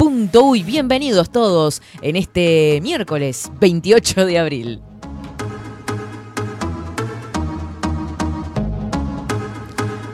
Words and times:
Uy, 0.00 0.62
bienvenidos 0.62 1.30
todos 1.30 1.82
en 2.02 2.16
este 2.16 2.80
miércoles 2.82 3.50
28 3.60 4.26
de 4.26 4.38
abril. 4.38 4.80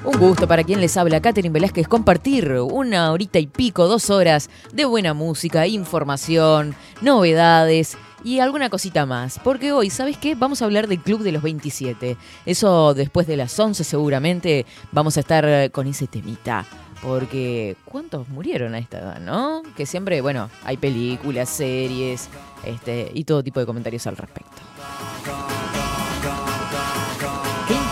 Un 0.05 0.19
gusto 0.19 0.49
para 0.49 0.65
quien 0.65 0.81
les 0.81 0.97
habla, 0.97 1.21
Catherine 1.21 1.53
Velázquez, 1.53 1.87
compartir 1.87 2.51
una 2.53 3.13
horita 3.13 3.39
y 3.39 3.47
pico, 3.47 3.87
dos 3.87 4.11
horas 4.11 4.49
de 4.73 4.85
buena 4.85 5.13
música, 5.13 5.67
información, 5.67 6.75
novedades 7.01 7.97
y 8.25 8.41
alguna 8.41 8.71
cosita 8.71 9.07
más. 9.07 9.39
Porque 9.45 9.73
hoy, 9.73 9.91
¿sabes 9.91 10.17
qué? 10.17 10.35
Vamos 10.35 10.63
a 10.63 10.65
hablar 10.65 10.89
del 10.89 11.01
Club 11.01 11.23
de 11.23 11.33
los 11.33 11.43
27. 11.43 12.17
Eso 12.47 12.95
después 12.95 13.27
de 13.27 13.37
las 13.37 13.59
11 13.59 13.85
seguramente 13.85 14.67
vamos 14.93 15.17
a 15.17 15.21
estar 15.21 15.71
con 15.71 15.87
ese 15.87 16.07
temita. 16.07 16.65
Porque 17.05 17.77
¿cuántos 17.85 18.29
murieron 18.29 18.75
a 18.75 18.79
esta 18.79 18.99
edad, 18.99 19.21
no? 19.21 19.63
Que 19.77 19.85
siempre, 19.85 20.21
bueno, 20.23 20.49
hay 20.65 20.79
películas, 20.79 21.51
series, 21.51 22.31
este, 22.65 23.11
y 23.13 23.25
todo 23.25 23.43
tipo 23.43 23.61
de 23.61 23.67
comentarios 23.67 24.07
al 24.07 24.17
respecto. 24.17 24.63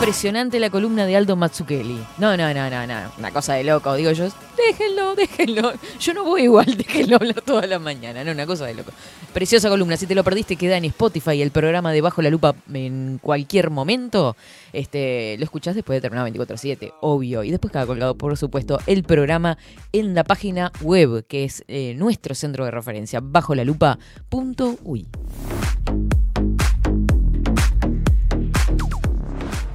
Impresionante 0.02 0.58
la 0.58 0.68
columna 0.68 1.06
de 1.06 1.14
Aldo 1.14 1.36
Mazzukeli. 1.36 1.96
No, 2.18 2.36
no, 2.36 2.52
no, 2.52 2.68
no, 2.68 2.86
no. 2.88 3.12
Una 3.18 3.30
cosa 3.30 3.54
de 3.54 3.62
loco. 3.62 3.94
Digo 3.94 4.10
yo, 4.10 4.26
déjenlo, 4.56 5.14
déjenlo. 5.14 5.72
Yo 6.00 6.12
no 6.12 6.24
voy 6.24 6.42
igual, 6.42 6.66
déjenlo 6.76 7.18
hablar 7.18 7.40
toda 7.42 7.68
la 7.68 7.78
mañana. 7.78 8.24
No, 8.24 8.32
una 8.32 8.44
cosa 8.44 8.66
de 8.66 8.74
loco. 8.74 8.90
Preciosa 9.32 9.68
columna. 9.68 9.96
Si 9.96 10.08
te 10.08 10.16
lo 10.16 10.24
perdiste, 10.24 10.56
queda 10.56 10.76
en 10.76 10.86
Spotify 10.86 11.40
el 11.40 11.52
programa 11.52 11.92
de 11.92 12.00
Bajo 12.00 12.20
la 12.20 12.30
Lupa 12.30 12.52
en 12.74 13.20
cualquier 13.22 13.70
momento. 13.70 14.34
Este, 14.72 15.36
lo 15.38 15.44
escuchás 15.44 15.76
después 15.76 15.98
de 15.98 16.00
terminar 16.00 16.28
24-7, 16.32 16.94
obvio. 17.00 17.44
Y 17.44 17.52
después 17.52 17.72
cada 17.72 17.86
colgado, 17.86 18.16
por 18.16 18.36
supuesto, 18.36 18.80
el 18.86 19.04
programa 19.04 19.56
en 19.92 20.16
la 20.16 20.24
página 20.24 20.72
web, 20.80 21.24
que 21.28 21.44
es 21.44 21.62
eh, 21.68 21.94
nuestro 21.96 22.34
centro 22.34 22.64
de 22.64 22.72
referencia, 22.72 23.20
bajo 23.22 23.54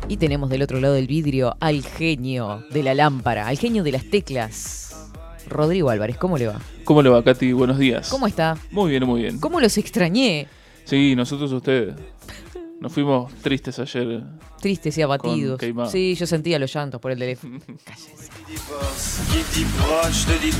Y 0.09 0.17
tenemos 0.17 0.49
del 0.49 0.61
otro 0.61 0.79
lado 0.79 0.93
del 0.93 1.05
vidrio 1.05 1.57
al 1.59 1.83
genio 1.83 2.63
de 2.71 2.81
la 2.81 2.93
lámpara, 2.93 3.47
al 3.47 3.57
genio 3.57 3.83
de 3.83 3.91
las 3.91 4.05
teclas. 4.05 5.09
Rodrigo 5.49 5.89
Álvarez, 5.89 6.17
¿cómo 6.17 6.37
le 6.37 6.47
va? 6.47 6.61
¿Cómo 6.85 7.01
le 7.01 7.09
va, 7.09 7.21
Katy? 7.21 7.51
Buenos 7.51 7.77
días. 7.77 8.07
¿Cómo 8.09 8.25
está? 8.25 8.57
Muy 8.71 8.91
bien, 8.91 9.05
muy 9.05 9.21
bien. 9.21 9.37
¿Cómo 9.39 9.59
los 9.59 9.77
extrañé? 9.77 10.47
Sí, 10.85 11.13
nosotros 11.15 11.51
ustedes. 11.51 11.95
Nos 12.79 12.93
fuimos 12.93 13.33
tristes 13.35 13.79
ayer. 13.79 14.21
Tristes 14.61 14.95
y 14.97 15.01
abatidos. 15.01 15.59
Sí, 15.91 16.13
yo 16.15 16.27
sentía 16.27 16.59
los 16.59 16.71
llantos 16.73 17.01
por 17.01 17.11
el 17.11 17.17
teléfono. 17.19 17.59
Cállese. 17.83 18.29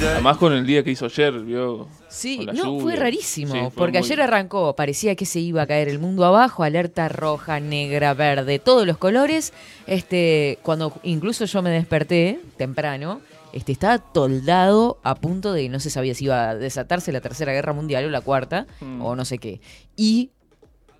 Además 0.14 0.38
con 0.38 0.54
el 0.54 0.66
día 0.66 0.84
que 0.84 0.92
hizo 0.92 1.06
ayer, 1.06 1.40
vio. 1.42 1.88
Sí, 2.10 2.46
no, 2.46 2.54
lluvia. 2.54 2.82
fue 2.82 2.96
rarísimo, 2.96 3.54
Sí, 3.54 3.60
fue 3.60 3.72
porque 3.72 4.00
muy- 4.00 4.08
ayer 4.08 4.22
arrancó, 4.22 4.76
parecía 4.76 5.16
que 5.16 5.26
se 5.26 5.40
iba 5.40 5.62
a 5.62 5.68
caer 5.68 5.90
el 5.90 6.00
mundo 6.00 6.26
abajo, 6.26 6.64
alerta 6.64 7.08
roja, 7.10 7.60
negra, 7.60 8.14
verde, 8.14 8.60
todos 8.60 8.86
los 8.88 8.98
colores. 8.98 9.54
Este, 9.86 10.58
cuando 10.64 10.94
incluso 11.04 11.46
yo 11.46 11.62
me 11.62 11.70
desperté 11.70 12.40
temprano, 12.58 13.22
este, 13.54 13.72
estaba 13.72 14.00
toldado 14.00 15.00
a 15.04 15.16
punto 15.16 15.54
de 15.54 15.70
no 15.70 15.80
se 15.80 15.90
sabía 15.90 16.14
si 16.16 16.26
iba 16.26 16.50
a 16.50 16.56
desatarse 16.56 17.12
la 17.12 17.22
tercera 17.22 17.54
guerra 17.54 17.74
mundial 17.74 18.06
o 18.06 18.10
la 18.10 18.22
cuarta, 18.22 18.68
Mm. 18.82 19.02
o 19.02 19.16
no 19.16 19.24
sé 19.26 19.38
qué. 19.38 19.62
Y 19.96 20.32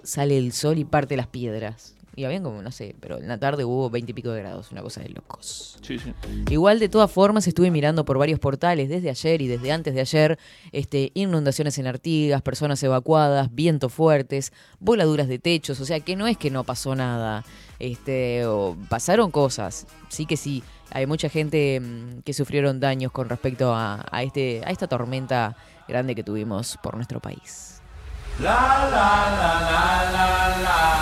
sale 0.08 0.38
el 0.38 0.54
sol 0.54 0.78
y 0.78 0.86
parte 0.86 1.18
las 1.18 1.28
piedras. 1.28 1.94
Y 2.16 2.26
habían 2.26 2.42
como, 2.42 2.64
no 2.64 2.72
sé, 2.72 2.96
pero 3.00 3.20
en 3.20 3.28
la 3.28 3.38
tarde 3.38 3.64
hubo 3.64 3.92
veintipico 3.92 4.32
de 4.32 4.40
grados, 4.40 4.72
una 4.72 4.82
cosa 4.82 5.02
de 5.02 5.10
locos. 5.10 5.78
Sí, 5.84 6.00
sí. 6.00 6.14
Igual 6.50 6.80
de 6.80 6.90
todas 6.90 7.12
formas 7.12 7.46
estuve 7.48 7.70
mirando 7.70 8.06
por 8.06 8.18
varios 8.18 8.40
portales 8.40 8.90
desde 8.90 9.12
ayer 9.12 9.40
y 9.44 9.48
desde 9.48 9.72
antes 9.72 9.94
de 9.94 10.02
ayer, 10.02 10.40
este, 10.72 11.12
inundaciones 11.14 11.78
en 11.78 11.86
Artigas, 11.86 12.42
personas 12.42 12.82
evacuadas, 12.82 13.54
vientos 13.54 13.94
fuertes, 13.94 14.52
voladuras 14.80 15.28
de 15.28 15.38
techos, 15.38 15.80
o 15.80 15.86
sea 15.86 16.00
que 16.00 16.16
no 16.16 16.26
es 16.26 16.38
que 16.38 16.50
no 16.50 16.64
pasó 16.64 16.96
nada, 16.96 17.46
este, 17.78 18.48
o 18.48 18.76
pasaron 18.90 19.30
cosas, 19.30 19.86
sí 20.10 20.26
que 20.26 20.38
sí, 20.38 20.64
hay 20.90 21.06
mucha 21.06 21.30
gente 21.30 21.80
mm, 21.80 22.22
que 22.22 22.34
sufrieron 22.34 22.80
daños 22.80 23.12
con 23.12 23.30
respecto 23.30 23.76
a, 23.76 24.04
a 24.10 24.24
este, 24.24 24.64
a 24.66 24.72
esta 24.72 24.88
tormenta 24.88 25.56
grande 25.88 26.16
que 26.16 26.24
tuvimos 26.24 26.80
por 26.82 26.96
nuestro 26.96 27.20
país. 27.20 27.77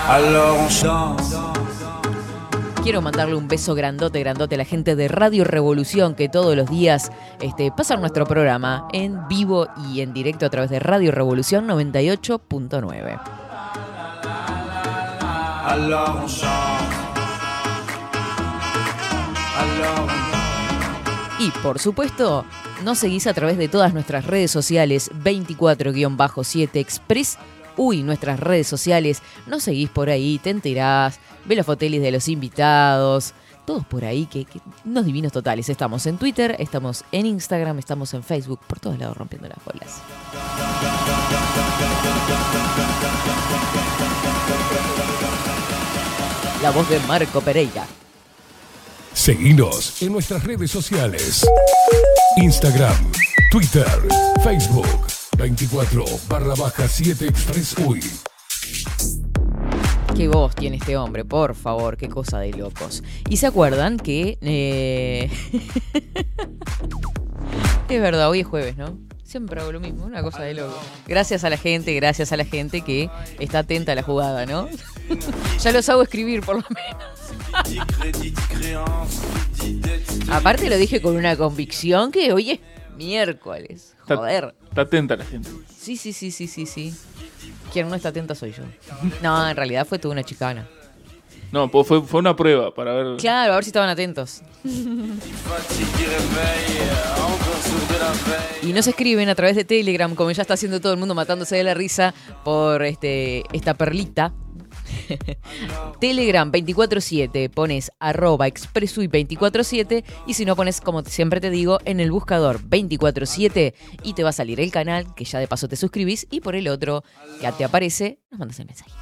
Alors 0.07 0.57
on 0.59 0.69
chante. 0.69 1.23
Quiero 2.81 3.01
mandarle 3.01 3.35
un 3.35 3.47
beso 3.47 3.73
grandote, 3.75 4.19
grandote 4.19 4.55
a 4.55 4.57
la 4.59 4.63
gente 4.63 4.95
de 4.95 5.07
Radio 5.07 5.43
Revolución 5.43 6.15
que 6.15 6.29
todos 6.29 6.55
los 6.55 6.69
días 6.69 7.11
este, 7.41 7.71
pasan 7.71 7.99
nuestro 7.99 8.25
programa 8.25 8.87
en 8.93 9.27
vivo 9.27 9.67
y 9.89 10.01
en 10.01 10.13
directo 10.13 10.45
a 10.45 10.49
través 10.49 10.69
de 10.69 10.79
Radio 10.79 11.11
Revolución 11.11 11.67
98.9. 11.67 13.19
Alors 15.65 16.21
on 16.21 16.27
chante. 16.27 16.95
Alors 19.57 19.99
on 19.99 20.35
Y 21.39 21.51
por 21.61 21.79
supuesto, 21.79 22.45
nos 22.85 22.99
seguís 22.99 23.25
a 23.25 23.33
través 23.33 23.57
de 23.57 23.67
todas 23.67 23.93
nuestras 23.93 24.25
redes 24.25 24.51
sociales 24.51 25.09
24-7 25.23 26.69
Express. 26.75 27.39
Uy, 27.77 28.03
nuestras 28.03 28.39
redes 28.39 28.67
sociales, 28.67 29.23
nos 29.47 29.63
seguís 29.63 29.89
por 29.89 30.09
ahí, 30.09 30.39
te 30.41 30.51
enterás, 30.51 31.19
ve 31.45 31.55
los 31.55 31.65
fotelis 31.65 31.99
de 31.99 32.11
los 32.11 32.29
invitados, 32.29 33.33
todos 33.65 33.83
por 33.87 34.05
ahí, 34.05 34.27
que, 34.27 34.45
que 34.45 34.61
divinos 34.85 35.31
totales. 35.31 35.67
Estamos 35.67 36.05
en 36.05 36.17
Twitter, 36.17 36.55
estamos 36.59 37.03
en 37.11 37.25
Instagram, 37.25 37.79
estamos 37.79 38.13
en 38.13 38.23
Facebook, 38.23 38.59
por 38.67 38.79
todos 38.79 38.99
lados 38.99 39.17
rompiendo 39.17 39.49
las 39.49 39.65
bolas. 39.65 40.01
La 46.61 46.69
voz 46.69 46.87
de 46.87 46.99
Marco 47.01 47.41
Pereira. 47.41 47.85
Seguinos 49.11 50.01
en 50.03 50.11
nuestras 50.13 50.43
redes 50.43 50.69
sociales. 50.69 51.45
Instagram, 52.37 53.11
Twitter, 53.49 53.87
Facebook. 54.43 54.85
24 55.37 56.05
barra 56.27 56.53
baja 56.55 56.85
7 56.85 57.27
Express 57.27 57.75
UI. 57.77 58.01
Qué 60.17 60.27
voz 60.27 60.53
tiene 60.53 60.75
este 60.77 60.97
hombre, 60.97 61.23
por 61.23 61.55
favor, 61.55 61.95
qué 61.95 62.09
cosa 62.09 62.39
de 62.39 62.51
locos. 62.51 63.03
Y 63.29 63.37
se 63.37 63.47
acuerdan 63.47 63.97
que... 63.97 64.37
eh, 64.41 65.29
es 67.89 68.01
verdad, 68.01 68.29
hoy 68.29 68.41
es 68.41 68.47
jueves, 68.47 68.75
¿no? 68.75 68.97
Siempre 69.23 69.61
hago 69.61 69.71
lo 69.71 69.79
mismo, 69.79 70.05
una 70.05 70.21
cosa 70.21 70.43
de 70.43 70.55
loco. 70.55 70.77
Gracias 71.07 71.45
a 71.45 71.49
la 71.49 71.57
gente, 71.57 71.93
gracias 71.93 72.33
a 72.33 72.37
la 72.37 72.45
gente 72.45 72.81
que 72.81 73.09
está 73.39 73.59
atenta 73.59 73.93
a 73.93 73.95
la 73.95 74.03
jugada, 74.03 74.45
¿no? 74.45 74.67
ya 75.59 75.71
los 75.71 75.87
hago 75.87 76.01
escribir, 76.01 76.41
por 76.41 76.57
lo 76.57 76.65
menos. 76.69 77.14
Aparte 80.29 80.69
lo 80.69 80.77
dije 80.77 81.01
con 81.01 81.15
una 81.15 81.35
convicción 81.35 82.11
que 82.11 82.33
hoy 82.33 82.51
es 82.51 82.59
miércoles. 82.97 83.95
Joder. 84.07 84.55
Está 84.69 84.81
atenta 84.81 85.15
la 85.15 85.25
gente. 85.25 85.49
Sí, 85.75 85.97
sí, 85.97 86.13
sí, 86.13 86.31
sí, 86.31 86.47
sí, 86.47 86.65
sí. 86.65 86.93
Quien 87.71 87.89
no 87.89 87.95
está 87.95 88.09
atenta 88.09 88.35
soy 88.35 88.51
yo. 88.51 88.63
No, 89.21 89.49
en 89.49 89.55
realidad 89.55 89.85
fue 89.85 89.99
toda 89.99 90.13
una 90.13 90.23
chicana. 90.23 90.67
No, 91.51 91.69
pues 91.69 91.87
fue, 91.87 92.01
fue 92.01 92.19
una 92.19 92.35
prueba 92.35 92.73
para 92.73 92.93
ver. 92.93 93.17
Claro, 93.17 93.53
a 93.53 93.55
ver 93.55 93.63
si 93.63 93.69
estaban 93.69 93.89
atentos. 93.89 94.41
Y 98.63 98.73
nos 98.73 98.87
escriben 98.87 99.29
a 99.29 99.35
través 99.35 99.55
de 99.55 99.63
Telegram, 99.63 100.13
como 100.15 100.31
ya 100.31 100.41
está 100.41 100.55
haciendo 100.55 100.81
todo 100.81 100.93
el 100.93 100.99
mundo 100.99 101.15
matándose 101.15 101.55
de 101.55 101.63
la 101.63 101.73
risa 101.73 102.13
por 102.43 102.83
este, 102.83 103.43
esta 103.53 103.75
perlita. 103.75 104.33
Telegram 105.99 106.51
24-7, 106.51 107.49
pones 107.49 107.91
arroba 107.99 108.47
expresui 108.47 109.07
24-7 109.07 110.03
y 110.27 110.33
si 110.33 110.45
no 110.45 110.55
pones, 110.55 110.81
como 110.81 111.03
siempre 111.03 111.41
te 111.41 111.49
digo, 111.49 111.79
en 111.85 111.99
el 111.99 112.11
buscador 112.11 112.61
24-7 112.61 113.73
y 114.03 114.13
te 114.13 114.23
va 114.23 114.29
a 114.29 114.33
salir 114.33 114.59
el 114.59 114.71
canal, 114.71 115.13
que 115.15 115.25
ya 115.25 115.39
de 115.39 115.47
paso 115.47 115.67
te 115.67 115.75
suscribís, 115.75 116.27
y 116.29 116.41
por 116.41 116.55
el 116.55 116.67
otro 116.67 117.03
que 117.41 117.51
te 117.51 117.63
aparece, 117.63 118.19
nos 118.31 118.39
mandas 118.39 118.59
el 118.59 118.67
mensajito. 118.67 118.97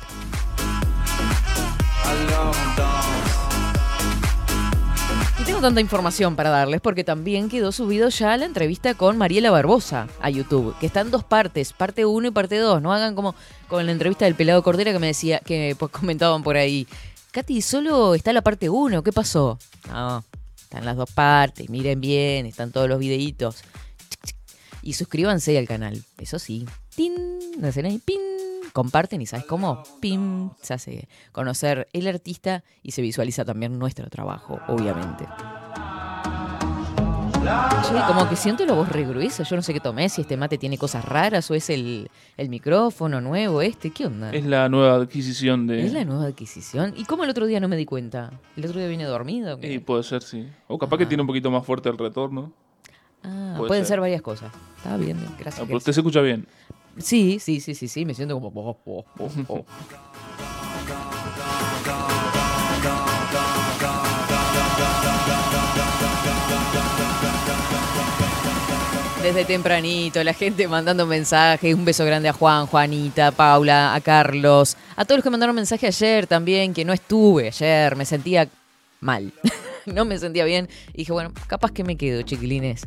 Tanta 5.64 5.80
información 5.80 6.36
para 6.36 6.50
darles 6.50 6.82
porque 6.82 7.06
también 7.06 7.48
quedó 7.48 7.72
subido 7.72 8.10
ya 8.10 8.36
la 8.36 8.44
entrevista 8.44 8.96
con 8.96 9.18
Mariela 9.18 9.50
Barbosa 9.50 10.10
a 10.20 10.30
YouTube, 10.30 10.78
que 10.78 10.88
está 10.88 11.00
en 11.00 11.10
dos 11.10 11.24
partes, 11.24 11.72
parte 11.72 12.06
1 12.06 12.28
y 12.28 12.32
parte 12.32 12.58
2. 12.58 12.82
No 12.82 12.92
hagan 12.92 13.16
como 13.16 13.34
con 13.70 13.86
la 13.86 13.94
entrevista 13.94 14.26
del 14.26 14.36
pelado 14.36 14.62
Cordera 14.62 14.92
que 14.92 15.00
me 15.00 15.08
decía, 15.08 15.40
que 15.40 15.74
pues, 15.80 15.90
comentaban 15.94 16.44
por 16.44 16.58
ahí. 16.58 16.86
Katy, 17.32 17.62
solo 17.62 18.14
está 18.14 18.34
la 18.34 18.42
parte 18.42 18.70
1, 18.70 19.04
¿qué 19.04 19.14
pasó? 19.14 19.58
No, 19.88 20.26
están 20.58 20.84
las 20.84 20.98
dos 20.98 21.10
partes, 21.12 21.70
miren 21.70 22.02
bien, 22.02 22.46
están 22.46 22.74
todos 22.74 22.90
los 22.90 23.00
videitos. 23.00 23.64
Y 24.82 24.94
suscríbanse 24.94 25.58
al 25.58 25.66
canal, 25.66 26.04
eso 26.18 26.40
sí. 26.40 26.66
¡Tin! 26.94 27.14
¿No 27.58 27.70
hacen 27.70 27.86
ahí? 27.86 28.00
¡Pin! 28.00 28.33
Comparten 28.74 29.22
y 29.22 29.28
¿sabes 29.28 29.46
cómo? 29.46 29.84
¡Pim! 30.02 30.50
Se 30.62 30.74
hace 30.74 31.08
conocer 31.32 31.88
el 31.94 32.08
artista 32.08 32.64
y 32.82 32.92
se 32.92 33.04
visualiza 33.04 33.46
también 33.46 33.78
nuestro 33.78 34.10
trabajo, 34.10 34.60
obviamente. 34.68 35.26
Che, 37.44 37.94
como 38.08 38.28
que 38.28 38.36
siento 38.36 38.66
la 38.66 38.74
voz 38.74 38.90
re 38.90 39.04
gruesa, 39.04 39.44
yo 39.44 39.56
no 39.56 39.62
sé 39.62 39.74
qué 39.74 39.80
tomé, 39.80 40.08
si 40.10 40.22
este 40.22 40.38
mate 40.38 40.58
tiene 40.58 40.78
cosas 40.78 41.04
raras 41.06 41.52
o 41.52 41.54
es 41.54 41.70
el, 41.70 42.10
el 42.38 42.50
micrófono 42.50 43.20
nuevo 43.22 43.62
este, 43.62 43.92
¿qué 43.92 44.08
onda? 44.08 44.32
Es 44.32 44.46
la 44.46 44.70
nueva 44.70 44.96
adquisición 44.96 45.68
de. 45.68 45.86
¿Es 45.86 45.94
la 45.94 46.06
nueva 46.06 46.26
adquisición? 46.26 46.94
¿Y 46.98 47.04
cómo 47.04 47.26
el 47.26 47.30
otro 47.30 47.46
día 47.46 47.60
no 47.60 47.68
me 47.68 47.76
di 47.76 47.86
cuenta? 47.86 48.32
¿El 48.56 48.66
otro 48.66 48.80
día 48.80 48.88
vine 48.88 49.04
dormido? 49.04 49.60
Y 49.62 49.80
puede 49.80 50.04
ser, 50.04 50.24
sí. 50.24 50.48
O 50.68 50.80
capaz 50.80 50.98
que 50.98 51.06
tiene 51.06 51.22
un 51.22 51.28
poquito 51.28 51.52
más 51.52 51.66
fuerte 51.66 51.90
el 51.90 51.98
retorno. 51.98 52.54
ah, 53.24 53.56
puede 53.58 53.68
pueden 53.68 53.84
ser. 53.84 53.96
ser 53.96 54.00
varias 54.00 54.22
cosas. 54.22 54.52
Está 54.78 54.96
bien, 54.98 55.18
gracias. 55.38 55.60
Ah, 55.60 55.64
pero 55.66 55.78
usted 55.78 55.92
se 55.92 56.00
escucha 56.00 56.22
bien. 56.22 56.48
Sí, 56.98 57.40
sí, 57.40 57.60
sí, 57.60 57.74
sí, 57.74 57.88
sí, 57.88 58.06
me 58.06 58.14
siento 58.14 58.40
como... 58.40 58.52
oh, 58.60 59.06
oh, 59.18 59.30
oh. 59.48 59.66
Desde 69.24 69.46
tempranito, 69.46 70.22
la 70.22 70.34
gente 70.34 70.68
mandando 70.68 71.08
mensajes, 71.08 71.74
un 71.74 71.86
beso 71.86 72.04
grande 72.04 72.28
a 72.28 72.34
Juan, 72.34 72.68
Juanita, 72.68 73.32
Paula, 73.32 73.96
a 73.96 74.02
Carlos, 74.02 74.76
a 74.98 75.06
todos 75.06 75.20
los 75.20 75.24
que 75.24 75.30
mandaron 75.30 75.56
mensaje 75.56 75.88
ayer 75.88 76.28
también, 76.28 76.74
que 76.74 76.84
no 76.84 76.92
estuve 76.92 77.48
ayer, 77.48 77.96
me 77.96 78.04
sentía 78.04 78.50
mal, 79.00 79.32
no 79.86 80.04
me 80.04 80.18
sentía 80.18 80.44
bien, 80.44 80.68
y 80.94 80.98
dije, 80.98 81.14
bueno, 81.14 81.32
capaz 81.48 81.72
que 81.72 81.86
me 81.86 81.96
quedo, 81.96 82.22
chiquilines. 82.24 82.86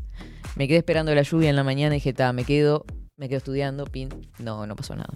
Me 0.56 0.68
quedé 0.68 0.76
esperando 0.78 1.14
la 1.14 1.22
lluvia 1.22 1.48
en 1.48 1.56
la 1.56 1.64
mañana 1.64 1.94
y 1.94 1.98
dije, 1.98 2.12
ta, 2.12 2.34
me 2.34 2.44
quedo, 2.44 2.84
me 3.16 3.28
quedo 3.28 3.38
estudiando, 3.38 3.84
pin. 3.86 4.08
No, 4.38 4.66
no 4.66 4.76
pasó 4.76 4.94
nada, 4.94 5.08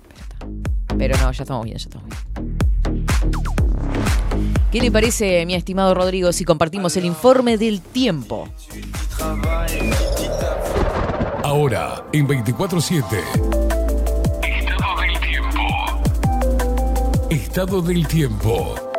pero 0.96 1.16
no, 1.18 1.30
ya 1.32 1.42
estamos 1.42 1.64
bien, 1.64 1.76
ya 1.76 1.84
estamos 1.84 2.08
bien. 2.08 2.20
¿Qué 4.72 4.80
le 4.80 4.90
parece, 4.90 5.44
mi 5.46 5.54
estimado 5.54 5.94
Rodrigo, 5.94 6.32
si 6.32 6.44
compartimos 6.44 6.96
el 6.96 7.04
informe 7.04 7.58
del 7.58 7.80
tiempo? 7.80 8.48
Ahora, 11.42 12.06
en 12.12 12.26
24-7. 12.26 13.04
Estado 14.42 15.00
del 15.00 15.20
tiempo. 15.20 15.60
Estado 17.30 17.82
del 17.82 18.06
tiempo. 18.06 18.89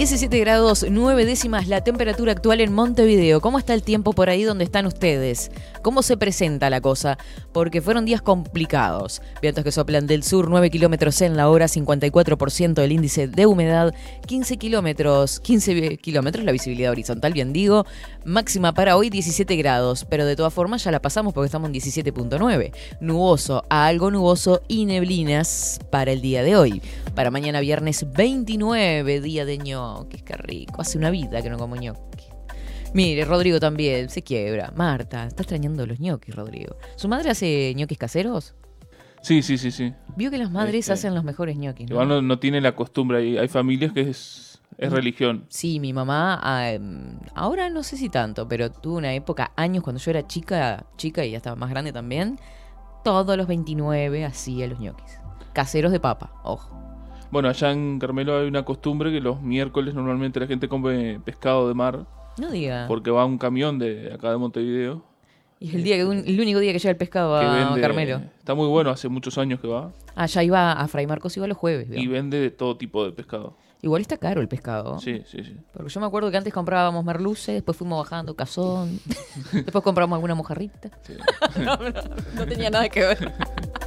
17 0.00 0.40
grados 0.40 0.86
9 0.88 1.26
décimas 1.26 1.68
la 1.68 1.84
temperatura 1.84 2.32
actual 2.32 2.62
en 2.62 2.72
Montevideo. 2.72 3.42
¿Cómo 3.42 3.58
está 3.58 3.74
el 3.74 3.82
tiempo 3.82 4.14
por 4.14 4.30
ahí 4.30 4.44
donde 4.44 4.64
están 4.64 4.86
ustedes? 4.86 5.50
¿Cómo 5.82 6.02
se 6.02 6.16
presenta 6.16 6.70
la 6.70 6.80
cosa? 6.80 7.18
Porque 7.52 7.82
fueron 7.82 8.06
días 8.06 8.22
complicados. 8.22 9.20
Vientos 9.42 9.62
que 9.62 9.72
soplan 9.72 10.06
del 10.06 10.22
sur 10.22 10.48
9 10.48 10.70
kilómetros 10.70 11.20
en 11.20 11.36
la 11.36 11.50
hora, 11.50 11.66
54% 11.66 12.72
del 12.72 12.92
índice 12.92 13.28
de 13.28 13.44
humedad, 13.44 13.94
15 14.26 14.56
kilómetros, 14.56 15.38
15 15.40 15.98
kilómetros 15.98 16.46
la 16.46 16.52
visibilidad 16.52 16.92
horizontal, 16.92 17.34
bien 17.34 17.52
digo. 17.52 17.84
Máxima 18.24 18.72
para 18.72 18.96
hoy 18.96 19.10
17 19.10 19.54
grados, 19.56 20.06
pero 20.08 20.24
de 20.24 20.34
todas 20.34 20.54
formas 20.54 20.82
ya 20.82 20.90
la 20.92 21.02
pasamos 21.02 21.34
porque 21.34 21.46
estamos 21.46 21.68
en 21.68 21.74
17.9. 21.74 22.72
Nuboso 23.02 23.64
algo 23.68 24.10
nuboso 24.10 24.62
y 24.66 24.86
neblinas 24.86 25.78
para 25.90 26.12
el 26.12 26.22
día 26.22 26.42
de 26.42 26.56
hoy. 26.56 26.80
Para 27.14 27.30
mañana 27.30 27.60
viernes 27.60 28.06
29, 28.10 29.20
día 29.20 29.44
de 29.44 29.58
ñoquis, 29.98 30.22
qué 30.22 30.34
rico. 30.36 30.80
Hace 30.80 30.98
una 30.98 31.10
vida 31.10 31.42
que 31.42 31.50
no 31.50 31.58
como 31.58 31.76
ñoquis. 31.76 32.26
Mire, 32.92 33.24
Rodrigo 33.24 33.60
también 33.60 34.08
se 34.08 34.22
quiebra. 34.22 34.72
Marta, 34.74 35.26
está 35.26 35.42
extrañando 35.42 35.86
los 35.86 36.00
ñoquis, 36.00 36.34
Rodrigo. 36.34 36.76
¿Su 36.96 37.08
madre 37.08 37.30
hace 37.30 37.72
ñoquis 37.76 37.98
caseros? 37.98 38.54
Sí, 39.22 39.42
sí, 39.42 39.58
sí, 39.58 39.70
sí. 39.70 39.92
Vio 40.16 40.30
que 40.30 40.38
las 40.38 40.50
madres 40.50 40.80
Este, 40.80 40.92
hacen 40.94 41.14
los 41.14 41.24
mejores 41.24 41.56
ñoquis. 41.56 41.88
¿no? 41.88 41.94
Igual 41.94 42.08
no, 42.08 42.22
no 42.22 42.38
tiene 42.38 42.60
la 42.60 42.74
costumbre. 42.74 43.18
Hay, 43.18 43.38
hay 43.38 43.48
familias 43.48 43.92
que 43.92 44.00
es, 44.00 44.60
es 44.78 44.92
religión. 44.92 45.44
Sí, 45.48 45.78
mi 45.78 45.92
mamá, 45.92 46.40
ah, 46.42 46.70
em, 46.72 47.18
ahora 47.34 47.68
no 47.68 47.82
sé 47.82 47.96
si 47.96 48.08
tanto, 48.08 48.48
pero 48.48 48.72
tuvo 48.72 48.96
una 48.96 49.12
época, 49.12 49.52
años, 49.56 49.84
cuando 49.84 50.00
yo 50.00 50.10
era 50.10 50.26
chica, 50.26 50.86
chica 50.96 51.24
y 51.24 51.32
ya 51.32 51.36
estaba 51.36 51.54
más 51.54 51.70
grande 51.70 51.92
también, 51.92 52.38
todos 53.04 53.36
los 53.36 53.46
29 53.46 54.24
hacía 54.24 54.66
los 54.66 54.80
ñoquis. 54.80 55.20
Caseros 55.52 55.92
de 55.92 56.00
papa, 56.00 56.32
ojo. 56.44 56.89
Bueno, 57.30 57.48
allá 57.48 57.70
en 57.70 57.98
Carmelo 57.98 58.38
hay 58.38 58.46
una 58.48 58.64
costumbre 58.64 59.12
que 59.12 59.20
los 59.20 59.40
miércoles 59.40 59.94
normalmente 59.94 60.40
la 60.40 60.46
gente 60.46 60.68
come 60.68 61.20
pescado 61.24 61.68
de 61.68 61.74
mar 61.74 62.06
No 62.38 62.50
diga. 62.50 62.86
porque 62.88 63.10
va 63.10 63.24
un 63.24 63.38
camión 63.38 63.78
de 63.78 64.12
acá 64.12 64.30
de 64.30 64.36
Montevideo 64.36 65.04
Y 65.60 65.68
es 65.68 65.74
el, 65.76 65.84
día 65.84 65.96
que, 65.96 66.04
un- 66.04 66.24
el 66.26 66.40
único 66.40 66.58
día 66.58 66.72
que 66.72 66.78
llega 66.78 66.90
el 66.90 66.96
pescado 66.96 67.36
a 67.36 67.54
vende. 67.54 67.80
Carmelo. 67.80 68.20
Está 68.38 68.54
muy 68.54 68.66
bueno, 68.66 68.90
hace 68.90 69.08
muchos 69.08 69.38
años 69.38 69.60
que 69.60 69.68
va 69.68 69.92
Ah, 70.16 70.26
ya 70.26 70.42
iba 70.42 70.72
a 70.72 70.88
Fray 70.88 71.06
Marcos, 71.06 71.36
iba 71.36 71.46
los 71.46 71.56
jueves. 71.56 71.88
y 71.90 72.06
vende 72.08 72.40
de 72.40 72.50
todo 72.50 72.76
tipo 72.76 73.04
de 73.04 73.12
pescado. 73.12 73.54
Igual 73.82 74.02
está 74.02 74.18
caro 74.18 74.42
el 74.42 74.48
pescado. 74.48 74.98
Sí, 74.98 75.22
sí, 75.24 75.42
sí. 75.42 75.56
Porque 75.72 75.88
yo 75.88 76.00
me 76.00 76.06
acuerdo 76.06 76.30
que 76.30 76.36
antes 76.36 76.52
comprábamos 76.52 77.02
merluce, 77.02 77.52
después 77.52 77.78
fuimos 77.78 77.98
bajando 78.04 78.34
cazón, 78.36 78.98
después 79.52 79.82
compramos 79.84 80.16
alguna 80.16 80.34
mojarrita. 80.34 80.90
sí. 81.02 81.14
no, 81.64 81.76
no, 81.76 81.90
no 82.34 82.46
tenía 82.46 82.68
nada 82.70 82.88
que 82.90 83.00
ver. 83.00 83.32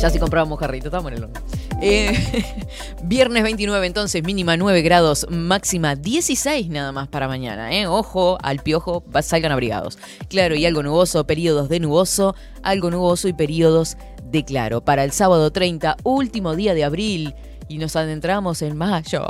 ya 0.00 0.08
sí 0.08 0.18
comprábamos 0.18 0.56
mojarrita, 0.56 0.88
estamos 0.88 1.12
en 1.12 1.18
el 1.18 1.24
horno. 1.24 1.40
Eh, 1.82 2.46
viernes 3.04 3.42
29 3.42 3.86
entonces, 3.86 4.22
mínima 4.24 4.56
9 4.56 4.80
grados, 4.80 5.26
máxima 5.30 5.94
16 5.94 6.70
nada 6.70 6.90
más 6.90 7.08
para 7.08 7.28
mañana. 7.28 7.70
¿eh? 7.72 7.86
Ojo 7.86 8.38
al 8.42 8.60
piojo, 8.60 9.04
salgan 9.22 9.52
abrigados. 9.52 9.98
Claro, 10.28 10.54
y 10.54 10.64
algo 10.64 10.82
nuboso, 10.82 11.26
periodos 11.26 11.68
de 11.68 11.80
nuboso, 11.80 12.34
algo 12.62 12.90
nuboso 12.90 13.28
y 13.28 13.34
periodos 13.34 13.98
de 14.24 14.42
claro. 14.44 14.82
Para 14.82 15.04
el 15.04 15.12
sábado 15.12 15.50
30, 15.50 15.98
último 16.02 16.56
día 16.56 16.72
de 16.72 16.84
abril, 16.84 17.34
y 17.68 17.78
nos 17.78 17.94
adentramos 17.94 18.62
en 18.62 18.76
mayo. 18.76 19.26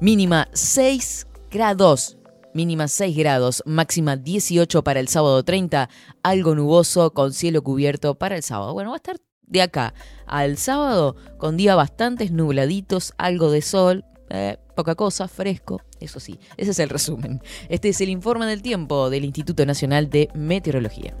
Mínima 0.00 0.48
6 0.52 1.26
grados. 1.50 2.18
Mínima 2.54 2.86
6 2.86 3.16
grados, 3.16 3.62
máxima 3.64 4.16
18 4.16 4.84
para 4.84 5.00
el 5.00 5.08
sábado 5.08 5.42
30, 5.42 5.88
algo 6.22 6.54
nuboso 6.54 7.14
con 7.14 7.32
cielo 7.32 7.62
cubierto 7.62 8.14
para 8.14 8.36
el 8.36 8.42
sábado. 8.42 8.74
Bueno, 8.74 8.90
va 8.90 8.96
a 8.96 8.98
estar 8.98 9.16
de 9.52 9.62
acá 9.62 9.94
al 10.26 10.56
sábado 10.56 11.14
con 11.38 11.56
días 11.56 11.76
bastante 11.76 12.28
nubladitos, 12.30 13.12
algo 13.18 13.50
de 13.50 13.62
sol, 13.62 14.04
eh, 14.30 14.56
poca 14.74 14.94
cosa, 14.94 15.28
fresco, 15.28 15.82
eso 16.00 16.18
sí, 16.18 16.40
ese 16.56 16.70
es 16.70 16.78
el 16.78 16.88
resumen. 16.88 17.42
Este 17.68 17.90
es 17.90 18.00
el 18.00 18.08
informe 18.08 18.46
del 18.46 18.62
tiempo 18.62 19.10
del 19.10 19.24
Instituto 19.24 19.64
Nacional 19.66 20.08
de 20.08 20.28
Meteorología. 20.34 21.14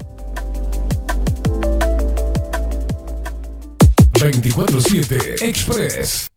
24-7 4.14 5.42
Express. 5.42 6.30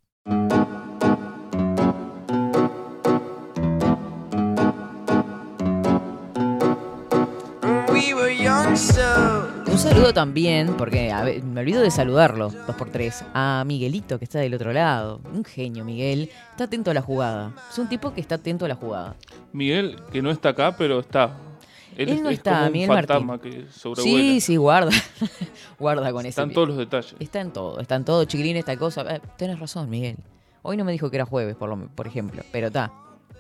Un 9.76 9.82
saludo 9.82 10.14
también, 10.14 10.78
porque 10.78 11.12
a 11.12 11.22
ver, 11.22 11.44
me 11.44 11.60
olvido 11.60 11.82
de 11.82 11.92
saludarlo, 11.92 12.50
dos 12.50 12.78
por 12.78 12.90
tres, 12.92 13.26
a 13.34 13.62
Miguelito 13.68 14.18
que 14.18 14.24
está 14.24 14.40
del 14.40 14.54
otro 14.54 14.72
lado. 14.72 15.20
Un 15.34 15.44
genio, 15.44 15.84
Miguel. 15.84 16.30
Está 16.52 16.64
atento 16.64 16.92
a 16.92 16.94
la 16.94 17.02
jugada. 17.02 17.52
Es 17.70 17.78
un 17.78 17.90
tipo 17.90 18.14
que 18.14 18.22
está 18.22 18.36
atento 18.36 18.64
a 18.64 18.70
la 18.70 18.76
jugada. 18.76 19.18
Miguel, 19.52 19.98
que 20.14 20.22
no 20.22 20.32
está 20.32 20.50
acá, 20.50 20.78
pero 20.78 21.02
está. 21.02 21.36
Él, 21.98 22.24
no 22.24 22.30
es 22.30 22.38
está, 22.38 22.52
como 22.52 22.66
un 22.68 22.72
Miguel 22.72 22.88
fantasma 22.88 23.42
que 23.42 23.66
sobrevuela. 23.70 24.18
Sí, 24.18 24.40
sí, 24.40 24.56
guarda. 24.56 24.92
guarda 25.78 26.10
con 26.14 26.22
ese. 26.22 26.30
Están 26.30 26.54
todos 26.54 26.70
los 26.70 26.78
detalles. 26.78 27.14
Está 27.20 27.42
en 27.42 27.52
todo, 27.52 27.78
está 27.82 27.96
en 27.96 28.06
todo, 28.06 28.24
chiquilín, 28.24 28.56
esta 28.56 28.78
cosa. 28.78 29.02
Eh, 29.14 29.20
tenés 29.38 29.60
razón, 29.60 29.90
Miguel. 29.90 30.16
Hoy 30.62 30.78
no 30.78 30.86
me 30.86 30.94
dijo 30.94 31.10
que 31.10 31.18
era 31.18 31.26
jueves, 31.26 31.58
por, 31.58 31.68
lo, 31.68 31.90
por 31.90 32.08
ejemplo, 32.08 32.44
pero 32.54 32.68
está. 32.68 32.94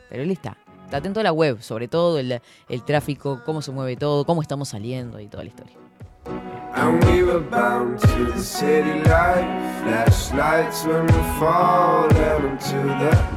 Pero 0.09 0.23
él 0.23 0.31
está. 0.31 0.57
Está 0.83 0.97
atento 0.97 1.21
a 1.21 1.23
la 1.23 1.31
web, 1.31 1.61
sobre 1.61 1.87
todo 1.87 2.19
el, 2.19 2.41
el 2.67 2.83
tráfico, 2.83 3.41
cómo 3.45 3.61
se 3.61 3.71
mueve 3.71 3.95
todo, 3.95 4.25
cómo 4.25 4.41
estamos 4.41 4.67
saliendo 4.67 5.21
y 5.21 5.27
toda 5.27 5.45
la 5.45 5.49
historia. 5.49 5.84
And 6.27 7.03
we 7.05 7.23
were 7.23 7.39
bound 7.39 7.99
to 7.99 8.25
the 8.33 8.39
city 8.39 9.01
the 9.03 9.25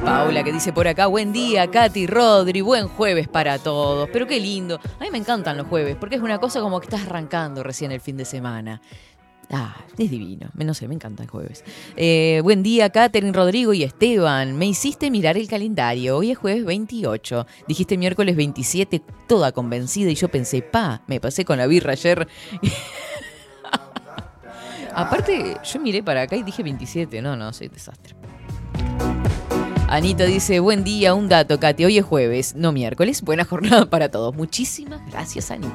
Paula 0.03 0.43
que 0.43 0.51
dice 0.51 0.73
por 0.73 0.87
acá, 0.87 1.05
buen 1.07 1.31
día, 1.31 1.69
Katy, 1.69 2.07
Rodri, 2.07 2.61
buen 2.61 2.87
jueves 2.87 3.27
para 3.27 3.59
todos. 3.59 4.09
Pero 4.11 4.25
qué 4.25 4.39
lindo. 4.39 4.79
A 4.99 5.03
mí 5.03 5.09
me 5.11 5.19
encantan 5.19 5.57
los 5.57 5.67
jueves, 5.67 5.95
porque 5.95 6.15
es 6.15 6.21
una 6.21 6.39
cosa 6.39 6.59
como 6.61 6.79
que 6.79 6.85
estás 6.85 7.03
arrancando 7.03 7.63
recién 7.63 7.91
el 7.91 8.01
fin 8.01 8.17
de 8.17 8.25
semana. 8.25 8.81
Ah, 9.51 9.75
es 9.97 10.11
divino. 10.11 10.49
No 10.53 10.73
sé, 10.75 10.87
me 10.87 10.93
encanta 10.93 11.23
el 11.23 11.29
jueves. 11.29 11.63
Eh, 11.95 12.39
buen 12.43 12.61
día, 12.61 12.91
Catherine, 12.91 13.33
Rodrigo 13.33 13.73
y 13.73 13.83
Esteban. 13.83 14.55
Me 14.57 14.67
hiciste 14.67 15.09
mirar 15.09 15.37
el 15.37 15.47
calendario. 15.47 16.17
Hoy 16.17 16.31
es 16.31 16.37
jueves 16.37 16.63
28. 16.65 17.47
Dijiste 17.67 17.97
miércoles 17.97 18.35
27, 18.35 19.01
toda 19.27 19.51
convencida. 19.51 20.11
Y 20.11 20.15
yo 20.15 20.29
pensé, 20.29 20.61
pa, 20.61 21.01
me 21.07 21.19
pasé 21.19 21.45
con 21.45 21.57
la 21.57 21.65
birra 21.65 21.93
ayer. 21.93 22.27
Aparte, 24.93 25.57
yo 25.63 25.79
miré 25.79 26.03
para 26.03 26.21
acá 26.23 26.35
y 26.35 26.43
dije 26.43 26.61
27. 26.61 27.21
No, 27.23 27.35
no, 27.35 27.51
soy 27.51 27.69
desastre. 27.69 28.15
Anita 29.87 30.25
dice, 30.25 30.59
buen 30.59 30.83
día, 30.83 31.15
un 31.15 31.27
dato, 31.27 31.59
Katy. 31.59 31.85
Hoy 31.85 31.97
es 31.97 32.05
jueves, 32.05 32.55
no 32.55 32.71
miércoles. 32.71 33.23
Buena 33.23 33.45
jornada 33.45 33.89
para 33.89 34.09
todos. 34.09 34.35
Muchísimas 34.35 35.01
gracias, 35.09 35.49
Anita. 35.49 35.73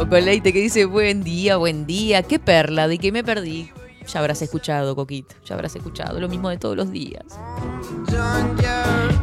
Coco 0.00 0.16
Leite 0.16 0.54
que 0.54 0.60
dice, 0.62 0.86
buen 0.86 1.22
día, 1.22 1.58
buen 1.58 1.84
día. 1.84 2.22
Qué 2.22 2.38
perla, 2.38 2.88
de 2.88 2.96
que 2.96 3.12
me 3.12 3.22
perdí. 3.22 3.70
Ya 4.10 4.20
habrás 4.20 4.40
escuchado, 4.40 4.96
Coquito. 4.96 5.34
Ya 5.44 5.54
habrás 5.54 5.76
escuchado 5.76 6.18
lo 6.18 6.26
mismo 6.26 6.48
de 6.48 6.56
todos 6.56 6.74
los 6.74 6.90
días. 6.90 7.26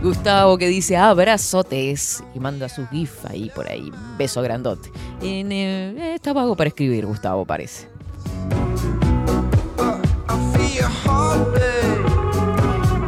Gustavo 0.03 0.55
que 0.59 0.67
dice 0.67 0.95
abrazotes 0.95 2.23
y 2.35 2.39
manda 2.39 2.69
su 2.69 2.85
gif 2.89 3.25
ahí 3.25 3.51
por 3.55 3.67
ahí. 3.67 3.91
Beso 4.19 4.43
grandote. 4.43 4.91
En, 5.23 5.51
eh, 5.51 6.13
está 6.13 6.31
vago 6.31 6.55
para 6.55 6.67
escribir, 6.67 7.07
Gustavo, 7.07 7.43
parece. 7.43 7.87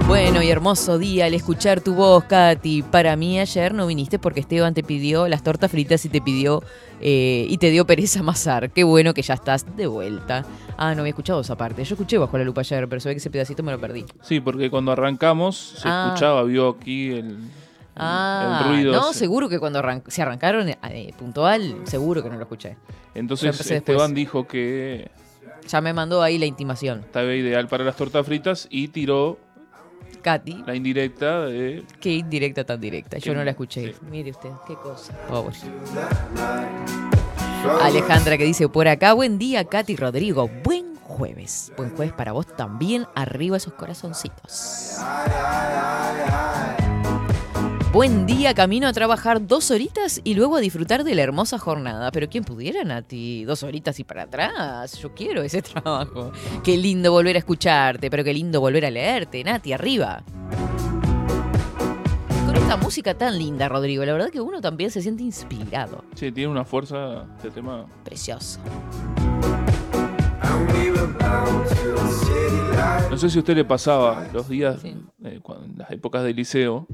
Bueno 0.10 0.42
y 0.42 0.50
hermoso 0.50 0.98
día 0.98 1.26
al 1.26 1.36
escuchar 1.36 1.82
tu 1.82 1.94
voz, 1.94 2.24
Katy. 2.24 2.82
Para 2.82 3.16
mí 3.16 3.40
ayer 3.40 3.76
no 3.76 3.86
viniste 3.86 4.18
porque 4.18 4.40
Esteban 4.40 4.74
te 4.74 4.82
pidió 4.82 5.28
las 5.28 5.44
tortas 5.44 5.70
fritas 5.70 6.04
y 6.04 6.10
te 6.10 6.20
pidió 6.20 6.64
eh, 7.00 7.46
y 7.48 7.58
te 7.60 7.70
dio 7.70 7.86
pereza 7.86 8.22
amasar. 8.22 8.72
Qué 8.72 8.84
bueno 8.84 9.14
que 9.14 9.22
ya 9.22 9.36
estás 9.36 9.66
de 9.78 9.86
vuelta. 9.86 10.46
Ah, 10.78 10.96
no 10.96 11.02
había 11.02 11.12
escuchado 11.12 11.42
esa 11.42 11.56
parte. 11.56 11.84
Yo 11.84 11.94
escuché 11.94 12.18
bajo 12.18 12.38
la 12.40 12.44
lupa 12.44 12.62
ayer, 12.62 12.90
pero 12.90 13.00
se 13.00 13.10
ve 13.10 13.16
que 13.16 13.20
ese 13.20 13.30
pedacito 13.30 13.62
me 13.62 13.72
lo 13.72 13.80
perdí. 13.80 14.04
Sí, 14.24 14.40
porque 14.40 14.72
cuando 14.72 14.92
arrancamos 14.92 15.76
se 15.78 15.88
Ah. 15.88 16.06
escuchaba, 16.08 16.42
vio 16.44 16.70
aquí 16.70 17.12
el, 17.12 17.38
Ah, 17.96 18.62
el 18.66 18.70
ruido. 18.78 18.94
no, 18.94 19.14
seguro 19.14 19.48
que 19.48 19.60
cuando 19.60 19.78
arran- 19.80 20.04
se 20.08 20.24
arrancaron 20.24 20.70
eh, 20.70 21.14
puntual, 21.20 21.76
seguro 21.84 22.24
que 22.24 22.30
no 22.30 22.36
lo 22.38 22.42
escuché. 22.44 22.78
Entonces 23.14 23.60
Esteban 23.60 23.84
después. 23.86 24.16
dijo 24.16 24.48
que 24.48 25.12
Ya 25.68 25.82
me 25.82 25.94
mandó 25.94 26.24
ahí 26.24 26.40
la 26.40 26.48
intimación. 26.48 27.02
estaba 27.02 27.32
ideal 27.36 27.68
para 27.68 27.84
las 27.84 27.96
tortas 27.96 28.26
fritas 28.26 28.68
y 28.72 28.88
tiró 28.88 29.38
Katy, 30.22 30.64
la 30.66 30.76
indirecta 30.76 31.46
de... 31.46 31.84
qué 32.00 32.12
indirecta 32.14 32.64
tan 32.64 32.80
directa. 32.80 33.18
Yo 33.18 33.32
Qué- 33.32 33.38
no 33.38 33.44
la 33.44 33.52
escuché. 33.52 33.94
sí. 33.94 34.00
Mire 34.10 34.32
usted, 34.32 34.50
qué 34.68 34.76
cosa. 34.76 35.14
Pobre. 35.28 35.56
Alejandra 37.82 38.38
que 38.38 38.46
dice 38.46 38.70
por 38.70 38.88
acá, 38.88 39.14
buen 39.14 39.38
día, 39.38 39.64
Katy 39.66 39.96
Rodrigo. 39.96 40.50
Buen 40.64 40.96
jueves. 41.04 41.72
Buen 41.76 41.96
jueves 41.96 42.14
para 42.14 42.32
vos 42.32 42.48
también. 42.48 43.06
Arriba 43.16 43.58
esos 43.58 43.74
corazoncitos. 43.74 44.98
Buen 47.92 48.28
día, 48.28 48.54
camino 48.54 48.88
a 48.88 48.94
trabajar 48.94 49.46
dos 49.48 49.72
horitas 49.72 50.22
y 50.24 50.36
luego 50.36 50.58
a 50.58 50.60
disfrutar 50.60 51.04
de 51.04 51.16
la 51.16 51.24
hermosa 51.24 51.58
jornada. 51.58 52.12
Pero 52.12 52.30
¿quién 52.30 52.44
pudiera, 52.44 52.84
Nati? 52.84 53.46
Dos 53.46 53.64
horitas 53.64 54.00
y 54.00 54.04
para 54.04 54.24
atrás. 54.24 54.94
Yo 55.00 55.14
quiero 55.16 55.42
ese 55.42 55.62
trabajo. 55.64 56.32
Qué 56.64 56.78
lindo 56.78 57.12
volver 57.12 57.36
a 57.36 57.40
escucharte, 57.40 58.12
pero 58.12 58.24
qué 58.24 58.34
lindo 58.34 58.62
volver 58.62 58.86
a 58.86 58.92
leerte, 58.92 59.44
Nati, 59.44 59.74
arriba. 59.74 60.22
Con 62.46 62.56
esta 62.56 62.78
música 62.78 63.16
tan 63.16 63.38
linda, 63.40 63.68
Rodrigo, 63.68 64.06
la 64.06 64.14
verdad 64.14 64.30
que 64.30 64.40
uno 64.40 64.62
también 64.62 64.92
se 64.92 65.02
siente 65.02 65.24
inspirado. 65.24 66.04
Sí, 66.14 66.32
tiene 66.32 66.52
una 66.52 66.66
fuerza 66.66 67.26
este 67.38 67.50
tema. 67.50 67.88
Precioso. 68.06 68.60
No 73.10 73.18
sé 73.18 73.30
si 73.32 73.38
a 73.38 73.42
usted 73.42 73.56
le 73.56 73.66
pasaba 73.66 74.28
los 74.32 74.48
días, 74.48 74.80
Sí. 74.82 74.96
eh, 75.26 75.40
cuando- 75.42 75.66
en 75.66 75.78
las 75.80 75.90
épocas 75.92 76.24
de 76.24 76.34
liceo, 76.34 76.88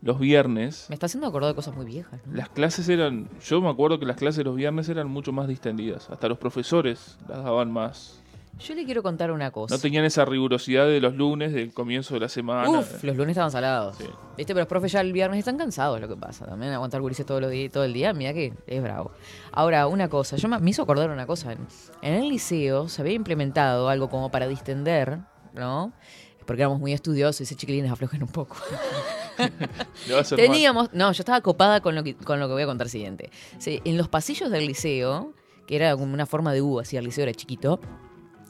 los 0.00 0.18
viernes, 0.18 0.86
Me 0.88 0.94
está 0.94 1.06
haciendo 1.06 1.26
acordar 1.26 1.50
de 1.50 1.54
cosas 1.54 1.74
muy 1.74 1.86
viejas. 1.86 2.20
¿no? 2.26 2.36
las 2.36 2.48
clases 2.48 2.88
eran, 2.88 3.28
yo 3.44 3.60
me 3.60 3.68
acuerdo 3.68 3.98
que 3.98 4.06
las 4.06 4.16
clases 4.16 4.44
los 4.44 4.54
viernes 4.54 4.88
eran 4.88 5.08
mucho 5.08 5.32
más 5.32 5.48
distendidas, 5.48 6.08
hasta 6.10 6.28
los 6.28 6.38
profesores 6.38 7.18
las 7.28 7.42
daban 7.42 7.72
más. 7.72 8.20
Yo 8.60 8.74
le 8.74 8.84
quiero 8.84 9.04
contar 9.04 9.30
una 9.30 9.52
cosa. 9.52 9.74
No 9.74 9.80
tenían 9.80 10.04
esa 10.04 10.24
rigurosidad 10.24 10.86
de 10.86 11.00
los 11.00 11.14
lunes, 11.14 11.52
del 11.52 11.72
comienzo 11.72 12.14
de 12.14 12.20
la 12.20 12.28
semana. 12.28 12.80
Uf, 12.80 13.04
los 13.04 13.16
lunes 13.16 13.30
estaban 13.30 13.52
salados. 13.52 13.96
Sí. 13.96 14.04
¿Viste? 14.36 14.52
Pero 14.52 14.62
los 14.62 14.68
profes 14.68 14.90
ya 14.92 15.00
el 15.00 15.12
viernes 15.12 15.38
están 15.38 15.56
cansados, 15.56 16.00
lo 16.00 16.08
que 16.08 16.16
pasa. 16.16 16.44
También 16.44 16.72
aguantar 16.72 17.00
gurises 17.00 17.24
todo, 17.24 17.40
los 17.40 17.52
días, 17.52 17.72
todo 17.72 17.84
el 17.84 17.92
día, 17.92 18.12
mira 18.12 18.32
que 18.32 18.52
es 18.66 18.82
bravo. 18.82 19.12
Ahora, 19.52 19.86
una 19.86 20.08
cosa, 20.08 20.36
yo 20.36 20.48
me, 20.48 20.70
hizo 20.70 20.82
acordar 20.82 21.10
una 21.10 21.26
cosa. 21.26 21.52
En, 21.52 21.68
en 22.02 22.14
el 22.14 22.28
liceo 22.28 22.88
se 22.88 23.00
había 23.00 23.14
implementado 23.14 23.88
algo 23.88 24.08
como 24.08 24.30
para 24.30 24.48
distender, 24.48 25.20
¿no? 25.54 25.92
Porque 26.44 26.62
éramos 26.62 26.80
muy 26.80 26.92
estudiosos 26.92 27.40
y 27.40 27.44
ese 27.44 27.54
chiquilines 27.54 27.92
aflojen 27.92 28.22
un 28.24 28.28
poco. 28.28 28.56
Teníamos, 30.36 30.92
no, 30.92 31.12
yo 31.12 31.20
estaba 31.22 31.40
copada 31.40 31.80
con 31.80 31.94
lo 31.94 32.02
que, 32.02 32.14
con 32.14 32.40
lo 32.40 32.48
que 32.48 32.54
voy 32.54 32.62
a 32.62 32.66
contar 32.66 32.88
siguiente. 32.88 33.30
Sí, 33.58 33.80
en 33.84 33.96
los 33.96 34.08
pasillos 34.08 34.50
del 34.50 34.66
liceo, 34.66 35.34
que 35.66 35.76
era 35.76 35.96
como 35.96 36.14
una 36.14 36.26
forma 36.26 36.52
de 36.52 36.62
U, 36.62 36.80
así 36.80 36.96
el 36.96 37.04
liceo 37.04 37.24
era 37.24 37.34
chiquito, 37.34 37.80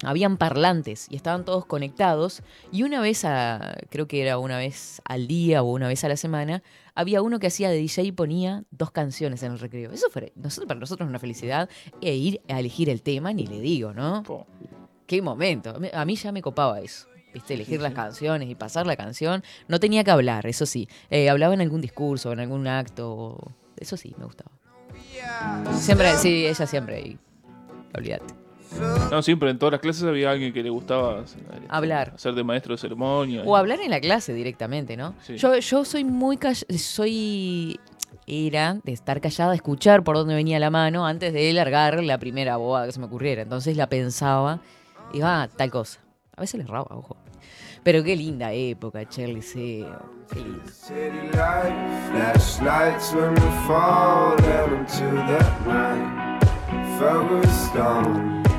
habían 0.04 0.36
parlantes 0.36 1.06
y 1.10 1.16
estaban 1.16 1.44
todos 1.44 1.66
conectados 1.66 2.42
y 2.70 2.84
una 2.84 3.00
vez 3.00 3.24
a, 3.24 3.76
creo 3.90 4.06
que 4.06 4.22
era 4.22 4.38
una 4.38 4.56
vez 4.56 5.02
al 5.04 5.26
día 5.26 5.62
o 5.62 5.72
una 5.72 5.88
vez 5.88 6.04
a 6.04 6.08
la 6.08 6.16
semana, 6.16 6.62
había 6.94 7.22
uno 7.22 7.38
que 7.38 7.48
hacía 7.48 7.68
de 7.68 7.76
DJ 7.78 8.04
y 8.04 8.12
ponía 8.12 8.64
dos 8.70 8.90
canciones 8.90 9.42
en 9.42 9.52
el 9.52 9.58
recreo. 9.58 9.90
Eso 9.90 10.08
fue 10.10 10.32
nosotros, 10.36 10.68
para 10.68 10.80
nosotros 10.80 11.08
una 11.08 11.18
felicidad 11.18 11.68
e 12.00 12.14
ir 12.14 12.40
a 12.48 12.60
elegir 12.60 12.88
el 12.88 13.02
tema, 13.02 13.32
ni 13.32 13.46
le 13.46 13.60
digo, 13.60 13.92
¿no? 13.92 14.22
Po. 14.22 14.46
Qué 15.06 15.22
momento. 15.22 15.74
A 15.94 16.04
mí 16.04 16.16
ya 16.16 16.32
me 16.32 16.42
copaba 16.42 16.80
eso. 16.80 17.08
¿Viste? 17.34 17.54
Elegir 17.54 17.80
las 17.80 17.92
canciones 17.92 18.48
y 18.48 18.54
pasar 18.54 18.86
la 18.86 18.96
canción. 18.96 19.42
No 19.68 19.78
tenía 19.80 20.02
que 20.04 20.10
hablar, 20.10 20.46
eso 20.46 20.64
sí. 20.66 20.88
Eh, 21.10 21.28
hablaba 21.28 21.54
en 21.54 21.60
algún 21.60 21.80
discurso, 21.80 22.32
en 22.32 22.40
algún 22.40 22.66
acto. 22.66 23.52
Eso 23.76 23.96
sí, 23.96 24.14
me 24.18 24.24
gustaba. 24.24 24.50
Siempre, 25.78 26.16
sí, 26.16 26.46
ella 26.46 26.66
siempre. 26.66 27.00
Y, 27.00 27.18
olvídate. 27.94 28.34
No, 29.10 29.22
siempre 29.22 29.50
en 29.50 29.58
todas 29.58 29.72
las 29.72 29.80
clases 29.80 30.02
había 30.04 30.30
alguien 30.30 30.52
que 30.52 30.62
le 30.62 30.68
gustaba 30.70 31.20
eh, 31.20 31.60
Hablar. 31.68 32.12
hacer 32.14 32.34
de 32.34 32.44
maestro 32.44 32.74
de 32.74 32.78
ceremonia. 32.78 33.42
O 33.46 33.56
hablar 33.56 33.80
en 33.80 33.90
la 33.90 34.00
clase 34.00 34.34
directamente, 34.34 34.96
¿no? 34.96 35.14
Sí. 35.22 35.36
Yo, 35.38 35.56
yo 35.56 35.84
soy 35.84 36.04
muy 36.04 36.36
call- 36.36 36.66
soy 36.78 37.80
era 38.26 38.78
de 38.84 38.92
estar 38.92 39.22
callada, 39.22 39.54
escuchar 39.54 40.04
por 40.04 40.16
dónde 40.16 40.34
venía 40.34 40.58
la 40.58 40.68
mano 40.68 41.06
antes 41.06 41.32
de 41.32 41.50
largar 41.54 42.02
la 42.04 42.18
primera 42.18 42.58
boda 42.58 42.84
que 42.84 42.92
se 42.92 43.00
me 43.00 43.06
ocurriera. 43.06 43.40
Entonces 43.42 43.74
la 43.76 43.88
pensaba 43.88 44.60
y 45.14 45.20
va, 45.20 45.44
ah, 45.44 45.48
tal 45.48 45.70
cosa. 45.70 46.00
A 46.38 46.42
veces 46.42 46.58
le 46.58 46.64
erraba, 46.64 46.86
ojo. 46.90 47.16
Pero 47.82 48.04
qué 48.04 48.14
linda 48.14 48.52
época, 48.52 49.04
che, 49.06 49.24
el 49.24 49.34
liceo. 49.34 49.98
Qué 50.32 50.38
lindo. 50.38 50.62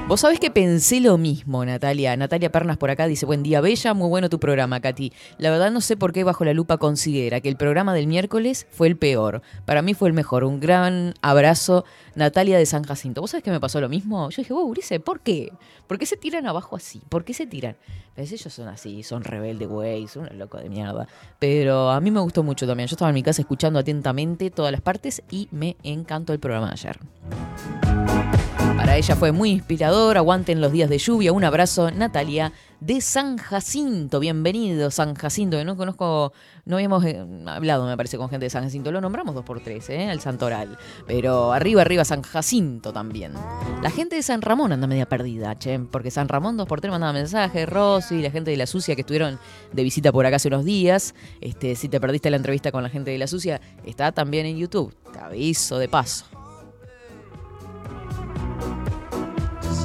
Vos 0.10 0.22
sabés 0.22 0.39
que 0.39 0.50
pensé 0.50 1.01
lo 1.01 1.20
mismo, 1.20 1.63
Natalia. 1.63 2.18
Natalia 2.18 2.51
Pernas 2.51 2.78
por 2.78 2.89
acá 2.89 3.06
dice, 3.06 3.28
buen 3.28 3.44
día, 3.44 3.62
Bella, 3.62 3.94
muy 3.94 4.10
bueno 4.10 4.28
tu 4.28 4.39
programa, 4.39 4.80
Katy. 4.80 5.13
La 5.38 5.51
verdad 5.51 5.70
no 5.70 5.82
sé 5.82 5.98
por 5.98 6.13
qué 6.13 6.24
Bajo 6.24 6.44
la 6.44 6.56
Lupa 6.56 6.80
considera 6.80 7.42
que 7.42 7.48
el 7.48 7.58
programa 7.58 7.94
del 7.94 8.08
miércoles 8.08 8.66
fue 8.72 8.88
el 8.88 8.98
peor. 8.98 9.44
Para 9.66 9.84
mí 9.84 9.94
fue 9.94 10.08
el 10.08 10.16
mejor. 10.16 10.46
Un 10.46 10.60
gran 10.60 11.13
abrazo, 11.22 11.86
Natalia 12.16 12.58
de 12.58 12.66
San 12.66 12.86
Jacinto. 12.86 13.22
¿Vos 13.22 13.30
sabés 13.30 13.44
que 13.44 13.51
me 13.51 13.60
pasó 13.60 13.80
lo 13.82 13.88
mismo? 13.88 14.32
Yo 14.32 14.38
dije, 14.38 14.51
vos, 14.51 14.66
Urice, 14.66 15.00
¿por 15.00 15.20
qué? 15.20 15.54
¿Por 15.86 16.00
qué 16.00 16.08
se 16.08 16.18
tiran 16.18 16.48
abajo 16.48 16.75
así? 16.75 17.04
¿Por 17.08 17.24
qué 17.24 17.36
se 17.36 17.46
tiran? 17.46 17.78
Pues 18.16 18.32
ellos 18.32 18.51
son 18.51 18.68
así, 18.68 19.04
son 19.04 19.24
rebelde, 19.24 19.68
güey, 19.68 20.08
son 20.08 20.24
unos 20.24 20.34
locos 20.34 20.63
de 20.63 20.70
mierda. 20.70 21.08
Pero 21.38 21.92
a 21.92 22.01
mí 22.01 22.10
me 22.10 22.20
gustó 22.20 22.42
mucho 22.42 22.66
también. 22.66 22.88
Yo 22.89 22.96
estaba 22.96 23.10
en 23.10 23.16
mi 23.16 23.22
casa 23.22 23.44
escuchando 23.44 23.78
atentamente 23.78 24.50
todas 24.50 24.72
las 24.72 24.82
partes 24.82 25.22
y 25.30 25.50
me 25.51 25.78
encantó 25.84 26.34
el 26.34 26.39
programa 26.39 26.66
de 26.70 26.74
ayer. 26.74 27.99
Para 28.89 28.98
ella 28.98 29.15
fue 29.15 29.31
muy 29.31 29.51
inspirador, 29.51 30.17
aguanten 30.17 30.62
los 30.62 30.72
días 30.72 30.89
de 30.89 30.98
lluvia. 30.98 31.31
Un 31.31 31.43
abrazo, 31.43 31.91
Natalia 31.91 32.53
de 32.79 33.01
San 33.01 33.38
Jacinto. 33.38 34.19
Bienvenido, 34.19 34.89
San 34.89 35.13
Jacinto, 35.13 35.58
que 35.58 35.63
no 35.63 35.77
conozco, 35.77 36.34
no 36.65 36.77
habíamos 36.77 37.05
eh, 37.05 37.24
hablado, 37.46 37.86
me 37.86 37.96
parece, 37.96 38.17
con 38.17 38.31
gente 38.31 38.48
de 38.48 38.50
San 38.50 38.63
Jacinto. 38.63 38.91
Lo 38.91 39.00
nombramos 39.00 39.36
dos 39.36 39.46
por 39.46 39.60
tres, 39.60 39.91
¿eh? 39.91 40.10
El 40.10 40.22
Santoral. 40.22 40.75
Pero 41.05 41.53
arriba, 41.53 41.84
arriba, 41.84 42.03
San 42.03 42.24
Jacinto 42.24 42.91
también. 42.91 43.34
La 43.84 43.91
gente 43.91 44.15
de 44.15 44.24
San 44.24 44.41
Ramón 44.41 44.72
anda 44.72 44.88
media 44.88 45.05
perdida, 45.05 45.53
che, 45.53 45.77
porque 45.77 46.10
San 46.10 46.27
Ramón 46.27 46.58
dos 46.58 46.67
por 46.67 46.81
tres 46.81 46.89
mandaba 46.89 47.13
mensajes, 47.13 47.69
Rosy, 47.69 48.24
la 48.24 48.31
gente 48.31 48.50
de 48.50 48.58
La 48.58 48.65
Sucia 48.65 48.96
que 48.96 49.01
estuvieron 49.01 49.38
de 49.72 49.84
visita 49.84 50.12
por 50.12 50.25
acá 50.25 50.38
hace 50.38 50.48
unos 50.48 50.65
días. 50.65 51.13
Este, 51.41 51.75
si 51.75 51.89
te 51.89 52.01
perdiste 52.01 52.31
la 52.31 52.38
entrevista 52.38 52.72
con 52.72 52.81
la 52.81 52.89
gente 52.89 53.12
de 53.12 53.19
La 53.19 53.27
Sucia, 53.27 53.62
está 53.86 54.12
también 54.13 54.48
en 54.48 54.58
YouTube. 54.58 54.96
Te 55.13 55.19
aviso 55.19 55.77
de 55.77 55.89
paso. 55.89 56.38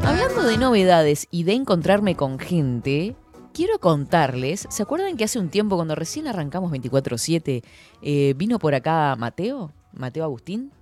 Hablando 0.06 0.42
de 0.44 0.58
novedades 0.58 1.26
y 1.30 1.44
de 1.44 1.54
encontrarme 1.54 2.14
con 2.14 2.38
gente, 2.38 3.16
quiero 3.52 3.78
contarles, 3.78 4.66
¿se 4.68 4.82
acuerdan 4.82 5.16
que 5.16 5.24
hace 5.24 5.38
un 5.38 5.48
tiempo 5.48 5.76
cuando 5.76 5.94
recién 5.94 6.26
arrancamos 6.26 6.70
24/7 6.72 7.62
eh, 8.02 8.34
vino 8.36 8.58
por 8.58 8.74
acá 8.74 9.16
Mateo? 9.18 9.72
Mateo 9.92 10.24
Agustín. 10.24 10.72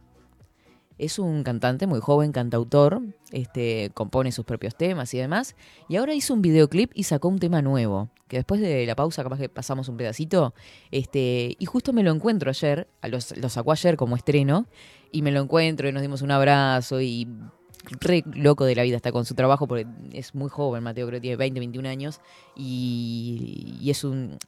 Es 0.98 1.18
un 1.18 1.42
cantante 1.42 1.86
muy 1.86 2.00
joven, 2.00 2.32
cantautor, 2.32 3.00
este, 3.32 3.90
compone 3.94 4.30
sus 4.30 4.44
propios 4.44 4.76
temas 4.76 5.12
y 5.14 5.18
demás. 5.18 5.56
Y 5.88 5.96
ahora 5.96 6.14
hizo 6.14 6.32
un 6.34 6.42
videoclip 6.42 6.92
y 6.94 7.04
sacó 7.04 7.28
un 7.28 7.38
tema 7.38 7.60
nuevo. 7.62 8.10
Que 8.28 8.36
después 8.36 8.60
de 8.60 8.86
la 8.86 8.94
pausa, 8.94 9.22
capaz 9.24 9.38
que 9.38 9.48
pasamos 9.48 9.88
un 9.88 9.96
pedacito. 9.96 10.54
Este, 10.90 11.56
y 11.58 11.64
justo 11.66 11.92
me 11.92 12.02
lo 12.02 12.12
encuentro 12.12 12.50
ayer, 12.50 12.88
a 13.00 13.08
los- 13.08 13.36
lo 13.36 13.48
sacó 13.48 13.72
ayer 13.72 13.96
como 13.96 14.16
estreno. 14.16 14.66
Y 15.10 15.22
me 15.22 15.32
lo 15.32 15.40
encuentro 15.40 15.88
y 15.88 15.92
nos 15.92 16.02
dimos 16.02 16.22
un 16.22 16.30
abrazo 16.30 17.00
y 17.00 17.26
re 18.00 18.22
loco 18.34 18.64
de 18.64 18.74
la 18.74 18.82
vida 18.82 18.96
está 18.96 19.12
con 19.12 19.24
su 19.24 19.34
trabajo 19.34 19.66
porque 19.66 19.86
es 20.12 20.34
muy 20.34 20.48
joven, 20.48 20.82
Mateo, 20.82 21.06
creo 21.06 21.18
que 21.18 21.22
tiene 21.22 21.36
20, 21.36 21.60
21 21.60 21.88
años 21.88 22.20
y, 22.56 23.76
y 23.80 23.90
es 23.90 24.04
un 24.04 24.38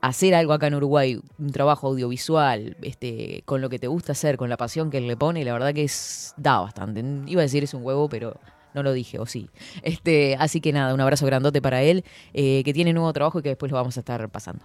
hacer 0.00 0.34
algo 0.34 0.52
acá 0.52 0.68
en 0.68 0.74
Uruguay, 0.74 1.20
un 1.38 1.50
trabajo 1.50 1.88
audiovisual, 1.88 2.76
este, 2.82 3.42
con 3.44 3.60
lo 3.60 3.68
que 3.68 3.78
te 3.78 3.86
gusta 3.86 4.12
hacer, 4.12 4.36
con 4.36 4.48
la 4.48 4.56
pasión 4.56 4.90
que 4.90 4.98
él 4.98 5.06
le 5.06 5.16
pone, 5.16 5.44
la 5.44 5.52
verdad 5.52 5.74
que 5.74 5.84
es 5.84 6.34
da 6.36 6.60
bastante. 6.60 7.04
Iba 7.26 7.42
a 7.42 7.44
decir 7.44 7.64
es 7.64 7.74
un 7.74 7.84
huevo, 7.84 8.08
pero 8.08 8.38
no 8.74 8.82
lo 8.82 8.92
dije, 8.92 9.18
o 9.18 9.26
sí. 9.26 9.50
Este, 9.82 10.36
así 10.38 10.60
que 10.60 10.72
nada, 10.72 10.94
un 10.94 11.00
abrazo 11.00 11.26
grandote 11.26 11.60
para 11.60 11.82
él, 11.82 12.04
eh, 12.34 12.62
que 12.64 12.72
tiene 12.72 12.92
nuevo 12.92 13.12
trabajo 13.12 13.40
y 13.40 13.42
que 13.42 13.50
después 13.50 13.72
lo 13.72 13.76
vamos 13.76 13.96
a 13.96 14.00
estar 14.00 14.28
pasando. 14.28 14.64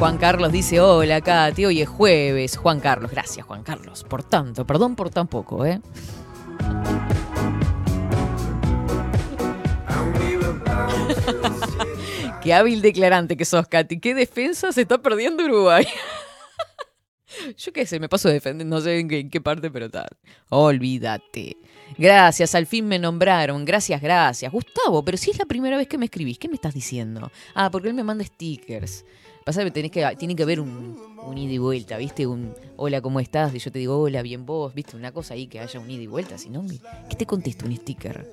Juan 0.00 0.16
Carlos 0.16 0.50
dice, 0.50 0.80
hola 0.80 1.20
Katy, 1.20 1.66
hoy 1.66 1.82
es 1.82 1.88
jueves. 1.90 2.56
Juan 2.56 2.80
Carlos, 2.80 3.10
gracias 3.10 3.44
Juan 3.44 3.62
Carlos, 3.62 4.02
por 4.02 4.22
tanto, 4.22 4.66
perdón 4.66 4.96
por 4.96 5.10
tan 5.10 5.28
poco, 5.28 5.66
¿eh? 5.66 5.78
Qué 12.42 12.54
hábil 12.54 12.80
declarante 12.80 13.36
que 13.36 13.44
sos, 13.44 13.68
Katy. 13.68 14.00
¿Qué 14.00 14.14
defensa 14.14 14.72
se 14.72 14.80
está 14.80 14.96
perdiendo 14.96 15.44
Uruguay? 15.44 15.86
Yo 17.58 17.70
qué 17.74 17.84
sé, 17.84 18.00
me 18.00 18.08
paso 18.08 18.30
defendiendo, 18.30 18.76
no 18.76 18.80
sé 18.80 19.00
en 19.00 19.06
qué, 19.06 19.18
en 19.18 19.28
qué 19.28 19.42
parte, 19.42 19.70
pero 19.70 19.90
tal. 19.90 20.08
Olvídate. 20.48 21.58
Gracias, 21.98 22.54
al 22.54 22.64
fin 22.64 22.88
me 22.88 22.98
nombraron. 22.98 23.66
Gracias, 23.66 24.00
gracias. 24.00 24.50
Gustavo, 24.50 25.04
pero 25.04 25.18
si 25.18 25.30
es 25.30 25.38
la 25.38 25.44
primera 25.44 25.76
vez 25.76 25.88
que 25.88 25.98
me 25.98 26.06
escribís, 26.06 26.38
¿qué 26.38 26.48
me 26.48 26.54
estás 26.54 26.72
diciendo? 26.72 27.30
Ah, 27.54 27.70
porque 27.70 27.88
él 27.88 27.94
me 27.94 28.02
manda 28.02 28.24
stickers. 28.24 29.04
Pasa 29.44 29.64
que, 29.64 29.70
tenés 29.70 29.90
que 29.90 30.06
tiene 30.18 30.36
que 30.36 30.42
haber 30.42 30.60
un, 30.60 30.98
un 31.26 31.38
ida 31.38 31.52
y 31.52 31.58
vuelta, 31.58 31.96
¿viste? 31.96 32.26
Un 32.26 32.54
hola, 32.76 33.00
¿cómo 33.00 33.20
estás? 33.20 33.54
Y 33.54 33.58
yo 33.58 33.72
te 33.72 33.78
digo 33.78 33.98
hola, 33.98 34.22
bien 34.22 34.44
vos, 34.44 34.74
¿viste? 34.74 34.96
Una 34.96 35.12
cosa 35.12 35.34
ahí 35.34 35.46
que 35.46 35.60
haya 35.60 35.80
un 35.80 35.90
ida 35.90 36.02
y 36.02 36.06
vuelta, 36.06 36.36
si 36.36 36.50
no, 36.50 36.62
¿qué 37.08 37.16
te 37.16 37.26
contesto? 37.26 37.64
Un 37.64 37.76
sticker. 37.76 38.30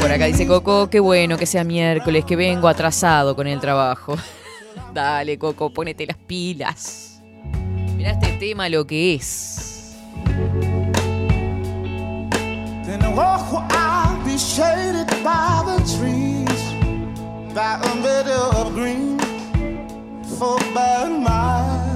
Por 0.00 0.12
acá 0.12 0.26
dice 0.26 0.46
Coco, 0.46 0.88
qué 0.90 1.00
bueno 1.00 1.38
que 1.38 1.46
sea 1.46 1.64
miércoles, 1.64 2.24
que 2.24 2.36
vengo 2.36 2.68
atrasado 2.68 3.34
con 3.34 3.46
el 3.46 3.58
trabajo. 3.58 4.14
Dale, 4.94 5.38
Coco, 5.38 5.72
ponete 5.72 6.06
las 6.06 6.16
pilas. 6.16 7.22
Mirá 7.96 8.12
este 8.12 8.32
tema 8.32 8.68
lo 8.68 8.86
que 8.86 9.14
es. 9.14 9.96
Shaded 14.40 15.06
by 15.22 15.62
the 15.66 15.76
trees, 15.84 16.62
by 17.54 17.78
a 17.82 17.94
meadow 17.96 18.50
of 18.56 18.74
green, 18.74 19.18
for 20.38 20.58
by 20.74 21.04
a 21.04 21.10
mile. 21.10 21.92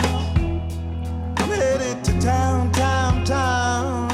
I'm 1.38 1.50
headed 1.50 2.04
to 2.04 2.12
town, 2.20 2.70
town, 2.72 3.24
town, 3.24 4.11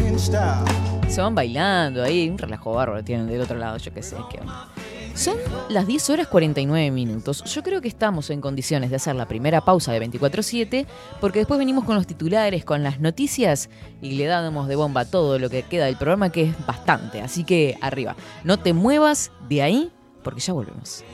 in 0.00 0.18
style. 0.18 0.66
Se 1.08 1.20
van 1.20 1.34
bailando 1.34 2.02
ahí, 2.02 2.28
un 2.28 2.38
relajo 2.38 2.72
bárbaro 2.72 3.04
tienen 3.04 3.28
del 3.28 3.40
otro 3.42 3.56
lado, 3.58 3.76
yo 3.76 3.92
qué 3.94 4.02
sé, 4.02 4.16
qué 4.30 4.40
onda. 4.40 4.71
Son 5.14 5.36
las 5.68 5.86
10 5.86 6.10
horas 6.10 6.26
49 6.28 6.90
minutos. 6.90 7.44
Yo 7.44 7.62
creo 7.62 7.80
que 7.80 7.88
estamos 7.88 8.30
en 8.30 8.40
condiciones 8.40 8.90
de 8.90 8.96
hacer 8.96 9.14
la 9.14 9.28
primera 9.28 9.60
pausa 9.60 9.92
de 9.92 10.00
24-7, 10.00 10.86
porque 11.20 11.40
después 11.40 11.58
venimos 11.58 11.84
con 11.84 11.96
los 11.96 12.06
titulares, 12.06 12.64
con 12.64 12.82
las 12.82 12.98
noticias 12.98 13.68
y 14.00 14.12
le 14.12 14.26
damos 14.26 14.68
de 14.68 14.76
bomba 14.76 15.04
todo 15.04 15.38
lo 15.38 15.50
que 15.50 15.62
queda 15.64 15.86
del 15.86 15.96
programa, 15.96 16.32
que 16.32 16.44
es 16.44 16.66
bastante. 16.66 17.20
Así 17.20 17.44
que 17.44 17.76
arriba, 17.80 18.16
no 18.42 18.58
te 18.58 18.72
muevas 18.72 19.30
de 19.48 19.62
ahí, 19.62 19.92
porque 20.22 20.40
ya 20.40 20.54
volvemos. 20.54 21.04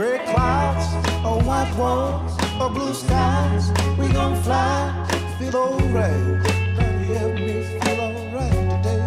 Gray 0.00 0.18
clouds, 0.32 0.86
or 1.26 1.38
white 1.42 1.70
walls, 1.76 2.32
or 2.58 2.70
blue 2.70 2.94
skies, 2.94 3.70
we 3.98 4.08
gon' 4.08 4.34
fly, 4.42 5.06
feel 5.38 5.54
alright. 5.54 6.42
Daddy, 6.74 7.04
help 7.20 7.34
me 7.34 7.62
feel 7.68 8.00
alright 8.00 8.64
today. 8.70 9.04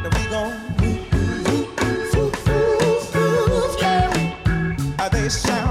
Now 0.00 0.10
we 0.14 0.22
gon' 0.30 0.54
move, 0.78 1.02
move, 1.44 1.70
move, 2.14 2.34
move, 2.46 3.04
move, 3.16 3.74
yeah. 3.80 5.08
They 5.10 5.28
sound 5.28 5.67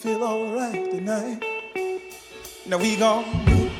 feel 0.00 0.24
alright 0.24 0.90
tonight. 0.90 1.44
Now 2.64 2.78
we 2.78 2.96
gon' 2.96 3.79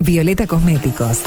Violeta 0.00 0.46
Cosméticos. 0.46 1.22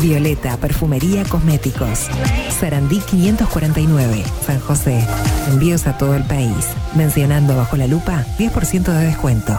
Violeta 0.00 0.56
Perfumería 0.58 1.24
Cosméticos. 1.24 2.06
Sarandí 2.60 3.00
549, 3.00 4.22
San 4.46 4.60
José. 4.60 5.04
Envíos 5.48 5.88
a 5.88 5.98
todo 5.98 6.14
el 6.14 6.22
país. 6.22 6.68
Mencionando 6.94 7.56
bajo 7.56 7.76
la 7.76 7.88
lupa 7.88 8.24
10% 8.38 8.92
de 8.92 9.06
descuento. 9.06 9.58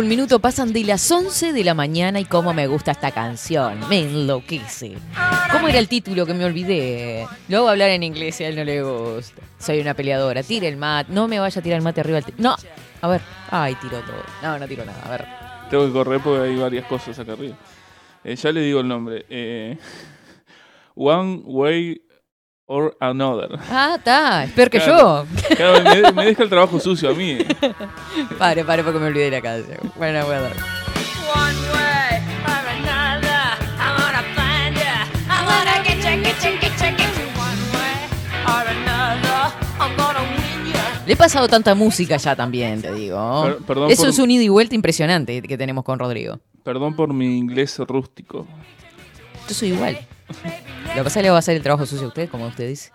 Un 0.00 0.08
minuto 0.08 0.38
pasan 0.38 0.72
de 0.72 0.82
las 0.82 1.10
11 1.10 1.52
de 1.52 1.62
la 1.62 1.74
mañana 1.74 2.20
y 2.20 2.24
cómo 2.24 2.54
me 2.54 2.66
gusta 2.66 2.92
esta 2.92 3.10
canción. 3.10 3.86
Me 3.90 4.00
enloquece. 4.00 4.96
¿Cómo 5.52 5.68
era 5.68 5.78
el 5.78 5.88
título 5.88 6.24
que 6.24 6.32
me 6.32 6.46
olvidé? 6.46 7.26
Lo 7.48 7.58
hago 7.58 7.68
hablar 7.68 7.90
en 7.90 8.02
inglés 8.02 8.40
y 8.40 8.44
a 8.44 8.48
él 8.48 8.56
no 8.56 8.64
le 8.64 8.82
gusta. 8.82 9.42
Soy 9.58 9.78
una 9.78 9.92
peleadora. 9.92 10.42
Tire 10.42 10.68
el 10.68 10.78
mate. 10.78 11.12
No 11.12 11.28
me 11.28 11.38
vaya 11.38 11.60
a 11.60 11.62
tirar 11.62 11.76
el 11.76 11.84
mate 11.84 12.00
arriba. 12.00 12.20
No. 12.38 12.56
A 13.02 13.08
ver. 13.08 13.20
Ay, 13.50 13.74
tiró 13.74 14.00
todo. 14.00 14.22
No, 14.42 14.58
no 14.58 14.66
tiro 14.66 14.86
nada. 14.86 15.02
A 15.04 15.10
ver. 15.10 15.26
Tengo 15.68 15.86
que 15.86 15.92
correr 15.92 16.20
porque 16.22 16.48
hay 16.48 16.56
varias 16.56 16.86
cosas 16.86 17.18
acá 17.18 17.32
arriba. 17.32 17.58
Eh, 18.24 18.36
ya 18.36 18.52
le 18.52 18.62
digo 18.62 18.80
el 18.80 18.88
nombre. 18.88 19.26
Eh, 19.28 19.76
one 20.94 21.42
Way 21.44 22.00
or 22.72 22.96
Another. 23.00 23.58
Ah, 23.68 23.96
está. 23.98 24.44
Es 24.44 24.52
peor 24.52 24.70
que 24.70 24.78
Claro. 24.78 25.26
yo. 25.26 25.56
Claro, 25.56 25.82
me, 25.82 26.12
me 26.12 26.24
deja 26.26 26.44
el 26.44 26.48
trabajo 26.48 26.78
sucio 26.78 27.10
a 27.10 27.14
mí. 27.14 27.38
Pare, 28.38 28.64
pare, 28.64 28.84
porque 28.84 29.00
me 29.00 29.06
olvidé 29.08 29.24
de 29.24 29.30
la 29.32 29.40
canción. 29.42 29.78
Bueno, 29.96 30.24
voy 30.24 30.36
a 30.36 30.40
dar. 30.42 30.52
Le 41.06 41.14
he 41.14 41.16
pasado 41.16 41.48
tanta 41.48 41.74
música 41.74 42.16
ya 42.18 42.36
también, 42.36 42.80
te 42.82 42.92
digo. 42.92 43.42
Per- 43.44 43.56
perdón 43.66 43.90
Eso 43.90 44.02
por- 44.02 44.10
es 44.10 44.18
un 44.20 44.30
ida 44.30 44.44
y 44.44 44.48
vuelta 44.48 44.74
impresionante 44.76 45.42
que 45.42 45.58
tenemos 45.58 45.82
con 45.82 45.98
Rodrigo. 45.98 46.38
Perdón 46.62 46.94
por 46.94 47.12
mi 47.12 47.36
inglés 47.38 47.76
rústico. 47.78 48.46
Yo 49.48 49.54
soy 49.54 49.68
igual. 49.72 49.98
Lo 50.30 50.94
que 50.94 51.02
pasa 51.04 51.08
es 51.08 51.14
que 51.14 51.22
le 51.22 51.30
voy 51.30 51.36
a 51.36 51.38
hacer 51.38 51.56
el 51.56 51.62
trabajo 51.62 51.86
sucio 51.86 52.06
a 52.06 52.08
usted, 52.08 52.28
como 52.28 52.46
usted 52.46 52.68
dice. 52.68 52.90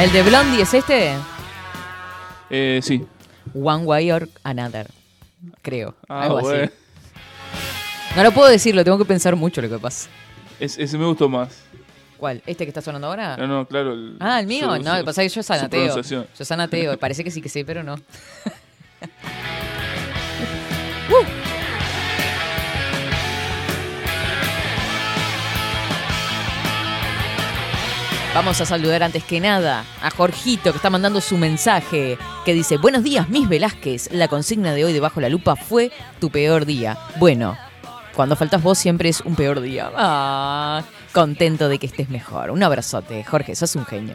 ¿El 0.00 0.12
de 0.12 0.22
Blondie 0.22 0.62
es 0.62 0.72
este? 0.72 1.12
Eh, 2.48 2.80
sí. 2.82 3.06
One 3.54 3.84
Way 3.84 4.12
or 4.12 4.28
Another. 4.44 4.86
Creo. 5.60 5.94
Ah, 6.08 6.22
algo 6.22 6.38
así. 6.38 6.70
No 8.16 8.22
lo 8.22 8.32
puedo 8.32 8.48
decir, 8.48 8.74
lo 8.74 8.82
tengo 8.82 8.96
que 8.96 9.04
pensar 9.04 9.36
mucho 9.36 9.60
lo 9.60 9.68
que 9.68 9.78
pasa. 9.78 10.08
Es- 10.60 10.78
ese 10.78 10.96
me 10.98 11.06
gustó 11.06 11.28
más. 11.28 11.48
¿Cuál? 12.18 12.42
¿Este 12.46 12.64
que 12.64 12.68
está 12.70 12.82
sonando 12.82 13.06
ahora? 13.06 13.36
No, 13.38 13.46
no, 13.46 13.66
claro. 13.66 13.92
el- 13.94 14.16
Ah, 14.20 14.40
el 14.40 14.46
mío. 14.46 14.76
su- 14.76 14.82
no, 14.82 14.92
lo 14.92 14.98
que 14.98 15.04
pasa 15.04 15.22
es 15.22 15.32
que 15.32 15.36
yo 15.36 15.42
sanateo. 15.42 16.02
Yo 16.02 16.44
sanateo. 16.44 16.98
Parece 17.00 17.24
que 17.24 17.30
sí 17.30 17.40
que 17.40 17.48
sé, 17.48 17.64
pero 17.64 17.82
no. 17.82 17.96
Vamos 28.34 28.60
a 28.60 28.64
saludar 28.66 29.02
antes 29.02 29.24
que 29.24 29.40
nada 29.40 29.84
a 30.02 30.10
Jorgito 30.10 30.70
que 30.70 30.76
está 30.76 30.88
mandando 30.88 31.20
su 31.20 31.36
mensaje 31.36 32.16
que 32.44 32.54
dice, 32.54 32.76
buenos 32.76 33.02
días, 33.02 33.28
Miss 33.28 33.48
Velázquez. 33.48 34.08
La 34.12 34.28
consigna 34.28 34.72
de 34.72 34.84
hoy 34.84 34.92
debajo 34.92 35.20
la 35.20 35.28
lupa 35.28 35.56
fue 35.56 35.90
tu 36.20 36.30
peor 36.30 36.64
día. 36.64 36.96
Bueno, 37.16 37.58
cuando 38.14 38.36
faltas 38.36 38.62
vos 38.62 38.78
siempre 38.78 39.08
es 39.08 39.20
un 39.20 39.34
peor 39.34 39.60
día. 39.60 39.90
Ah, 39.96 40.82
contento 41.12 41.68
de 41.68 41.78
que 41.78 41.86
estés 41.86 42.10
mejor. 42.10 42.50
Un 42.50 42.62
abrazote, 42.62 43.24
Jorge, 43.24 43.54
sos 43.54 43.76
un 43.76 43.86
genio. 43.86 44.14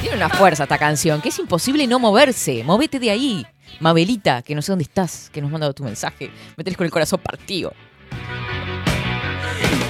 Tiene 0.00 0.16
una 0.16 0.28
fuerza 0.28 0.64
esta 0.64 0.78
canción, 0.78 1.20
que 1.20 1.28
es 1.28 1.38
imposible 1.38 1.86
no 1.86 1.98
moverse. 1.98 2.64
Movete 2.64 2.98
de 2.98 3.10
ahí. 3.10 3.46
Mabelita, 3.78 4.42
que 4.42 4.54
no 4.54 4.62
sé 4.62 4.72
dónde 4.72 4.84
estás, 4.84 5.30
que 5.32 5.40
nos 5.40 5.50
manda 5.50 5.72
tu 5.72 5.84
mensaje. 5.84 6.30
Me 6.56 6.64
con 6.74 6.84
el 6.84 6.90
corazón 6.90 7.20
partido. 7.20 7.72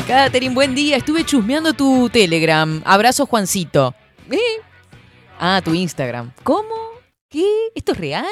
Catherine, 0.06 0.54
buen 0.54 0.74
día. 0.74 0.96
Estuve 0.96 1.24
chusmeando 1.24 1.72
tu 1.72 2.08
Telegram. 2.10 2.82
Abrazo, 2.84 3.26
Juancito. 3.26 3.94
¿Eh? 4.30 4.38
Ah, 5.38 5.60
tu 5.64 5.72
Instagram. 5.72 6.32
¿Cómo? 6.42 6.74
¿Qué? 7.28 7.46
¿Esto 7.74 7.92
es 7.92 7.98
real? 7.98 8.26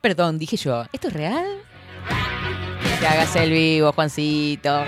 Perdón, 0.00 0.38
dije 0.38 0.56
yo. 0.56 0.84
¿Esto 0.92 1.08
es 1.08 1.14
real? 1.14 1.44
Que 2.98 3.06
hagas 3.06 3.36
el 3.36 3.50
vivo, 3.50 3.92
Juancito. 3.92 4.84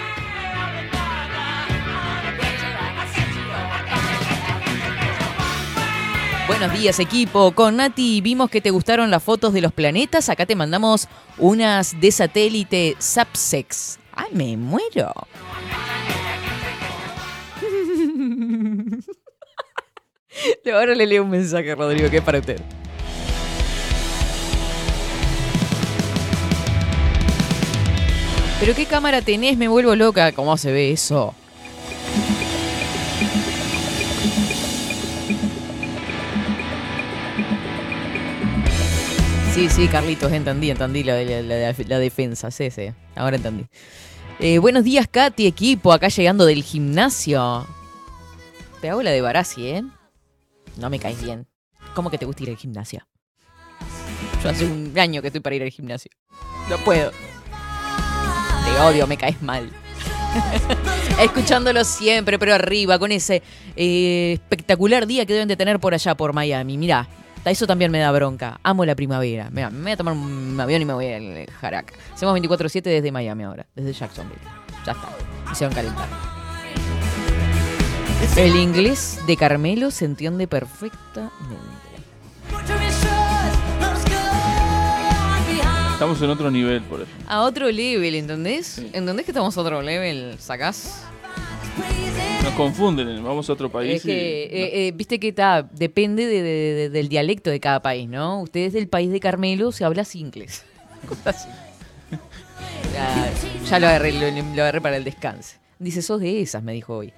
Buenos 6.46 6.72
días 6.78 6.98
equipo, 7.00 7.52
con 7.52 7.76
Nati 7.76 8.20
vimos 8.20 8.50
que 8.50 8.60
te 8.60 8.70
gustaron 8.70 9.10
las 9.10 9.22
fotos 9.22 9.52
de 9.52 9.62
los 9.62 9.72
planetas, 9.72 10.28
acá 10.28 10.44
te 10.44 10.54
mandamos 10.54 11.08
unas 11.38 11.98
de 11.98 12.12
satélite 12.12 12.94
Sapsex. 12.98 13.98
¡Ay, 14.12 14.28
me 14.32 14.56
muero! 14.56 15.12
Ahora 20.72 20.94
le 20.94 21.06
leo 21.06 21.22
un 21.24 21.30
mensaje, 21.30 21.74
Rodrigo, 21.74 22.10
que 22.10 22.18
es 22.18 22.22
para 22.22 22.38
usted. 22.38 22.60
¿Pero 28.62 28.76
qué 28.76 28.86
cámara 28.86 29.20
tenés? 29.22 29.56
Me 29.58 29.66
vuelvo 29.66 29.96
loca. 29.96 30.30
¿Cómo 30.30 30.56
se 30.56 30.70
ve 30.70 30.92
eso? 30.92 31.34
Sí, 39.52 39.68
sí, 39.68 39.88
Carlitos, 39.88 40.30
entendí, 40.30 40.70
entendí 40.70 41.02
la, 41.02 41.20
la- 41.24 41.98
defensa, 41.98 42.52
sí, 42.52 42.70
sí, 42.70 42.92
ahora 43.16 43.34
entendí. 43.34 43.66
Eh, 44.38 44.58
buenos 44.58 44.84
días, 44.84 45.08
Katy, 45.10 45.48
equipo, 45.48 45.92
acá 45.92 46.06
llegando 46.06 46.46
del 46.46 46.62
gimnasio. 46.62 47.66
Te 48.80 48.90
hago 48.90 49.02
la 49.02 49.10
de 49.10 49.22
Barassi, 49.22 49.66
¿eh? 49.70 49.82
No 50.76 50.88
me 50.88 51.00
caes 51.00 51.20
bien. 51.20 51.48
¿Cómo 51.96 52.10
que 52.10 52.18
te 52.18 52.26
gusta 52.26 52.44
ir 52.44 52.50
al 52.50 52.56
gimnasio? 52.56 53.04
Yo 54.44 54.50
hace 54.50 54.66
un 54.66 54.96
año 54.96 55.20
que 55.20 55.26
estoy 55.26 55.40
para 55.40 55.56
ir 55.56 55.64
al 55.64 55.70
gimnasio. 55.70 56.12
No 56.70 56.76
puedo. 56.78 57.10
Te 58.64 58.80
odio, 58.80 59.06
me 59.06 59.16
caes 59.16 59.40
mal. 59.42 59.70
Escuchándolo 61.20 61.84
siempre, 61.84 62.38
pero 62.38 62.54
arriba, 62.54 62.98
con 62.98 63.12
ese 63.12 63.42
eh, 63.76 64.32
espectacular 64.34 65.06
día 65.06 65.26
que 65.26 65.32
deben 65.32 65.48
de 65.48 65.56
tener 65.56 65.78
por 65.78 65.94
allá, 65.94 66.14
por 66.14 66.32
Miami. 66.32 66.78
Mirá, 66.78 67.08
eso 67.44 67.66
también 67.66 67.90
me 67.90 67.98
da 67.98 68.10
bronca. 68.12 68.60
Amo 68.62 68.84
la 68.84 68.94
primavera. 68.94 69.50
Mirá, 69.50 69.70
me 69.70 69.82
voy 69.82 69.92
a 69.92 69.96
tomar 69.96 70.14
un 70.14 70.58
avión 70.60 70.82
y 70.82 70.84
me 70.84 70.94
voy 70.94 71.12
al 71.12 71.46
Jarac. 71.60 71.92
Hacemos 72.14 72.38
24-7 72.38 72.82
desde 72.82 73.12
Miami 73.12 73.44
ahora, 73.44 73.66
desde 73.74 73.92
Jacksonville. 73.92 74.40
Ya 74.86 74.92
está. 74.92 75.08
Me 75.46 75.52
hicieron 75.52 75.74
calentar. 75.74 76.08
El 78.36 78.56
inglés 78.56 79.18
de 79.26 79.36
Carmelo 79.36 79.90
se 79.90 80.04
entiende 80.04 80.46
perfectamente. 80.46 81.71
Estamos 86.02 86.20
en 86.20 86.30
otro 86.30 86.50
nivel, 86.50 86.82
por 86.82 87.00
eso. 87.02 87.10
A 87.28 87.42
otro 87.42 87.70
level, 87.70 88.16
¿entendés? 88.16 88.78
¿Entendés 88.92 89.24
que 89.24 89.30
estamos 89.30 89.56
a 89.56 89.60
otro 89.60 89.80
level? 89.82 90.34
¿Sacás? 90.40 91.04
Nos 92.42 92.52
confunden, 92.54 93.22
vamos 93.22 93.48
a 93.48 93.52
otro 93.52 93.70
país. 93.70 93.94
Es 93.98 94.02
que, 94.02 94.48
y- 94.52 94.56
eh, 94.56 94.88
eh, 94.88 94.92
viste 94.96 95.20
que 95.20 95.28
está, 95.28 95.62
depende 95.62 96.26
de- 96.26 96.42
de- 96.42 96.74
de- 96.74 96.90
del 96.90 97.08
dialecto 97.08 97.50
de 97.50 97.60
cada 97.60 97.80
país, 97.82 98.08
¿no? 98.08 98.42
Ustedes 98.42 98.72
del 98.72 98.88
país 98.88 99.12
de 99.12 99.20
Carmelo 99.20 99.70
se 99.70 99.84
habla 99.84 100.02
así. 100.06 100.26
Ya, 102.92 103.32
ya 103.70 103.78
lo, 103.78 103.86
agarré, 103.86 104.12
lo, 104.12 104.28
lo 104.56 104.62
agarré 104.62 104.80
para 104.80 104.96
el 104.96 105.04
descanso. 105.04 105.54
Dice, 105.78 106.02
sos 106.02 106.20
de 106.20 106.40
esas, 106.42 106.64
me 106.64 106.72
dijo 106.72 106.96
hoy. 106.96 107.12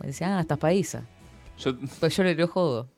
Me 0.00 0.06
dice, 0.06 0.24
ah, 0.24 0.40
estás 0.40 0.56
paisa. 0.56 1.02
Yo- 1.58 1.76
Pues 2.00 2.16
yo 2.16 2.22
le 2.24 2.34
lo 2.34 2.48
jodo. 2.48 2.88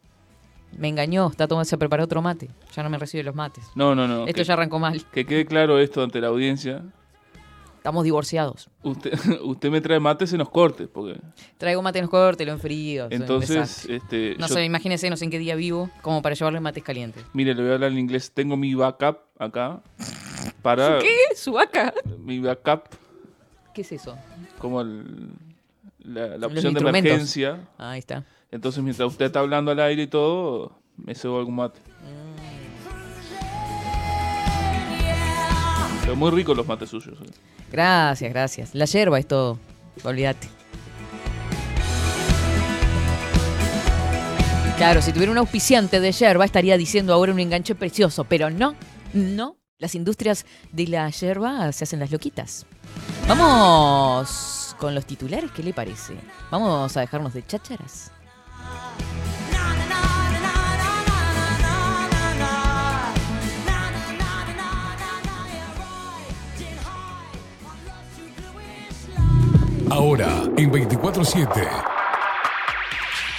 Me 0.79 0.89
engañó, 0.89 1.29
está 1.29 1.49
tomando, 1.49 1.65
se 1.65 1.79
preparó 1.79 2.05
otro 2.05 2.21
mate. 2.23 2.49
Ya 2.75 2.83
no 2.83 2.91
me 2.91 2.99
recibe 2.99 3.23
los 3.25 3.35
mates. 3.35 3.65
no, 3.75 3.95
no, 3.95 4.07
no. 4.07 4.27
Esto 4.27 4.41
que, 4.41 4.45
ya 4.45 4.53
arrancó 4.55 4.79
mal. 4.79 5.03
que 5.13 5.25
quede 5.25 5.47
claro 5.47 5.79
esto 5.79 6.03
ante 6.03 6.21
la 6.21 6.29
audiencia. 6.29 6.83
Estamos 7.77 8.03
divorciados. 8.03 8.69
Usted, 8.83 9.13
usted 9.45 9.71
me 9.71 9.81
trae 9.81 10.01
mates 10.01 10.33
en 10.33 10.39
los 10.41 10.51
cortes, 10.51 10.89
porque 10.93 11.21
Traigo 11.57 11.83
mate 11.83 12.01
en 12.01 12.05
los 12.07 12.11
cortes, 12.11 12.45
lo 12.45 12.53
en 12.55 12.59
frío. 12.59 13.05
soy 13.07 13.17
un 13.17 13.23
entonces, 13.23 13.85
este, 13.89 14.35
No 14.39 14.49
yo- 14.49 14.55
sé, 14.55 14.65
imagínense, 14.65 15.09
no 15.09 15.17
sé 15.17 15.25
en 15.27 15.31
qué 15.31 15.39
día 15.39 15.55
vivo, 15.55 15.89
como 16.03 16.21
para 16.21 16.35
llevarle 16.35 16.59
mates 16.59 16.83
calientes. 16.83 17.25
mire, 17.33 17.55
le 17.55 17.63
voy 17.63 17.71
a 17.71 17.75
hablar 17.75 17.93
en 17.93 17.99
inglés. 17.99 18.33
Tengo 18.33 18.57
mi 18.57 18.75
backup 18.75 19.19
acá 19.39 19.81
para 20.63 20.99
¿Qué? 21.01 21.37
¿Su 21.37 21.53
vaca? 21.53 21.95
mi 22.19 22.41
backup 22.41 22.89
¿Qué 23.73 23.83
es 23.83 23.93
eso? 23.93 24.19
como 24.59 24.81
el- 24.81 25.29
la, 26.03 26.47
opción 26.47 26.75
de 26.75 26.81
emergencia. 26.81 27.69
Ahí 27.79 27.99
está. 28.01 28.25
Entonces, 28.51 28.83
mientras 28.83 29.09
usted 29.09 29.27
está 29.27 29.41
hablando 29.41 29.71
al 29.71 29.81
aire 29.81 30.03
y 30.03 30.07
todo, 30.07 30.79
me 30.97 31.15
cebo 31.15 31.39
algún 31.39 31.57
mate. 31.57 31.81
Pero 36.03 36.17
muy 36.17 36.31
ricos 36.31 36.57
los 36.57 36.67
mates 36.67 36.91
suyos. 36.91 37.19
eh. 37.21 37.31
Gracias, 37.73 38.31
gracias. 38.33 38.75
La 38.75 38.85
yerba 38.85 39.19
es 39.19 39.27
todo. 39.27 39.59
Olvídate. 40.05 40.49
Claro, 44.77 45.01
si 45.01 45.11
tuviera 45.13 45.33
un 45.33 45.39
auspiciante 45.39 46.01
de 46.01 46.13
yerba 46.13 46.45
estaría 46.45 46.77
diciendo 46.77 47.13
ahora 47.15 47.33
un 47.33 47.41
enganche 47.41 47.75
precioso, 47.75 48.25
pero 48.25 48.51
no, 48.51 48.75
no. 49.15 49.57
Las 49.79 49.95
industrias 49.95 50.47
de 50.73 50.87
la 50.87 51.11
yerba 51.11 51.71
se 51.73 51.85
hacen 51.85 51.99
las 52.01 52.11
loquitas. 52.11 52.67
Vamos 53.27 54.75
con 54.79 54.95
los 54.95 55.05
titulares, 55.07 55.51
¿qué 55.51 55.63
le 55.63 55.73
parece? 55.75 56.15
Vamos 56.51 56.97
a 56.97 57.01
dejarnos 57.01 57.35
de 57.35 57.45
chácharas. 57.45 58.13
Ahora, 69.97 70.43
en 70.59 70.71
24-7. 70.71 71.49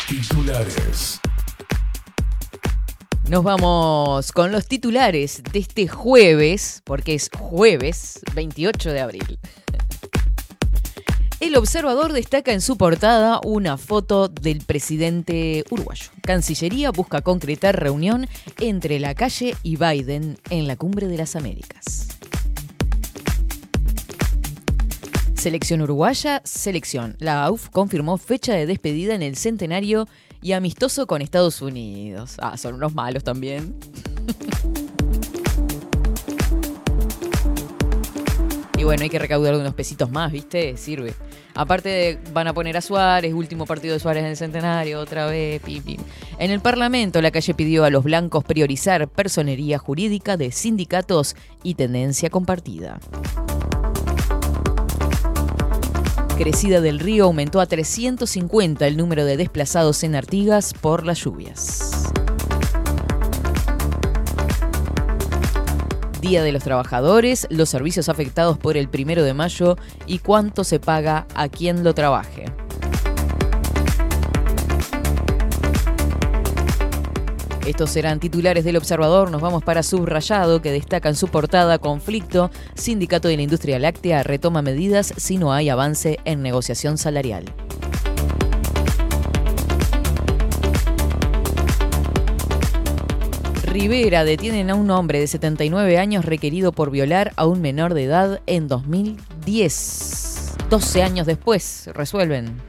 Titulares. 0.08 1.20
Nos 3.30 3.44
vamos 3.44 4.32
con 4.32 4.52
los 4.52 4.68
titulares 4.68 5.44
de 5.52 5.60
este 5.60 5.88
jueves, 5.88 6.82
porque 6.84 7.14
es 7.14 7.30
jueves 7.38 8.22
28 8.34 8.92
de 8.92 9.02
abril. 9.02 9.40
El 11.40 11.56
observador 11.56 12.14
destaca 12.14 12.52
en 12.52 12.62
su 12.62 12.78
portada 12.78 13.40
una 13.44 13.78
foto 13.78 14.28
del 14.28 14.62
presidente 14.62 15.64
uruguayo. 15.70 16.06
Cancillería 16.24 16.90
busca 16.90 17.22
concretar 17.22 17.80
reunión 17.80 18.28
entre 18.60 19.00
la 19.00 19.14
calle 19.14 19.56
y 19.62 19.76
Biden 19.76 20.40
en 20.50 20.66
la 20.66 20.76
cumbre 20.78 21.08
de 21.08 21.16
las 21.16 21.36
Américas. 21.36 22.08
Selección 25.36 25.82
uruguaya, 25.82 26.42
selección. 26.44 27.16
La 27.20 27.44
AUF 27.44 27.70
confirmó 27.70 28.18
fecha 28.18 28.54
de 28.54 28.66
despedida 28.66 29.14
en 29.14 29.22
el 29.22 29.36
centenario 29.36 30.08
y 30.42 30.54
amistoso 30.54 31.06
con 31.06 31.22
Estados 31.22 31.62
Unidos. 31.62 32.38
Ah, 32.40 32.58
son 32.58 32.74
unos 32.74 32.96
malos 32.96 33.24
también. 33.24 33.76
Y 38.78 38.84
bueno, 38.84 39.02
hay 39.02 39.10
que 39.10 39.18
recaudar 39.18 39.56
unos 39.56 39.74
pesitos 39.74 40.12
más, 40.12 40.32
¿viste? 40.32 40.78
Sirve. 40.78 41.16
Aparte 41.58 41.90
de- 41.90 42.20
van 42.34 42.48
a 42.48 42.54
poner 42.54 42.78
a 42.78 42.82
Suárez, 42.82 43.34
último 43.34 43.66
partido 43.66 43.96
de 43.96 44.00
Suárez 44.00 44.24
en 44.24 44.30
el 44.30 44.38
centenario, 44.38 45.00
otra 45.00 45.26
vez, 45.26 45.60
pim, 45.62 45.82
pim. 45.82 45.98
En 46.38 46.52
el 46.52 46.60
Parlamento, 46.60 47.20
la 47.20 47.32
calle 47.32 47.56
pidió 47.56 47.84
a 47.84 47.90
los 47.90 48.04
blancos 48.04 48.44
priorizar 48.44 49.08
personería 49.08 49.80
jurídica 49.80 50.38
de 50.38 50.52
sindicatos 50.52 51.36
y 51.64 51.74
tendencia 51.74 52.30
compartida. 52.30 53.00
Crecida 56.38 56.82
del 56.82 57.00
río 57.00 57.26
aumentó 57.26 57.60
a 57.60 57.66
350 57.66 58.86
el 58.86 58.96
número 58.96 59.26
de 59.26 59.38
desplazados 59.38 60.04
en 60.04 60.14
Artigas 60.14 60.76
por 60.80 61.04
las 61.04 61.24
lluvias. 61.24 62.14
Día 66.22 66.42
de 66.42 66.52
los 66.52 66.64
Trabajadores, 66.64 67.48
los 67.50 67.70
servicios 67.70 68.10
afectados 68.10 68.58
por 68.58 68.76
el 68.76 68.90
primero 68.90 69.24
de 69.24 69.34
mayo 69.34 69.78
y 70.06 70.20
cuánto 70.20 70.64
se 70.64 70.80
paga 70.80 71.28
a 71.36 71.48
quien 71.48 71.84
lo 71.84 71.94
trabaje. 71.94 72.46
Estos 77.68 77.90
serán 77.90 78.20
titulares 78.22 78.64
del 78.64 78.78
Observador. 78.78 79.30
Nos 79.30 79.42
vamos 79.42 79.62
para 79.62 79.84
Subrayado, 79.84 80.62
que 80.62 80.72
destaca 80.72 81.10
en 81.10 81.16
su 81.16 81.28
portada 81.28 81.78
conflicto. 81.80 82.50
Sindicato 82.76 83.28
de 83.28 83.36
la 83.36 83.44
Industria 83.44 83.78
Láctea 83.78 84.24
retoma 84.24 84.62
medidas 84.62 85.14
si 85.18 85.38
no 85.38 85.52
hay 85.52 85.68
avance 85.68 86.18
en 86.24 86.42
negociación 86.42 86.98
salarial. 86.98 87.44
Rivera 93.80 94.26
detienen 94.26 94.72
a 94.72 94.76
un 94.76 94.90
hombre 94.90 95.20
de 95.20 95.28
79 95.28 96.00
años 96.00 96.26
requerido 96.26 96.72
por 96.72 96.90
violar 96.90 97.32
a 97.36 97.46
un 97.46 97.62
menor 97.62 97.94
de 97.94 98.06
edad 98.06 98.42
en 98.48 98.68
2010. 98.68 100.56
12 100.68 101.04
años 101.04 101.28
después, 101.28 101.88
resuelven. 101.94 102.60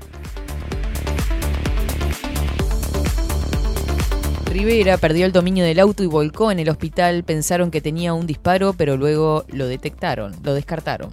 Rivera 4.52 4.98
perdió 4.98 5.24
el 5.24 5.32
dominio 5.32 5.64
del 5.64 5.80
auto 5.80 6.02
y 6.02 6.06
volcó 6.06 6.52
en 6.52 6.58
el 6.58 6.68
hospital. 6.68 7.24
Pensaron 7.24 7.70
que 7.70 7.80
tenía 7.80 8.12
un 8.12 8.26
disparo, 8.26 8.74
pero 8.74 8.98
luego 8.98 9.46
lo 9.48 9.66
detectaron, 9.66 10.36
lo 10.42 10.52
descartaron. 10.52 11.08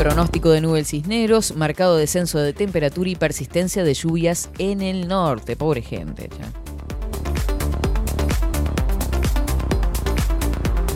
Pronóstico 0.00 0.48
de 0.48 0.62
nubes 0.62 0.88
cisneros, 0.88 1.54
marcado 1.56 1.98
descenso 1.98 2.38
de 2.38 2.54
temperatura 2.54 3.10
y 3.10 3.16
persistencia 3.16 3.84
de 3.84 3.92
lluvias 3.92 4.48
en 4.56 4.80
el 4.80 5.06
norte. 5.08 5.56
Pobre 5.56 5.82
gente. 5.82 6.30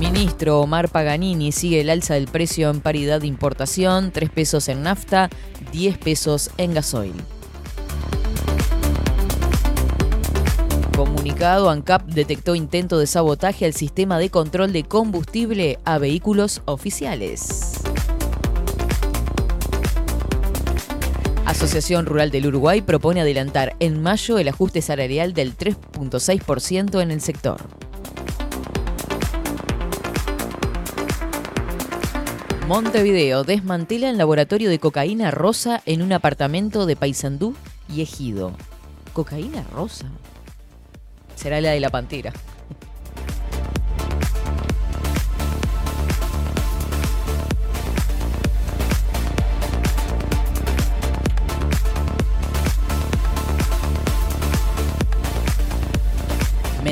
Ministro 0.00 0.60
Omar 0.60 0.88
Paganini 0.88 1.52
sigue 1.52 1.82
el 1.82 1.90
alza 1.90 2.14
del 2.14 2.28
precio 2.28 2.70
en 2.70 2.80
paridad 2.80 3.20
de 3.20 3.26
importación, 3.26 4.10
3 4.10 4.30
pesos 4.30 4.70
en 4.70 4.82
nafta, 4.82 5.28
10 5.70 5.98
pesos 5.98 6.50
en 6.56 6.72
gasoil. 6.72 7.12
Comunicado, 10.96 11.68
ANCAP 11.68 12.06
detectó 12.06 12.54
intento 12.54 12.98
de 12.98 13.06
sabotaje 13.06 13.66
al 13.66 13.74
sistema 13.74 14.18
de 14.18 14.30
control 14.30 14.72
de 14.72 14.84
combustible 14.84 15.78
a 15.84 15.98
vehículos 15.98 16.62
oficiales. 16.64 17.84
Asociación 21.46 22.06
Rural 22.06 22.30
del 22.30 22.46
Uruguay 22.46 22.80
propone 22.80 23.20
adelantar 23.20 23.76
en 23.78 24.02
mayo 24.02 24.38
el 24.38 24.48
ajuste 24.48 24.80
salarial 24.80 25.34
del 25.34 25.56
3.6% 25.56 27.02
en 27.02 27.10
el 27.10 27.20
sector. 27.20 27.60
Montevideo 32.66 33.44
desmantela 33.44 34.08
el 34.08 34.16
laboratorio 34.16 34.70
de 34.70 34.78
cocaína 34.78 35.30
rosa 35.30 35.82
en 35.84 36.00
un 36.00 36.14
apartamento 36.14 36.86
de 36.86 36.96
Paysandú 36.96 37.54
y 37.94 38.00
Ejido. 38.00 38.52
¿Cocaína 39.12 39.64
rosa? 39.74 40.06
Será 41.36 41.60
la 41.60 41.72
de 41.72 41.80
la 41.80 41.90
pantera. 41.90 42.32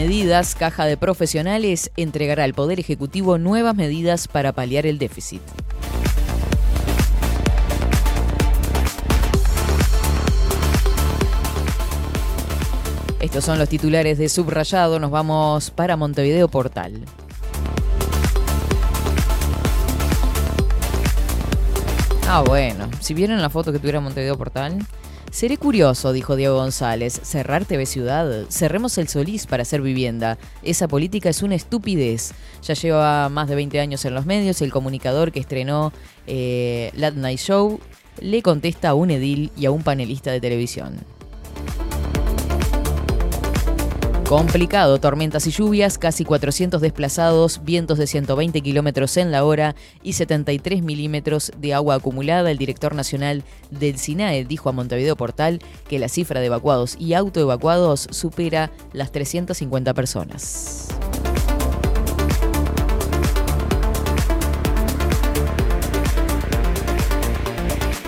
Medidas, 0.03 0.57
Caja 0.57 0.85
de 0.85 0.97
Profesionales 0.97 1.93
entregará 1.97 2.43
al 2.43 2.55
Poder 2.55 2.81
Ejecutivo 2.81 3.39
nuevas 3.39 3.77
medidas 3.77 4.27
para 4.27 4.51
paliar 4.51 4.85
el 4.85 4.99
déficit. 4.99 5.41
Estos 13.21 13.45
son 13.45 13.61
los 13.61 13.69
titulares 13.69 14.19
de 14.19 14.29
Subrayado. 14.29 14.99
Nos 14.99 15.13
vamos 15.13 15.71
para 15.71 15.97
Montevideo 15.97 16.49
Portal. 16.49 17.05
Ah, 22.27 22.43
bueno. 22.45 22.91
Si 22.99 23.15
vieron 23.15 23.41
la 23.41 23.51
foto 23.51 23.71
que 23.71 23.79
tuviera 23.79 24.01
Montevideo 24.01 24.37
Portal. 24.37 24.85
Seré 25.33 25.57
curioso, 25.57 26.13
dijo 26.13 26.37
Diego 26.37 26.57
González. 26.57 27.19
Cerrar 27.23 27.65
TV 27.65 27.87
Ciudad. 27.87 28.45
Cerremos 28.51 28.99
el 28.99 29.09
Solís 29.09 29.47
para 29.47 29.63
hacer 29.63 29.81
vivienda. 29.81 30.37
Esa 30.63 30.89
política 30.89 31.31
es 31.31 31.43
una 31.43 31.55
estupidez. 31.55 32.35
Ya 32.63 32.75
lleva 32.75 33.31
más 33.31 33.49
de 33.49 33.55
20 33.55 33.81
años 33.81 34.05
en 34.05 34.13
los 34.13 34.27
medios. 34.27 34.61
El 34.61 34.71
comunicador 34.71 35.33
que 35.33 35.41
estrenó 35.41 35.91
eh, 36.27 36.93
Late 36.97 37.17
Night 37.17 37.39
Show 37.39 37.81
le 38.21 38.43
contesta 38.43 38.91
a 38.91 38.95
un 38.95 39.11
edil 39.11 39.51
y 39.57 39.65
a 39.65 39.71
un 39.71 39.83
panelista 39.83 40.31
de 40.31 40.41
televisión. 40.43 40.99
Complicado, 44.33 44.99
tormentas 44.99 45.47
y 45.47 45.51
lluvias, 45.51 45.99
casi 45.99 46.25
400 46.25 46.81
desplazados, 46.81 47.61
vientos 47.65 47.99
de 47.99 48.07
120 48.07 48.63
kilómetros 48.63 49.19
en 49.19 49.31
la 49.31 49.45
hora 49.45 49.77
y 50.03 50.15
73 50.15 50.83
milímetros 50.83 51.53
de 51.59 51.75
agua 51.75 51.97
acumulada. 51.97 52.51
El 52.51 52.57
director 52.57 52.95
nacional 52.95 53.45
del 53.71 53.99
SINAE 53.99 54.47
dijo 54.47 54.71
a 54.71 54.73
Montevideo 54.73 55.17
Portal 55.17 55.59
que 55.87 55.99
la 55.99 56.09
cifra 56.09 56.41
de 56.41 56.47
evacuados 56.47 56.97
y 56.99 57.13
autoevacuados 57.13 58.09
supera 58.11 58.71
las 58.95 59.13
350 59.13 59.93
personas. 59.93 60.89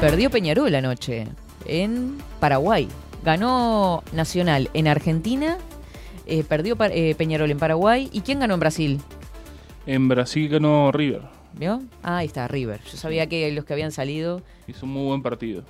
Perdió 0.01 0.31
Peñarol 0.31 0.75
anoche 0.75 1.29
en 1.67 2.17
Paraguay. 2.41 2.89
Ganó 3.23 4.03
Nacional 4.13 4.71
en 4.73 4.89
Argentina, 4.89 5.59
eh, 6.27 6.45
perdió 6.45 6.77
eh, 6.81 7.15
Peñarol 7.17 7.51
en 7.51 7.59
Paraguay. 7.59 8.09
¿Y 8.13 8.21
quién 8.21 8.41
ganó 8.41 8.55
en 8.55 8.61
Brasil? 8.61 9.01
En 9.87 10.09
Brasil 10.09 10.49
ganó 10.49 10.93
River. 10.93 11.23
¿Vio? 11.59 11.83
Ah, 12.03 12.19
ahí 12.19 12.27
está, 12.27 12.49
River. 12.49 12.81
Yo 12.91 12.97
sabía 12.97 13.29
que 13.29 13.53
los 13.53 13.65
que 13.65 13.73
habían 13.73 13.93
salido. 13.93 14.43
Hizo 14.67 14.87
un 14.87 14.93
muy 14.93 15.05
buen 15.07 15.23
partido. 15.23 15.63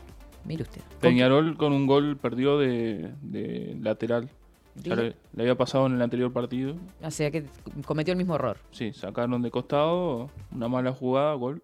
Mire 0.45 0.63
usted. 0.63 0.81
Peñarol 1.01 1.57
con 1.57 1.73
un 1.73 1.87
gol 1.87 2.17
perdió 2.17 2.59
de, 2.59 3.13
de 3.23 3.77
lateral. 3.81 4.31
Ya 4.77 4.95
le, 4.97 5.15
le 5.35 5.43
había 5.43 5.55
pasado 5.55 5.87
en 5.87 5.95
el 5.95 6.03
anterior 6.03 6.33
partido. 6.33 6.75
O 7.03 7.11
sea 7.11 7.31
que 7.31 7.45
cometió 7.87 8.13
el 8.13 8.19
mismo 8.19 8.35
error. 8.35 8.59
Sí, 8.73 8.93
sacaron 8.93 9.41
de 9.43 9.51
costado, 9.51 10.31
una 10.53 10.69
mala 10.69 10.93
jugada, 10.93 11.35
gol. 11.35 11.63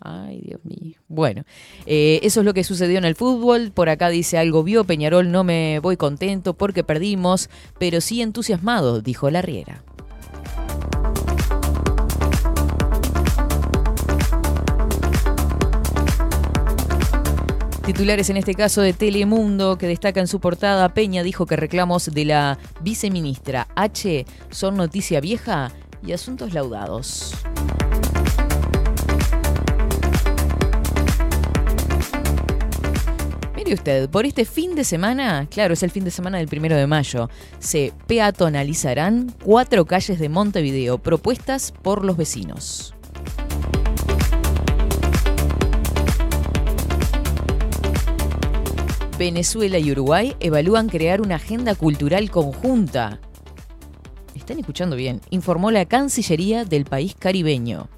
Ay, 0.00 0.40
Dios 0.42 0.60
mío. 0.64 0.98
Bueno, 1.08 1.44
eh, 1.84 2.20
eso 2.22 2.40
es 2.40 2.46
lo 2.46 2.54
que 2.54 2.64
sucedió 2.64 2.98
en 2.98 3.04
el 3.04 3.14
fútbol. 3.14 3.70
Por 3.72 3.90
acá 3.90 4.08
dice 4.08 4.38
algo 4.38 4.62
vio 4.62 4.84
Peñarol, 4.84 5.30
no 5.30 5.44
me 5.44 5.78
voy 5.80 5.96
contento 5.96 6.54
porque 6.54 6.84
perdimos, 6.84 7.50
pero 7.78 8.00
sí 8.00 8.22
entusiasmado, 8.22 9.02
dijo 9.02 9.30
la 9.30 9.42
Riera. 9.42 9.82
Titulares 17.84 18.30
en 18.30 18.36
este 18.36 18.54
caso 18.54 18.82
de 18.82 18.92
Telemundo 18.92 19.76
que 19.76 19.88
destaca 19.88 20.20
en 20.20 20.28
su 20.28 20.38
portada, 20.38 20.94
Peña 20.94 21.22
dijo 21.24 21.44
que 21.44 21.56
reclamos 21.56 22.06
de 22.06 22.24
la 22.24 22.58
viceministra 22.82 23.66
H 23.74 24.24
son 24.50 24.76
noticia 24.76 25.20
vieja 25.20 25.72
y 26.06 26.12
asuntos 26.12 26.54
laudados. 26.54 27.34
Usted, 33.72 34.10
por 34.10 34.26
este 34.26 34.44
fin 34.44 34.74
de 34.74 34.82
semana, 34.82 35.46
claro, 35.48 35.74
es 35.74 35.82
el 35.84 35.92
fin 35.92 36.02
de 36.02 36.10
semana 36.10 36.38
del 36.38 36.48
primero 36.48 36.76
de 36.76 36.88
mayo, 36.88 37.30
se 37.60 37.92
peatonalizarán 38.08 39.32
cuatro 39.44 39.86
calles 39.86 40.18
de 40.18 40.28
Montevideo 40.28 40.98
propuestas 40.98 41.70
por 41.70 42.04
los 42.04 42.16
vecinos. 42.16 42.94
Venezuela 49.16 49.78
y 49.78 49.92
Uruguay 49.92 50.34
evalúan 50.40 50.88
crear 50.88 51.20
una 51.20 51.36
agenda 51.36 51.76
cultural 51.76 52.28
conjunta. 52.30 53.20
Están 54.34 54.58
escuchando 54.58 54.96
bien, 54.96 55.20
informó 55.30 55.70
la 55.70 55.84
Cancillería 55.84 56.64
del 56.64 56.86
país 56.86 57.14
caribeño. 57.16 57.88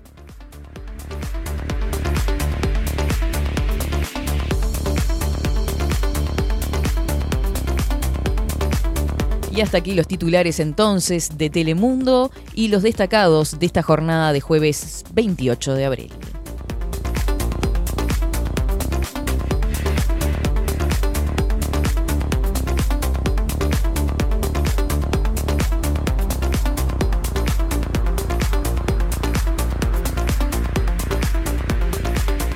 Y 9.54 9.60
hasta 9.60 9.78
aquí 9.78 9.92
los 9.94 10.06
titulares 10.06 10.60
entonces 10.60 11.36
de 11.36 11.50
Telemundo 11.50 12.30
y 12.54 12.68
los 12.68 12.82
destacados 12.82 13.58
de 13.58 13.66
esta 13.66 13.82
jornada 13.82 14.32
de 14.32 14.40
jueves 14.40 15.04
28 15.12 15.74
de 15.74 15.84
abril. 15.84 16.12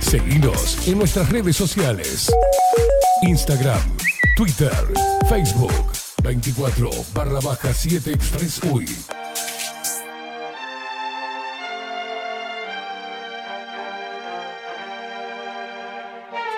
Seguinos 0.00 0.88
en 0.88 0.98
nuestras 0.98 1.28
redes 1.28 1.56
sociales. 1.56 2.32
Instagram, 3.22 3.82
Twitter, 4.36 4.72
Facebook, 5.28 6.05
24 6.26 6.90
barra 7.14 7.38
baja 7.38 7.72
7 7.72 8.10
Express 8.10 8.60
UI. 8.64 8.84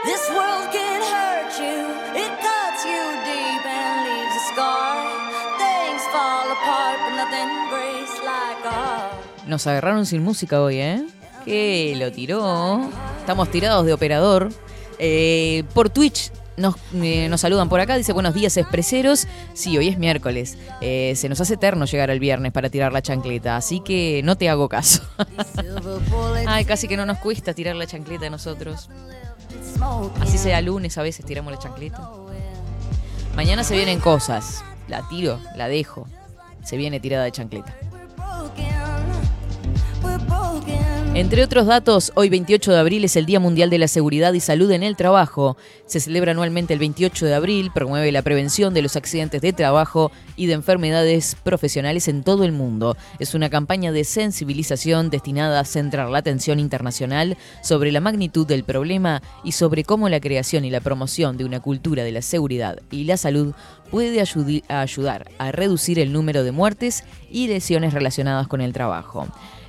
This 0.07 0.25
world 0.33 0.73
can 0.73 1.03
hurt 1.13 1.53
you, 1.61 1.85
it 2.17 2.33
cuts 2.41 2.81
you 2.89 3.03
deep 3.29 3.67
and 3.67 4.09
leaves 4.09 4.37
a 4.37 4.45
scar. 4.55 5.05
Things 5.61 6.03
fall 6.13 6.49
apart, 6.49 6.97
but 7.05 7.17
nothing 7.21 7.51
breaks 7.69 8.17
like 8.25 8.65
a 8.65 8.73
heart. 8.73 9.47
Nos 9.47 9.67
agarraron 9.67 10.07
sin 10.07 10.25
música 10.25 10.63
hoy, 10.63 10.81
¿eh? 10.81 11.07
Que 11.45 11.95
lo 11.99 12.11
tiró. 12.11 12.89
Estamos 13.21 13.51
tirados 13.51 13.85
de 13.85 13.93
operador. 13.93 14.49
Eh, 14.99 15.65
por 15.75 15.91
Twitch 15.91 16.33
nos, 16.59 16.77
eh, 16.95 17.29
nos 17.29 17.41
saludan 17.41 17.69
por 17.69 17.81
acá. 17.81 17.97
Dice 17.97 18.13
buenos 18.13 18.35
días, 18.35 18.57
expreseros. 18.57 19.27
Sí, 19.55 19.77
hoy 19.79 19.89
es 19.89 19.99
miércoles. 19.99 20.59
Eh, 20.81 21.15
se 21.17 21.29
nos 21.29 21.41
hace 21.41 21.55
eterno 21.55 21.85
llegar 21.87 22.11
al 22.11 22.21
viernes 22.21 22.53
para 22.53 22.69
tirar 22.69 22.93
la 22.93 23.03
chancleta. 23.03 23.57
Así 23.57 23.81
que 23.81 24.21
no 24.25 24.37
te 24.37 24.49
hago 24.49 24.69
caso. 24.69 25.03
Ay, 26.47 26.65
casi 26.65 26.89
que 26.89 26.97
no 26.97 27.07
nos 27.07 27.19
cuesta 27.19 27.55
tirar 27.55 27.77
la 27.77 27.87
chancleta 27.87 28.27
a 28.27 28.31
nosotros. 28.31 28.89
Así 30.21 30.39
sea 30.39 30.61
lunes, 30.61 30.99
a 30.99 31.03
veces 31.03 31.25
tiramos 31.25 31.53
la 31.53 31.59
chancleta. 31.59 32.11
Mañana 33.35 33.65
se 33.65 33.77
vienen 33.77 34.01
cosas. 34.01 34.65
La 34.89 35.07
tiro, 35.09 35.39
la 35.57 35.69
dejo. 35.69 36.09
Se 36.65 36.77
viene 36.77 37.01
tirada 37.01 37.25
de 37.25 37.33
chancleta. 37.33 37.75
Entre 41.19 41.43
otros 41.43 41.67
datos, 41.67 42.13
hoy 42.15 42.29
28 42.29 42.71
de 42.71 42.79
abril 42.79 43.05
es 43.05 43.17
el 43.17 43.27
Día 43.27 43.41
Mundial 43.41 43.71
de 43.71 43.79
la 43.79 43.89
Seguridad 43.89 44.33
y 44.35 44.39
Salud 44.39 44.71
en 44.71 44.85
el 44.85 44.95
Trabajo. 44.95 45.57
Se 45.85 45.99
celebra 45.99 46.31
anualmente 46.31 46.75
el 46.75 46.79
28 46.79 47.27
de 47.27 47.35
abril, 47.35 47.73
promueve 47.75 48.13
la 48.13 48.23
prevención 48.23 48.73
de 48.73 48.83
los 48.83 48.95
accidentes 48.95 49.43
de 49.43 49.53
trabajo 49.53 50.13
y 50.37 50.47
de 50.47 50.53
enfermedades 50.53 51.37
profesionales 51.43 52.07
en 52.07 52.23
todo 52.23 52.45
el 52.45 52.53
mundo. 52.53 52.97
Es 53.19 53.35
una 53.35 53.51
campaña 53.51 53.91
de 53.91 54.05
sensibilización 54.05 55.11
destinada 55.11 55.59
a 55.59 55.65
centrar 55.65 56.09
la 56.09 56.19
atención 56.19 56.61
internacional 56.61 57.37
sobre 57.65 57.91
la 57.91 58.01
magnitud 58.01 58.47
del 58.47 58.63
problema 58.63 59.21
y 59.43 59.51
sobre 59.51 59.83
cómo 59.83 60.09
la 60.09 60.21
creación 60.21 60.65
y 60.65 60.71
la 60.71 60.81
promoción 60.81 61.37
de 61.37 61.45
una 61.45 61.59
cultura 61.59 62.05
de 62.05 62.13
la 62.13 62.23
seguridad 62.23 62.79
y 62.93 63.03
la 63.03 63.17
salud 63.17 63.55
puede 63.91 64.23
ayudar 64.69 65.33
a 65.39 65.51
reducir 65.51 65.99
el 65.99 66.13
número 66.13 66.45
de 66.45 66.53
muertes 66.53 67.03
y 67.29 67.49
lesiones 67.49 67.93
relacionadas 67.93 68.47
con 68.47 68.61
el 68.61 68.73
trabajo. 68.73 69.27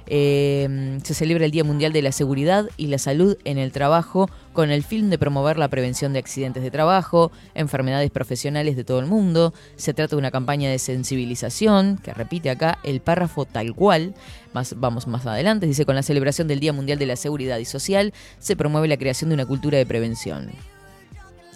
Eh, 0.10 1.00
se 1.04 1.14
celebra 1.14 1.46
el 1.46 1.52
Día 1.52 1.64
Mundial 1.64 1.94
de 1.94 2.02
la 2.02 2.12
Seguridad 2.12 2.68
y 2.78 2.88
la 2.88 2.98
Salud 2.98 3.38
en 3.46 3.58
el 3.58 3.72
Trabajo 3.72 4.30
con 4.54 4.72
el 4.72 4.84
fin 4.84 5.10
de 5.10 5.18
promover 5.18 5.58
la 5.58 5.68
prevención 5.68 6.14
de 6.14 6.20
accidentes 6.20 6.64
de 6.64 6.72
trabajo, 6.72 7.32
enfermedades 7.54 8.10
profesionales 8.10 8.76
de 8.76 8.84
todo 8.84 9.00
el 9.00 9.06
mundo. 9.06 9.54
Se 9.76 9.94
trata 9.94 10.16
de 10.16 10.20
una 10.20 10.32
campaña 10.32 10.70
de 10.70 10.80
sensibilización 10.80 11.98
que 11.98 12.14
repite 12.14 12.50
acá 12.50 12.80
el 12.84 13.02
párrafo 13.02 13.46
tal 13.46 13.74
cual. 13.76 14.16
Más, 14.54 14.76
vamos 14.78 15.08
más 15.08 15.26
adelante, 15.28 15.68
dice, 15.68 15.86
con 15.86 15.96
la 15.96 16.04
celebración 16.04 16.48
del 16.48 16.60
Día 16.60 16.74
Mundial 16.74 16.98
de 16.98 17.06
la 17.06 17.16
Seguridad 17.16 17.60
y 17.60 17.66
Social 17.66 18.14
se 18.40 18.56
promueve 18.56 18.88
la 18.88 18.98
creación 18.98 19.30
de 19.30 19.36
una 19.36 19.46
cultura 19.46 19.78
de 19.78 19.86
prevención. 19.86 20.50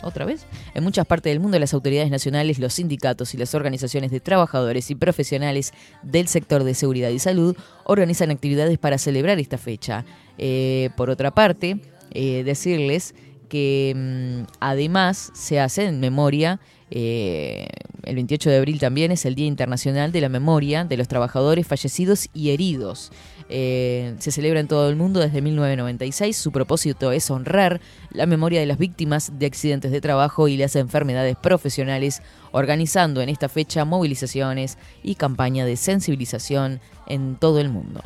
¿Otra 0.03 0.25
vez? 0.25 0.45
En 0.73 0.83
muchas 0.83 1.05
partes 1.05 1.31
del 1.31 1.39
mundo, 1.39 1.57
las 1.59 1.73
autoridades 1.73 2.11
nacionales, 2.11 2.59
los 2.59 2.73
sindicatos 2.73 3.33
y 3.33 3.37
las 3.37 3.55
organizaciones 3.55 4.11
de 4.11 4.19
trabajadores 4.19 4.91
y 4.91 4.95
profesionales 4.95 5.73
del 6.03 6.27
sector 6.27 6.63
de 6.63 6.73
seguridad 6.73 7.09
y 7.09 7.19
salud 7.19 7.55
organizan 7.85 8.29
actividades 8.29 8.77
para 8.77 8.97
celebrar 8.97 9.39
esta 9.39 9.57
fecha. 9.57 10.05
Eh, 10.37 10.89
por 10.97 11.09
otra 11.09 11.31
parte, 11.31 11.79
eh, 12.11 12.43
decirles 12.43 13.15
que 13.49 13.93
mm, 13.95 14.51
además 14.59 15.31
se 15.33 15.59
hace 15.59 15.85
en 15.85 15.99
memoria, 15.99 16.59
eh, 16.91 17.67
el 18.03 18.15
28 18.15 18.49
de 18.49 18.57
abril 18.57 18.79
también 18.79 19.11
es 19.11 19.25
el 19.25 19.35
Día 19.35 19.47
Internacional 19.47 20.11
de 20.11 20.21
la 20.21 20.29
Memoria 20.29 20.83
de 20.83 20.97
los 20.97 21.07
Trabajadores 21.07 21.65
Fallecidos 21.67 22.29
y 22.33 22.51
Heridos. 22.51 23.11
Eh, 23.49 24.15
se 24.19 24.31
celebra 24.31 24.59
en 24.59 24.67
todo 24.67 24.89
el 24.89 24.95
mundo 24.95 25.19
desde 25.19 25.41
1996. 25.41 26.35
Su 26.35 26.51
propósito 26.51 27.11
es 27.11 27.29
honrar 27.29 27.81
la 28.11 28.25
memoria 28.25 28.59
de 28.59 28.65
las 28.65 28.77
víctimas 28.77 29.31
de 29.37 29.45
accidentes 29.45 29.91
de 29.91 30.01
trabajo 30.01 30.47
y 30.47 30.57
las 30.57 30.75
enfermedades 30.75 31.35
profesionales, 31.35 32.21
organizando 32.51 33.21
en 33.21 33.29
esta 33.29 33.49
fecha 33.49 33.85
movilizaciones 33.85 34.77
y 35.03 35.15
campaña 35.15 35.65
de 35.65 35.77
sensibilización 35.77 36.79
en 37.07 37.35
todo 37.35 37.59
el 37.59 37.69
mundo. 37.69 38.01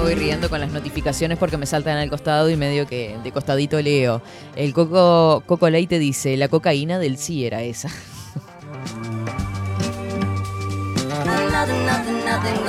Voy 0.00 0.14
riendo 0.14 0.48
con 0.48 0.60
las 0.60 0.70
notificaciones 0.70 1.38
porque 1.38 1.56
me 1.56 1.66
saltan 1.66 1.98
al 1.98 2.08
costado 2.08 2.48
y 2.50 2.56
medio 2.56 2.86
que 2.86 3.18
de 3.22 3.32
costadito 3.32 3.80
leo. 3.80 4.22
El 4.56 4.72
Coco, 4.72 5.42
Coco 5.46 5.68
Leite 5.68 5.98
dice, 5.98 6.36
la 6.36 6.48
cocaína 6.48 6.98
del 6.98 7.18
sí 7.18 7.44
era 7.44 7.62
esa. 7.62 7.90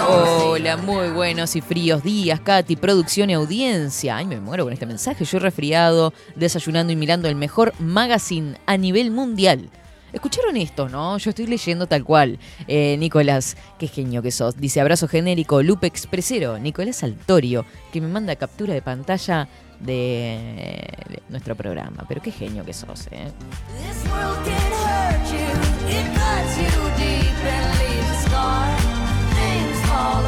Hola, 0.07 0.77
muy 0.77 1.09
buenos 1.09 1.55
y 1.55 1.61
fríos 1.61 2.03
días, 2.03 2.41
Katy, 2.41 2.75
producción 2.75 3.29
y 3.29 3.33
audiencia. 3.33 4.17
Ay, 4.17 4.25
me 4.25 4.39
muero 4.39 4.65
con 4.65 4.73
este 4.73 4.85
mensaje. 4.85 5.23
Yo 5.23 5.39
resfriado, 5.39 6.13
desayunando 6.35 6.91
y 6.91 6.97
mirando 6.97 7.29
el 7.29 7.35
mejor 7.35 7.73
magazine 7.79 8.57
a 8.65 8.75
nivel 8.77 9.11
mundial. 9.11 9.69
¿Escucharon 10.13 10.57
esto, 10.57 10.89
no? 10.89 11.17
Yo 11.17 11.29
estoy 11.29 11.47
leyendo 11.47 11.87
tal 11.87 12.03
cual. 12.03 12.37
Eh, 12.67 12.97
Nicolás, 12.97 13.55
qué 13.79 13.87
genio 13.87 14.21
que 14.21 14.31
sos. 14.31 14.57
Dice 14.57 14.81
abrazo 14.81 15.07
genérico, 15.07 15.63
Lupe 15.63 15.87
Expresero. 15.87 16.59
Nicolás 16.59 17.03
Altorio, 17.03 17.65
que 17.93 18.01
me 18.01 18.07
manda 18.07 18.35
captura 18.35 18.73
de 18.73 18.81
pantalla 18.81 19.47
de 19.79 21.21
nuestro 21.29 21.55
programa. 21.55 22.05
Pero 22.07 22.21
qué 22.21 22.31
genio 22.31 22.65
que 22.65 22.73
sos, 22.73 23.07
¿eh? 23.11 23.31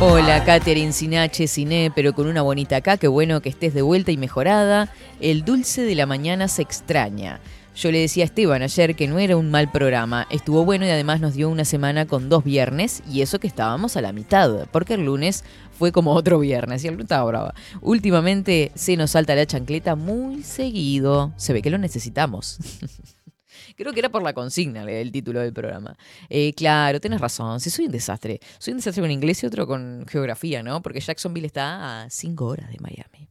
Hola, 0.02 0.44
Catherine 0.44 0.92
Sinache, 0.92 1.48
Cine, 1.48 1.92
pero 1.96 2.14
con 2.14 2.28
una 2.28 2.42
bonita 2.42 2.78
acá. 2.78 2.98
Qué 2.98 3.08
bueno 3.08 3.42
que 3.42 3.50
estés 3.50 3.74
de 3.74 3.82
vuelta 3.82 4.12
y 4.12 4.18
mejorada. 4.18 4.92
El 5.22 5.46
dulce 5.46 5.84
de 5.84 5.96
la 5.96 6.06
mañana 6.06 6.48
se 6.48 6.62
extraña. 6.62 7.40
Yo 7.76 7.92
le 7.92 8.00
decía 8.00 8.24
a 8.24 8.26
Esteban 8.26 8.62
ayer 8.62 8.96
que 8.96 9.08
no 9.08 9.18
era 9.18 9.36
un 9.36 9.50
mal 9.50 9.72
programa. 9.72 10.28
Estuvo 10.30 10.64
bueno 10.64 10.86
y 10.86 10.90
además 10.90 11.22
nos 11.22 11.34
dio 11.34 11.50
una 11.50 11.66
semana 11.66 12.06
con 12.06 12.30
dos 12.30 12.44
viernes 12.44 13.02
y 13.10 13.22
eso 13.22 13.40
que 13.40 13.48
estábamos 13.48 13.98
a 13.98 14.02
la 14.02 14.14
mitad, 14.14 14.68
porque 14.72 14.94
el 14.94 15.06
lunes 15.06 15.44
fue 15.72 15.92
como 15.92 16.14
otro 16.14 16.40
viernes 16.40 16.84
y 16.84 16.88
el 16.88 16.94
lunes 16.94 17.06
estaba 17.06 17.24
brava. 17.24 17.56
Últimamente 17.82 18.72
se 18.76 18.96
nos 18.96 19.12
salta 19.12 19.34
la 19.34 19.48
chancleta 19.48 19.96
muy 19.96 20.44
seguido. 20.44 21.34
Se 21.36 21.52
ve 21.52 21.64
que 21.64 21.72
lo 21.72 21.80
necesitamos. 21.80 22.60
Creo 23.76 23.92
que 23.92 24.00
era 24.00 24.10
por 24.10 24.22
la 24.22 24.34
consigna 24.34 24.84
el 24.84 25.12
título 25.12 25.40
del 25.40 25.52
programa. 25.52 25.98
Eh, 26.30 26.54
claro, 26.54 27.02
tenés 27.02 27.20
razón. 27.20 27.60
Si 27.60 27.72
soy 27.72 27.86
un 27.86 27.92
desastre. 27.92 28.40
Soy 28.60 28.74
un 28.74 28.78
desastre 28.78 29.02
con 29.02 29.10
inglés 29.10 29.42
y 29.42 29.48
otro 29.48 29.66
con 29.66 30.06
geografía, 30.08 30.62
¿no? 30.62 30.84
Porque 30.84 31.00
Jacksonville 31.00 31.48
está 31.48 32.04
a 32.04 32.10
cinco 32.12 32.46
horas 32.46 32.70
de 32.70 32.78
Miami. 32.80 33.30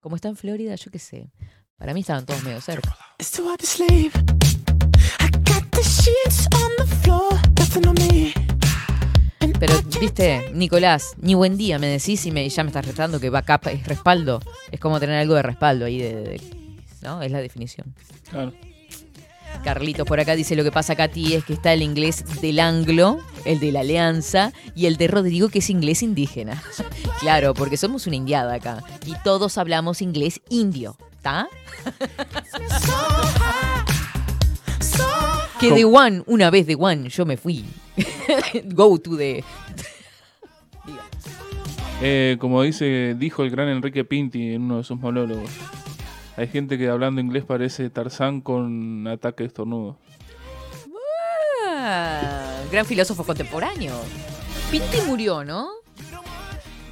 Como 0.00 0.16
está 0.16 0.28
en 0.28 0.36
Florida, 0.36 0.74
yo 0.74 0.90
qué 0.90 0.98
sé. 0.98 1.30
Para 1.78 1.94
mí 1.94 2.00
estaban 2.00 2.26
todos 2.26 2.42
medio 2.42 2.60
cerca. 2.60 2.96
It's 3.18 3.30
too 3.30 3.48
hard 3.48 3.60
to 3.60 3.66
sleep. 3.66 4.12
I 5.20 5.30
got 5.44 5.64
the 5.70 5.82
sheets 5.82 6.48
on 6.54 6.70
the 6.78 6.86
floor, 7.02 7.32
nothing 7.58 7.86
on 7.86 7.94
me. 7.94 8.32
Pero, 9.60 9.74
viste, 10.00 10.50
Nicolás, 10.54 11.14
ni 11.20 11.34
buen 11.34 11.56
día 11.56 11.78
me 11.80 11.88
decís 11.88 12.24
y 12.26 12.30
me, 12.30 12.48
ya 12.48 12.62
me 12.62 12.68
estás 12.68 12.86
retando 12.86 13.18
que 13.18 13.30
backup 13.30 13.66
es 13.68 13.86
respaldo. 13.86 14.40
Es 14.70 14.78
como 14.78 15.00
tener 15.00 15.16
algo 15.16 15.34
de 15.34 15.42
respaldo 15.42 15.84
ahí 15.86 15.98
de, 15.98 16.14
de- 16.14 16.22
de- 16.22 16.40
¿no? 17.02 17.22
Es 17.22 17.32
la 17.32 17.40
definición. 17.40 17.92
Claro. 18.30 18.52
Carlitos 19.64 20.06
por 20.06 20.20
acá 20.20 20.36
dice 20.36 20.54
lo 20.54 20.62
que 20.62 20.70
pasa, 20.70 20.94
Katy, 20.94 21.34
es 21.34 21.44
que 21.44 21.54
está 21.54 21.72
el 21.72 21.82
inglés 21.82 22.24
del 22.40 22.60
anglo, 22.60 23.18
el 23.44 23.58
de 23.58 23.72
la 23.72 23.80
alianza, 23.80 24.52
y 24.76 24.86
el 24.86 24.96
de 24.96 25.08
Rodrigo, 25.08 25.48
que 25.48 25.58
es 25.58 25.70
inglés 25.70 26.02
indígena. 26.04 26.62
claro, 27.20 27.54
porque 27.54 27.76
somos 27.76 28.06
una 28.06 28.14
indiada 28.16 28.54
acá. 28.54 28.84
Y 29.06 29.14
todos 29.24 29.58
hablamos 29.58 30.02
inglés 30.02 30.40
indio, 30.50 30.96
¿está? 31.18 31.48
que 35.60 35.72
de 35.72 35.84
one, 35.84 36.22
una 36.26 36.50
vez 36.50 36.66
de 36.66 36.76
one, 36.78 37.08
yo 37.08 37.26
me 37.26 37.36
fui. 37.36 37.64
Go 38.64 38.98
to 38.98 39.16
the. 39.16 39.44
Eh, 42.00 42.36
como 42.38 42.62
dice, 42.62 43.16
dijo 43.18 43.42
el 43.42 43.50
gran 43.50 43.68
Enrique 43.68 44.04
Pinti 44.04 44.54
en 44.54 44.62
uno 44.62 44.78
de 44.78 44.84
sus 44.84 44.98
monólogos. 44.98 45.50
Hay 46.36 46.46
gente 46.46 46.78
que 46.78 46.88
hablando 46.88 47.20
inglés 47.20 47.44
parece 47.44 47.90
Tarzán 47.90 48.40
con 48.40 49.08
ataque 49.08 49.42
de 49.42 49.48
estornudo. 49.48 49.98
Ah, 51.66 52.62
gran 52.70 52.86
filósofo 52.86 53.24
contemporáneo. 53.24 53.92
Pinti 54.70 55.00
murió, 55.06 55.44
¿no? 55.44 55.70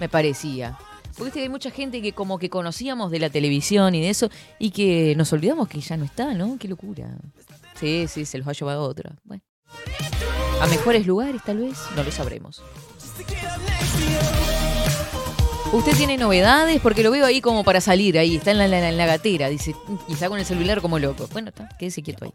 Me 0.00 0.08
parecía. 0.08 0.76
Porque 1.18 1.32
que 1.32 1.40
hay 1.42 1.48
mucha 1.48 1.70
gente 1.70 2.02
que 2.02 2.12
como 2.12 2.38
que 2.38 2.50
conocíamos 2.50 3.10
de 3.10 3.18
la 3.18 3.30
televisión 3.30 3.94
y 3.94 4.02
de 4.02 4.10
eso, 4.10 4.28
y 4.58 4.70
que 4.70 5.14
nos 5.16 5.32
olvidamos 5.32 5.66
que 5.68 5.80
ya 5.80 5.96
no 5.96 6.04
está, 6.04 6.34
¿no? 6.34 6.56
Qué 6.58 6.68
locura. 6.68 7.08
Sí, 7.80 8.06
sí, 8.08 8.24
se 8.26 8.38
los 8.38 8.46
ha 8.48 8.52
llevado 8.52 8.82
otra. 8.82 9.14
Bueno. 9.24 9.42
A 10.60 10.66
mejores 10.66 11.06
lugares, 11.06 11.42
tal 11.44 11.58
vez, 11.58 11.76
no 11.94 12.02
lo 12.02 12.10
sabremos. 12.10 12.62
Usted 15.72 15.92
tiene 15.96 16.16
novedades 16.16 16.80
porque 16.80 17.02
lo 17.02 17.10
veo 17.10 17.26
ahí 17.26 17.40
como 17.40 17.64
para 17.64 17.80
salir, 17.80 18.18
ahí, 18.18 18.36
está 18.36 18.52
en 18.52 18.58
la, 18.58 18.68
la- 18.68 18.88
en 18.88 18.96
la 18.96 19.04
gatera, 19.06 19.48
dice, 19.48 19.74
y 20.08 20.12
está 20.12 20.28
con 20.28 20.38
el 20.38 20.46
celular 20.46 20.80
como 20.80 20.98
loco. 20.98 21.28
Bueno, 21.32 21.48
está, 21.48 21.68
quédese 21.78 22.02
quieto 22.02 22.24
ahí. 22.24 22.32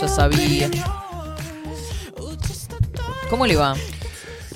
Yo 0.00 0.08
sabía. 0.08 0.70
¿Cómo 3.30 3.46
le 3.46 3.56
va? 3.56 3.74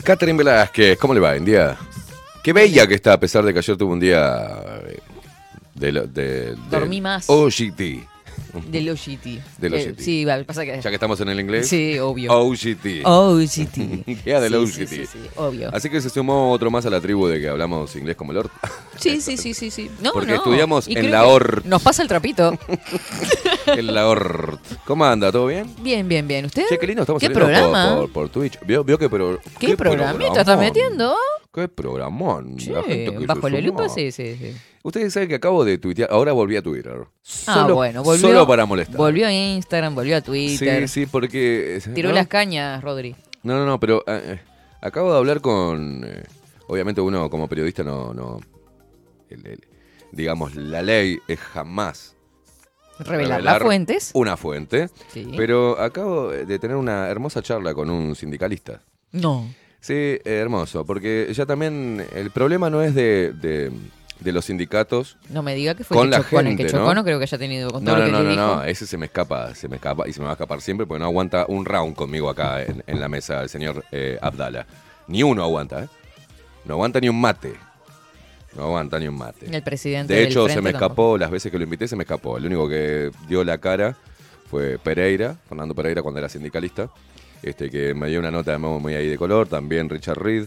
Catherine 0.05 0.39
Velázquez, 0.39 0.99
¿cómo 0.99 1.15
le 1.15 1.21
va? 1.21 1.37
En 1.37 1.45
día. 1.45 1.77
Qué 2.43 2.53
bella 2.53 2.87
que 2.87 2.95
está, 2.95 3.15
a 3.15 3.21
pesar 3.21 3.45
de 3.45 3.53
que 3.53 3.59
ayer 3.59 3.77
tuvo 3.77 3.93
un 3.93 4.01
día. 4.01 4.63
eh, 4.87 5.01
De, 5.75 5.93
de- 5.93 6.07
del 6.09 6.71
Dormí 6.71 7.01
más. 7.01 7.29
OGT. 7.29 8.08
Del 8.69 8.91
OGT. 8.91 9.41
Del 9.59 9.75
Eh, 9.75 9.89
OGT. 9.91 10.01
sí, 10.01 10.25
va, 10.25 10.43
pasa 10.45 10.65
que... 10.65 10.81
Ya 10.81 10.91
que 10.91 10.95
estamos 10.95 11.21
en 11.21 11.29
el 11.29 11.41
inglés. 11.41 11.69
Sí, 11.69 11.99
obvio. 11.99 12.33
OGT. 12.33 13.05
OGT. 13.05 13.77
Día 14.25 14.41
del 14.41 14.53
Sí, 14.53 14.59
OGT. 14.59 14.73
sí, 14.75 14.87
sí, 14.87 15.07
sí, 15.07 15.19
obvio. 15.37 15.71
Así 15.75 15.91
que 15.91 16.01
se 16.01 16.11
sumó 16.11 16.51
otro 16.53 16.71
más 16.71 16.85
a 16.87 16.91
la 16.91 17.01
tribu 17.01 17.27
de 17.27 17.41
que 17.41 17.49
hablamos 17.49 17.95
inglés 17.97 18.17
como 18.17 18.33
el 18.33 18.39
orto. 18.39 18.53
Sí, 18.99 19.21
sí, 19.21 19.37
sí, 19.37 19.55
sí, 19.55 19.71
sí. 19.71 19.89
No, 20.03 20.11
Porque 20.13 20.33
no. 20.33 20.39
estudiamos 20.39 20.89
Y 20.89 20.99
en 20.99 21.13
la 21.13 21.25
ORT. 21.25 21.65
Nos 21.67 21.81
pasa 21.81 22.03
el 22.03 22.09
trapito. 22.09 22.59
en 23.67 23.95
la 23.95 24.09
ORT. 24.09 24.59
¿Cómo 24.85 25.05
anda? 25.05 25.31
¿Todo 25.31 25.47
bien? 25.47 25.73
Bien, 25.83 26.09
bien, 26.09 26.27
bien. 26.27 26.47
¿Usted? 26.47 26.65
Che, 26.69 26.79
qué 26.79 26.87
lindo 26.89 27.03
estamos 27.03 27.21
¿Qué 27.21 27.31
por- 27.31 27.43
programa? 27.43 27.97
Por, 27.97 28.11
por 28.13 28.29
Twitch. 28.29 28.59
¿Vio, 28.67 28.83
vio 28.83 28.99
que 28.99 29.09
pero, 29.09 29.39
¿Qué, 29.61 29.77
programita 29.77 30.41
está 30.41 30.57
metiendo? 30.57 31.15
¿Qué 31.53 31.67
programón? 31.69 32.57
Che, 32.57 32.73
La 32.73 32.83
gente 32.83 33.17
que 33.19 33.27
bajo 33.27 33.49
la 33.49 33.61
lupa, 33.61 33.89
sí, 33.89 34.13
sí, 34.13 34.37
sí. 34.37 34.55
Ustedes 34.83 35.13
saben 35.13 35.29
que 35.29 35.35
acabo 35.37 35.65
de 35.65 35.79
tuitear, 35.79 36.09
ahora 36.13 36.33
volví 36.33 36.57
a 36.57 36.63
Twitter. 36.63 37.07
Ah, 37.47 37.67
bueno, 37.73 38.03
volvió. 38.03 38.29
Solo 38.29 38.47
para 38.47 38.65
molestar. 38.67 38.97
Volvió 38.97 39.27
a 39.27 39.33
Instagram, 39.33 39.95
volvió 39.95 40.17
a 40.17 40.21
Twitter. 40.21 40.89
Sí, 40.89 41.01
sí, 41.03 41.07
porque... 41.07 41.81
Tiró 41.95 42.11
¿no? 42.11 42.15
las 42.15 42.29
cañas, 42.29 42.83
Rodri. 42.83 43.17
No, 43.43 43.55
no, 43.55 43.67
no, 43.67 43.81
pero 43.81 44.05
eh, 44.07 44.21
eh, 44.25 44.41
acabo 44.83 45.11
de 45.13 45.19
hablar 45.19 45.41
con... 45.41 46.05
eh, 46.07 46.23
obviamente 46.69 47.01
uno 47.01 47.29
como 47.31 47.49
periodista 47.49 47.83
no... 47.83 48.13
no 48.15 48.41
el- 49.31 49.47
el- 49.47 49.67
digamos, 50.13 50.55
la 50.55 50.83
ley 50.83 51.19
es 51.29 51.39
jamás... 51.39 52.15
Revelar 53.01 53.43
las 53.43 53.63
fuentes. 53.63 54.11
Una 54.15 54.37
fuente. 54.37 54.89
Sí. 55.13 55.33
Pero 55.37 55.79
acabo 55.81 56.31
de 56.31 56.59
tener 56.59 56.77
una 56.77 57.09
hermosa 57.09 57.43
charla 57.43 57.73
con 57.73 57.91
un 57.91 58.17
sindicalista. 58.17 58.81
No. 59.13 59.47
Sí, 59.81 60.19
hermoso, 60.25 60.85
porque 60.85 61.31
ya 61.33 61.47
también 61.47 62.05
el 62.15 62.31
problema 62.31 62.69
no 62.71 62.83
es 62.83 62.95
de, 62.95 63.33
de- 63.33 63.71
de 64.21 64.33
los 64.33 64.47
sindicatos. 64.47 65.17
No 65.31 65.43
me 65.45 65.55
diga 65.55 65.77
que 65.77 65.85
fue 65.85 65.97
Con 65.97 66.07
el 66.07 66.11
la 66.11 66.17
que 66.19 66.25
chocó, 66.25 66.41
el 66.41 66.47
gente, 66.49 66.65
que 66.65 66.71
chocó, 66.71 66.93
¿no? 66.93 67.05
creo 67.05 67.19
que 67.19 67.23
haya 67.23 67.39
tenido 67.39 67.71
con 67.71 67.85
No, 67.85 67.93
todo 67.93 68.01
no, 68.01 68.07
lo 68.07 68.07
que 68.07 68.13
no, 68.13 68.25
no, 68.25 68.31
dijo. 68.31 68.57
no, 68.57 68.65
ese 68.65 68.85
se 68.87 68.97
me 68.99 69.07
escapa, 69.07 69.55
se 69.55 69.69
me 69.69 69.77
escapa 69.77 70.09
y 70.09 70.13
se 70.13 70.19
me 70.19 70.25
va 70.25 70.33
a 70.33 70.35
escapar 70.35 70.61
siempre 70.61 70.87
porque 70.87 70.99
no 70.99 71.05
aguanta 71.05 71.45
un 71.47 71.65
round 71.65 71.95
conmigo 71.95 72.29
acá 72.29 72.65
en, 72.65 72.83
en 72.89 72.99
la 73.01 73.09
mesa 73.09 73.43
el 73.43 73.49
señor 73.49 73.85
eh, 73.93 74.19
Abdala. 74.21 74.67
Ni 75.07 75.23
uno 75.23 75.45
aguanta, 75.45 75.85
¿eh? 75.85 75.89
No 76.65 76.75
aguanta 76.75 76.99
ni 77.01 77.09
un 77.09 77.21
mate. 77.21 77.55
No 78.57 78.65
aguanta 78.65 78.99
ni 78.99 79.07
un 79.07 79.17
mate. 79.17 79.47
El 79.55 79.63
presidente 79.63 80.13
De 80.13 80.19
del 80.21 80.29
hecho, 80.31 80.49
se 80.49 80.61
me 80.61 80.73
tampoco. 80.73 80.85
escapó, 80.85 81.19
las 81.19 81.31
veces 81.31 81.53
que 81.53 81.59
lo 81.59 81.63
invité 81.65 81.87
se 81.87 81.95
me 81.95 82.03
escapó. 82.03 82.39
El 82.39 82.47
único 82.47 82.69
que 82.69 83.13
dio 83.29 83.45
la 83.45 83.59
cara 83.59 83.95
fue 84.51 84.79
Pereira, 84.79 85.37
Fernando 85.49 85.77
Pereira 85.77 86.03
cuando 86.03 86.19
era 86.19 86.29
sindicalista, 86.29 86.91
este 87.43 87.71
que 87.71 87.95
me 87.95 88.09
dio 88.09 88.19
una 88.19 88.31
nota 88.31 88.59
muy, 88.59 88.81
muy 88.81 88.95
ahí 88.95 89.09
de 89.09 89.17
color, 89.19 89.49
también 89.49 89.89
Richard 89.89 90.19
Reed. 90.19 90.47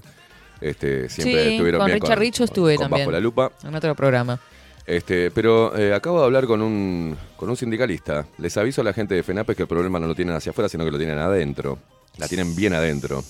Este, 0.60 1.10
siempre 1.10 1.44
Sí, 1.44 1.50
estuvieron 1.54 1.80
con 1.80 1.88
bien 1.88 2.00
Richard 2.02 2.20
Reed 2.20 2.34
yo 2.34 2.44
estuve 2.44 2.76
con 2.76 2.84
también. 2.86 3.02
Bajo 3.06 3.12
la 3.12 3.20
lupa. 3.20 3.52
En 3.64 3.74
otro 3.76 3.96
programa. 3.96 4.40
Este, 4.86 5.32
pero 5.32 5.76
eh, 5.78 5.94
acabo 5.94 6.20
de 6.20 6.26
hablar 6.26 6.46
con 6.46 6.62
un, 6.62 7.16
con 7.36 7.50
un 7.50 7.56
sindicalista. 7.58 8.26
Les 8.38 8.56
aviso 8.58 8.82
a 8.82 8.84
la 8.84 8.94
gente 8.94 9.16
de 9.16 9.24
FENAPES 9.24 9.56
que 9.56 9.62
el 9.64 9.68
problema 9.68 10.00
no 10.00 10.08
lo 10.08 10.16
tienen 10.16 10.36
hacia 10.36 10.50
afuera, 10.52 10.68
sino 10.70 10.84
que 10.86 10.92
lo 10.92 10.98
tienen 10.98 11.18
adentro. 11.20 11.80
La 12.18 12.28
tienen 12.28 12.56
bien 12.56 12.74
adentro, 12.74 13.24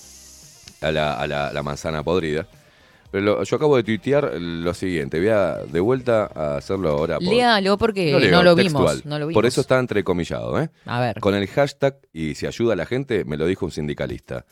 a 0.82 0.92
la, 0.92 1.14
a 1.14 1.28
la- 1.28 1.54
la 1.54 1.62
manzana 1.64 2.04
podrida. 2.04 2.48
Pero 3.12 3.24
lo- 3.26 3.44
yo 3.44 3.56
acabo 3.58 3.76
de 3.76 3.84
tuitear 3.84 4.34
lo 4.40 4.74
siguiente. 4.74 5.20
Voy 5.20 5.28
a 5.30 5.58
de 5.58 5.80
vuelta 5.80 6.30
a 6.34 6.56
hacerlo 6.58 6.90
ahora. 6.90 7.20
por- 7.20 7.28
Léalo 7.28 7.78
porque 7.78 8.18
leo, 8.20 8.32
no 8.32 8.44
lo 8.44 8.56
vimos. 8.56 9.06
No 9.06 9.20
lo 9.20 9.28
vimos. 9.28 9.34
Por 9.38 9.46
eso 9.46 9.62
está 9.62 9.78
entrecomillado. 9.80 10.60
¿eh? 10.62 10.70
A 10.86 11.00
ver. 11.02 11.20
Con 11.20 11.36
el 11.36 11.46
hashtag, 11.48 11.98
y 12.14 12.36
si 12.36 12.48
ayuda 12.48 12.74
a 12.74 12.76
la 12.78 12.86
gente, 12.86 13.26
me 13.26 13.36
lo 13.38 13.46
dijo 13.46 13.66
un 13.66 13.72
sindicalista. 13.72 14.46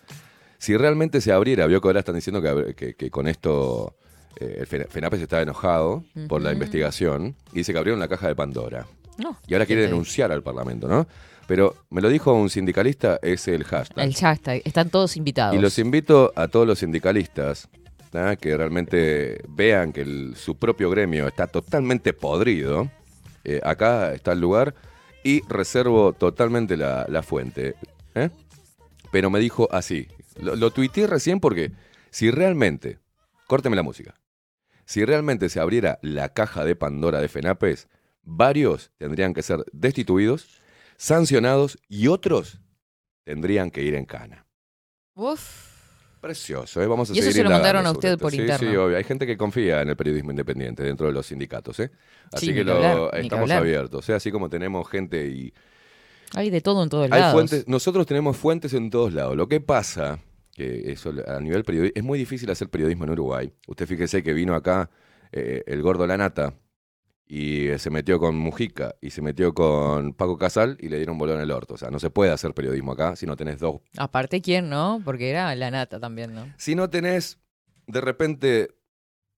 Si 0.58 0.76
realmente 0.76 1.22
se 1.22 1.32
abriera, 1.32 1.66
vio 1.68 1.80
que 1.80 1.88
ahora 1.88 2.00
están 2.00 2.16
diciendo 2.16 2.42
que, 2.42 2.50
abr- 2.50 2.76
que- 2.76 2.94
que 2.96 3.10
con 3.10 3.28
esto 3.28 3.96
eh, 4.42 4.58
el 4.60 4.68
Fena- 4.68 4.88
FENAPES 4.90 5.22
está 5.22 5.42
enojado 5.42 6.04
por 6.28 6.42
la 6.42 6.52
investigación 6.54 7.36
y 7.54 7.58
dice 7.60 7.72
que 7.74 7.78
abrieron 7.80 8.00
la 8.00 8.08
caja 8.08 8.28
de 8.28 8.36
Pandora. 8.36 8.86
No. 9.18 9.38
Y 9.48 9.54
ahora 9.54 9.66
quiere 9.66 9.82
¿qué 9.82 9.88
te 9.88 9.92
denunciar 9.92 10.32
al 10.32 10.44
Parlamento, 10.44 10.88
¿no? 10.88 11.08
Pero 11.48 11.76
me 11.90 12.00
lo 12.00 12.10
dijo 12.10 12.32
un 12.34 12.50
sindicalista, 12.50 13.20
es 13.22 13.48
el 13.48 13.64
hashtag. 13.64 14.06
El 14.06 14.14
hashtag. 14.16 14.62
Están 14.66 14.90
todos 14.90 15.18
invitados. 15.18 15.56
Y 15.56 15.60
los 15.60 15.80
invito 15.80 16.32
a 16.36 16.48
todos 16.48 16.68
los 16.68 16.80
sindicalistas 16.80 17.68
que 18.40 18.58
realmente 18.58 19.42
vean 19.48 19.94
que 19.94 20.34
su 20.36 20.58
propio 20.58 20.90
gremio 20.90 21.28
está 21.28 21.48
totalmente 21.48 22.14
podrido. 22.14 22.90
Eh, 23.44 23.62
acá 23.64 24.14
está 24.14 24.32
el 24.34 24.42
lugar 24.42 24.74
y 25.24 25.42
reservo 25.48 26.14
totalmente 26.14 26.76
la, 26.76 27.06
la 27.08 27.22
fuente. 27.22 27.76
¿eh? 28.16 28.30
Pero 29.12 29.30
me 29.30 29.40
dijo 29.40 29.68
así. 29.72 30.08
Lo, 30.42 30.56
lo 30.56 30.72
tuiteé 30.72 31.08
recién 31.08 31.40
porque 31.40 31.72
si 32.10 32.32
realmente, 32.32 33.00
córteme 33.48 33.76
la 33.76 33.84
música, 33.84 34.16
si 34.86 35.06
realmente 35.06 35.50
se 35.50 35.60
abriera 35.60 36.00
la 36.02 36.30
caja 36.30 36.66
de 36.66 36.76
Pandora 36.76 37.22
de 37.22 37.28
FENAPES, 37.28 37.88
varios 38.24 38.92
tendrían 38.98 39.34
que 39.34 39.44
ser 39.44 39.64
destituidos, 39.72 40.62
sancionados 40.98 41.78
y 41.88 42.08
otros 42.08 42.60
tendrían 43.24 43.70
que 43.70 43.84
ir 43.84 43.94
en 43.94 44.06
cana. 44.06 44.48
Uf. 45.14 45.69
Precioso, 46.20 46.82
¿eh? 46.82 46.88
Vamos 46.88 47.10
a 47.10 47.14
Y 47.16 47.20
eso 47.20 47.32
se 47.32 47.44
lo 47.44 47.50
mandaron 47.50 47.86
a 47.86 47.92
usted 47.92 48.18
por 48.18 48.32
sí, 48.32 48.42
interno. 48.42 48.70
Sí, 48.70 48.76
obvio. 48.76 48.98
Hay 48.98 49.04
gente 49.06 49.26
que 49.26 49.38
confía 49.38 49.82
en 49.82 49.90
el 49.90 49.96
periodismo 49.96 50.32
independiente 50.32 50.84
dentro 50.84 51.08
de 51.08 51.14
los 51.14 51.26
sindicatos, 51.28 51.80
¿eh? 51.80 51.92
Así 52.32 52.48
Sí, 52.48 52.54
que 52.54 52.64
lo, 52.64 52.74
hablar, 52.74 53.18
estamos 53.20 53.50
abiertos, 53.52 54.10
¿eh? 54.10 54.14
Así 54.14 54.32
como 54.32 54.50
tenemos 54.50 54.88
gente 54.90 55.28
y... 55.28 55.54
Hay 56.36 56.50
de 56.50 56.62
todo 56.62 56.84
en 56.84 56.90
todos 56.90 57.06
Hay 57.12 57.20
lados. 57.22 57.34
fuentes, 57.34 57.68
nosotros 57.68 58.06
tenemos 58.06 58.38
fuentes 58.38 58.74
en 58.74 58.90
todos 58.90 59.14
lados. 59.14 59.36
Lo 59.36 59.48
que 59.48 59.62
pasa, 59.62 60.20
que 60.54 60.92
eso 60.92 61.14
a 61.28 61.40
nivel 61.40 61.64
periodismo, 61.64 61.94
es 61.96 62.04
muy 62.04 62.20
difícil 62.20 62.52
hacer 62.52 62.70
periodismo 62.70 63.06
en 63.06 63.12
Uruguay. 63.12 63.52
Usted 63.68 63.88
fíjese 63.88 64.22
que 64.22 64.34
vino 64.34 64.54
acá 64.56 64.90
eh, 65.32 65.64
el 65.66 65.82
gordo 65.82 66.06
Lanata 66.06 66.54
y 67.32 67.68
eh, 67.68 67.78
se 67.78 67.92
metió 67.92 68.20
con 68.20 68.36
Mujica 68.36 68.96
y 69.02 69.12
se 69.12 69.22
metió 69.22 69.54
con 69.54 70.14
Paco 70.14 70.36
Casal 70.38 70.78
y 70.82 70.90
le 70.90 70.98
dieron 70.98 71.18
bolón 71.20 71.36
en 71.38 71.44
el 71.44 71.52
orto. 71.52 71.76
O 71.76 71.78
sea, 71.78 71.92
no 71.92 72.00
se 72.00 72.10
puede 72.10 72.32
hacer 72.32 72.54
periodismo 72.56 72.94
acá 72.94 73.16
si 73.16 73.28
no 73.28 73.36
tenés 73.38 73.60
dos 73.60 73.82
Aparte, 73.98 74.42
¿quién 74.42 74.68
no? 74.68 75.00
Porque 75.06 75.30
era 75.30 75.54
la 75.56 75.70
nata 75.70 76.00
también, 76.00 76.34
¿no? 76.34 76.52
Si 76.58 76.74
no 76.74 76.90
tenés 76.90 77.38
de 77.86 78.02
repente 78.02 78.70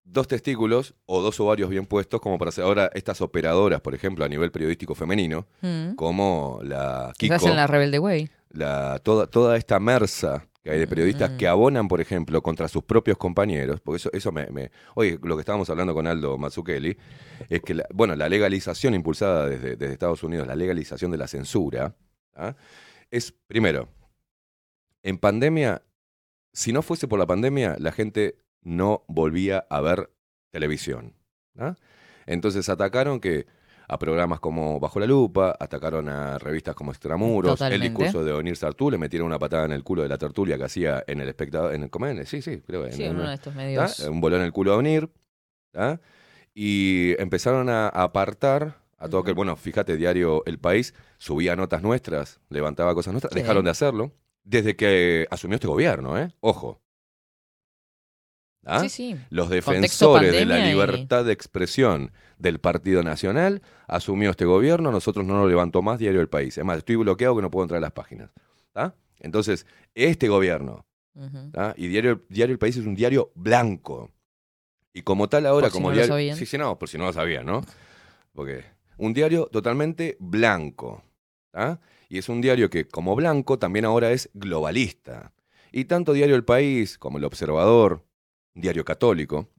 dos 0.03 0.27
testículos 0.27 0.95
o 1.05 1.21
dos 1.21 1.39
ovarios 1.41 1.69
bien 1.69 1.85
puestos, 1.85 2.21
como 2.21 2.37
para 2.37 2.49
hacer 2.49 2.63
ahora 2.63 2.89
estas 2.93 3.21
operadoras, 3.21 3.81
por 3.81 3.93
ejemplo, 3.93 4.23
a 4.25 4.29
nivel 4.29 4.51
periodístico 4.51 4.95
femenino, 4.95 5.45
Mm. 5.61 5.95
como 5.95 6.59
la 6.63 7.13
Kiko, 7.17 7.35
hacen 7.35 7.55
la 7.57 7.67
Rebelde 7.67 7.99
Way. 7.99 8.29
la, 8.51 8.99
toda, 9.03 9.27
toda 9.27 9.57
esta 9.57 9.79
mersa 9.79 10.47
que 10.63 10.69
hay 10.71 10.79
de 10.79 10.87
periodistas 10.87 11.31
que 11.31 11.47
abonan, 11.47 11.87
por 11.87 12.01
ejemplo, 12.01 12.41
contra 12.43 12.67
sus 12.67 12.83
propios 12.83 13.17
compañeros, 13.17 13.81
porque 13.81 13.97
eso, 13.97 14.09
eso 14.13 14.31
me, 14.31 14.47
me- 14.51 14.71
Oye, 14.95 15.17
lo 15.23 15.35
que 15.35 15.41
estábamos 15.41 15.69
hablando 15.69 15.93
con 15.93 16.05
Aldo 16.07 16.37
Mazzucchelli, 16.37 16.95
es 17.49 17.61
que, 17.61 17.73
la- 17.73 17.87
bueno, 17.93 18.15
la 18.15 18.29
legalización 18.29 18.93
impulsada 18.93 19.47
desde, 19.49 19.75
desde 19.75 19.93
Estados 19.93 20.23
Unidos, 20.23 20.45
la 20.47 20.55
legalización 20.55 21.09
de 21.11 21.17
la 21.17 21.27
censura, 21.27 21.95
¿ah? 22.35 22.55
es, 23.09 23.33
primero, 23.47 23.89
en 25.03 25.17
pandemia, 25.17 25.81
si 26.53 26.71
no 26.73 26.81
fuese 26.83 27.07
por 27.07 27.17
la 27.17 27.25
pandemia, 27.25 27.75
la 27.79 27.91
gente 27.91 28.37
no 28.61 29.03
volvía 29.07 29.65
a 29.69 29.81
ver 29.81 30.11
televisión. 30.51 31.15
¿ah? 31.57 31.75
Entonces 32.27 32.69
atacaron 32.69 33.19
que 33.19 33.47
a 33.93 33.99
programas 33.99 34.39
como 34.39 34.79
Bajo 34.79 34.99
la 35.01 35.05
Lupa, 35.05 35.55
atacaron 35.59 36.07
a 36.07 36.37
revistas 36.39 36.73
como 36.75 36.91
Extramuros, 36.91 37.51
Totalmente. 37.53 37.85
el 37.85 37.91
discurso 37.91 38.23
de 38.23 38.31
Onir 38.31 38.55
Sartú, 38.55 38.89
le 38.89 38.97
metieron 38.97 39.27
una 39.27 39.37
patada 39.37 39.65
en 39.65 39.73
el 39.73 39.83
culo 39.83 40.01
de 40.03 40.07
la 40.09 40.17
tertulia 40.17 40.57
que 40.57 40.63
hacía 40.63 41.03
en 41.07 41.19
el 41.19 41.27
espectador, 41.29 41.73
en 41.75 41.83
el 41.83 41.89
¿cómo 41.89 42.07
es? 42.07 42.29
sí, 42.29 42.41
sí, 42.41 42.61
creo 42.65 42.85
que 42.85 42.93
Sí, 42.93 43.03
en 43.03 43.15
uno 43.17 43.27
de 43.27 43.35
estos 43.35 43.53
¿tá? 43.53 43.57
medios. 43.57 43.99
un 43.99 44.21
bolón 44.21 44.39
en 44.39 44.45
el 44.45 44.53
culo 44.53 44.73
a 44.73 44.77
Onir, 44.77 45.09
¿tá? 45.71 45.99
y 46.53 47.15
empezaron 47.21 47.69
a 47.69 47.87
apartar 47.89 48.77
a 48.97 49.09
todo 49.09 49.23
que, 49.23 49.31
bueno, 49.33 49.55
fíjate, 49.55 49.97
diario 49.97 50.43
El 50.45 50.59
País 50.59 50.93
subía 51.17 51.55
notas 51.55 51.81
nuestras, 51.81 52.39
levantaba 52.49 52.93
cosas 52.93 53.13
nuestras, 53.13 53.33
Sí. 53.33 53.39
dejaron 53.39 53.63
de 53.65 53.71
hacerlo 53.71 54.11
desde 54.43 54.75
que 54.75 55.27
asumió 55.31 55.55
este 55.55 55.67
gobierno, 55.67 56.17
¿eh? 56.19 56.29
Ojo. 56.39 56.80
¿Ah? 58.65 58.79
Sí, 58.81 58.89
sí. 58.89 59.15
Los 59.29 59.49
defensores 59.49 60.31
de 60.31 60.45
la 60.45 60.59
y- 60.59 60.69
libertad 60.71 61.25
de 61.25 61.33
expresión 61.33 62.11
del 62.37 62.59
Partido 62.59 63.01
Nacional 63.03 63.61
asumió 63.87 64.29
este 64.29 64.45
gobierno, 64.45 64.91
nosotros 64.91 65.25
no 65.25 65.33
lo 65.35 65.47
levantó 65.47 65.81
más 65.81 65.97
Diario 65.99 66.21
El 66.21 66.29
País. 66.29 66.57
Es 66.57 66.63
más, 66.63 66.77
estoy 66.77 66.95
bloqueado 66.95 67.35
que 67.35 67.41
no 67.41 67.49
puedo 67.51 67.63
entrar 67.63 67.79
a 67.79 67.81
las 67.81 67.91
páginas. 67.91 68.29
Entonces, 69.19 69.65
este 69.93 70.27
gobierno, 70.29 70.85
y 71.75 71.87
Diario, 71.87 72.23
diario 72.29 72.53
El 72.53 72.59
País 72.59 72.75
es 72.77 72.85
un 72.85 72.95
diario 72.95 73.31
blanco. 73.35 74.09
Y 74.93 75.03
como 75.03 75.29
tal 75.29 75.45
ahora, 75.45 75.65
Por 75.67 75.71
si 75.71 75.77
como 75.77 75.87
no 75.89 75.91
lo 75.91 75.95
diario... 75.97 76.13
sabían. 76.13 76.37
sí, 76.37 76.45
sí, 76.45 76.57
no, 76.57 76.77
por 76.79 76.89
si 76.89 76.97
no 76.97 77.05
lo 77.05 77.13
sabían, 77.13 77.45
¿no? 77.45 77.61
Porque 78.33 78.63
un 78.97 79.13
diario 79.13 79.45
totalmente 79.51 80.17
blanco. 80.19 81.03
Y 82.09 82.17
es 82.17 82.29
un 82.29 82.41
diario 82.41 82.69
que, 82.69 82.87
como 82.87 83.15
blanco, 83.15 83.59
también 83.59 83.85
ahora 83.85 84.11
es 84.11 84.29
globalista. 84.33 85.33
Y 85.71 85.85
tanto 85.85 86.13
Diario 86.13 86.35
El 86.35 86.43
País 86.43 86.97
como 86.97 87.17
El 87.19 87.23
Observador, 87.23 88.03
diario 88.53 88.85
católico, 88.85 89.49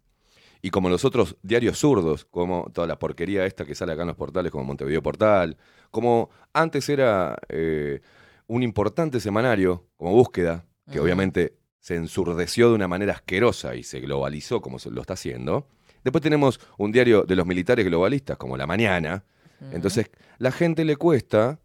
y 0.63 0.71
como 0.71 0.89
los 0.89 1.05
otros 1.05 1.37
diarios 1.43 1.79
zurdos, 1.79 2.25
como 2.25 2.71
toda 2.73 2.87
la 2.87 2.99
porquería 2.99 3.45
esta 3.47 3.65
que 3.65 3.75
sale 3.75 3.93
acá 3.93 4.03
en 4.03 4.09
los 4.09 4.17
portales, 4.17 4.53
como 4.53 4.65
Montevideo 4.65 5.03
Portal, 5.03 5.57
como 5.91 6.31
antes 6.53 6.89
era 6.89 7.37
eh, 7.49 8.01
un 8.47 8.63
importante 8.63 9.19
semanario, 9.19 9.89
como 9.97 10.13
Búsqueda, 10.13 10.65
que 10.91 11.01
obviamente 11.01 11.57
se 11.81 11.97
ensurdeció 11.97 12.69
de 12.69 12.75
una 12.77 12.87
manera 12.87 13.13
asquerosa 13.15 13.75
y 13.75 13.83
se 13.83 13.99
globalizó 14.01 14.61
como 14.61 14.79
se 14.79 14.91
lo 14.91 15.01
está 15.01 15.15
haciendo. 15.15 15.67
Después 16.05 16.23
tenemos 16.23 16.61
un 16.79 16.93
diario 16.93 17.23
de 17.23 17.35
los 17.35 17.47
militares 17.47 17.85
globalistas, 17.85 18.37
como 18.37 18.57
La 18.57 18.67
Mañana. 18.67 19.25
Entonces, 19.73 20.11
la 20.39 20.53
gente 20.53 20.85
le 20.85 20.97
cuesta 20.97 21.61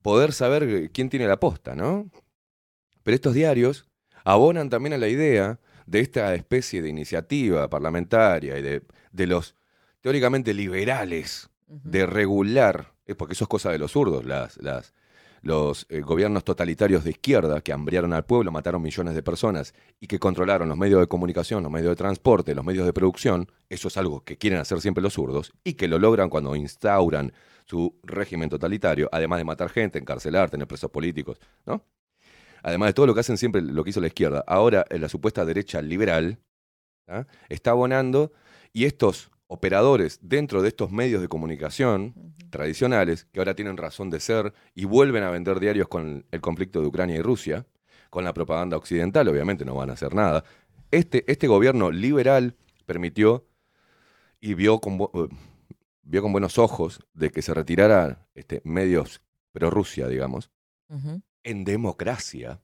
poder 0.00 0.32
saber 0.32 0.62
eh, 0.64 0.90
quién 0.92 1.08
tiene 1.08 1.28
la 1.28 1.38
posta, 1.38 1.74
¿no? 1.74 2.10
Pero 3.04 3.14
estos 3.14 3.34
diarios 3.34 3.86
abonan 4.24 4.68
también 4.68 4.94
a 4.94 4.98
la 4.98 5.08
idea 5.08 5.60
de 5.86 6.00
esta 6.00 6.34
especie 6.34 6.82
de 6.82 6.88
iniciativa 6.88 7.68
parlamentaria 7.68 8.58
y 8.58 8.62
de, 8.62 8.82
de 9.12 9.26
los 9.26 9.54
teóricamente 10.00 10.52
liberales 10.52 11.50
de 11.66 12.06
regular, 12.06 12.92
eh, 13.06 13.14
porque 13.14 13.32
eso 13.32 13.44
es 13.44 13.48
cosa 13.48 13.70
de 13.70 13.78
los 13.78 13.92
zurdos, 13.92 14.24
las, 14.24 14.58
las, 14.58 14.92
los 15.42 15.86
eh, 15.88 16.00
gobiernos 16.00 16.44
totalitarios 16.44 17.04
de 17.04 17.10
izquierda 17.10 17.60
que 17.60 17.72
hambriaron 17.72 18.12
al 18.12 18.24
pueblo, 18.24 18.52
mataron 18.52 18.82
millones 18.82 19.14
de 19.14 19.22
personas 19.22 19.74
y 20.00 20.06
que 20.06 20.18
controlaron 20.18 20.68
los 20.68 20.78
medios 20.78 21.00
de 21.00 21.08
comunicación, 21.08 21.62
los 21.62 21.72
medios 21.72 21.90
de 21.90 21.96
transporte, 21.96 22.54
los 22.54 22.64
medios 22.64 22.86
de 22.86 22.92
producción, 22.92 23.50
eso 23.68 23.88
es 23.88 23.96
algo 23.96 24.22
que 24.22 24.36
quieren 24.38 24.60
hacer 24.60 24.80
siempre 24.80 25.02
los 25.02 25.14
zurdos 25.14 25.52
y 25.64 25.74
que 25.74 25.88
lo 25.88 25.98
logran 25.98 26.30
cuando 26.30 26.54
instauran 26.54 27.32
su 27.64 27.98
régimen 28.02 28.48
totalitario, 28.48 29.08
además 29.12 29.38
de 29.38 29.44
matar 29.44 29.68
gente, 29.70 29.98
encarcelar, 29.98 30.50
tener 30.50 30.66
presos 30.66 30.90
políticos, 30.90 31.38
¿no? 31.64 31.84
Además 32.62 32.88
de 32.88 32.92
todo 32.94 33.06
lo 33.06 33.14
que 33.14 33.20
hacen 33.20 33.38
siempre, 33.38 33.62
lo 33.62 33.84
que 33.84 33.90
hizo 33.90 34.00
la 34.00 34.06
izquierda. 34.06 34.44
Ahora 34.46 34.84
eh, 34.90 34.98
la 34.98 35.08
supuesta 35.08 35.44
derecha 35.44 35.82
liberal 35.82 36.38
está 37.48 37.72
abonando 37.72 38.32
y 38.72 38.84
estos 38.84 39.30
operadores 39.48 40.18
dentro 40.22 40.62
de 40.62 40.68
estos 40.68 40.90
medios 40.90 41.20
de 41.20 41.28
comunicación 41.28 42.14
tradicionales, 42.48 43.26
que 43.32 43.40
ahora 43.40 43.54
tienen 43.54 43.76
razón 43.76 44.08
de 44.08 44.18
ser 44.18 44.54
y 44.74 44.86
vuelven 44.86 45.24
a 45.24 45.30
vender 45.30 45.60
diarios 45.60 45.88
con 45.88 46.24
el 46.30 46.40
conflicto 46.40 46.80
de 46.80 46.86
Ucrania 46.86 47.16
y 47.16 47.22
Rusia, 47.22 47.66
con 48.08 48.24
la 48.24 48.32
propaganda 48.32 48.76
occidental, 48.78 49.28
obviamente 49.28 49.64
no 49.64 49.74
van 49.74 49.90
a 49.90 49.94
hacer 49.94 50.14
nada. 50.14 50.44
Este, 50.90 51.30
este 51.30 51.48
gobierno 51.48 51.90
liberal 51.90 52.56
permitió 52.86 53.46
y 54.40 54.54
vio 54.54 54.80
con, 54.80 55.00
eh, 55.00 55.28
vio 56.02 56.22
con 56.22 56.32
buenos 56.32 56.58
ojos 56.58 57.00
de 57.12 57.30
que 57.30 57.42
se 57.42 57.54
retiraran 57.54 58.18
este, 58.34 58.62
medios 58.64 59.22
pro-Rusia, 59.52 60.08
digamos. 60.08 60.50
En 61.44 61.64
democracia. 61.64 62.60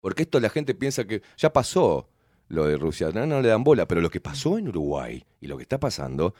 Porque 0.00 0.22
esto 0.22 0.40
la 0.40 0.50
gente 0.50 0.74
piensa 0.74 1.04
que 1.06 1.22
ya 1.36 1.52
pasó 1.52 2.08
lo 2.48 2.66
de 2.66 2.76
Rusia, 2.76 3.10
no, 3.12 3.26
no 3.26 3.40
le 3.40 3.48
dan 3.48 3.64
bola, 3.64 3.88
pero 3.88 4.00
lo 4.00 4.10
que 4.10 4.20
pasó 4.20 4.56
en 4.58 4.68
Uruguay 4.68 5.24
y 5.40 5.46
lo 5.48 5.56
que 5.56 5.62
está 5.62 5.78
pasando 5.80 6.34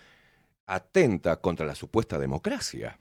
atenta 0.67 1.37
contra 1.41 1.67
la 1.67 1.75
supuesta 1.75 2.19
democracia. 2.19 2.99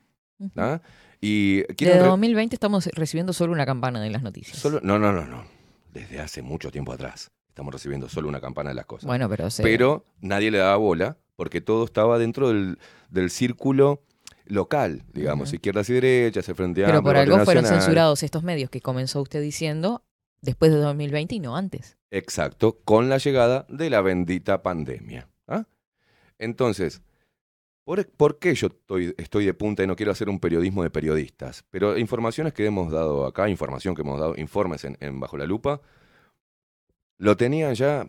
¿ah? 0.57 0.81
Y 1.21 1.63
quieren 1.75 1.97
De 1.97 2.03
re- 2.03 2.09
2020 2.09 2.55
estamos 2.55 2.87
recibiendo 2.87 3.33
solo 3.33 3.53
una 3.53 3.65
campana 3.65 4.01
de 4.01 4.09
las 4.09 4.21
noticias. 4.23 4.57
solo- 4.57 4.79
no, 4.83 4.99
no, 4.99 5.11
no, 5.11 5.25
no. 5.25 5.45
Desde 5.93 6.19
hace 6.19 6.41
mucho 6.41 6.71
tiempo 6.71 6.91
atrás 6.91 7.31
estamos 7.47 7.73
recibiendo 7.73 8.09
solo 8.09 8.27
una 8.27 8.41
campana 8.41 8.69
de 8.69 8.75
las 8.75 8.85
cosas. 8.85 9.05
Bueno, 9.07 9.29
pero 9.29 9.49
se- 9.49 9.63
Pero 9.63 10.05
nadie 10.19 10.51
le 10.51 10.57
daba 10.57 10.75
bola 10.77 11.17
porque 11.35 11.61
todo 11.61 11.85
estaba 11.85 12.17
dentro 12.19 12.49
del, 12.49 12.77
del 13.09 13.29
círculo 13.29 14.01
local, 14.45 15.03
digamos, 15.13 15.53
izquierdas 15.53 15.89
y 15.89 15.93
derechas, 15.93 16.47
el 16.47 16.55
Frente 16.55 16.81
Pero 16.81 16.97
Amplio, 16.97 17.03
por 17.03 17.15
el 17.15 17.31
algo 17.31 17.45
fueron 17.45 17.65
censurados 17.65 18.23
estos 18.23 18.43
medios 18.43 18.69
que 18.69 18.81
comenzó 18.81 19.21
usted 19.21 19.41
diciendo 19.41 20.03
después 20.41 20.71
de 20.71 20.77
2020 20.77 21.35
y 21.35 21.39
no 21.39 21.55
antes. 21.55 21.97
Exacto, 22.11 22.79
con 22.85 23.09
la 23.09 23.17
llegada 23.17 23.65
de 23.69 23.89
la 23.89 24.01
bendita 24.01 24.61
pandemia. 24.61 25.27
¿ah? 25.47 25.65
Entonces, 26.37 27.01
¿por, 27.83 28.07
por 28.11 28.39
qué 28.39 28.53
yo 28.55 28.67
estoy, 28.67 29.13
estoy 29.17 29.45
de 29.45 29.53
punta 29.53 29.83
y 29.83 29.87
no 29.87 29.95
quiero 29.95 30.11
hacer 30.11 30.29
un 30.29 30.39
periodismo 30.39 30.83
de 30.83 30.89
periodistas? 30.91 31.65
Pero 31.71 31.97
informaciones 31.97 32.53
que 32.53 32.65
hemos 32.65 32.91
dado 32.91 33.25
acá, 33.25 33.49
información 33.49 33.95
que 33.95 34.01
hemos 34.01 34.19
dado, 34.19 34.35
informes 34.37 34.85
en, 34.85 34.97
en 35.01 35.19
Bajo 35.19 35.37
la 35.37 35.45
Lupa, 35.45 35.81
lo 37.17 37.35
tenían 37.37 37.73
ya. 37.75 38.07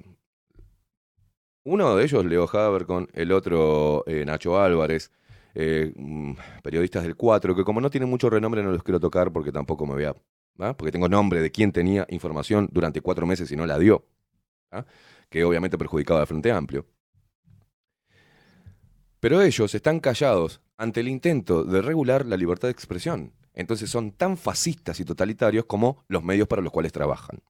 Uno 1.64 1.96
de 1.96 2.04
ellos, 2.04 2.24
Leo 2.24 2.48
Haber, 2.52 2.86
con 2.86 3.08
el 3.12 3.32
otro, 3.32 4.04
eh, 4.06 4.24
Nacho 4.24 4.60
Álvarez, 4.60 5.10
eh, 5.58 5.90
mm, 5.96 6.32
periodistas 6.62 7.02
del 7.02 7.16
4, 7.16 7.56
que 7.56 7.64
como 7.64 7.80
no 7.80 7.88
tienen 7.88 8.10
mucho 8.10 8.28
renombre 8.28 8.62
no 8.62 8.72
los 8.72 8.82
quiero 8.82 9.00
tocar 9.00 9.32
porque 9.32 9.50
tampoco 9.50 9.86
me 9.86 9.94
voy 9.94 10.04
a... 10.04 10.14
¿ah? 10.58 10.76
Porque 10.76 10.92
tengo 10.92 11.08
nombre 11.08 11.40
de 11.40 11.50
quien 11.50 11.72
tenía 11.72 12.06
información 12.10 12.68
durante 12.70 13.00
cuatro 13.00 13.26
meses 13.26 13.50
y 13.50 13.56
no 13.56 13.64
la 13.64 13.78
dio. 13.78 14.06
¿ah? 14.70 14.84
Que 15.30 15.44
obviamente 15.44 15.78
perjudicaba 15.78 16.20
al 16.20 16.26
Frente 16.26 16.52
Amplio. 16.52 16.86
Pero 19.18 19.40
ellos 19.40 19.74
están 19.74 20.00
callados 20.00 20.60
ante 20.76 21.00
el 21.00 21.08
intento 21.08 21.64
de 21.64 21.80
regular 21.80 22.26
la 22.26 22.36
libertad 22.36 22.68
de 22.68 22.72
expresión. 22.72 23.32
Entonces 23.54 23.88
son 23.88 24.12
tan 24.12 24.36
fascistas 24.36 25.00
y 25.00 25.06
totalitarios 25.06 25.64
como 25.64 26.04
los 26.06 26.22
medios 26.22 26.48
para 26.48 26.60
los 26.60 26.70
cuales 26.70 26.92
trabajan. 26.92 27.40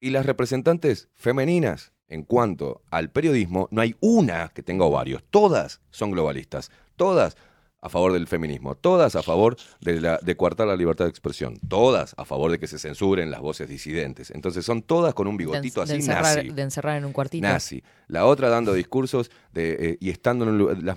Y 0.00 0.10
las 0.10 0.26
representantes 0.26 1.08
femeninas, 1.14 1.92
en 2.08 2.22
cuanto 2.22 2.82
al 2.90 3.10
periodismo, 3.10 3.68
no 3.70 3.80
hay 3.80 3.96
una 4.00 4.48
que 4.54 4.62
tenga 4.62 4.84
ovarios. 4.84 5.22
Todas 5.30 5.80
son 5.90 6.10
globalistas. 6.10 6.70
Todas 6.96 7.36
a 7.80 7.88
favor 7.88 8.12
del 8.12 8.26
feminismo. 8.26 8.74
Todas 8.74 9.16
a 9.16 9.22
favor 9.22 9.56
de, 9.80 10.00
la, 10.00 10.18
de 10.22 10.36
coartar 10.36 10.66
la 10.66 10.76
libertad 10.76 11.04
de 11.04 11.10
expresión. 11.10 11.58
Todas 11.68 12.14
a 12.16 12.24
favor 12.24 12.50
de 12.50 12.58
que 12.58 12.66
se 12.66 12.78
censuren 12.78 13.30
las 13.30 13.40
voces 13.40 13.68
disidentes. 13.68 14.30
Entonces 14.30 14.64
son 14.64 14.82
todas 14.82 15.14
con 15.14 15.26
un 15.28 15.36
bigotito 15.36 15.80
de 15.80 15.84
así 15.84 15.94
encerrar, 15.94 16.36
nazi. 16.36 16.48
de 16.50 16.62
encerrar 16.62 16.96
en 16.98 17.04
un 17.04 17.12
cuartito. 17.12 17.46
Nazi. 17.46 17.82
La 18.08 18.26
otra 18.26 18.48
dando 18.48 18.72
discursos 18.74 19.30
de, 19.52 19.76
eh, 19.78 19.98
y 20.00 20.10
estando 20.10 20.44
en 20.44 20.50
un 20.52 20.58
lugar. 20.58 20.82
las- 20.82 20.96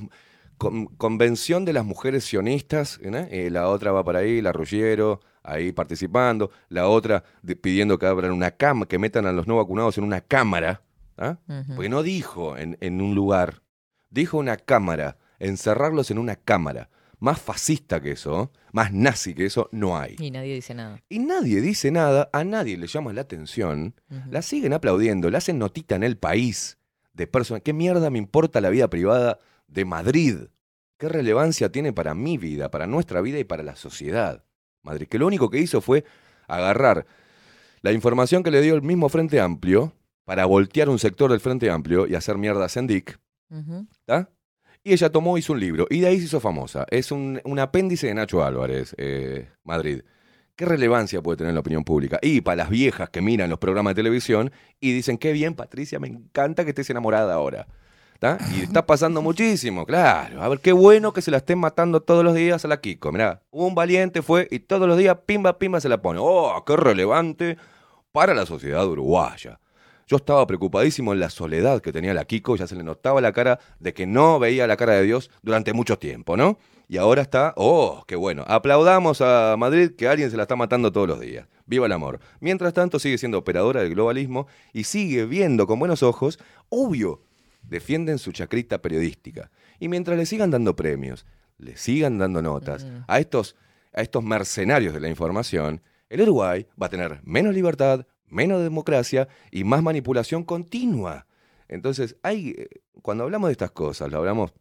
con- 0.58 0.88
convención 0.88 1.64
de 1.64 1.72
las 1.74 1.86
mujeres 1.86 2.26
sionistas. 2.26 3.00
Eh, 3.02 3.50
la 3.52 3.70
otra 3.70 3.91
va 3.93 4.04
por 4.04 4.16
ahí, 4.18 4.41
la 4.41 4.52
Ruggiero, 4.52 5.22
ahí 5.43 5.71
participando. 5.71 6.51
La 6.69 6.87
otra 6.87 7.23
de- 7.41 7.55
pidiendo 7.55 7.97
que 7.99 8.05
abran 8.05 8.31
una 8.31 8.51
cama, 8.51 8.87
que 8.87 8.99
metan 8.99 9.25
a 9.25 9.31
los 9.31 9.47
no 9.47 9.57
vacunados 9.57 9.97
en 9.97 10.03
una 10.03 10.21
cámara. 10.21 10.81
¿ah? 11.17 11.37
Porque 11.75 11.89
no 11.89 12.03
dijo 12.03 12.57
en, 12.57 12.77
en 12.81 13.01
un 13.01 13.15
lugar, 13.15 13.61
dijo 14.09 14.37
una 14.37 14.57
cámara, 14.57 15.17
encerrarlos 15.39 16.11
en 16.11 16.17
una 16.19 16.35
cámara. 16.35 16.89
Más 17.21 17.41
fascista 17.41 17.99
que 18.01 18.11
eso, 18.11 18.49
más 18.71 18.93
nazi 18.93 19.33
que 19.33 19.45
eso, 19.45 19.67
no 19.73 19.97
hay. 19.97 20.15
Y 20.19 20.31
nadie 20.31 20.53
dice 20.55 20.73
nada. 20.73 21.01
Y 21.09 21.19
nadie 21.19 21.59
dice 21.59 21.91
nada, 21.91 22.29
a 22.31 22.45
nadie 22.45 22.77
le 22.77 22.87
llama 22.87 23.11
la 23.11 23.21
atención, 23.21 23.93
la 24.29 24.41
siguen 24.41 24.71
aplaudiendo, 24.71 25.29
le 25.29 25.35
hacen 25.37 25.59
notita 25.59 25.95
en 25.95 26.03
el 26.03 26.17
país 26.17 26.77
de 27.11 27.27
personas. 27.27 27.61
¿Qué 27.63 27.73
mierda 27.73 28.09
me 28.09 28.19
importa 28.19 28.61
la 28.61 28.69
vida 28.69 28.89
privada 28.89 29.39
de 29.67 29.83
Madrid? 29.83 30.37
¿Qué 30.97 31.09
relevancia 31.09 31.69
tiene 31.69 31.91
para 31.91 32.13
mi 32.13 32.37
vida, 32.37 32.71
para 32.71 32.87
nuestra 32.87 33.19
vida 33.19 33.37
y 33.37 33.43
para 33.43 33.63
la 33.63 33.75
sociedad? 33.75 34.45
Madrid, 34.84 35.07
que 35.07 35.19
lo 35.19 35.27
único 35.27 35.49
que 35.49 35.59
hizo 35.59 35.82
fue 35.82 36.03
agarrar 36.47 37.05
La 37.82 37.91
información 37.91 38.43
que 38.43 38.51
le 38.51 38.61
dio 38.61 38.75
el 38.75 38.82
mismo 38.82 39.07
Frente 39.09 39.39
Amplio 39.39 39.93
para 40.25 40.45
voltear 40.45 40.89
un 40.89 40.99
sector 40.99 41.32
del 41.32 41.39
Frente 41.39 41.69
Amplio 41.69 42.07
y 42.07 42.15
hacer 42.15 42.38
mierda 42.38 42.65
a 42.65 42.69
Sendik. 42.69 43.19
Y 44.84 44.93
ella 44.93 45.11
tomó, 45.11 45.38
hizo 45.38 45.53
un 45.53 45.59
libro, 45.59 45.88
y 45.89 45.99
de 46.01 46.07
ahí 46.07 46.19
se 46.19 46.25
hizo 46.25 46.39
famosa. 46.39 46.86
Es 46.89 47.11
un, 47.11 47.41
un 47.43 47.59
apéndice 47.59 48.07
de 48.07 48.13
Nacho 48.13 48.43
Álvarez, 48.43 48.95
eh, 48.97 49.49
Madrid. 49.63 50.01
¿Qué 50.55 50.65
relevancia 50.65 51.21
puede 51.21 51.38
tener 51.38 51.49
en 51.49 51.55
la 51.55 51.61
opinión 51.61 51.84
pública? 51.84 52.19
Y 52.21 52.41
para 52.41 52.57
las 52.57 52.69
viejas 52.69 53.09
que 53.09 53.21
miran 53.21 53.49
los 53.49 53.59
programas 53.59 53.91
de 53.91 53.95
televisión 53.95 54.51
y 54.80 54.93
dicen, 54.93 55.17
qué 55.17 55.32
bien, 55.32 55.55
Patricia, 55.55 55.99
me 55.99 56.07
encanta 56.07 56.63
que 56.63 56.71
estés 56.71 56.89
enamorada 56.89 57.34
ahora. 57.34 57.67
¿Está? 58.22 58.38
Y 58.53 58.63
está 58.63 58.86
pasando 58.86 59.22
muchísimo, 59.22 59.86
claro. 59.86 60.43
A 60.43 60.49
ver, 60.49 60.59
qué 60.59 60.74
bueno 60.74 61.13
que 61.13 61.22
se 61.22 61.32
la 61.32 61.38
estén 61.38 61.57
matando 61.57 62.01
todos 62.01 62.22
los 62.22 62.36
días 62.36 62.65
a 62.65 62.67
la 62.67 62.82
Kiko. 62.82 63.13
Mirá, 63.13 63.43
un 63.49 63.74
valiente 63.76 64.22
fue 64.22 64.45
y 64.51 64.59
todos 64.59 64.89
los 64.89 64.97
días, 64.97 65.17
pimba, 65.26 65.57
pimba, 65.57 65.80
se 65.80 65.88
la 65.88 66.01
pone. 66.01 66.20
¡Oh, 66.22 66.61
qué 66.67 66.76
relevante 66.76 67.57
para 68.11 68.34
la 68.34 68.45
sociedad 68.45 68.86
uruguaya! 68.86 69.61
Yo 70.05 70.17
estaba 70.17 70.45
preocupadísimo 70.45 71.13
en 71.13 71.22
la 71.22 71.30
soledad 71.30 71.80
que 71.80 71.93
tenía 71.93 72.13
la 72.13 72.26
Kiko, 72.26 72.57
ya 72.57 72.67
se 72.67 72.76
le 72.76 72.84
notaba 72.84 73.22
la 73.22 73.32
cara 73.32 73.57
de 73.80 73.93
que 73.93 74.05
no 74.05 74.38
veía 74.38 74.67
la 74.67 74.76
cara 74.76 74.95
de 74.95 75.03
Dios 75.03 75.32
durante 75.41 75.72
mucho 75.72 75.97
tiempo, 75.97 76.36
¿no? 76.36 76.57
Y 76.89 76.97
ahora 76.97 77.22
está, 77.22 77.53
¡oh, 77.55 78.03
qué 78.05 78.17
bueno! 78.17 78.43
Aplaudamos 78.47 79.22
a 79.22 79.55
Madrid 79.57 79.91
que 79.97 80.09
alguien 80.09 80.30
se 80.30 80.36
la 80.36 80.43
está 80.43 80.57
matando 80.57 80.91
todos 80.91 81.07
los 81.07 81.22
días. 81.22 81.47
¡Viva 81.65 81.86
el 81.86 81.93
amor! 81.93 82.20
Mientras 82.41 82.74
tanto 82.74 82.99
sigue 82.99 83.17
siendo 83.17 83.38
operadora 83.38 83.82
del 83.82 83.93
globalismo 83.93 84.47
y 84.74 84.84
sigue 84.84 85.24
viendo 85.26 85.67
con 85.67 85.80
buenos 85.80 86.03
ojos, 86.03 86.38
obvio, 86.67 87.22
defienden 87.70 88.17
su 88.17 88.32
chacrita 88.32 88.82
periodística. 88.82 89.51
Y 89.80 89.88
mientras 89.88 90.17
le 90.17 90.26
sigan 90.26 90.51
dando 90.51 90.76
premios, 90.76 91.26
le 91.57 91.78
sigan 91.78 92.17
dando 92.17 92.41
notas 92.41 92.86
a, 93.07 93.20
estos, 93.20 93.55
a 93.93 94.01
estos 94.01 94.24
mercenarios 94.24 94.93
de 94.93 94.99
la 94.99 95.09
información, 95.09 95.82
el 96.09 96.22
Uruguay 96.22 96.67
va 96.82 96.88
a 96.88 96.89
tener 96.89 97.22
menos 97.24 97.53
libertad, 97.53 98.05
menos 98.26 98.61
democracia 98.61 99.28
y 99.51 99.63
más 99.63 99.84
manipulación 99.84 100.43
continua. 100.43 101.28
Entonces, 101.67 102.15
hay, 102.24 102.55
eh, 102.57 102.67
cuando 103.01 103.24
hablamos 103.24 103.49
de 103.49 103.51
estas 103.53 103.72
cosas, 103.72 104.09
lo 104.11 104.17
hablamos 104.17 104.53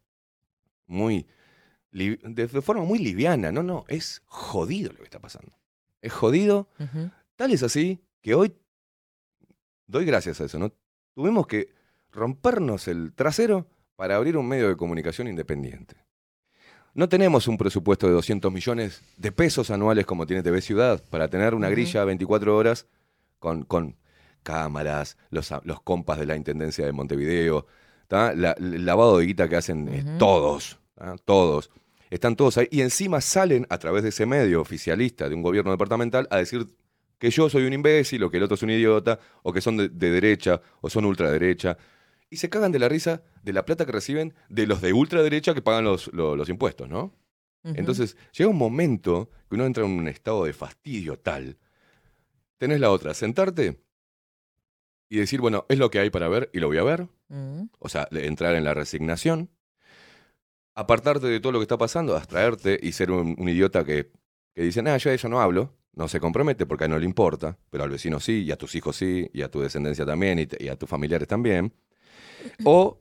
muy 0.85 1.25
de 1.91 2.47
forma 2.61 2.83
muy 2.83 2.99
liviana. 2.99 3.51
No, 3.51 3.63
no, 3.63 3.85
es 3.87 4.21
jodido 4.25 4.91
lo 4.91 4.99
que 4.99 5.05
está 5.05 5.19
pasando. 5.19 5.57
Es 6.01 6.13
jodido. 6.13 6.69
Tal 7.35 7.51
es 7.51 7.63
así 7.63 7.99
que 8.21 8.35
hoy 8.35 8.53
doy 9.87 10.05
gracias 10.05 10.39
a 10.39 10.45
eso, 10.45 10.59
¿no? 10.59 10.71
Tuvimos 11.15 11.47
que 11.47 11.73
rompernos 12.11 12.87
el 12.87 13.13
trasero 13.13 13.67
para 13.95 14.15
abrir 14.15 14.37
un 14.37 14.47
medio 14.47 14.69
de 14.69 14.77
comunicación 14.77 15.27
independiente. 15.27 15.97
No 16.93 17.07
tenemos 17.07 17.47
un 17.47 17.57
presupuesto 17.57 18.07
de 18.07 18.13
200 18.13 18.51
millones 18.51 19.01
de 19.17 19.31
pesos 19.31 19.69
anuales 19.69 20.05
como 20.05 20.25
tiene 20.25 20.43
TV 20.43 20.61
Ciudad 20.61 21.03
para 21.09 21.27
tener 21.27 21.53
una 21.53 21.69
grilla 21.69 22.03
24 22.03 22.55
horas 22.55 22.87
con, 23.39 23.63
con 23.63 23.95
cámaras, 24.43 25.17
los, 25.29 25.53
los 25.63 25.81
compas 25.81 26.19
de 26.19 26.25
la 26.25 26.35
Intendencia 26.35 26.85
de 26.85 26.91
Montevideo, 26.91 27.67
el 28.09 28.85
lavado 28.85 29.17
de 29.17 29.25
guita 29.27 29.47
que 29.47 29.55
hacen 29.55 29.87
eh, 29.89 30.03
todos, 30.17 30.79
¿tá? 30.95 31.15
todos. 31.25 31.69
Están 32.09 32.35
todos 32.35 32.57
ahí 32.57 32.67
y 32.71 32.81
encima 32.81 33.21
salen 33.21 33.67
a 33.69 33.77
través 33.77 34.01
de 34.01 34.09
ese 34.09 34.25
medio 34.25 34.61
oficialista 34.61 35.29
de 35.29 35.35
un 35.35 35.43
gobierno 35.43 35.71
departamental 35.71 36.27
a 36.31 36.37
decir 36.37 36.65
que 37.19 37.29
yo 37.29 37.49
soy 37.49 37.65
un 37.65 37.73
imbécil 37.73 38.23
o 38.23 38.31
que 38.31 38.37
el 38.37 38.43
otro 38.43 38.55
es 38.55 38.63
un 38.63 38.71
idiota 38.71 39.19
o 39.43 39.53
que 39.53 39.61
son 39.61 39.77
de, 39.77 39.89
de 39.89 40.09
derecha 40.09 40.59
o 40.81 40.89
son 40.89 41.05
ultraderecha. 41.05 41.77
Y 42.29 42.37
se 42.37 42.49
cagan 42.49 42.71
de 42.71 42.79
la 42.79 42.89
risa 42.89 43.23
de 43.43 43.53
la 43.53 43.65
plata 43.65 43.85
que 43.85 43.91
reciben 43.91 44.33
de 44.49 44.67
los 44.67 44.81
de 44.81 44.93
ultraderecha 44.93 45.53
que 45.53 45.61
pagan 45.61 45.83
los, 45.83 46.11
lo- 46.13 46.35
los 46.35 46.49
impuestos, 46.49 46.87
¿no? 46.89 47.13
Entonces, 47.63 48.15
llega 48.31 48.49
un 48.49 48.57
momento 48.57 49.29
que 49.49 49.55
uno 49.55 49.65
entra 49.65 49.83
en 49.83 49.91
un 49.91 50.07
estado 50.07 50.45
de 50.45 50.53
fastidio 50.53 51.19
tal. 51.19 51.57
Tenés 52.57 52.79
la 52.79 52.89
otra, 52.91 53.13
sentarte 53.13 53.83
y 55.09 55.17
decir, 55.17 55.41
bueno, 55.41 55.65
es 55.69 55.77
lo 55.77 55.89
que 55.91 55.99
hay 55.99 56.09
para 56.09 56.27
ver 56.29 56.49
y 56.53 56.59
lo 56.59 56.67
voy 56.67 56.77
a 56.77 56.83
ver. 56.83 57.07
Mm. 57.27 57.63
O 57.79 57.89
sea, 57.89 58.07
entrar 58.11 58.55
en 58.55 58.63
la 58.63 58.73
resignación. 58.73 59.49
Apartarte 60.75 61.27
de 61.27 61.39
todo 61.39 61.51
lo 61.51 61.59
que 61.59 61.63
está 61.63 61.77
pasando, 61.77 62.15
abstraerte 62.15 62.79
y 62.81 62.93
ser 62.93 63.11
un, 63.11 63.35
un 63.37 63.49
idiota 63.49 63.83
que, 63.83 64.11
que 64.55 64.61
dice, 64.61 64.81
nada, 64.81 64.97
yo 64.97 65.09
de 65.09 65.17
eso 65.17 65.27
no 65.27 65.41
hablo. 65.41 65.75
No 65.93 66.07
se 66.07 66.19
compromete 66.21 66.65
porque 66.65 66.83
a 66.83 66.85
él 66.85 66.91
no 66.91 66.99
le 66.99 67.05
importa, 67.05 67.57
pero 67.69 67.83
al 67.83 67.89
vecino 67.89 68.19
sí, 68.21 68.43
y 68.43 68.51
a 68.51 68.57
tus 68.57 68.75
hijos 68.75 68.95
sí, 68.95 69.29
y 69.33 69.41
a 69.41 69.51
tu 69.51 69.59
descendencia 69.59 70.05
también, 70.05 70.47
y 70.57 70.67
a 70.69 70.75
tus 70.77 70.87
familiares 70.87 71.27
también. 71.27 71.73
O 72.63 72.99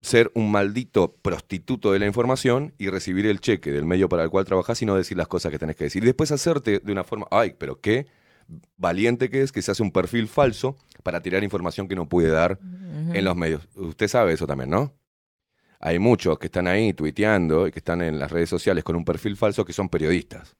ser 0.00 0.30
un 0.34 0.50
maldito 0.50 1.16
prostituto 1.20 1.92
de 1.92 1.98
la 1.98 2.06
información 2.06 2.74
y 2.78 2.88
recibir 2.88 3.26
el 3.26 3.40
cheque 3.40 3.72
del 3.72 3.84
medio 3.84 4.08
para 4.08 4.22
el 4.22 4.30
cual 4.30 4.44
trabajas 4.44 4.80
y 4.80 4.86
no 4.86 4.94
decir 4.94 5.16
las 5.16 5.26
cosas 5.26 5.50
que 5.50 5.58
tenés 5.58 5.76
que 5.76 5.84
decir. 5.84 6.02
Y 6.02 6.06
después 6.06 6.30
hacerte 6.30 6.78
de 6.78 6.92
una 6.92 7.02
forma, 7.02 7.26
ay, 7.30 7.54
pero 7.58 7.80
qué 7.80 8.06
valiente 8.76 9.28
que 9.28 9.42
es 9.42 9.50
que 9.50 9.62
se 9.62 9.72
hace 9.72 9.82
un 9.82 9.90
perfil 9.90 10.28
falso 10.28 10.76
para 11.02 11.20
tirar 11.20 11.42
información 11.42 11.88
que 11.88 11.96
no 11.96 12.08
puede 12.08 12.28
dar 12.28 12.58
en 13.12 13.24
los 13.24 13.36
medios. 13.36 13.68
Usted 13.74 14.08
sabe 14.08 14.32
eso 14.32 14.46
también, 14.46 14.70
¿no? 14.70 14.94
Hay 15.80 15.98
muchos 15.98 16.38
que 16.38 16.46
están 16.46 16.68
ahí 16.68 16.92
tuiteando 16.92 17.66
y 17.66 17.72
que 17.72 17.80
están 17.80 18.00
en 18.00 18.18
las 18.18 18.30
redes 18.30 18.48
sociales 18.48 18.84
con 18.84 18.96
un 18.96 19.04
perfil 19.04 19.36
falso 19.36 19.64
que 19.64 19.72
son 19.72 19.88
periodistas. 19.88 20.56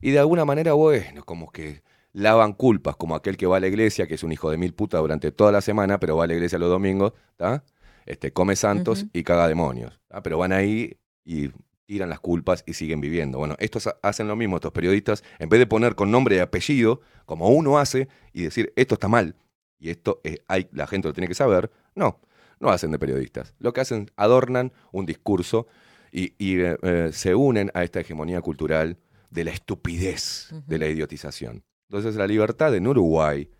Y 0.00 0.10
de 0.10 0.18
alguna 0.18 0.44
manera, 0.44 0.72
bueno, 0.72 1.24
como 1.24 1.52
que 1.52 1.82
lavan 2.12 2.52
culpas, 2.52 2.96
como 2.96 3.14
aquel 3.14 3.36
que 3.36 3.46
va 3.46 3.56
a 3.56 3.60
la 3.60 3.68
iglesia, 3.68 4.06
que 4.06 4.14
es 4.14 4.22
un 4.22 4.32
hijo 4.32 4.50
de 4.50 4.58
mil 4.58 4.74
putas 4.74 5.00
durante 5.00 5.32
toda 5.32 5.50
la 5.52 5.60
semana, 5.60 5.98
pero 5.98 6.16
va 6.16 6.24
a 6.24 6.26
la 6.26 6.34
iglesia 6.34 6.58
los 6.58 6.68
domingos, 6.68 7.12
¿está? 7.30 7.64
Este, 8.04 8.32
come 8.32 8.56
santos 8.56 9.06
y 9.12 9.22
caga 9.22 9.48
demonios. 9.48 10.00
¿tá? 10.08 10.22
Pero 10.22 10.36
van 10.38 10.52
ahí 10.52 10.96
y 11.24 11.50
tiran 11.86 12.08
las 12.10 12.20
culpas 12.20 12.64
y 12.66 12.74
siguen 12.74 13.00
viviendo. 13.00 13.38
Bueno, 13.38 13.54
estos 13.58 13.86
ha- 13.86 13.96
hacen 14.02 14.26
lo 14.28 14.34
mismo, 14.36 14.56
estos 14.56 14.72
periodistas, 14.72 15.22
en 15.38 15.48
vez 15.48 15.58
de 15.60 15.66
poner 15.66 15.94
con 15.94 16.10
nombre 16.10 16.36
y 16.36 16.38
apellido, 16.40 17.00
como 17.26 17.48
uno 17.50 17.78
hace, 17.78 18.08
y 18.32 18.42
decir, 18.42 18.72
esto 18.76 18.94
está 18.94 19.08
mal, 19.08 19.36
y 19.78 19.90
esto 19.90 20.20
eh, 20.24 20.38
hay, 20.48 20.68
la 20.72 20.86
gente 20.86 21.08
lo 21.08 21.14
tiene 21.14 21.28
que 21.28 21.34
saber, 21.34 21.70
no, 21.94 22.20
no 22.60 22.70
hacen 22.70 22.90
de 22.92 22.98
periodistas. 22.98 23.54
Lo 23.58 23.72
que 23.72 23.80
hacen, 23.82 24.10
adornan 24.16 24.72
un 24.90 25.06
discurso 25.06 25.66
y, 26.10 26.34
y, 26.38 26.60
eh, 26.60 26.76
eh, 26.82 27.10
se 27.12 27.34
unen 27.34 27.70
a 27.74 27.84
esta 27.84 28.00
hegemonía 28.00 28.40
cultural 28.40 28.98
de 29.30 29.44
la 29.44 29.50
estupidez, 29.52 30.50
de 30.66 30.78
la 30.78 30.86
idiotización. 30.88 31.62
Entonces 31.92 32.16
la 32.16 32.26
libertad 32.26 32.74
en 32.74 32.86
Uruguay. 32.86 33.50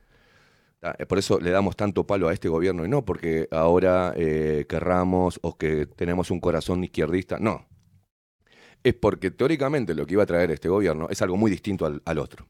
Eh, 0.80 1.05
por 1.05 1.18
eso 1.18 1.39
le 1.39 1.51
damos 1.51 1.76
tanto 1.76 2.07
palo 2.07 2.28
a 2.28 2.33
este 2.33 2.49
gobierno 2.49 2.87
y 2.87 2.89
no 2.89 3.05
porque 3.05 3.47
ahora 3.51 4.14
eh, 4.16 4.64
querramos 4.66 5.39
o 5.43 5.59
que 5.59 5.85
tenemos 5.85 6.30
un 6.30 6.41
corazón 6.41 6.83
izquierdista, 6.83 7.39
no. 7.39 7.68
Es 8.83 8.95
porque 8.95 9.30
teóricamente 9.30 9.95
lo 9.95 10.07
que 10.07 10.14
iba 10.14 10.22
a 10.22 10.26
traer 10.26 10.51
este 10.51 10.70
gobierno 10.70 11.09
es 11.11 11.20
algo 11.20 11.37
muy 11.37 11.51
distinto 11.51 11.85
al, 11.85 12.01
al 12.07 12.18
otro. 12.18 12.49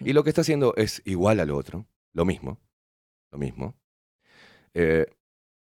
Y 0.00 0.12
lo 0.12 0.24
que 0.24 0.30
está 0.30 0.40
haciendo 0.40 0.74
es 0.76 1.02
igual 1.04 1.38
al 1.38 1.52
otro, 1.52 1.86
lo 2.12 2.24
mismo, 2.24 2.58
lo 3.30 3.38
mismo. 3.38 3.76
Eh, 4.74 5.06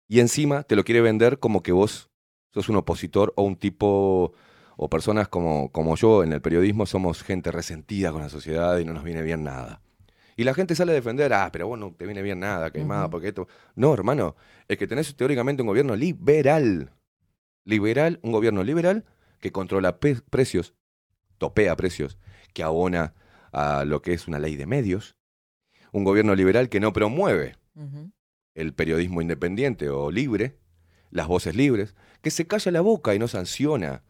y 0.07 0.21
encima 0.21 0.65
te 0.65 0.77
lo 0.77 0.85
quiere 0.85 1.01
vender 1.01 1.39
como 1.39 1.63
que 1.63 1.73
vos 1.73 2.11
sos 2.53 2.69
un 2.69 2.77
opositor 2.77 3.33
o 3.37 3.43
un 3.43 3.57
tipo 3.57 4.35
o 4.77 4.89
personas 4.91 5.29
como, 5.29 5.71
como 5.73 5.97
yo 5.97 6.23
en 6.23 6.33
el 6.33 6.41
periodismo 6.41 6.87
somos 6.87 7.23
gente 7.23 7.51
resentida 7.51 8.13
con 8.13 8.21
la 8.23 8.29
sociedad 8.29 8.79
y 8.79 8.85
no 8.85 8.93
nos 8.93 9.05
viene 9.05 9.23
bien 9.23 9.43
nada. 9.43 9.81
Y 10.37 10.45
la 10.45 10.53
gente 10.53 10.75
sale 10.75 10.93
a 10.93 10.95
defender, 10.95 11.33
ah, 11.33 11.49
pero 11.51 11.67
vos 11.67 11.79
no 11.79 11.95
te 11.95 12.05
viene 12.05 12.21
bien 12.21 12.41
nada, 12.41 12.71
que 12.71 12.85
más, 12.85 13.05
Ujú. 13.05 13.11
porque 13.13 13.29
esto. 13.29 13.49
No, 13.75 13.95
hermano, 13.95 14.37
es 14.69 14.77
que 14.77 14.87
tenés 14.87 15.17
teóricamente 15.17 15.63
un 15.63 15.69
gobierno 15.69 15.97
liberal. 15.97 16.93
Liberal, 17.65 18.21
un 18.23 18.33
gobierno 18.33 18.63
liberal 18.63 19.05
que 19.41 19.51
controla 19.51 19.99
precios, 19.99 20.75
topea 21.39 21.75
precios, 21.75 22.19
que 22.53 22.63
abona 22.63 23.15
a 23.51 23.85
lo 23.87 24.03
que 24.03 24.13
es 24.13 24.29
una 24.29 24.39
ley 24.39 24.57
de 24.57 24.67
medios. 24.67 25.17
Un 25.91 26.05
gobierno 26.05 26.35
liberal 26.35 26.69
que 26.69 26.81
no 26.81 26.93
promueve 26.93 27.57
el 28.55 28.75
periodismo 28.75 29.23
independiente 29.23 29.89
o 29.89 30.11
libre, 30.11 30.59
las 31.11 31.27
voces 31.29 31.57
libres, 31.57 31.95
que 32.21 32.31
se 32.31 32.47
calla 32.47 32.71
la 32.73 32.83
boca 32.83 33.15
y 33.15 33.19
no 33.19 33.27
sanciona 33.29 34.03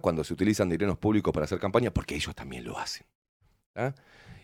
cuando 0.00 0.24
se 0.24 0.32
utilizan 0.32 0.68
dineros 0.68 0.98
públicos 0.98 1.32
para 1.32 1.44
hacer 1.44 1.58
campaña, 1.58 1.90
porque 1.92 2.14
ellos 2.14 2.34
también 2.34 2.64
lo 2.64 2.78
hacen. 2.78 3.06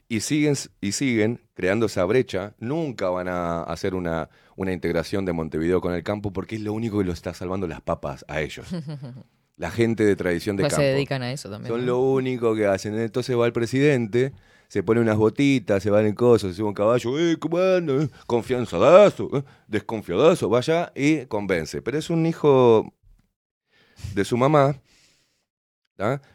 Y 0.09 0.21
siguen, 0.21 0.55
y 0.81 0.93
siguen 0.93 1.41
creando 1.55 1.87
esa 1.87 2.05
brecha, 2.05 2.55
nunca 2.59 3.11
van 3.11 3.29
a 3.29 3.63
hacer 3.63 3.95
una, 3.95 4.31
una 4.57 4.73
integración 4.73 5.25
de 5.27 5.33
Montevideo 5.35 5.81
con 5.81 5.93
el 5.95 6.03
campo, 6.03 6.33
porque 6.33 6.57
es 6.57 6.63
lo 6.63 6.73
único 6.73 6.99
que 6.99 7.05
lo 7.05 7.13
está 7.13 7.35
salvando 7.35 7.67
las 7.67 7.83
papas 7.83 8.25
a 8.29 8.41
ellos. 8.41 8.67
La 9.57 9.73
gente 9.73 10.05
de 10.05 10.15
tradición 10.15 10.57
de 10.57 10.63
Pues 10.63 10.73
se 10.73 10.77
campo. 10.77 10.87
dedican 10.87 11.21
a 11.23 11.33
eso 11.33 11.51
también. 11.51 11.69
Son 11.75 11.81
¿no? 11.81 11.87
lo 11.89 11.99
único 11.99 12.55
que 12.55 12.67
hacen. 12.67 12.97
Entonces 12.97 13.37
va 13.37 13.45
el 13.45 13.53
presidente, 13.53 14.33
se 14.69 14.85
pone 14.85 15.01
unas 15.01 15.17
botitas, 15.17 15.83
se 15.83 15.91
va 15.91 16.01
en 16.01 16.07
el 16.07 16.15
coso, 16.15 16.49
se 16.49 16.55
sube 16.55 16.69
un 16.69 16.75
caballo, 16.75 17.19
¡eh, 17.19 17.37
cómo 17.41 17.59
anda? 17.59 18.05
eh? 18.05 18.09
Confianzadazo, 18.29 19.29
eh, 19.37 19.43
desconfiadazo, 19.67 20.49
vaya 20.49 20.93
y 20.95 21.27
convence. 21.27 21.83
Pero 21.83 21.99
es 21.99 22.09
un 22.09 22.25
hijo 22.25 22.95
de 24.15 24.25
su 24.25 24.37
mamá 24.37 24.81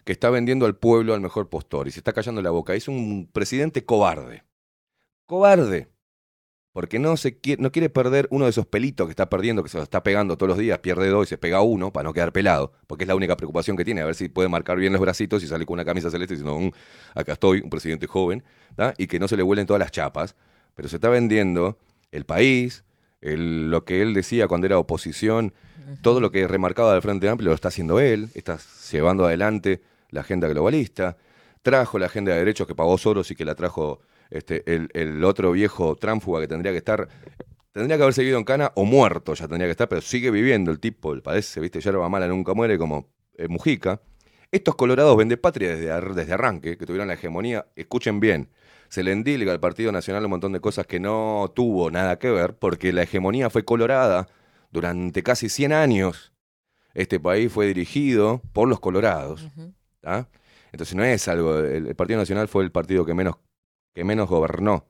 que 0.03 0.11
está 0.11 0.30
vendiendo 0.30 0.66
al 0.66 0.76
pueblo 0.76 1.14
al 1.14 1.22
mejor 1.22 1.49
postor 1.49 1.88
y 1.88 1.91
se 1.91 1.99
está 1.99 2.14
callando 2.14 2.41
la 2.41 2.51
boca. 2.51 2.76
Es 2.76 2.88
un 2.88 3.30
presidente 3.32 3.86
cobarde. 3.86 4.43
Cobarde. 5.26 5.89
porque 6.72 6.97
no, 6.99 7.18
se 7.18 7.39
quiere, 7.39 7.61
no 7.61 7.72
quiere 7.72 7.89
perder 7.89 8.28
uno 8.32 8.45
de 8.45 8.49
esos 8.51 8.66
pelitos 8.66 9.05
que 9.07 9.11
está 9.11 9.30
perdiendo, 9.30 9.61
que 9.64 9.70
se 9.70 9.80
está 9.80 10.01
pegando 10.01 10.38
todos 10.38 10.49
los 10.49 10.57
días, 10.57 10.80
pierde 10.80 11.07
dos 11.09 11.28
y 11.28 11.30
se 11.30 11.38
pega 11.38 11.61
uno 11.61 11.93
para 11.93 12.05
no 12.05 12.14
quedar 12.14 12.34
pelado, 12.34 12.74
porque 12.88 13.03
es 13.03 13.07
la 13.07 13.16
única 13.16 13.38
preocupación 13.38 13.78
que 13.78 13.86
tiene, 13.86 14.01
a 14.01 14.05
ver 14.05 14.16
si 14.16 14.28
puede 14.28 14.49
marcar 14.49 14.78
bien 14.78 14.91
los 14.91 15.01
bracitos 15.01 15.43
y 15.43 15.47
sale 15.47 15.66
con 15.68 15.76
una 15.76 15.86
camisa 15.86 16.09
celeste 16.09 16.34
diciendo, 16.36 16.59
"Mm, 16.59 16.72
acá 17.14 17.34
estoy, 17.34 17.61
un 17.61 17.70
presidente 17.70 18.07
joven, 18.07 18.43
y 18.97 19.07
que 19.07 19.20
no 19.20 19.28
se 19.28 19.38
le 19.38 19.43
vuelen 19.43 19.68
todas 19.68 19.80
las 19.80 19.91
chapas, 19.91 20.36
pero 20.76 20.89
se 20.89 20.95
está 20.97 21.09
vendiendo 21.09 21.78
el 22.11 22.26
país, 22.26 22.84
el- 23.24 23.71
lo 23.71 23.86
que 23.86 24.01
él 24.01 24.13
decía 24.13 24.47
cuando 24.47 24.67
era 24.67 24.78
oposición, 24.78 25.53
todo 26.01 26.19
lo 26.21 26.32
que 26.32 26.47
remarcaba 26.47 26.93
del 26.93 27.01
Frente 27.01 27.28
Amplio 27.30 27.49
lo 27.49 27.55
está 27.55 27.69
haciendo 27.69 27.99
él, 27.99 28.30
está 28.36 28.57
llevando 28.91 29.26
adelante 29.26 29.82
la 30.09 30.21
agenda 30.21 30.47
globalista, 30.47 31.17
trajo 31.61 31.97
la 31.99 32.05
agenda 32.07 32.32
de 32.34 32.39
derechos 32.39 32.67
que 32.67 32.76
pagó 32.76 32.97
Soros 32.97 33.32
y 33.32 33.36
que 33.36 33.45
la 33.45 33.55
trajo 33.55 33.99
este, 34.30 34.63
el, 34.74 34.89
el 34.93 35.24
otro 35.24 35.51
viejo 35.51 35.95
tránfuga 35.95 36.41
que 36.41 36.47
tendría 36.47 36.71
que 36.71 36.78
estar, 36.78 37.07
tendría 37.71 37.97
que 37.97 38.03
haber 38.03 38.13
seguido 38.13 38.38
en 38.38 38.43
cana 38.43 38.71
o 38.76 38.86
muerto 38.86 39.34
ya 39.34 39.47
tendría 39.47 39.67
que 39.67 39.71
estar, 39.71 39.88
pero 39.89 40.01
sigue 40.01 40.32
viviendo 40.32 40.71
el 40.71 40.80
tipo, 40.80 41.13
el 41.13 41.21
parece, 41.21 41.59
viste, 41.59 41.80
yerba 41.82 42.07
mala 42.09 42.28
nunca 42.28 42.53
muere 42.53 42.78
como 42.78 43.07
eh, 43.38 43.47
Mujica. 43.47 44.01
Estos 44.51 44.76
colorados 44.76 45.17
vende 45.17 45.36
patria 45.38 45.76
desde, 45.76 46.13
desde 46.13 46.34
arranque, 46.34 46.78
que 46.78 46.86
tuvieron 46.86 47.07
la 47.07 47.15
hegemonía, 47.15 47.65
escuchen 47.76 48.19
bien, 48.19 48.49
se 48.94 49.02
le 49.02 49.12
endilga 49.12 49.52
al 49.52 49.60
Partido 49.60 49.91
Nacional 49.91 50.24
un 50.26 50.30
montón 50.30 50.52
de 50.54 50.60
cosas 50.60 50.86
que 50.86 51.00
no 51.00 51.52
tuvo 51.56 51.89
nada 51.89 52.20
que 52.20 52.30
ver, 52.30 52.56
porque 52.56 52.94
la 52.94 53.02
hegemonía 53.02 53.50
fue 53.50 53.66
colorada 53.66 54.28
durante 54.70 55.24
casi 55.24 55.50
100 55.50 55.74
años. 55.74 56.32
Este 56.94 57.20
país 57.20 57.52
fue 57.52 57.66
dirigido 57.66 58.44
por 58.54 58.68
los 58.70 58.80
colorados. 58.80 59.50
¿tá? 60.00 60.30
Entonces 60.72 60.94
no 60.96 61.04
es 61.04 61.28
algo, 61.28 61.58
el, 61.58 61.88
el 61.88 61.96
Partido 61.96 62.20
Nacional 62.20 62.48
fue 62.48 62.64
el 62.64 62.72
partido 62.72 63.04
que 63.04 63.16
menos, 63.16 63.38
que 63.96 64.04
menos 64.04 64.30
gobernó. 64.30 64.86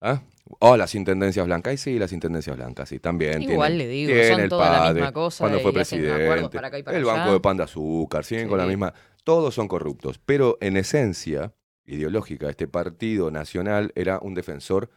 ¿ah? 0.00 0.20
O 0.58 0.76
las 0.76 0.96
intendencias 0.96 1.46
blancas, 1.46 1.74
y 1.74 1.76
sí, 1.76 1.98
las 2.00 2.10
intendencias 2.12 2.56
blancas, 2.56 2.88
sí, 2.88 2.98
también. 2.98 3.40
Igual 3.42 3.74
tienen- 3.74 3.78
le 3.78 3.86
digo, 3.94 4.12
tiene 4.12 4.40
son 4.40 4.48
toda 4.48 4.86
la 4.88 4.92
misma 4.92 5.12
cosa 5.12 5.44
Cuando 5.44 5.60
fue 5.60 5.72
presidente, 5.72 6.48
para 6.52 6.66
acá 6.66 6.78
y 6.80 6.82
para 6.82 6.98
el 6.98 7.04
allá. 7.04 7.12
Banco 7.14 7.32
de 7.32 7.38
Pan 7.40 7.56
de 7.58 7.62
Azúcar, 7.62 8.24
siguen 8.24 8.48
con 8.48 8.58
la 8.58 8.64
Sí. 8.64 8.70
misma. 8.70 8.92
Todos 9.22 9.54
son 9.54 9.68
corruptos, 9.68 10.18
pero 10.18 10.58
en 10.60 10.76
esencia 10.76 11.52
ideológica, 11.86 12.48
este 12.50 12.66
Partido 12.68 13.30
Nacional 13.30 13.92
era 13.94 14.18
un 14.20 14.34
defensor 14.34 14.90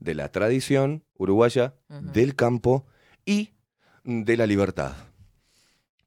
de 0.00 0.14
la 0.14 0.30
tradición 0.30 1.04
uruguaya, 1.16 1.74
del 1.88 2.34
campo 2.34 2.86
y 3.24 3.50
de 4.04 4.36
la 4.36 4.46
libertad. 4.46 4.94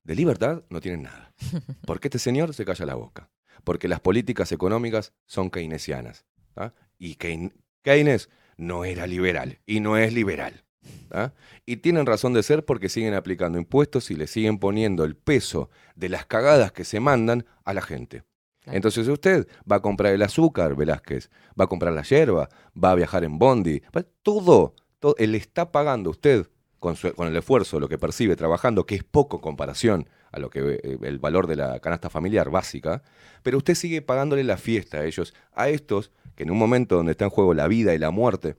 De 0.04 0.16
libertad 0.16 0.64
no 0.70 0.80
tienen 0.82 1.04
nada. 1.04 1.34
Porque 1.86 2.08
este 2.08 2.20
señor 2.20 2.54
se 2.54 2.66
calla 2.66 2.86
la 2.86 2.96
boca. 2.96 3.30
Porque 3.64 3.88
las 3.88 4.00
políticas 4.00 4.52
económicas 4.52 5.14
son 5.26 5.50
keynesianas. 5.50 6.26
¿tá? 6.54 6.74
Y 6.98 7.16
Keyn- 7.16 7.54
Keynes 7.82 8.30
no 8.58 8.86
era 8.86 9.08
liberal 9.08 9.60
y 9.66 9.80
no 9.80 9.98
es 9.98 10.14
liberal. 10.14 10.64
¿tá? 11.10 11.34
Y 11.66 11.78
tienen 11.78 12.06
razón 12.06 12.34
de 12.34 12.44
ser 12.44 12.64
porque 12.64 12.88
siguen 12.90 13.14
aplicando 13.14 13.58
impuestos 13.58 14.10
y 14.12 14.16
le 14.16 14.28
siguen 14.28 14.60
poniendo 14.60 15.04
el 15.04 15.16
peso 15.16 15.70
de 15.96 16.10
las 16.10 16.26
cagadas 16.26 16.72
que 16.72 16.86
se 16.86 17.00
mandan 17.00 17.46
a 17.66 17.74
la 17.74 17.82
gente. 17.82 18.24
Entonces 18.72 19.08
usted 19.08 19.48
va 19.70 19.78
a 19.78 19.82
comprar 19.82 20.14
el 20.14 20.22
azúcar, 20.22 20.76
Velázquez, 20.76 21.30
va 21.60 21.66
a 21.66 21.68
comprar 21.68 21.94
la 21.94 22.04
hierba, 22.04 22.50
va 22.82 22.92
a 22.92 22.96
viajar 22.96 23.24
en 23.24 23.38
bondi, 23.40 23.82
va- 23.96 24.06
todo, 24.24 24.74
todo, 25.00 25.16
él 25.18 25.36
está 25.36 25.72
pagando 25.72 26.10
usted 26.10 26.48
con, 26.80 26.96
su- 26.96 27.14
con 27.14 27.28
el 27.28 27.36
esfuerzo, 27.36 27.80
lo 27.80 27.88
que 27.90 27.98
percibe 27.98 28.36
trabajando, 28.36 28.86
que 28.86 28.96
es 28.96 29.04
poco 29.04 29.38
en 29.38 29.42
comparación 29.42 30.10
a 30.32 30.40
lo 30.40 30.50
que 30.50 30.80
eh, 30.84 30.98
el 31.02 31.20
valor 31.20 31.48
de 31.48 31.56
la 31.56 31.80
canasta 31.80 32.10
familiar 32.10 32.50
básica, 32.50 33.02
pero 33.42 33.58
usted 33.58 33.74
sigue 33.76 34.02
pagándole 34.02 34.44
la 34.44 34.58
fiesta 34.58 34.98
a 34.98 35.06
ellos, 35.06 35.34
a 35.54 35.70
estos 35.70 36.12
que 36.36 36.44
en 36.44 36.52
un 36.52 36.58
momento 36.58 36.96
donde 36.98 37.14
está 37.14 37.26
en 37.26 37.32
juego 37.32 37.54
la 37.54 37.68
vida 37.68 37.94
y 37.96 37.98
la 38.00 38.12
muerte, 38.12 38.58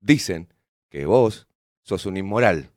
dicen 0.00 0.52
que 0.90 1.06
vos 1.06 1.48
sos 1.82 2.06
un 2.06 2.16
inmoral, 2.16 2.70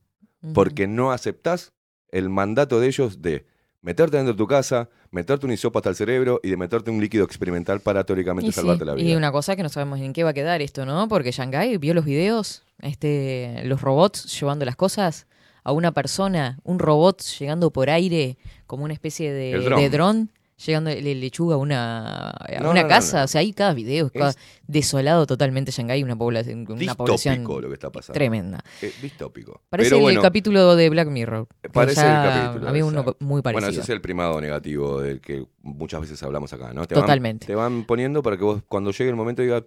porque 0.54 0.88
no 0.88 1.12
aceptás 1.12 1.74
el 2.10 2.30
mandato 2.30 2.80
de 2.80 2.88
ellos 2.88 3.22
de 3.22 3.46
meterte 3.82 4.18
dentro 4.18 4.34
de 4.34 4.38
tu 4.38 4.48
casa, 4.48 4.90
meterte 5.12 5.46
un 5.46 5.52
hisopo 5.52 5.80
hasta 5.80 5.90
el 5.90 5.96
cerebro 5.96 6.40
y 6.44 6.50
de 6.50 6.58
meterte 6.58 6.92
un 6.92 7.00
líquido 7.00 7.24
experimental 7.26 7.80
para 7.80 8.04
teóricamente 8.04 8.50
Y, 8.50 8.52
sí, 8.52 8.60
salvarte 8.60 8.86
la 8.86 8.94
vida. 8.94 9.10
y 9.10 9.16
una 9.16 9.32
cosa 9.32 9.56
que 9.56 9.64
no 9.64 9.70
sabemos 9.70 10.00
en 10.00 10.14
qué 10.14 10.24
va 10.24 10.32
a 10.32 10.34
quedar 10.34 10.62
esto, 10.62 10.86
¿no? 10.86 11.08
Porque 11.08 11.32
Shanghai 11.32 11.78
vio 11.78 11.94
los 11.94 12.06
videos, 12.06 12.64
este, 12.82 13.62
los 13.66 13.82
robots 13.82 14.40
llevando 14.40 14.66
las 14.66 14.76
cosas 14.76 15.28
a 15.64 15.72
una 15.72 15.92
persona, 15.92 16.60
un 16.64 16.80
robot 16.80 17.22
llegando 17.40 17.72
por 17.72 17.90
aire 17.90 18.38
como 18.68 18.84
una 18.86 18.94
especie 18.94 19.34
de 19.34 19.60
dron. 19.60 19.80
de 19.82 19.90
dron, 19.90 20.32
llegando 20.66 20.90
le 20.90 21.16
lechuga 21.16 21.56
a 21.56 21.58
una, 21.58 22.30
a 22.32 22.60
No, 22.62 22.72
una 22.72 22.84
no, 22.84 22.88
casa. 22.88 23.20
no. 23.20 23.26
O 23.26 23.28
sea, 23.28 23.42
hay 23.42 23.54
cada 23.54 23.74
video, 23.74 24.10
cada- 24.12 24.32
Es- 24.32 24.38
desolado 24.68 25.26
totalmente 25.26 25.72
Shanghai, 25.72 26.04
una 26.04 26.16
población, 26.18 26.66
una 26.70 26.96
población 26.96 27.36
distópico 27.36 27.62
lo 27.62 27.68
que 27.70 27.74
está 27.76 27.90
pasando. 27.92 28.14
tremenda. 28.18 28.60
Eh, 28.82 28.92
distópico. 29.02 29.62
Parece 29.70 29.90
Pero 29.90 29.98
el 29.98 30.02
bueno, 30.04 30.22
capítulo 30.22 30.76
de 30.76 30.90
Black 30.90 31.08
Mirror. 31.10 31.48
Parece 31.72 32.02
el 32.02 32.08
capítulo. 32.08 32.68
Había 32.70 32.86
uno 32.86 33.16
muy 33.20 33.42
parecido. 33.42 33.62
Bueno, 33.68 33.68
ese 33.72 33.82
es 33.82 33.90
el 33.90 34.02
primado 34.02 34.42
negativo 34.42 35.00
del 35.02 35.22
que 35.22 35.46
muchas 35.62 36.02
veces 36.02 36.22
hablamos 36.24 36.52
acá, 36.54 36.74
¿no? 36.74 36.86
Te 36.86 36.96
van- 36.96 37.04
Totalmente. 37.04 37.46
te 37.46 37.56
van 37.56 37.84
poniendo 37.86 38.24
para 38.24 38.38
que 38.38 38.44
vos 38.44 38.62
cuando 38.68 38.92
llegue 38.92 39.10
el 39.10 39.16
momento 39.16 39.42
diga, 39.42 39.64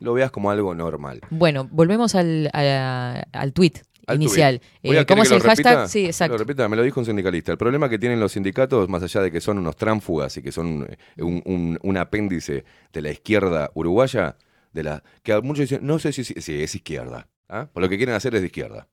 lo 0.00 0.12
veas 0.14 0.30
como 0.30 0.50
algo 0.50 0.74
normal. 0.74 1.20
Bueno, 1.30 1.66
volvemos 1.70 2.14
al, 2.14 2.50
a- 2.52 3.24
al 3.32 3.52
tweet 3.52 3.72
inicial. 4.12 4.60
Eh, 4.82 5.04
¿Cómo 5.06 5.22
es 5.22 5.28
¿quiere 5.28 5.36
el 5.36 5.42
lo 5.42 5.48
hashtag? 5.48 5.66
repita? 5.76 5.88
Sí, 5.88 6.02
Lo 6.02 6.06
exacto. 6.08 6.36
repita, 6.38 6.68
me 6.68 6.76
lo 6.76 6.82
dijo 6.82 7.00
un 7.00 7.06
sindicalista. 7.06 7.52
El 7.52 7.58
problema 7.58 7.88
que 7.88 7.98
tienen 7.98 8.20
los 8.20 8.32
sindicatos, 8.32 8.88
más 8.88 9.02
allá 9.02 9.22
de 9.22 9.30
que 9.30 9.40
son 9.40 9.58
unos 9.58 9.76
tránfugas 9.76 10.36
y 10.36 10.42
que 10.42 10.52
son 10.52 10.86
eh, 10.90 11.22
un, 11.22 11.42
un- 11.46 11.78
un 11.82 11.96
apéndice 11.96 12.64
de 12.92 13.02
la 13.02 13.10
izquierda 13.10 13.70
uruguaya, 13.74 14.36
de 14.72 14.82
la 14.82 15.02
que 15.22 15.40
muchos 15.40 15.68
dicen, 15.68 15.86
no 15.86 15.98
sé 15.98 16.12
si, 16.12 16.24
si, 16.24 16.34
si 16.40 16.62
es 16.62 16.74
izquierda. 16.74 17.28
¿ah? 17.48 17.68
Por 17.72 17.82
lo 17.82 17.88
que 17.88 17.96
quieren 17.96 18.14
hacer 18.14 18.34
es 18.34 18.40
de 18.40 18.46
izquierda. 18.48 18.88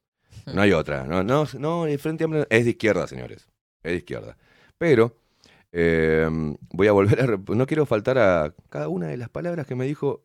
No 0.54 0.62
hay 0.62 0.72
otra. 0.74 1.06
No, 1.06 1.24
no, 1.24 1.48
no, 1.60 1.86
el 1.88 2.00
Frente 2.00 2.24
Amplio 2.24 2.48
es 2.50 2.64
de 2.66 2.72
izquierda, 2.72 3.08
señores. 3.08 3.48
Es 3.84 3.92
de 3.92 3.98
izquierda. 3.98 4.38
Pero 4.78 5.18
eh, 5.72 6.28
voy 6.72 6.88
a 6.88 6.92
volver 6.92 7.22
a... 7.22 7.54
No 7.56 7.66
quiero 7.68 7.86
faltar 7.86 8.18
a 8.18 8.54
cada 8.70 8.88
una 8.90 9.08
de 9.08 9.18
las 9.18 9.30
palabras 9.30 9.66
que 9.68 9.76
me 9.76 9.86
dijo 9.86 10.24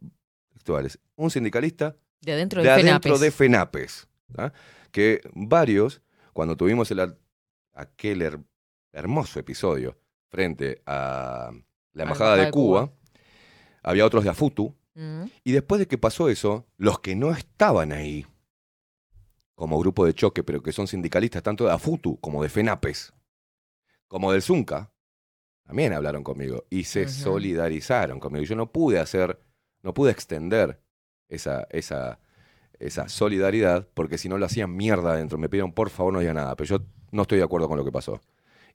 textuales. 0.53 0.99
Un 1.17 1.31
sindicalista 1.31 1.97
De 2.21 2.33
adentro 2.33 2.61
de 2.63 2.69
de 2.69 2.73
adentro 2.75 3.17
FENAPES. 3.17 3.21
de 3.21 3.31
FENAPES. 3.31 4.09
Que 4.91 5.21
varios, 5.35 6.03
cuando 6.33 6.57
tuvimos 6.57 6.91
el, 6.91 7.17
aquel 7.73 8.23
her- 8.23 8.45
hermoso 8.93 9.39
episodio 9.39 9.99
frente 10.29 10.83
a 10.87 11.51
la 11.93 12.03
Embajada 12.03 12.37
de, 12.37 12.51
Cuba, 12.51 12.93
había 13.83 14.05
otros 14.07 14.25
de 14.25 14.31
AFUTU, 14.31 14.75
Mm. 14.99 15.25
y 15.45 15.53
después 15.53 15.79
de 15.79 15.87
que 15.87 15.99
pasó 15.99 16.31
eso, 16.31 16.67
los 16.79 17.01
que 17.01 17.15
no 17.15 17.31
estaban 17.31 17.93
ahí, 17.93 18.25
como 19.55 19.79
grupo 19.79 20.07
de 20.07 20.15
choque, 20.15 20.43
pero 20.43 20.63
que 20.63 20.73
son 20.73 20.87
sindicalistas 20.87 21.43
tanto 21.43 21.65
de 21.67 21.73
AFUTU 21.73 22.19
como 22.19 22.43
de 22.43 22.49
FENAPES, 22.49 23.13
como 24.09 24.33
del 24.33 24.41
ZUNCA, 24.41 24.91
también 25.65 25.93
hablaron 25.93 26.23
conmigo 26.25 26.65
y 26.71 26.85
se 26.85 27.09
solidarizaron 27.09 28.21
conmigo. 28.21 28.45
Yo 28.47 28.57
no 28.57 28.73
pude 28.73 28.99
hacer, 28.99 29.39
no 29.83 29.93
pude 29.93 30.13
extender 30.13 30.81
esa, 31.29 31.67
esa, 31.71 32.19
esa 32.79 33.09
solidaridad, 33.09 33.87
porque 33.95 34.19
si 34.19 34.29
no 34.29 34.39
lo 34.39 34.47
hacían 34.47 34.75
mierda 34.77 35.13
adentro. 35.13 35.39
Me 35.39 35.49
pidieron, 35.49 35.73
por 35.73 35.91
favor, 35.91 36.13
no 36.13 36.21
diga 36.21 36.35
nada, 36.35 36.55
pero 36.57 36.79
yo 36.79 36.85
no 37.13 37.23
estoy 37.23 37.39
de 37.39 37.45
acuerdo 37.45 37.69
con 37.69 37.79
lo 37.79 37.85
que 37.85 37.93
pasó. 37.93 38.21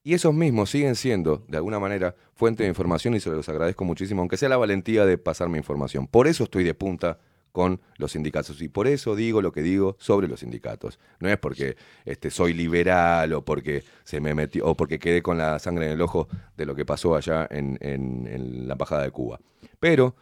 Y 0.03 0.13
esos 0.15 0.33
mismos 0.33 0.71
siguen 0.71 0.95
siendo, 0.95 1.45
de 1.47 1.57
alguna 1.57 1.79
manera, 1.79 2.15
fuente 2.33 2.63
de 2.63 2.69
información 2.69 3.13
y 3.13 3.19
se 3.19 3.29
los 3.29 3.47
agradezco 3.49 3.85
muchísimo, 3.85 4.21
aunque 4.21 4.37
sea 4.37 4.49
la 4.49 4.57
valentía 4.57 5.05
de 5.05 5.17
pasarme 5.19 5.59
información. 5.59 6.07
Por 6.07 6.27
eso 6.27 6.45
estoy 6.45 6.63
de 6.63 6.73
punta 6.73 7.19
con 7.51 7.81
los 7.97 8.13
sindicatos 8.13 8.61
y 8.61 8.69
por 8.69 8.87
eso 8.87 9.13
digo 9.15 9.41
lo 9.41 9.51
que 9.51 9.61
digo 9.61 9.97
sobre 9.99 10.27
los 10.27 10.39
sindicatos. 10.39 10.99
No 11.19 11.29
es 11.29 11.37
porque 11.37 11.75
este, 12.05 12.31
soy 12.31 12.53
liberal 12.53 13.33
o 13.33 13.43
porque 13.45 13.83
se 14.05 14.21
me 14.21 14.33
metió 14.33 14.65
o 14.65 14.75
porque 14.75 14.97
quedé 14.99 15.21
con 15.21 15.37
la 15.37 15.59
sangre 15.59 15.85
en 15.87 15.91
el 15.91 16.01
ojo 16.01 16.27
de 16.57 16.65
lo 16.65 16.73
que 16.73 16.85
pasó 16.85 17.15
allá 17.15 17.47
en, 17.51 17.77
en- 17.81 18.25
en 18.27 18.67
la 18.67 18.73
embajada 18.73 19.03
de 19.03 19.11
Cuba. 19.11 19.39
Pero 19.79 20.15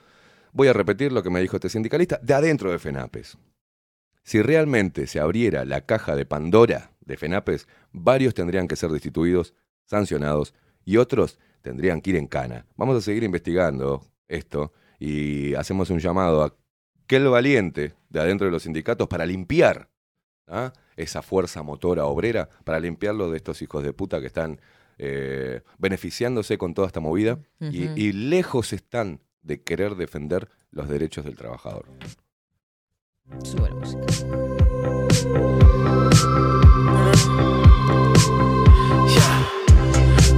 voy 0.52 0.68
a 0.70 0.74
repetir 0.74 1.12
lo 1.14 1.22
que 1.24 1.30
me 1.30 1.40
dijo 1.40 1.56
este 1.56 1.70
sindicalista 1.70 2.20
de 2.22 2.34
adentro 2.34 2.72
de 2.72 2.80
FENAPES. 2.80 3.38
Si 4.30 4.44
realmente 4.44 5.08
se 5.08 5.20
abriera 5.20 5.66
la 5.66 5.88
caja 5.88 6.16
de 6.16 6.24
Pandora 6.24 6.92
de 7.02 7.18
FENAPES, 7.18 7.68
varios 7.92 8.36
tendrían 8.36 8.68
que 8.68 8.76
ser 8.76 8.92
destituidos, 8.92 9.56
sancionados 9.86 10.54
y 10.86 10.98
otros 10.98 11.40
tendrían 11.64 12.00
que 12.00 12.12
ir 12.12 12.16
en 12.16 12.28
cana. 12.28 12.68
Vamos 12.76 12.96
a 12.96 13.02
seguir 13.02 13.24
investigando 13.24 14.06
esto 14.28 14.72
y 15.00 15.56
hacemos 15.56 15.90
un 15.90 15.98
llamado 15.98 16.44
a 16.44 16.54
aquel 17.06 17.28
valiente 17.28 17.96
de 18.10 18.20
adentro 18.20 18.46
de 18.46 18.52
los 18.52 18.62
sindicatos 18.62 19.08
para 19.08 19.26
limpiar 19.26 19.90
¿ah? 20.46 20.74
esa 20.96 21.24
fuerza 21.24 21.64
motora 21.64 22.06
obrera, 22.06 22.50
para 22.66 22.80
limpiarlo 22.80 23.32
de 23.32 23.38
estos 23.38 23.64
hijos 23.64 23.84
de 23.84 23.94
puta 23.94 24.22
que 24.22 24.28
están 24.28 24.62
eh, 25.00 25.62
beneficiándose 25.80 26.60
con 26.60 26.76
toda 26.76 26.86
esta 26.86 27.00
movida 27.00 27.40
y- 27.60 28.12
lejos 28.12 28.74
están 28.74 29.22
de 29.42 29.64
querer 29.64 29.96
defender 29.96 30.50
los 30.70 30.88
derechos 30.88 31.26
del 31.26 31.36
trabajador. 31.36 31.86
Sube 33.44 33.70
la 33.70 33.76
música. 33.76 34.02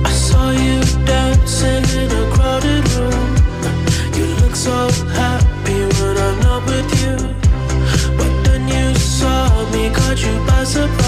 I 0.04 0.12
saw 0.12 0.52
you 0.52 0.82
dancing 1.06 1.86
in 2.00 2.12
a 2.12 2.24
crowded 2.34 2.88
room. 2.94 3.36
You 4.16 4.26
look 4.42 4.56
so 4.56 4.90
happy 5.14 5.80
when 5.98 6.18
I'm 6.18 6.40
not 6.42 6.66
with 6.66 6.90
you. 7.02 7.16
But 8.18 8.32
then 8.44 8.68
you 8.68 8.96
saw 8.96 9.52
you. 10.76 11.01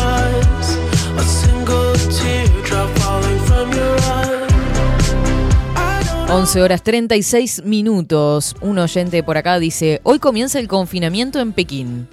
11 6.34 6.62
horas 6.62 6.82
36 6.84 7.64
minutos. 7.66 8.56
Un 8.62 8.80
oyente 8.80 9.22
por 9.24 9.38
acá 9.38 9.60
dice, 9.60 10.00
hoy 10.04 10.20
comienza 10.20 10.60
el 10.60 10.68
confinamiento 10.68 11.40
en 11.40 11.54
Pekín. 11.54 12.08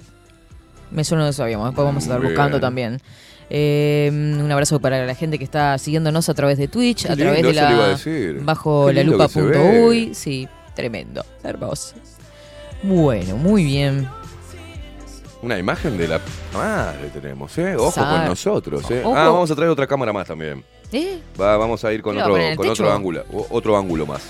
Suena 1.03 1.25
no 1.25 1.33
sabíamos, 1.33 1.67
después 1.67 1.85
vamos 1.85 2.03
a 2.03 2.05
estar 2.07 2.21
buscando 2.21 2.59
también. 2.59 2.99
Eh, 3.49 4.09
un 4.11 4.49
abrazo 4.51 4.79
para 4.79 5.05
la 5.05 5.15
gente 5.15 5.37
que 5.37 5.43
está 5.43 5.77
siguiéndonos 5.77 6.29
a 6.29 6.33
través 6.33 6.57
de 6.57 6.67
Twitch, 6.67 7.05
a 7.05 7.15
través 7.15 7.41
lindo, 7.41 7.49
de 7.51 7.57
eso 7.57 7.67
le 7.67 7.73
iba 7.73 7.83
a 7.83 7.87
la 7.87 7.93
decir. 7.93 8.39
bajo 8.43 8.87
Qué 8.87 8.93
la 8.93 9.01
lindo 9.01 9.13
lupa 9.13 9.27
que 9.27 9.33
se 9.33 9.39
punto 9.41 9.59
ve. 9.59 9.85
uy. 9.85 10.13
Sí, 10.13 10.47
tremendo, 10.75 11.25
hermoso. 11.43 11.95
Bueno, 12.83 13.37
muy 13.37 13.63
bien. 13.63 14.07
Una 15.41 15.57
imagen 15.57 15.97
de 15.97 16.07
la 16.07 16.19
madre 16.53 17.09
tenemos, 17.11 17.57
¿eh? 17.57 17.75
Ojo 17.75 17.91
Sar- 17.91 18.17
con 18.19 18.25
nosotros, 18.29 18.89
¿eh? 18.91 19.01
Ojo. 19.03 19.15
Ah, 19.17 19.29
vamos 19.29 19.49
a 19.49 19.55
traer 19.55 19.71
otra 19.71 19.87
cámara 19.87 20.13
más 20.13 20.27
también. 20.27 20.63
¿Eh? 20.91 21.19
Va, 21.39 21.57
vamos 21.57 21.83
a 21.85 21.93
ir 21.93 22.01
con 22.01 22.15
¿Qué 22.15 22.21
va 22.21 22.27
a 22.27 22.31
otro, 22.31 22.55
con 22.55 22.69
otro 22.69 22.91
ángulo, 22.91 23.23
otro 23.49 23.77
ángulo 23.77 24.05
más. 24.05 24.21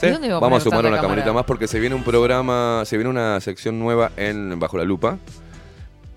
¿Sí? 0.00 0.06
¿Y 0.06 0.10
dónde 0.10 0.28
va 0.30 0.36
a 0.36 0.40
Vamos 0.40 0.60
a 0.60 0.64
sumar 0.64 0.80
una 0.80 0.88
cámara? 0.90 1.02
camarita 1.02 1.32
más 1.32 1.44
porque 1.44 1.66
se 1.66 1.80
viene 1.80 1.94
un 1.94 2.04
programa, 2.04 2.82
se 2.86 2.96
viene 2.96 3.10
una 3.10 3.40
sección 3.40 3.78
nueva 3.78 4.12
en 4.16 4.58
Bajo 4.58 4.78
la 4.78 4.84
Lupa 4.84 5.18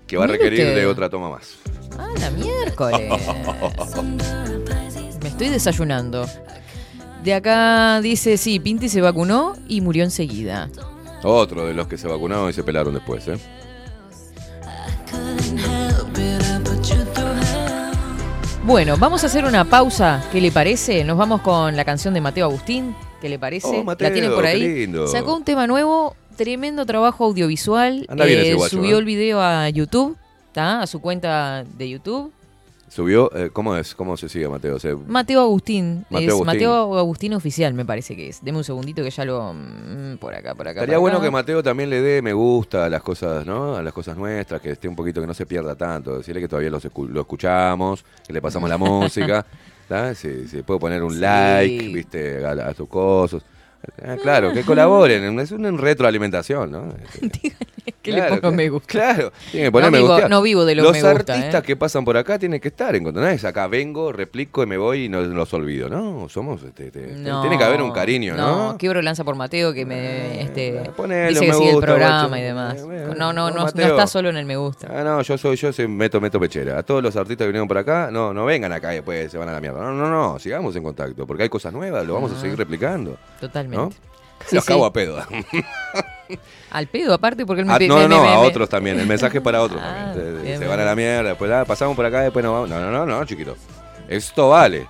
que 0.06 0.16
va 0.16 0.24
a 0.24 0.28
requerir 0.28 0.60
usted. 0.60 0.76
de 0.76 0.86
otra 0.86 1.10
toma 1.10 1.30
más. 1.30 1.56
Ah, 1.98 2.08
la 2.20 2.30
miércoles. 2.30 3.00
Me 5.22 5.28
estoy 5.28 5.48
desayunando. 5.48 6.26
De 7.24 7.34
acá 7.34 8.00
dice, 8.00 8.36
sí, 8.36 8.58
Pinti 8.60 8.88
se 8.88 9.00
vacunó 9.00 9.54
y 9.68 9.80
murió 9.80 10.04
enseguida. 10.04 10.68
Otro 11.22 11.64
de 11.66 11.72
los 11.72 11.86
que 11.86 11.96
se 11.96 12.08
vacunaron 12.08 12.50
y 12.50 12.52
se 12.52 12.64
pelaron 12.64 12.94
después, 12.94 13.26
¿eh? 13.28 13.38
Bueno, 18.64 18.96
vamos 18.96 19.24
a 19.24 19.26
hacer 19.26 19.44
una 19.44 19.64
pausa. 19.64 20.24
¿Qué 20.30 20.40
le 20.40 20.52
parece? 20.52 21.02
Nos 21.02 21.18
vamos 21.18 21.40
con 21.40 21.76
la 21.76 21.84
canción 21.84 22.14
de 22.14 22.20
Mateo 22.20 22.46
Agustín. 22.46 22.94
¿Qué 23.20 23.28
le 23.28 23.36
parece? 23.36 23.66
Oh, 23.66 23.82
Mateo, 23.82 24.08
la 24.08 24.12
tienen 24.12 24.32
por 24.32 24.46
ahí. 24.46 24.86
lindo. 24.86 25.08
Sacó 25.08 25.34
un 25.34 25.42
tema 25.42 25.66
nuevo, 25.66 26.14
tremendo 26.36 26.86
trabajo 26.86 27.24
audiovisual. 27.24 28.06
Anda 28.08 28.24
bien 28.24 28.38
ese 28.38 28.54
guacho, 28.54 28.76
subió 28.76 28.96
¿eh? 28.96 28.98
el 29.00 29.04
video 29.04 29.40
a 29.42 29.68
YouTube, 29.68 30.16
¿tá? 30.52 30.80
A 30.80 30.86
su 30.86 31.00
cuenta 31.00 31.64
de 31.76 31.90
YouTube. 31.90 32.32
Subió, 32.92 33.34
eh, 33.34 33.48
¿cómo 33.50 33.74
es? 33.74 33.94
¿Cómo 33.94 34.18
se 34.18 34.28
sigue, 34.28 34.46
Mateo? 34.50 34.78
Se- 34.78 34.94
Mateo 34.94 35.40
Agustín. 35.40 36.04
Mateo 36.10 36.20
es 36.28 36.28
Agustín. 36.34 36.46
Mateo 36.46 36.98
Agustín 36.98 37.32
oficial, 37.32 37.72
me 37.72 37.86
parece 37.86 38.14
que 38.14 38.28
es. 38.28 38.44
Deme 38.44 38.58
un 38.58 38.64
segundito 38.64 39.02
que 39.02 39.08
ya 39.10 39.24
lo. 39.24 39.54
mm, 39.54 40.18
Por 40.18 40.34
acá, 40.34 40.54
por 40.54 40.68
acá. 40.68 40.80
Estaría 40.80 40.96
por 40.96 41.00
bueno 41.00 41.20
que 41.22 41.30
Mateo 41.30 41.62
también 41.62 41.88
le 41.88 42.02
dé 42.02 42.20
me 42.20 42.34
gusta 42.34 42.84
a 42.84 42.90
las 42.90 43.02
cosas, 43.02 43.46
¿no? 43.46 43.76
A 43.76 43.82
las 43.82 43.94
cosas 43.94 44.14
nuestras, 44.18 44.60
que 44.60 44.72
esté 44.72 44.88
un 44.88 44.96
poquito, 44.96 45.22
que 45.22 45.26
no 45.26 45.32
se 45.32 45.46
pierda 45.46 45.74
tanto. 45.74 46.18
Decirle 46.18 46.42
que 46.42 46.48
todavía 46.48 46.68
los 46.68 46.84
escu- 46.84 47.08
lo 47.08 47.22
escuchamos, 47.22 48.04
que 48.26 48.32
le 48.34 48.42
pasamos 48.42 48.68
la 48.68 48.76
música. 48.78 49.46
¿tá? 49.88 50.14
Si, 50.14 50.46
si 50.48 50.62
puedo 50.62 50.78
poner 50.80 51.02
un 51.02 51.14
Sí. 51.14 51.20
like, 51.20 51.88
viste, 51.88 52.44
a, 52.44 52.50
a 52.68 52.74
tus 52.74 52.88
cosas. 52.88 53.42
Ah, 54.04 54.16
claro, 54.20 54.52
que 54.52 54.62
colaboren. 54.62 55.38
Es 55.40 55.50
una 55.52 55.70
retroalimentación, 55.70 56.70
¿no? 56.70 56.94
Este, 57.22 57.52
Que 58.00 58.12
le 58.12 58.22
ponga 58.24 58.50
me 58.50 58.68
gusta. 58.68 58.86
Claro, 58.88 59.32
tienen 59.50 59.68
que 59.68 59.72
poner 59.72 59.86
No 59.86 59.92
me 59.92 59.98
vivo- 59.98 60.12
gusta. 60.14 60.28
no 60.28 60.42
vivo 60.42 60.64
de 60.64 60.74
los 60.74 60.84
me 60.92 61.02
gusta, 61.02 61.10
artistas 61.10 61.62
¿eh? 61.62 61.66
que 61.66 61.76
pasan 61.76 62.04
por 62.04 62.16
acá 62.16 62.36
tienen 62.38 62.60
que 62.60 62.68
estar, 62.68 62.94
¿entendés? 62.96 63.44
Acá 63.44 63.66
vengo, 63.68 64.12
replico 64.12 64.62
y 64.62 64.66
me 64.66 64.76
voy 64.76 65.04
y 65.04 65.08
no 65.08 65.20
los 65.22 65.52
olvido. 65.54 65.88
No, 65.88 66.28
somos, 66.28 66.62
este, 66.64 66.86
este, 66.88 67.14
No, 67.18 67.40
tiene 67.42 67.56
que 67.58 67.64
haber 67.64 67.80
un 67.82 67.92
cariño, 67.92 68.34
¿no? 68.36 68.72
No, 68.72 68.78
quiebro 68.78 69.02
lanza 69.02 69.22
por 69.24 69.34
Mateo 69.36 69.72
que 69.72 69.84
me 69.86 70.42
este, 70.42 70.80
ponele 70.96 71.28
dice 71.28 71.40
que 71.42 71.46
me 71.48 71.54
sigue 71.54 71.68
el 71.68 71.74
gusta, 71.74 71.86
programa 71.86 72.28
guacho. 72.28 72.36
y 72.36 72.42
demás. 72.42 72.74
Eh, 72.78 72.82
bueno, 72.84 73.14
No, 73.14 73.32
no, 73.32 73.50
no, 73.50 73.56
no, 73.60 73.66
está 73.66 74.06
solo 74.08 74.30
en 74.30 74.36
el 74.36 74.46
me 74.46 74.56
gusta. 74.56 74.88
Ah, 74.90 75.04
no, 75.04 75.22
yo 75.22 75.38
soy, 75.38 75.56
yo 75.56 75.72
soy 75.72 75.86
meto, 75.86 76.20
meto 76.20 76.40
pechera. 76.40 76.78
A 76.78 76.82
todos 76.82 77.02
los 77.04 77.14
artistas 77.16 77.44
que 77.44 77.48
vinieron 77.48 77.68
por 77.68 77.78
acá, 77.78 78.10
no, 78.12 78.32
no 78.34 78.44
vengan 78.44 78.72
acá 78.72 78.92
y 78.92 78.96
después 78.96 79.30
se 79.30 79.38
van 79.38 79.48
a 79.48 79.52
la 79.52 79.60
mierda. 79.60 79.80
No, 79.80 79.92
no, 79.92 80.08
no, 80.10 80.38
sigamos 80.40 80.74
en 80.76 80.82
contacto, 80.82 81.24
porque 81.26 81.44
hay 81.44 81.48
cosas 81.48 81.72
nuevas, 81.72 82.04
lo 82.06 82.14
vamos 82.14 82.32
a 82.32 82.36
Ah. 82.36 82.40
seguir 82.40 82.58
replicando. 82.58 83.16
Totalmente. 83.40 83.71
¿No? 83.76 83.90
Sí, 84.46 84.56
los 84.56 84.64
sí. 84.64 84.68
cago 84.68 84.84
a 84.86 84.92
pedo. 84.92 85.22
Al 86.70 86.86
pedo, 86.86 87.12
aparte, 87.14 87.44
porque 87.46 87.60
él 87.60 87.66
me 87.66 87.74
Ah, 87.74 87.78
no, 87.86 87.96
me- 87.98 88.08
no, 88.08 88.22
me- 88.22 88.28
a 88.28 88.38
otros 88.40 88.68
también. 88.68 88.98
El 88.98 89.06
mensaje 89.06 89.38
es 89.38 89.44
para 89.44 89.60
otros 89.62 89.80
Ah, 89.82 90.12
también. 90.14 90.14
Se- 90.14 90.32
bien, 90.42 90.52
se 90.54 90.58
bien. 90.60 90.68
van 90.70 90.80
a 90.80 90.84
la 90.84 90.94
mierda, 90.96 91.28
después 91.30 91.50
ah, 91.52 91.64
pasamos 91.66 91.94
por 91.94 92.04
acá, 92.06 92.22
después 92.22 92.44
no 92.44 92.52
vamos. 92.52 92.68
No, 92.70 92.80
no, 92.80 92.90
no, 92.90 93.04
no, 93.06 93.24
chiquito. 93.24 93.56
Esto 94.08 94.48
vale. 94.48 94.86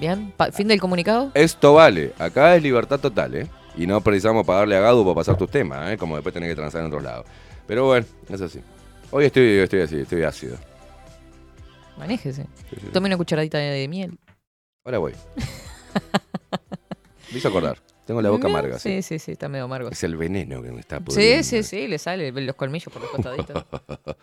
Bien, 0.00 0.34
fin 0.52 0.68
del 0.68 0.80
comunicado. 0.80 1.30
Esto 1.34 1.74
vale. 1.74 2.12
Acá 2.18 2.54
es 2.56 2.62
libertad 2.62 2.98
total, 3.00 3.34
¿eh? 3.34 3.48
Y 3.76 3.86
no 3.86 4.00
precisamos 4.02 4.44
pagarle 4.44 4.76
a 4.76 4.80
Gadu 4.80 5.04
para 5.04 5.14
pasar 5.14 5.36
tus 5.38 5.50
temas, 5.50 5.90
¿eh? 5.92 5.96
Como 5.96 6.16
después 6.16 6.32
tenés 6.34 6.48
que 6.50 6.56
transar 6.56 6.80
en 6.82 6.88
otros 6.88 7.02
lados. 7.02 7.24
Pero 7.66 7.86
bueno, 7.86 8.06
es 8.28 8.40
así. 8.40 8.60
Hoy 9.10 9.26
estoy, 9.26 9.58
estoy 9.58 9.80
así, 9.82 10.00
estoy 10.00 10.22
ácido. 10.24 10.56
Manéjese. 11.96 12.46
Sí. 12.70 12.86
Tome 12.92 13.06
una 13.06 13.16
cucharadita 13.16 13.56
de, 13.58 13.64
de 13.70 13.88
miel. 13.88 14.18
Ahora 14.84 14.98
voy. 14.98 15.14
Me 17.36 17.38
hizo 17.38 17.48
acordar. 17.48 17.78
Tengo 18.06 18.22
la 18.22 18.30
boca 18.30 18.46
amarga. 18.48 18.78
Sí, 18.78 19.02
Sí. 19.02 19.18
sí, 19.18 19.32
está 19.32 19.48
medio 19.48 19.64
amargo. 19.64 19.90
Es 19.90 20.02
el 20.04 20.16
veneno 20.16 20.62
que 20.62 20.70
me 20.70 20.80
está 20.80 20.98
Sí, 20.98 21.02
pudriendo. 21.04 21.42
sí, 21.42 21.62
sí, 21.62 21.86
le 21.88 21.98
sale 21.98 22.30
los 22.32 22.54
colmillos 22.56 22.92
por 22.92 23.02
los 23.02 23.10
costaditos. 23.10 23.64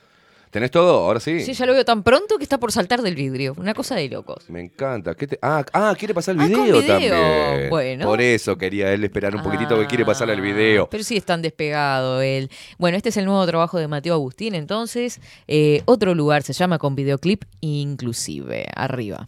¿Tenés 0.49 0.69
todo? 0.69 0.99
Ahora 1.05 1.19
sí. 1.19 1.39
Sí, 1.41 1.53
ya 1.53 1.65
lo 1.65 1.73
veo 1.73 1.83
tan 1.83 2.03
pronto 2.03 2.37
que 2.37 2.43
está 2.43 2.59
por 2.59 2.71
saltar 2.71 3.01
del 3.01 3.15
vidrio. 3.15 3.55
Una 3.57 3.73
cosa 3.73 3.95
de 3.95 4.07
locos. 4.07 4.47
Me 4.51 4.61
encanta. 4.61 5.15
¿Qué 5.15 5.25
te- 5.25 5.39
Ah, 5.41 5.65
ah, 5.73 5.95
quiere 5.97 6.13
pasar 6.13 6.35
el 6.35 6.41
Ah, 6.41 6.45
video, 6.45 6.63
video. 6.79 6.83
también. 6.85 7.69
Bueno. 7.71 8.05
Por 8.05 8.21
eso 8.21 8.55
quería 8.55 8.93
él 8.93 9.03
esperar 9.03 9.35
un 9.35 9.41
poquitito 9.41 9.79
que 9.79 9.87
quiere 9.87 10.05
pasar 10.05 10.29
el 10.29 10.41
video. 10.41 10.87
Pero 10.91 11.03
sí 11.03 11.17
están 11.17 11.41
despegado 11.41 12.21
él. 12.21 12.51
Bueno, 12.77 12.97
este 12.97 13.09
es 13.09 13.17
el 13.17 13.25
nuevo 13.25 13.43
trabajo 13.47 13.79
de 13.79 13.87
Mateo 13.87 14.13
Agustín, 14.13 14.53
entonces. 14.53 15.19
eh, 15.47 15.81
otro 15.85 16.13
lugar 16.13 16.43
se 16.43 16.53
llama 16.53 16.77
con 16.77 16.93
videoclip 16.95 17.45
inclusive. 17.61 18.67
Arriba. 18.75 19.27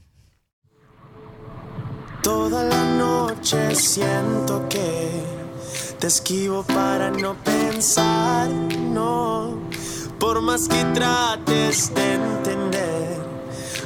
Toda 2.26 2.64
la 2.64 2.84
noche 2.86 3.76
siento 3.76 4.68
que 4.68 5.12
te 6.00 6.08
esquivo 6.08 6.64
para 6.64 7.12
no 7.12 7.36
pensar, 7.44 8.50
no. 8.50 9.60
Por 10.20 10.42
más 10.42 10.68
que 10.68 10.84
trates 10.86 11.94
de 11.94 12.16
entender, 12.16 13.18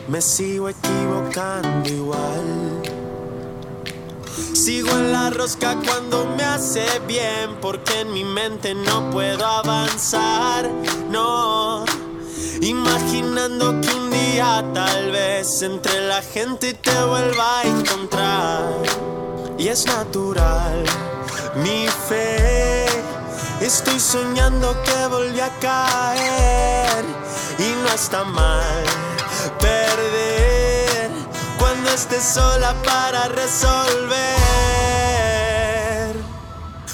me 0.08 0.22
sigo 0.22 0.70
equivocando 0.70 1.90
igual. 1.90 2.82
Sigo 4.54 4.90
en 4.92 5.12
la 5.12 5.32
rosca 5.32 5.76
cuando 5.86 6.26
me 6.38 6.44
hace 6.46 6.86
bien, 7.10 7.58
porque 7.60 8.00
en 8.00 8.14
mi 8.14 8.24
mente 8.24 8.74
no 8.74 9.10
puedo 9.10 9.46
avanzar, 9.46 10.72
no. 11.12 11.84
Imaginando 12.62 13.80
que 13.82 13.90
un 13.94 14.10
día 14.10 14.64
tal 14.74 15.12
vez 15.12 15.62
entre 15.62 16.08
la 16.08 16.22
gente 16.22 16.74
te 16.74 17.04
vuelva 17.06 17.60
a 17.60 17.64
encontrar. 17.64 18.74
Y 19.58 19.68
es 19.68 19.86
natural, 19.86 20.84
mi 21.56 21.88
fe. 22.08 22.86
Estoy 23.62 24.00
soñando 24.00 24.76
que 24.84 25.08
volví 25.08 25.40
a 25.40 25.50
caer. 25.60 27.06
Y 27.58 27.74
no 27.84 27.90
está 27.94 28.24
mal 28.24 28.84
perder 29.60 31.12
cuando 31.58 31.90
estés 31.90 32.24
sola 32.24 32.74
para 32.84 33.28
resolver. 33.28 34.79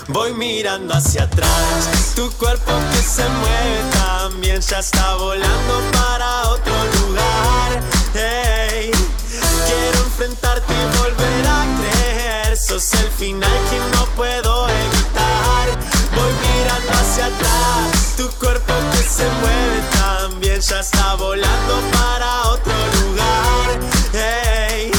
Voy 0.08 0.34
mirando 0.34 0.94
hacia 0.94 1.24
atrás, 1.24 2.14
tu 2.16 2.32
cuerpo 2.34 2.72
que 2.92 3.02
se 3.02 3.28
mueve 3.28 3.82
también 3.92 4.62
ya 4.62 4.80
está 4.80 5.16
volando 5.16 5.82
para 5.92 6.50
otro 6.50 6.74
lugar. 7.00 7.82
Quiero 8.14 10.00
enfrentarte 10.06 10.74
y 10.74 10.98
volver 11.00 11.48
a 11.48 11.66
creer. 11.80 12.58
Sos 12.58 12.94
el 12.94 13.10
final 13.12 13.52
que 13.70 13.80
no 13.98 14.06
puedo 14.16 14.70
evitar. 14.70 15.70
Voy 16.16 16.34
mirando 16.48 16.92
hacia 16.92 17.26
atrás, 17.26 18.16
tu 18.16 18.30
cuerpo 18.40 18.74
que 18.92 19.04
se 19.04 19.28
mueve 19.42 19.82
también 19.92 20.62
ya 20.62 20.80
está 20.82 21.16
volando 21.16 21.82
para 21.92 22.50
otro 22.50 22.74
lugar. 23.02 23.80
Hey, 24.14 24.92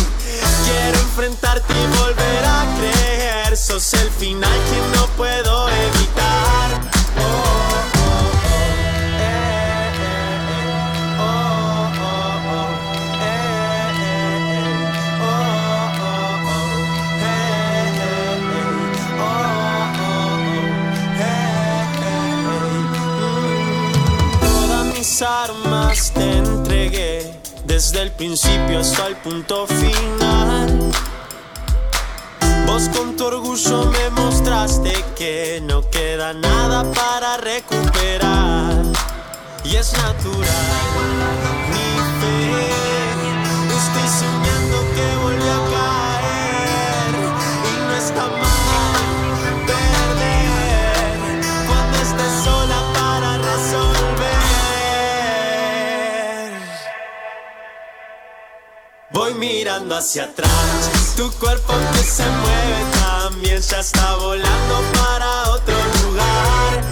enfrentarte 1.16 1.72
y 1.72 1.86
volver 1.98 2.44
a 2.44 2.66
creer. 2.78 3.56
Sos 3.56 3.94
el 3.94 4.10
final 4.10 4.52
que 4.52 4.76
no 4.98 5.06
puedo 5.16 5.68
evitar. 5.70 6.80
Oh, 7.18 7.22
oh, 7.22 8.04
oh. 8.04 8.26
Oh, 11.18 11.90
oh, 12.02 12.36
oh. 12.52 12.68
Oh. 19.18 19.56
Todas 24.42 24.84
mis 24.98 25.22
armas 25.22 26.12
te 26.12 26.36
entregué 26.36 27.34
desde 27.64 28.02
el 28.02 28.10
principio 28.12 28.80
hasta 28.80 29.06
el 29.06 29.16
punto 29.16 29.66
final. 29.66 30.92
Vos 32.66 32.88
con 32.88 33.16
tu 33.16 33.24
orgullo 33.26 33.84
me 33.86 34.10
mostraste 34.10 34.92
que 35.16 35.60
no 35.62 35.88
queda 35.90 36.32
nada 36.34 36.84
para 36.92 37.36
recuperar. 37.38 38.84
y 39.64 39.76
es 39.76 39.92
natural. 39.92 40.44
Mi 41.72 41.88
fe, 42.20 42.34
estoy 43.80 44.08
soñando 44.20 44.76
que 44.94 45.06
volví 45.22 45.48
a 45.48 45.60
caer 45.74 47.14
y 47.70 47.72
no 47.86 47.92
está 47.96 48.24
mal 48.28 49.04
perder 49.66 51.18
cuando 51.68 51.96
estés 52.06 52.34
sola 52.44 52.80
para 52.94 53.30
resolver. 53.38 54.36
Voy 59.12 59.32
mirando 59.34 59.96
hacia 59.96 60.24
atrás, 60.24 61.05
tu 61.16 61.30
cuerpo 61.38 61.72
que 61.94 62.02
se 62.02 62.24
mueve 62.24 62.84
también 63.00 63.60
ya 63.62 63.80
está 63.80 64.16
volando 64.16 64.82
para 64.92 65.50
otro 65.50 65.74
lugar. 66.02 66.84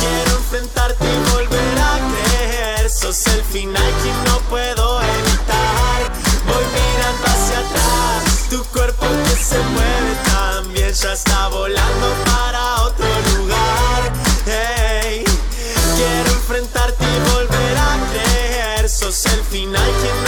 Quiero 0.00 0.30
enfrentarte 0.38 1.04
y 1.04 1.30
volver 1.32 1.78
a 1.78 1.98
creer, 2.08 2.90
sos 2.90 3.26
el 3.26 3.42
final 3.44 3.92
que 4.02 4.30
no 4.30 4.38
puedo 4.48 5.02
evitar. 5.02 6.00
Voy 6.46 6.64
mirando 6.78 7.26
hacia 7.26 7.58
atrás, 7.58 8.48
tu 8.48 8.64
cuerpo 8.64 9.06
que 9.24 9.36
se 9.44 9.58
mueve 9.58 10.16
también 10.24 10.92
ya 10.92 11.12
está 11.12 11.48
volando 11.48 12.06
para 12.24 12.82
otro 12.84 13.06
lugar. 13.36 14.12
Quiero 15.96 16.30
enfrentarte 16.30 17.04
y 17.04 17.18
volver 17.34 17.76
a 17.76 17.98
creer, 18.10 18.88
sos 18.88 19.26
el 19.26 19.42
final 19.44 19.90
que 20.02 20.10
no 20.24 20.27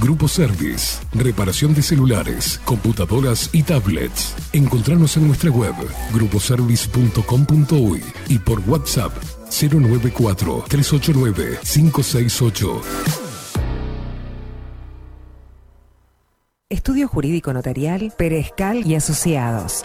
Grupo 0.00 0.28
Service. 0.28 1.00
Reparación 1.14 1.74
de 1.74 1.82
celulares, 1.82 2.60
computadoras 2.64 3.50
y 3.52 3.62
tablets. 3.62 4.34
Encontranos 4.52 5.16
en 5.16 5.26
nuestra 5.26 5.50
web 5.50 5.74
gruposervice.com.uy 6.12 8.02
y 8.28 8.38
por 8.38 8.60
WhatsApp 8.68 9.12
094 9.50 10.64
389 10.68 11.58
568. 11.62 12.80
Estudio 16.70 17.06
Jurídico 17.08 17.52
Notarial, 17.52 18.12
Perezcal 18.16 18.84
y 18.86 18.96
Asociados. 18.96 19.84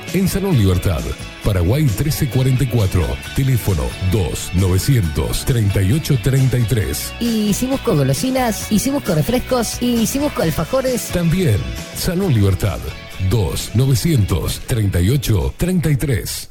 en 0.13 0.27
Salón 0.27 0.57
Libertad. 0.57 1.01
Paraguay 1.43 1.83
1344. 1.83 3.05
Teléfono 3.35 3.83
2 4.11 4.51
900 4.55 5.45
38 5.45 6.19
33. 6.21 7.13
y 7.19 7.53
si 7.53 7.67
busco 7.67 7.95
golosinas, 7.95 8.71
y 8.71 8.79
si 8.79 8.89
busco 8.89 9.15
refrescos, 9.15 9.81
y 9.81 10.05
si 10.05 10.19
busco 10.19 10.41
alfajores, 10.43 11.07
También 11.09 11.57
Salón 11.95 12.33
Libertad. 12.33 12.79
2 13.29 13.71
900 13.75 14.61
38 14.67 15.53
33. 15.57 16.50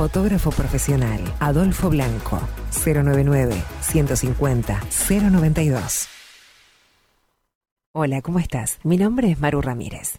Fotógrafo 0.00 0.50
profesional, 0.50 1.20
Adolfo 1.40 1.90
Blanco, 1.90 2.40
099 2.86 3.62
150 3.82 4.80
092. 5.30 6.08
Hola, 7.92 8.22
¿cómo 8.22 8.38
estás? 8.38 8.78
Mi 8.82 8.96
nombre 8.96 9.30
es 9.30 9.40
Maru 9.40 9.60
Ramírez. 9.60 10.18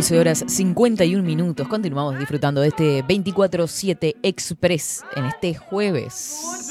11 0.00 0.18
horas 0.18 0.44
51 0.46 1.22
minutos. 1.22 1.68
Continuamos 1.68 2.18
disfrutando 2.18 2.62
de 2.62 2.68
este 2.68 3.04
24-7 3.04 4.16
Express 4.22 5.04
en 5.14 5.26
este 5.26 5.54
jueves. 5.54 6.70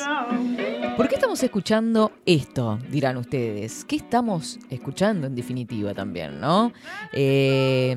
¿Por 0.98 1.08
qué 1.08 1.14
estamos 1.14 1.44
escuchando 1.44 2.12
esto? 2.26 2.80
Dirán 2.90 3.18
ustedes. 3.18 3.86
¿Qué 3.86 3.98
estamos 3.98 4.58
escuchando 4.72 5.28
en 5.28 5.36
definitiva 5.36 5.94
también, 5.94 6.40
no? 6.42 6.74
Eh, 7.14 7.96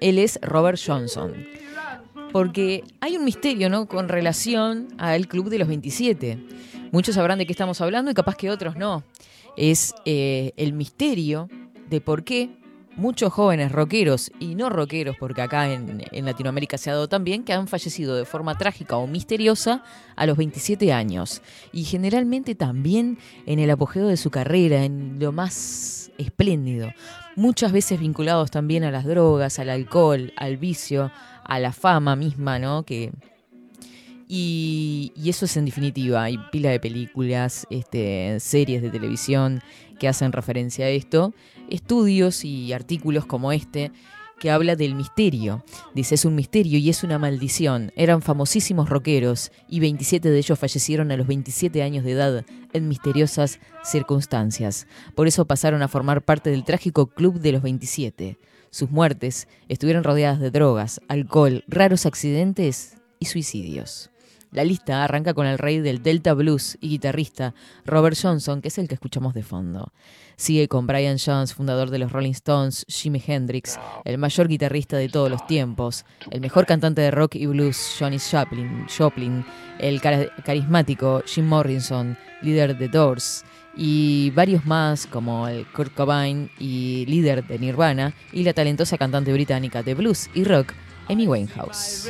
él 0.00 0.18
es 0.18 0.40
Robert 0.42 0.80
Johnson. 0.84 1.32
Porque 2.32 2.82
hay 2.98 3.16
un 3.16 3.24
misterio, 3.24 3.70
¿no? 3.70 3.86
Con 3.86 4.08
relación 4.08 4.88
al 4.98 5.28
Club 5.28 5.48
de 5.48 5.60
los 5.60 5.68
27. 5.68 6.44
Muchos 6.90 7.14
sabrán 7.14 7.38
de 7.38 7.46
qué 7.46 7.52
estamos 7.52 7.80
hablando 7.80 8.10
y 8.10 8.14
capaz 8.14 8.34
que 8.34 8.50
otros 8.50 8.74
no. 8.74 9.04
Es 9.56 9.94
eh, 10.06 10.54
el 10.56 10.72
misterio 10.72 11.48
de 11.88 12.00
por 12.00 12.24
qué 12.24 12.59
muchos 13.00 13.32
jóvenes 13.32 13.72
rockeros 13.72 14.30
y 14.38 14.54
no 14.54 14.68
rockeros, 14.68 15.16
porque 15.18 15.42
acá 15.42 15.72
en, 15.72 16.04
Latinoamérica 16.12 16.78
se 16.78 16.90
ha 16.90 16.92
dado 16.92 17.08
también, 17.08 17.42
que 17.42 17.52
han 17.52 17.66
fallecido 17.66 18.14
de 18.14 18.24
forma 18.24 18.56
trágica 18.56 18.96
o 18.96 19.06
misteriosa 19.06 19.82
a 20.14 20.26
los 20.26 20.36
27 20.36 20.92
años. 20.92 21.42
Y 21.72 21.84
generalmente 21.84 22.54
también 22.54 23.18
en 23.46 23.58
el 23.58 23.70
apogeo 23.70 24.06
de 24.06 24.16
su 24.16 24.30
carrera, 24.30 24.84
en 24.84 25.18
lo 25.18 25.32
más 25.32 26.12
espléndido. 26.18 26.92
Muchas 27.36 27.72
veces 27.72 27.98
vinculados 27.98 28.50
también 28.50 28.84
a 28.84 28.90
las 28.90 29.06
drogas, 29.06 29.58
al 29.58 29.70
alcohol, 29.70 30.32
al 30.36 30.58
vicio, 30.58 31.10
a 31.44 31.58
la 31.58 31.72
fama 31.72 32.16
misma, 32.16 32.58
¿no? 32.58 32.84
Que, 32.84 33.12
y, 34.28 35.12
y 35.16 35.30
eso 35.30 35.46
es 35.46 35.56
en 35.56 35.64
definitiva. 35.64 36.22
Hay 36.22 36.38
pila 36.52 36.70
de 36.70 36.78
películas, 36.78 37.66
este, 37.70 38.38
series 38.40 38.82
de 38.82 38.90
televisión 38.90 39.62
que 39.98 40.08
hacen 40.08 40.32
referencia 40.32 40.86
a 40.86 40.88
esto. 40.88 41.32
Estudios 41.70 42.44
y 42.44 42.72
artículos 42.72 43.24
como 43.24 43.52
este 43.52 43.92
que 44.40 44.50
habla 44.50 44.74
del 44.74 44.96
misterio. 44.96 45.62
Dice, 45.94 46.16
es 46.16 46.24
un 46.24 46.34
misterio 46.34 46.78
y 46.78 46.90
es 46.90 47.04
una 47.04 47.18
maldición. 47.18 47.92
Eran 47.94 48.22
famosísimos 48.22 48.88
rockeros 48.88 49.52
y 49.68 49.78
27 49.78 50.30
de 50.30 50.38
ellos 50.38 50.58
fallecieron 50.58 51.12
a 51.12 51.16
los 51.16 51.28
27 51.28 51.82
años 51.82 52.04
de 52.04 52.12
edad 52.12 52.44
en 52.72 52.88
misteriosas 52.88 53.60
circunstancias. 53.84 54.88
Por 55.14 55.28
eso 55.28 55.44
pasaron 55.44 55.82
a 55.82 55.88
formar 55.88 56.22
parte 56.22 56.50
del 56.50 56.64
trágico 56.64 57.06
Club 57.06 57.38
de 57.38 57.52
los 57.52 57.62
27. 57.62 58.38
Sus 58.70 58.90
muertes 58.90 59.46
estuvieron 59.68 60.04
rodeadas 60.04 60.40
de 60.40 60.50
drogas, 60.50 61.00
alcohol, 61.08 61.64
raros 61.68 62.06
accidentes 62.06 62.96
y 63.18 63.26
suicidios. 63.26 64.09
La 64.52 64.64
lista 64.64 65.04
arranca 65.04 65.32
con 65.32 65.46
el 65.46 65.58
rey 65.58 65.78
del 65.78 66.02
Delta 66.02 66.34
Blues 66.34 66.76
y 66.80 66.88
guitarrista 66.88 67.54
Robert 67.84 68.16
Johnson, 68.20 68.60
que 68.60 68.68
es 68.68 68.78
el 68.78 68.88
que 68.88 68.94
escuchamos 68.94 69.32
de 69.32 69.44
fondo. 69.44 69.92
Sigue 70.36 70.66
con 70.66 70.88
Brian 70.88 71.18
Jones, 71.24 71.54
fundador 71.54 71.90
de 71.90 71.98
los 71.98 72.10
Rolling 72.10 72.32
Stones, 72.32 72.84
Jimi 72.88 73.22
Hendrix, 73.24 73.78
el 74.04 74.18
mayor 74.18 74.48
guitarrista 74.48 74.96
de 74.96 75.08
todos 75.08 75.30
los 75.30 75.46
tiempos, 75.46 76.04
el 76.30 76.40
mejor 76.40 76.66
cantante 76.66 77.00
de 77.00 77.12
rock 77.12 77.36
y 77.36 77.46
blues, 77.46 77.94
Johnny 77.98 78.18
Joplin 78.18 79.44
el 79.78 80.00
carismático 80.00 81.22
Jim 81.26 81.46
Morrison, 81.46 82.16
líder 82.42 82.76
de 82.76 82.88
Doors, 82.88 83.44
y 83.76 84.30
varios 84.30 84.66
más 84.66 85.06
como 85.06 85.48
el 85.48 85.66
Kurt 85.72 85.94
Cobain 85.94 86.50
y 86.58 87.06
líder 87.06 87.46
de 87.46 87.58
Nirvana, 87.58 88.14
y 88.32 88.42
la 88.42 88.52
talentosa 88.52 88.98
cantante 88.98 89.32
británica 89.32 89.82
de 89.82 89.94
blues 89.94 90.28
y 90.34 90.44
rock, 90.44 90.74
Amy 91.10 91.26
Winehouse. 91.26 92.08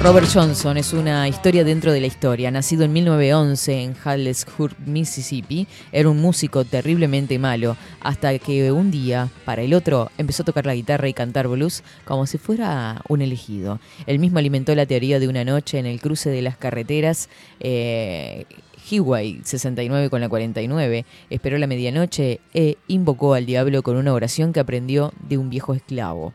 Robert 0.00 0.28
Johnson 0.32 0.76
es 0.76 0.92
una 0.92 1.28
historia 1.28 1.64
dentro 1.64 1.92
de 1.92 2.00
la 2.00 2.06
historia. 2.06 2.52
Nacido 2.52 2.84
en 2.84 2.92
1911 2.92 3.82
en 3.82 3.96
Harlesburg, 4.04 4.76
Mississippi, 4.86 5.66
era 5.90 6.08
un 6.08 6.20
músico 6.20 6.64
terriblemente 6.64 7.38
malo, 7.40 7.76
hasta 8.00 8.38
que 8.38 8.70
un 8.70 8.92
día, 8.92 9.28
para 9.44 9.62
el 9.62 9.74
otro, 9.74 10.10
empezó 10.18 10.42
a 10.42 10.46
tocar 10.46 10.66
la 10.66 10.74
guitarra 10.74 11.08
y 11.08 11.14
cantar 11.14 11.48
blues 11.48 11.82
como 12.04 12.26
si 12.26 12.38
fuera 12.38 13.02
un 13.08 13.22
elegido. 13.22 13.80
Él 14.06 14.20
mismo 14.20 14.38
alimentó 14.38 14.72
la 14.76 14.86
teoría 14.86 15.18
de 15.18 15.26
una 15.26 15.44
noche 15.44 15.80
en 15.80 15.86
el 15.86 16.00
cruce 16.00 16.30
de 16.30 16.42
las 16.42 16.56
carreteras. 16.56 17.28
eh, 17.58 18.46
Highway 18.92 19.40
69 19.42 20.10
con 20.10 20.20
la 20.20 20.28
49, 20.28 21.06
esperó 21.30 21.56
la 21.58 21.66
medianoche 21.66 22.40
e 22.52 22.76
invocó 22.88 23.34
al 23.34 23.46
diablo 23.46 23.82
con 23.82 23.96
una 23.96 24.12
oración 24.12 24.52
que 24.52 24.60
aprendió 24.60 25.12
de 25.28 25.38
un 25.38 25.48
viejo 25.48 25.72
esclavo. 25.72 26.34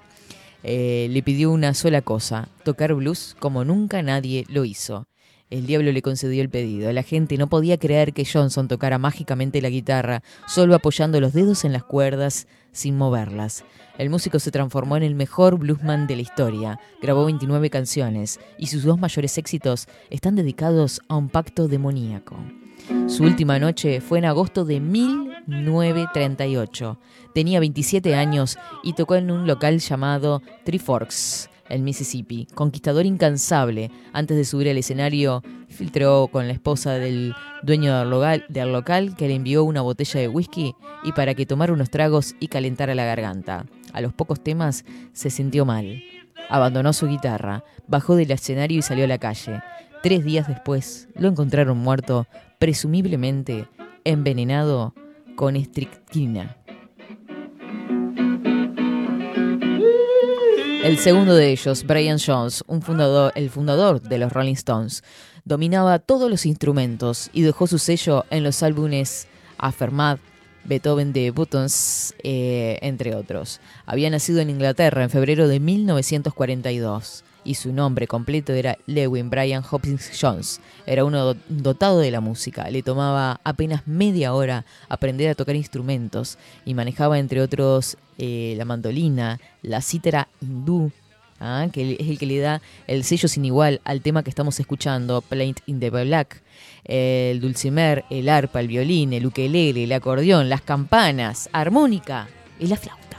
Eh, 0.63 1.07
le 1.11 1.21
pidió 1.21 1.51
una 1.51 1.73
sola 1.75 2.01
cosa, 2.01 2.49
tocar 2.63 2.93
blues 2.95 3.35
como 3.39 3.63
nunca 3.63 4.01
nadie 4.01 4.45
lo 4.49 4.65
hizo. 4.65 5.07
El 5.49 5.65
diablo 5.65 5.91
le 5.91 6.01
concedió 6.01 6.41
el 6.41 6.49
pedido. 6.49 6.91
La 6.91 7.03
gente 7.03 7.37
no 7.37 7.47
podía 7.47 7.77
creer 7.77 8.11
que 8.11 8.25
Johnson 8.25 8.67
tocara 8.67 8.97
mágicamente 8.97 9.61
la 9.61 9.69
guitarra, 9.69 10.23
solo 10.45 10.75
apoyando 10.75 11.21
los 11.21 11.31
dedos 11.31 11.63
en 11.63 11.71
las 11.71 11.83
cuerdas 11.83 12.47
sin 12.77 12.97
moverlas. 12.97 13.65
El 13.97 14.11
músico 14.11 14.39
se 14.39 14.51
transformó 14.51 14.97
en 14.97 15.03
el 15.03 15.15
mejor 15.15 15.57
bluesman 15.57 16.05
de 16.05 16.15
la 16.15 16.21
historia. 16.21 16.79
Grabó 17.01 17.25
29 17.25 17.71
canciones 17.71 18.39
y 18.57 18.67
sus 18.67 18.83
dos 18.83 18.99
mayores 18.99 19.37
éxitos 19.37 19.87
están 20.09 20.35
dedicados 20.35 21.01
a 21.07 21.15
un 21.15 21.29
pacto 21.29 21.67
demoníaco. 21.67 22.37
Su 23.07 23.23
última 23.23 23.57
noche 23.57 23.99
fue 23.99 24.19
en 24.19 24.25
agosto 24.25 24.63
de 24.63 24.79
1938. 24.79 26.99
Tenía 27.33 27.59
27 27.59 28.13
años 28.13 28.59
y 28.83 28.93
tocó 28.93 29.15
en 29.15 29.31
un 29.31 29.47
local 29.47 29.79
llamado 29.79 30.43
Three 30.63 30.77
Forks, 30.77 31.49
en 31.69 31.83
Mississippi. 31.83 32.47
Conquistador 32.53 33.05
incansable, 33.05 33.91
antes 34.13 34.37
de 34.37 34.45
subir 34.45 34.69
al 34.69 34.77
escenario, 34.77 35.43
filtró 35.67 36.27
con 36.31 36.47
la 36.47 36.53
esposa 36.53 36.93
del 36.93 37.33
dueño 37.63 37.97
del 37.97 38.09
local, 38.09 38.45
del 38.49 38.71
local 38.71 39.15
que 39.15 39.27
le 39.27 39.35
envió 39.35 39.63
una 39.63 39.81
botella 39.81 40.19
de 40.19 40.27
whisky 40.27 40.75
y 41.03 41.11
para 41.11 41.33
que 41.33 41.45
tomara 41.45 41.73
unos 41.73 41.89
tragos 41.89 42.35
y 42.39 42.47
calentara 42.47 42.95
la 42.95 43.05
garganta. 43.05 43.65
A 43.93 44.01
los 44.01 44.13
pocos 44.13 44.43
temas 44.43 44.85
se 45.13 45.29
sintió 45.29 45.65
mal. 45.65 46.03
Abandonó 46.49 46.93
su 46.93 47.07
guitarra, 47.07 47.63
bajó 47.87 48.15
del 48.15 48.31
escenario 48.31 48.79
y 48.79 48.81
salió 48.81 49.05
a 49.05 49.07
la 49.07 49.17
calle. 49.17 49.61
Tres 50.03 50.23
días 50.23 50.47
después 50.47 51.09
lo 51.15 51.27
encontraron 51.27 51.77
muerto, 51.77 52.27
presumiblemente 52.59 53.67
envenenado 54.03 54.93
con 55.35 55.55
estricnina. 55.55 56.57
El 60.87 60.99
segundo 60.99 61.35
de 61.35 61.51
ellos, 61.51 61.83
Brian 61.85 62.17
Jones, 62.17 62.63
un 62.65 62.81
fundador, 62.81 63.33
el 63.35 63.49
fundador 63.49 64.01
de 64.01 64.17
los 64.17 64.31
Rolling 64.31 64.53
Stones, 64.53 65.03
dominaba 65.43 65.99
todos 65.99 66.31
los 66.31 66.45
instrumentos 66.45 67.29
y 67.33 67.41
dejó 67.41 67.67
su 67.67 67.77
sello 67.77 68.23
en 68.29 68.45
los 68.45 68.63
álbumes 68.63 69.27
Aftermath, 69.57 70.21
Beethoven 70.63 71.11
de 71.11 71.31
Buttons, 71.31 72.15
eh, 72.23 72.79
entre 72.81 73.15
otros. 73.15 73.59
Había 73.85 74.09
nacido 74.09 74.39
en 74.39 74.49
Inglaterra 74.49 75.03
en 75.03 75.09
febrero 75.09 75.49
de 75.49 75.59
1942 75.59 77.25
y 77.47 77.55
su 77.55 77.71
nombre 77.71 78.07
completo 78.07 78.51
era 78.53 78.77
Lewin 78.85 79.29
Brian 79.29 79.63
Hopkins 79.69 80.11
Jones. 80.19 80.59
Era 80.85 81.05
uno 81.05 81.33
do- 81.33 81.39
dotado 81.47 81.99
de 81.99 82.11
la 82.11 82.19
música. 82.19 82.69
Le 82.69 82.83
tomaba 82.83 83.39
apenas 83.43 83.87
media 83.87 84.33
hora 84.33 84.65
aprender 84.89 85.29
a 85.29 85.35
tocar 85.35 85.55
instrumentos 85.55 86.37
y 86.65 86.73
manejaba, 86.73 87.17
entre 87.19 87.41
otros, 87.41 87.97
eh, 88.17 88.53
la 88.57 88.65
mandolina, 88.65 89.39
la 89.61 89.81
cítara 89.81 90.27
hindú, 90.41 90.91
¿ah? 91.39 91.67
que 91.71 91.93
es 91.99 92.07
el 92.09 92.19
que 92.19 92.25
le 92.25 92.39
da 92.39 92.61
el 92.87 93.03
sello 93.03 93.27
sin 93.29 93.45
igual 93.45 93.79
al 93.85 94.01
tema 94.01 94.23
que 94.23 94.29
estamos 94.29 94.59
escuchando, 94.59 95.21
Plaint 95.21 95.59
in 95.67 95.79
the 95.79 95.89
Black. 95.89 96.41
El 96.83 97.39
dulcimer, 97.41 98.05
el 98.09 98.27
arpa, 98.29 98.59
el 98.59 98.67
violín, 98.67 99.13
el 99.13 99.25
ukelele, 99.25 99.83
el 99.85 99.91
acordeón, 99.93 100.49
las 100.49 100.61
campanas, 100.61 101.49
armónica 101.53 102.27
y 102.59 102.67
la 102.67 102.75
flauta. 102.77 103.17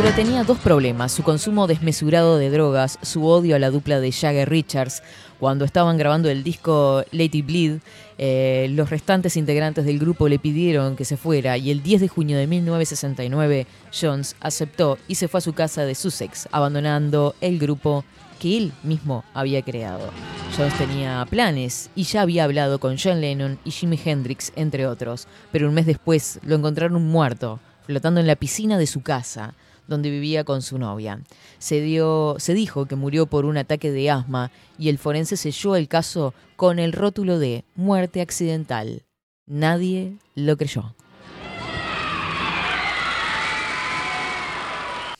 Pero 0.00 0.14
tenía 0.14 0.44
dos 0.44 0.58
problemas, 0.58 1.10
su 1.10 1.24
consumo 1.24 1.66
desmesurado 1.66 2.38
de 2.38 2.50
drogas, 2.50 3.00
su 3.02 3.26
odio 3.26 3.56
a 3.56 3.58
la 3.58 3.70
dupla 3.70 3.98
de 3.98 4.12
Jagger 4.12 4.48
Richards. 4.48 5.02
Cuando 5.40 5.64
estaban 5.64 5.98
grabando 5.98 6.30
el 6.30 6.44
disco 6.44 7.02
Lady 7.10 7.42
Bleed, 7.42 7.80
eh, 8.16 8.68
los 8.70 8.90
restantes 8.90 9.36
integrantes 9.36 9.84
del 9.84 9.98
grupo 9.98 10.28
le 10.28 10.38
pidieron 10.38 10.94
que 10.94 11.04
se 11.04 11.16
fuera 11.16 11.58
y 11.58 11.72
el 11.72 11.82
10 11.82 12.02
de 12.02 12.06
junio 12.06 12.38
de 12.38 12.46
1969 12.46 13.66
Jones 13.92 14.36
aceptó 14.38 14.98
y 15.08 15.16
se 15.16 15.26
fue 15.26 15.38
a 15.38 15.40
su 15.40 15.52
casa 15.52 15.84
de 15.84 15.96
Sussex, 15.96 16.48
abandonando 16.52 17.34
el 17.40 17.58
grupo 17.58 18.04
que 18.38 18.56
él 18.56 18.72
mismo 18.84 19.24
había 19.34 19.62
creado. 19.62 20.12
Jones 20.56 20.78
tenía 20.78 21.26
planes 21.28 21.90
y 21.96 22.04
ya 22.04 22.22
había 22.22 22.44
hablado 22.44 22.78
con 22.78 22.98
John 23.02 23.20
Lennon 23.20 23.58
y 23.64 23.72
Jimi 23.72 23.98
Hendrix, 24.04 24.52
entre 24.54 24.86
otros, 24.86 25.26
pero 25.50 25.66
un 25.66 25.74
mes 25.74 25.86
después 25.86 26.38
lo 26.44 26.54
encontraron 26.54 27.04
muerto, 27.04 27.58
flotando 27.84 28.20
en 28.20 28.28
la 28.28 28.36
piscina 28.36 28.78
de 28.78 28.86
su 28.86 29.02
casa 29.02 29.54
donde 29.88 30.10
vivía 30.10 30.44
con 30.44 30.62
su 30.62 30.78
novia. 30.78 31.20
Se, 31.58 31.80
dio, 31.80 32.36
se 32.38 32.54
dijo 32.54 32.86
que 32.86 32.94
murió 32.94 33.26
por 33.26 33.44
un 33.44 33.56
ataque 33.56 33.90
de 33.90 34.10
asma 34.10 34.52
y 34.78 34.90
el 34.90 34.98
forense 34.98 35.36
selló 35.36 35.74
el 35.74 35.88
caso 35.88 36.34
con 36.54 36.78
el 36.78 36.92
rótulo 36.92 37.40
de 37.40 37.64
muerte 37.74 38.20
accidental. 38.20 39.02
Nadie 39.46 40.18
lo 40.36 40.56
creyó. 40.56 40.94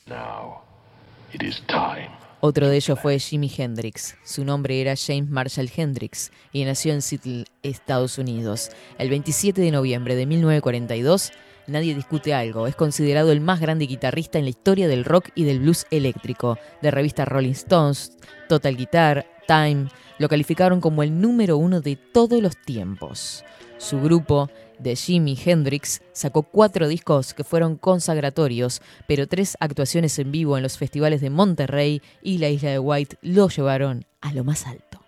Now 0.07 0.63
it 1.35 1.43
is 1.43 1.61
time 1.67 2.19
Otro 2.41 2.69
de 2.69 2.77
ellos 2.77 3.01
fue 3.01 3.19
Jimi 3.19 3.51
Hendrix. 3.55 4.17
Su 4.25 4.45
nombre 4.45 4.81
era 4.81 4.95
James 4.97 5.29
Marshall 5.29 5.71
Hendrix 5.75 6.31
y 6.53 6.65
nació 6.65 6.93
en 6.93 7.03
Seattle, 7.03 7.47
Estados 7.65 8.17
Unidos. 8.17 8.71
El 8.97 9.11
27 9.11 9.61
de 9.61 9.73
noviembre 9.73 10.15
de 10.15 10.25
1942, 10.25 11.33
nadie 11.69 11.95
discute 11.95 12.35
algo. 12.35 12.67
Es 12.67 12.75
considerado 12.75 13.33
el 13.33 13.41
más 13.41 13.61
grande 13.61 13.87
guitarrista 13.87 14.39
en 14.39 14.45
la 14.45 14.51
historia 14.51 14.89
del 14.89 15.05
rock 15.05 15.29
y 15.35 15.45
del 15.45 15.61
blues 15.61 15.87
eléctrico. 15.91 16.59
De 16.83 16.91
revista 16.91 17.25
Rolling 17.25 17.53
Stones, 17.53 18.17
Total 18.49 18.77
Guitar, 18.77 19.27
Time, 19.47 19.89
lo 20.19 20.29
calificaron 20.29 20.81
como 20.81 21.03
el 21.03 21.21
número 21.21 21.57
uno 21.57 21.81
de 21.81 21.97
todos 21.97 22.43
los 22.43 22.57
tiempos. 22.57 23.45
Su 23.79 24.01
grupo, 24.01 24.51
de 24.79 24.97
Jimi 24.97 25.39
Hendrix, 25.45 26.03
sacó 26.13 26.43
cuatro 26.43 26.89
discos 26.89 27.35
que 27.35 27.45
fueron 27.45 27.77
consagratorios, 27.77 28.83
pero 29.07 29.27
tres 29.27 29.57
actuaciones 29.61 30.19
en 30.19 30.33
vivo 30.33 30.57
en 30.57 30.63
los 30.63 30.79
festivales 30.79 31.21
de 31.21 31.31
Monterrey 31.31 32.03
y 32.23 32.39
la 32.39 32.49
isla 32.49 32.71
de 32.71 32.79
White 32.79 33.19
lo 33.23 33.49
llevaron 33.49 34.05
a 34.21 34.33
lo 34.33 34.45
más 34.45 34.67
alto. 34.67 35.01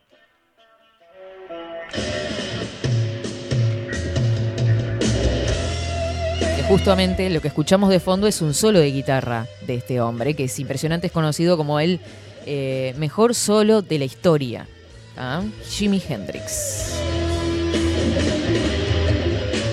Justamente 6.71 7.29
lo 7.31 7.41
que 7.41 7.49
escuchamos 7.49 7.91
de 7.91 7.99
fondo 7.99 8.29
es 8.29 8.41
un 8.41 8.55
solo 8.55 8.79
de 8.79 8.93
guitarra 8.93 9.49
de 9.67 9.75
este 9.75 10.01
hombre, 10.01 10.35
que 10.35 10.45
es 10.45 10.57
impresionante, 10.61 11.09
es 11.09 11.13
conocido 11.13 11.57
como 11.57 11.81
el 11.81 11.99
eh, 12.47 12.95
mejor 12.97 13.35
solo 13.35 13.83
de 13.83 13.99
la 13.99 14.05
historia. 14.05 14.69
¿ah? 15.17 15.43
Jimi 15.69 16.01
Hendrix. 16.09 16.95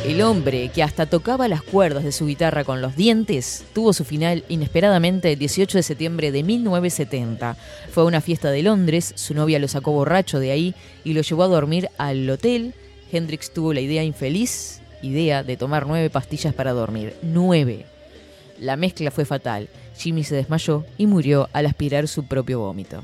El 0.08 0.24
hombre 0.24 0.72
que 0.74 0.82
hasta 0.82 1.06
tocaba 1.06 1.48
las 1.48 1.62
cuerdas 1.62 2.04
de 2.04 2.12
su 2.12 2.26
guitarra 2.26 2.64
con 2.64 2.82
los 2.82 2.96
dientes 2.96 3.64
tuvo 3.76 3.94
su 3.94 4.04
final 4.04 4.44
inesperadamente 4.50 5.32
el 5.32 5.38
18 5.38 5.78
de 5.78 5.84
septiembre 5.84 6.32
de 6.32 6.42
1970. 6.42 7.58
Fue 7.92 8.02
a 8.02 8.08
una 8.08 8.22
fiesta 8.22 8.50
de 8.50 8.64
Londres, 8.64 9.14
su 9.16 9.36
novia 9.36 9.60
lo 9.60 9.68
sacó 9.68 9.92
borracho 9.92 10.40
de 10.40 10.50
ahí 10.50 10.74
y 11.04 11.14
lo 11.14 11.22
llevó 11.22 11.44
a 11.44 11.48
dormir 11.48 11.90
al 12.00 12.28
hotel. 12.28 12.74
Hendrix 13.12 13.54
tuvo 13.54 13.72
la 13.72 13.82
idea 13.82 14.04
infeliz, 14.04 14.82
idea 15.02 15.44
de 15.44 15.58
tomar 15.58 15.88
nueve 15.88 16.10
pastillas 16.10 16.54
para 16.54 16.74
dormir. 16.74 17.16
Nueve. 17.22 17.86
La 18.60 18.76
mezcla 18.76 19.12
fue 19.12 19.26
fatal. 19.26 19.70
Jimmy 19.98 20.24
se 20.24 20.36
desmayó 20.36 20.86
y 20.98 21.08
murió 21.08 21.50
al 21.54 21.66
aspirar 21.66 22.08
su 22.08 22.26
propio 22.26 22.60
vómito. 22.60 23.04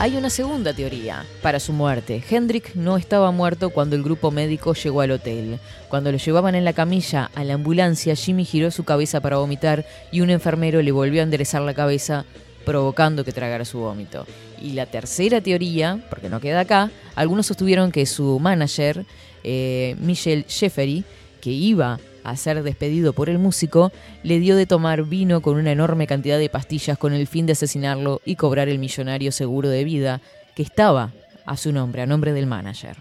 Hay 0.00 0.16
una 0.16 0.30
segunda 0.30 0.72
teoría 0.72 1.26
para 1.42 1.60
su 1.60 1.74
muerte. 1.74 2.24
Hendrik 2.30 2.74
no 2.74 2.96
estaba 2.96 3.32
muerto 3.32 3.68
cuando 3.68 3.96
el 3.96 4.02
grupo 4.02 4.30
médico 4.30 4.72
llegó 4.72 5.02
al 5.02 5.10
hotel. 5.10 5.58
Cuando 5.90 6.10
lo 6.10 6.16
llevaban 6.16 6.54
en 6.54 6.64
la 6.64 6.72
camilla 6.72 7.30
a 7.34 7.44
la 7.44 7.52
ambulancia, 7.52 8.14
Jimmy 8.14 8.46
giró 8.46 8.70
su 8.70 8.84
cabeza 8.84 9.20
para 9.20 9.36
vomitar 9.36 9.84
y 10.10 10.22
un 10.22 10.30
enfermero 10.30 10.80
le 10.80 10.90
volvió 10.90 11.20
a 11.20 11.24
enderezar 11.24 11.60
la 11.60 11.74
cabeza, 11.74 12.24
provocando 12.64 13.24
que 13.24 13.32
tragara 13.32 13.64
su 13.64 13.78
vómito. 13.78 14.26
Y 14.60 14.72
la 14.72 14.86
tercera 14.86 15.40
teoría, 15.40 15.98
porque 16.10 16.28
no 16.28 16.40
queda 16.40 16.60
acá, 16.60 16.90
algunos 17.14 17.46
sostuvieron 17.46 17.92
que 17.92 18.06
su 18.06 18.38
manager, 18.38 19.04
eh, 19.44 19.96
Michelle 20.00 20.44
Sheffery, 20.48 21.04
que 21.40 21.50
iba 21.50 21.98
a 22.22 22.36
ser 22.36 22.62
despedido 22.62 23.12
por 23.12 23.30
el 23.30 23.38
músico, 23.38 23.92
le 24.22 24.38
dio 24.38 24.56
de 24.56 24.66
tomar 24.66 25.04
vino 25.04 25.40
con 25.40 25.56
una 25.56 25.72
enorme 25.72 26.06
cantidad 26.06 26.38
de 26.38 26.50
pastillas 26.50 26.98
con 26.98 27.12
el 27.12 27.26
fin 27.26 27.46
de 27.46 27.52
asesinarlo 27.52 28.20
y 28.24 28.36
cobrar 28.36 28.68
el 28.68 28.78
millonario 28.78 29.32
seguro 29.32 29.68
de 29.68 29.84
vida 29.84 30.20
que 30.54 30.62
estaba 30.62 31.12
a 31.46 31.56
su 31.56 31.72
nombre, 31.72 32.02
a 32.02 32.06
nombre 32.06 32.32
del 32.32 32.46
manager. 32.46 32.96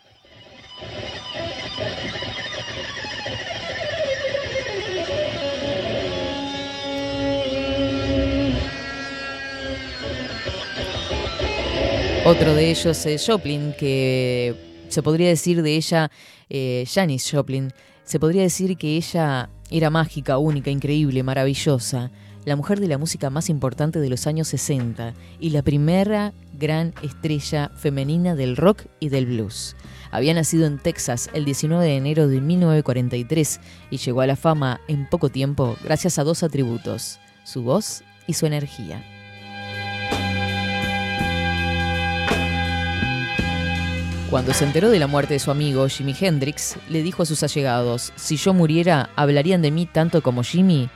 Otro 12.30 12.53
de 12.53 12.69
ellos 12.69 13.07
es 13.07 13.26
Joplin, 13.26 13.73
que 13.73 14.53
se 14.88 15.01
podría 15.01 15.30
decir 15.30 15.64
de 15.64 15.76
ella, 15.76 16.11
eh, 16.47 16.85
Janis 16.88 17.27
Joplin, 17.31 17.73
se 18.03 18.19
podría 18.19 18.43
decir 18.43 18.77
que 18.77 18.97
ella 18.97 19.49
era 19.72 19.89
mágica, 19.89 20.38
única, 20.38 20.69
increíble, 20.69 21.23
maravillosa, 21.23 22.11
la 22.45 22.56
mujer 22.56 22.80
de 22.81 22.88
la 22.88 22.99
música 22.99 23.31
más 23.31 23.49
importante 23.49 23.99
de 23.99 24.10
los 24.11 24.27
años 24.27 24.47
60 24.49 25.15
y 25.39 25.49
la 25.49 25.64
primera 25.64 26.31
gran 26.53 26.93
estrella 27.01 27.72
femenina 27.76 28.35
del 28.35 28.57
rock 28.57 28.84
y 28.99 29.10
del 29.10 29.26
blues. 29.26 29.76
Había 30.11 30.35
nacido 30.35 30.68
en 30.68 30.77
Texas 30.77 31.31
el 31.34 31.45
19 31.45 31.84
de 31.84 31.97
enero 31.97 32.27
de 32.27 32.41
1943 32.41 33.60
y 33.89 33.97
llegó 33.97 34.22
a 34.22 34.27
la 34.27 34.35
fama 34.35 34.81
en 34.88 35.10
poco 35.10 35.30
tiempo 35.30 35.77
gracias 35.84 36.19
a 36.19 36.23
dos 36.23 36.43
atributos, 36.43 37.19
su 37.43 37.64
voz 37.64 38.03
y 38.27 38.34
su 38.34 38.45
energía. 38.45 39.03
Cuando 44.30 44.53
se 44.53 44.64
enteró 44.64 44.91
de 44.91 44.99
la 44.99 45.07
muerte 45.07 45.34
de 45.34 45.39
su 45.39 45.49
amigo 45.49 45.88
Jimi 45.88 46.14
Hendrix, 46.19 46.77
le 46.88 47.01
dijo 47.01 47.23
a 47.23 47.26
sus 47.26 47.41
allegados, 47.41 48.14
si 48.15 48.38
yo 48.38 48.53
muriera, 48.53 49.10
¿hablarían 49.15 49.64
de 49.64 49.72
mí 49.72 49.88
tanto 49.88 50.22
como 50.22 50.43
Jimmy? 50.43 50.88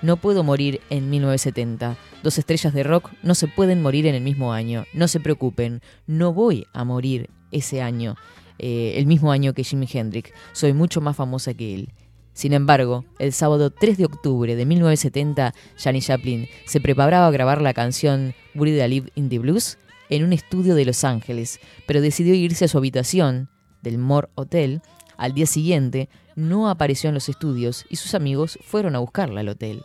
No 0.00 0.16
puedo 0.16 0.42
morir 0.42 0.80
en 0.88 1.10
1970. 1.10 1.98
Dos 2.22 2.38
estrellas 2.38 2.72
de 2.72 2.84
rock 2.84 3.10
no 3.22 3.34
se 3.34 3.46
pueden 3.46 3.82
morir 3.82 4.06
en 4.06 4.14
el 4.14 4.22
mismo 4.22 4.54
año. 4.54 4.86
No 4.94 5.06
se 5.06 5.20
preocupen, 5.20 5.82
no 6.06 6.32
voy 6.32 6.66
a 6.72 6.84
morir 6.84 7.28
ese 7.52 7.82
año, 7.82 8.16
eh, 8.58 8.94
el 8.96 9.04
mismo 9.04 9.32
año 9.32 9.52
que 9.52 9.64
Jimi 9.64 9.86
Hendrix. 9.92 10.32
Soy 10.52 10.72
mucho 10.72 11.02
más 11.02 11.14
famosa 11.14 11.52
que 11.52 11.74
él. 11.74 11.92
Sin 12.32 12.54
embargo, 12.54 13.04
el 13.18 13.34
sábado 13.34 13.68
3 13.68 13.98
de 13.98 14.06
octubre 14.06 14.56
de 14.56 14.64
1970, 14.64 15.52
Janis 15.76 16.06
Joplin 16.06 16.48
se 16.64 16.80
preparaba 16.80 17.26
a 17.26 17.32
grabar 17.32 17.60
la 17.60 17.74
canción 17.74 18.34
Buried 18.54 18.80
Alive 18.80 19.10
in 19.14 19.28
the 19.28 19.38
Blues 19.38 19.76
en 20.10 20.24
un 20.24 20.32
estudio 20.32 20.74
de 20.74 20.84
Los 20.84 21.04
Ángeles, 21.04 21.60
pero 21.86 22.00
decidió 22.00 22.34
irse 22.34 22.64
a 22.64 22.68
su 22.68 22.78
habitación 22.78 23.48
del 23.82 23.98
Moore 23.98 24.28
Hotel. 24.34 24.82
Al 25.16 25.34
día 25.34 25.46
siguiente 25.46 26.08
no 26.36 26.68
apareció 26.68 27.08
en 27.08 27.14
los 27.14 27.28
estudios 27.28 27.84
y 27.88 27.96
sus 27.96 28.14
amigos 28.14 28.58
fueron 28.62 28.94
a 28.94 29.00
buscarla 29.00 29.40
al 29.40 29.48
hotel. 29.48 29.82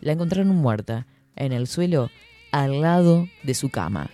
La 0.00 0.12
encontraron 0.12 0.54
muerta 0.54 1.06
en 1.34 1.52
el 1.52 1.66
suelo 1.66 2.10
al 2.52 2.80
lado 2.80 3.28
de 3.42 3.54
su 3.54 3.70
cama. 3.70 4.10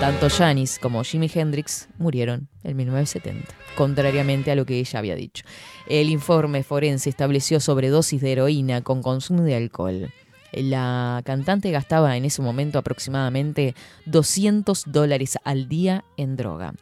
Tanto 0.00 0.30
Janis 0.30 0.78
como 0.78 1.04
Jimi 1.04 1.30
Hendrix 1.32 1.88
murieron 1.98 2.48
en 2.64 2.74
1970, 2.74 3.54
contrariamente 3.76 4.50
a 4.50 4.54
lo 4.54 4.64
que 4.64 4.78
ella 4.78 4.98
había 4.98 5.14
dicho. 5.14 5.44
El 5.86 6.08
informe 6.08 6.62
forense 6.62 7.10
estableció 7.10 7.60
sobredosis 7.60 8.22
de 8.22 8.32
heroína 8.32 8.80
con 8.80 9.02
consumo 9.02 9.42
de 9.42 9.56
alcohol. 9.56 10.10
La 10.52 11.22
cantante 11.24 11.70
gastaba 11.70 12.16
en 12.16 12.24
ese 12.24 12.42
momento 12.42 12.78
aproximadamente 12.78 13.74
200 14.06 14.84
dólares 14.86 15.38
al 15.44 15.68
día 15.68 16.04
en 16.16 16.36
droga. 16.36 16.74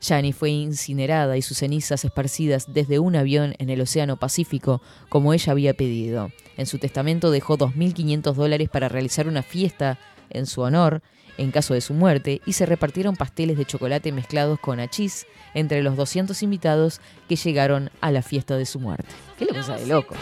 Jani 0.00 0.32
fue 0.32 0.50
incinerada 0.50 1.36
y 1.36 1.42
sus 1.42 1.58
cenizas 1.58 2.04
esparcidas 2.04 2.66
desde 2.72 2.98
un 2.98 3.16
avión 3.16 3.54
en 3.58 3.70
el 3.70 3.80
Océano 3.80 4.18
Pacífico, 4.18 4.82
como 5.08 5.32
ella 5.32 5.52
había 5.52 5.74
pedido. 5.74 6.30
En 6.56 6.66
su 6.66 6.78
testamento 6.78 7.30
dejó 7.30 7.56
2.500 7.56 8.34
dólares 8.34 8.68
para 8.68 8.88
realizar 8.88 9.28
una 9.28 9.42
fiesta 9.42 9.98
en 10.30 10.46
su 10.46 10.60
honor 10.60 11.02
en 11.36 11.50
caso 11.50 11.74
de 11.74 11.80
su 11.80 11.94
muerte 11.94 12.40
y 12.46 12.52
se 12.52 12.66
repartieron 12.66 13.16
pasteles 13.16 13.56
de 13.56 13.64
chocolate 13.64 14.12
mezclados 14.12 14.60
con 14.60 14.78
achís 14.78 15.26
entre 15.52 15.82
los 15.82 15.96
200 15.96 16.40
invitados 16.42 17.00
que 17.28 17.36
llegaron 17.36 17.90
a 18.00 18.12
la 18.12 18.22
fiesta 18.22 18.56
de 18.56 18.66
su 18.66 18.80
muerte. 18.80 19.08
Qué 19.38 19.46
cosa 19.46 19.76
de 19.76 19.86
locos. 19.86 20.18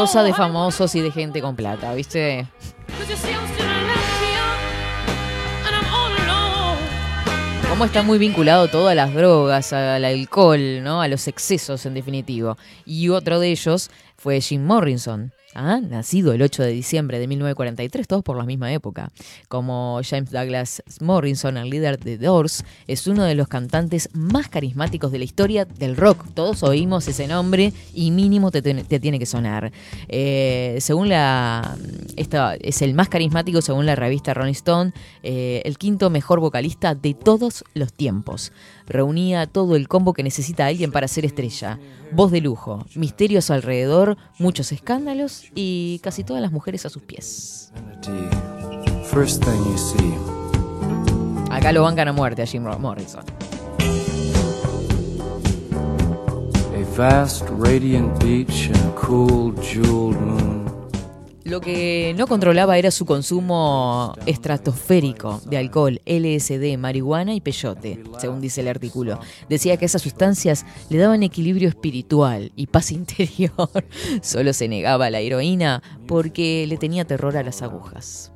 Cosa 0.00 0.22
de 0.22 0.32
famosos 0.32 0.94
y 0.94 1.02
de 1.02 1.10
gente 1.10 1.42
con 1.42 1.54
plata, 1.54 1.92
¿viste? 1.92 2.46
Cómo 7.68 7.84
está 7.84 8.02
muy 8.02 8.16
vinculado 8.16 8.68
todo 8.68 8.88
a 8.88 8.94
las 8.94 9.12
drogas, 9.12 9.74
al 9.74 10.02
alcohol, 10.06 10.82
¿no? 10.82 11.02
A 11.02 11.08
los 11.08 11.28
excesos, 11.28 11.84
en 11.84 11.92
definitivo. 11.92 12.56
Y 12.86 13.10
otro 13.10 13.40
de 13.40 13.50
ellos 13.50 13.90
fue 14.16 14.40
Jim 14.40 14.64
Morrison. 14.64 15.34
¿Ah? 15.54 15.80
nacido 15.80 16.32
el 16.32 16.42
8 16.42 16.62
de 16.62 16.72
diciembre 16.72 17.18
de 17.18 17.26
1943, 17.26 18.06
todos 18.06 18.22
por 18.22 18.36
la 18.36 18.44
misma 18.44 18.72
época. 18.72 19.10
Como 19.48 20.00
James 20.08 20.30
Douglas 20.30 20.82
Morrison, 21.00 21.56
el 21.56 21.70
líder 21.70 21.98
de 21.98 22.18
Doors, 22.18 22.64
es 22.86 23.06
uno 23.06 23.24
de 23.24 23.34
los 23.34 23.48
cantantes 23.48 24.08
más 24.12 24.48
carismáticos 24.48 25.12
de 25.12 25.18
la 25.18 25.24
historia 25.24 25.64
del 25.64 25.96
rock. 25.96 26.24
Todos 26.34 26.62
oímos 26.62 27.08
ese 27.08 27.26
nombre 27.26 27.72
y 27.94 28.10
mínimo 28.10 28.50
te, 28.50 28.62
te 28.62 29.00
tiene 29.00 29.18
que 29.18 29.26
sonar. 29.26 29.72
Eh, 30.08 30.78
según 30.80 31.08
la. 31.08 31.76
Esta 32.16 32.54
es 32.56 32.82
el 32.82 32.94
más 32.94 33.08
carismático 33.08 33.62
según 33.62 33.86
la 33.86 33.94
revista 33.94 34.34
Rolling 34.34 34.52
Stone, 34.52 34.92
eh, 35.22 35.62
el 35.64 35.78
quinto 35.78 36.10
mejor 36.10 36.40
vocalista 36.40 36.94
de 36.94 37.14
todos 37.14 37.64
los 37.74 37.92
tiempos. 37.92 38.52
Reunía 38.90 39.46
todo 39.46 39.76
el 39.76 39.86
combo 39.86 40.14
que 40.14 40.24
necesita 40.24 40.66
alguien 40.66 40.90
para 40.90 41.06
ser 41.06 41.24
estrella. 41.24 41.78
Voz 42.10 42.32
de 42.32 42.40
lujo, 42.40 42.84
misterio 42.96 43.38
a 43.38 43.42
su 43.42 43.52
alrededor, 43.52 44.16
muchos 44.36 44.72
escándalos 44.72 45.44
y 45.54 46.00
casi 46.02 46.24
todas 46.24 46.42
las 46.42 46.50
mujeres 46.50 46.84
a 46.86 46.90
sus 46.90 47.00
pies. 47.00 47.72
Acá 51.50 51.70
lo 51.70 51.82
bancan 51.84 52.08
a 52.08 52.12
muerte 52.12 52.42
a 52.42 52.46
Jim 52.46 52.64
Morrison. 52.64 53.24
A 56.74 56.96
vast 56.96 57.48
radiant 57.58 58.18
beach 58.18 58.70
and 58.74 58.94
cool 58.96 59.52
jeweled 59.62 60.20
moon. 60.20 60.59
Lo 61.50 61.60
que 61.60 62.14
no 62.16 62.28
controlaba 62.28 62.78
era 62.78 62.92
su 62.92 63.04
consumo 63.04 64.14
estratosférico 64.24 65.40
de 65.46 65.58
alcohol, 65.58 66.00
LSD, 66.06 66.78
marihuana 66.78 67.34
y 67.34 67.40
peyote, 67.40 68.04
según 68.20 68.40
dice 68.40 68.60
el 68.60 68.68
artículo. 68.68 69.18
Decía 69.48 69.76
que 69.76 69.84
esas 69.84 70.00
sustancias 70.00 70.64
le 70.90 70.98
daban 70.98 71.24
equilibrio 71.24 71.68
espiritual 71.68 72.52
y 72.54 72.68
paz 72.68 72.92
interior. 72.92 73.68
Solo 74.22 74.52
se 74.52 74.68
negaba 74.68 75.06
a 75.06 75.10
la 75.10 75.18
heroína 75.18 75.82
porque 76.06 76.66
le 76.68 76.76
tenía 76.76 77.04
terror 77.04 77.36
a 77.36 77.42
las 77.42 77.62
agujas. 77.62 78.30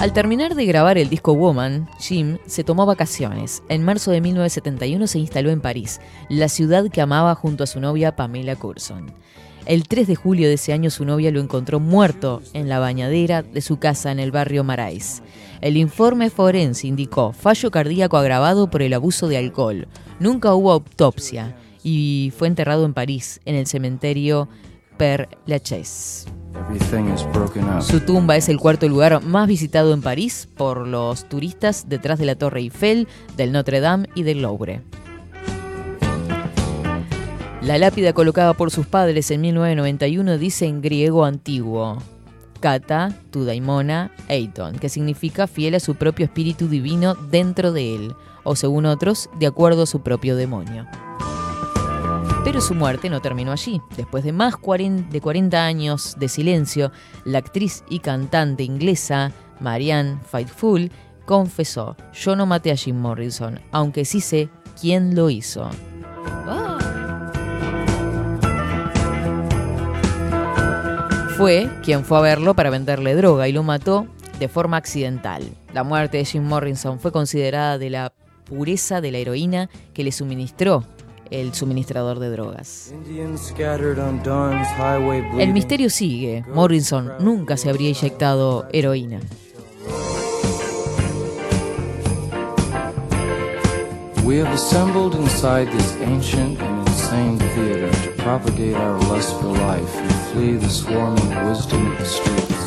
Al 0.00 0.12
terminar 0.12 0.54
de 0.54 0.64
grabar 0.64 0.96
el 0.96 1.08
disco 1.08 1.34
Woman, 1.34 1.88
Jim 1.98 2.38
se 2.46 2.62
tomó 2.62 2.86
vacaciones. 2.86 3.64
En 3.68 3.82
marzo 3.82 4.12
de 4.12 4.20
1971 4.20 5.08
se 5.08 5.18
instaló 5.18 5.50
en 5.50 5.60
París, 5.60 6.00
la 6.28 6.48
ciudad 6.48 6.88
que 6.88 7.00
amaba 7.00 7.34
junto 7.34 7.64
a 7.64 7.66
su 7.66 7.80
novia 7.80 8.14
Pamela 8.14 8.54
Curson. 8.54 9.12
El 9.66 9.88
3 9.88 10.06
de 10.06 10.14
julio 10.14 10.46
de 10.46 10.54
ese 10.54 10.72
año 10.72 10.90
su 10.90 11.04
novia 11.04 11.32
lo 11.32 11.40
encontró 11.40 11.80
muerto 11.80 12.42
en 12.52 12.68
la 12.68 12.78
bañadera 12.78 13.42
de 13.42 13.60
su 13.60 13.80
casa 13.80 14.12
en 14.12 14.20
el 14.20 14.30
barrio 14.30 14.62
Marais. 14.62 15.20
El 15.60 15.76
informe 15.76 16.30
forense 16.30 16.86
indicó 16.86 17.32
fallo 17.32 17.72
cardíaco 17.72 18.16
agravado 18.18 18.70
por 18.70 18.82
el 18.82 18.94
abuso 18.94 19.26
de 19.26 19.38
alcohol. 19.38 19.88
Nunca 20.20 20.54
hubo 20.54 20.70
autopsia 20.70 21.56
y 21.82 22.32
fue 22.38 22.46
enterrado 22.46 22.84
en 22.84 22.94
París, 22.94 23.40
en 23.44 23.56
el 23.56 23.66
cementerio 23.66 24.48
Père 24.96 25.28
Lachaise. 25.46 26.37
Su 27.80 28.00
tumba 28.00 28.36
es 28.36 28.48
el 28.48 28.58
cuarto 28.58 28.88
lugar 28.88 29.22
más 29.22 29.46
visitado 29.46 29.92
en 29.92 30.02
París 30.02 30.48
por 30.56 30.86
los 30.86 31.28
turistas 31.28 31.88
detrás 31.88 32.18
de 32.18 32.26
la 32.26 32.36
Torre 32.36 32.60
Eiffel, 32.60 33.08
del 33.36 33.52
Notre 33.52 33.80
Dame 33.80 34.08
y 34.14 34.22
del 34.22 34.42
Louvre. 34.42 34.82
La 37.62 37.76
lápida 37.76 38.12
colocada 38.12 38.54
por 38.54 38.70
sus 38.70 38.86
padres 38.86 39.30
en 39.30 39.42
1991 39.42 40.38
dice 40.38 40.66
en 40.66 40.80
griego 40.80 41.24
antiguo, 41.24 41.98
Kata, 42.60 43.14
tu 43.30 43.44
daimona, 43.44 44.10
Eiton, 44.28 44.78
que 44.78 44.88
significa 44.88 45.46
fiel 45.46 45.74
a 45.74 45.80
su 45.80 45.94
propio 45.94 46.24
espíritu 46.24 46.68
divino 46.68 47.14
dentro 47.14 47.72
de 47.72 47.94
él, 47.94 48.14
o 48.42 48.56
según 48.56 48.86
otros, 48.86 49.28
de 49.38 49.46
acuerdo 49.46 49.82
a 49.82 49.86
su 49.86 50.00
propio 50.00 50.34
demonio. 50.34 50.86
Pero 52.48 52.62
su 52.62 52.74
muerte 52.74 53.10
no 53.10 53.20
terminó 53.20 53.52
allí. 53.52 53.82
Después 53.94 54.24
de 54.24 54.32
más 54.32 54.54
de 54.54 55.20
40 55.20 55.66
años 55.66 56.16
de 56.18 56.28
silencio, 56.28 56.90
la 57.26 57.40
actriz 57.40 57.84
y 57.90 57.98
cantante 57.98 58.62
inglesa 58.62 59.32
Marianne 59.60 60.18
Faithfull 60.24 60.90
confesó, 61.26 61.94
yo 62.14 62.36
no 62.36 62.46
maté 62.46 62.70
a 62.70 62.76
Jim 62.76 62.96
Morrison, 62.96 63.60
aunque 63.70 64.06
sí 64.06 64.22
sé 64.22 64.48
quién 64.80 65.14
lo 65.14 65.28
hizo. 65.28 65.68
Fue 71.36 71.68
quien 71.84 72.02
fue 72.02 72.16
a 72.16 72.22
verlo 72.22 72.54
para 72.54 72.70
venderle 72.70 73.14
droga 73.14 73.46
y 73.46 73.52
lo 73.52 73.62
mató 73.62 74.06
de 74.38 74.48
forma 74.48 74.78
accidental. 74.78 75.42
La 75.74 75.84
muerte 75.84 76.16
de 76.16 76.24
Jim 76.24 76.44
Morrison 76.44 76.98
fue 76.98 77.12
considerada 77.12 77.76
de 77.76 77.90
la 77.90 78.14
pureza 78.46 79.02
de 79.02 79.12
la 79.12 79.18
heroína 79.18 79.68
que 79.92 80.02
le 80.02 80.12
suministró 80.12 80.82
el 81.30 81.54
suministrador 81.54 82.18
de 82.18 82.30
drogas. 82.30 82.92
El 85.38 85.52
misterio 85.52 85.90
sigue. 85.90 86.44
Morrison 86.52 87.12
nunca 87.20 87.56
se 87.56 87.70
habría 87.70 87.88
inyectado 87.88 88.68
heroína. 88.72 89.20
We 94.24 94.40
have 94.40 94.52
assembled 94.52 95.14
inside 95.14 95.70
this 95.72 95.96
ancient 96.02 96.60
and 96.60 96.86
insane 96.86 97.38
theater 97.54 97.90
to 97.90 98.22
propagate 98.22 98.74
our 98.74 99.00
lust 99.04 99.34
for 99.40 99.56
life 99.56 99.96
and 99.96 100.12
flee 100.32 100.58
the 100.58 100.68
swarming 100.68 101.48
wisdom 101.48 101.90
of 101.92 101.98
the 101.98 102.04
streets. 102.04 102.58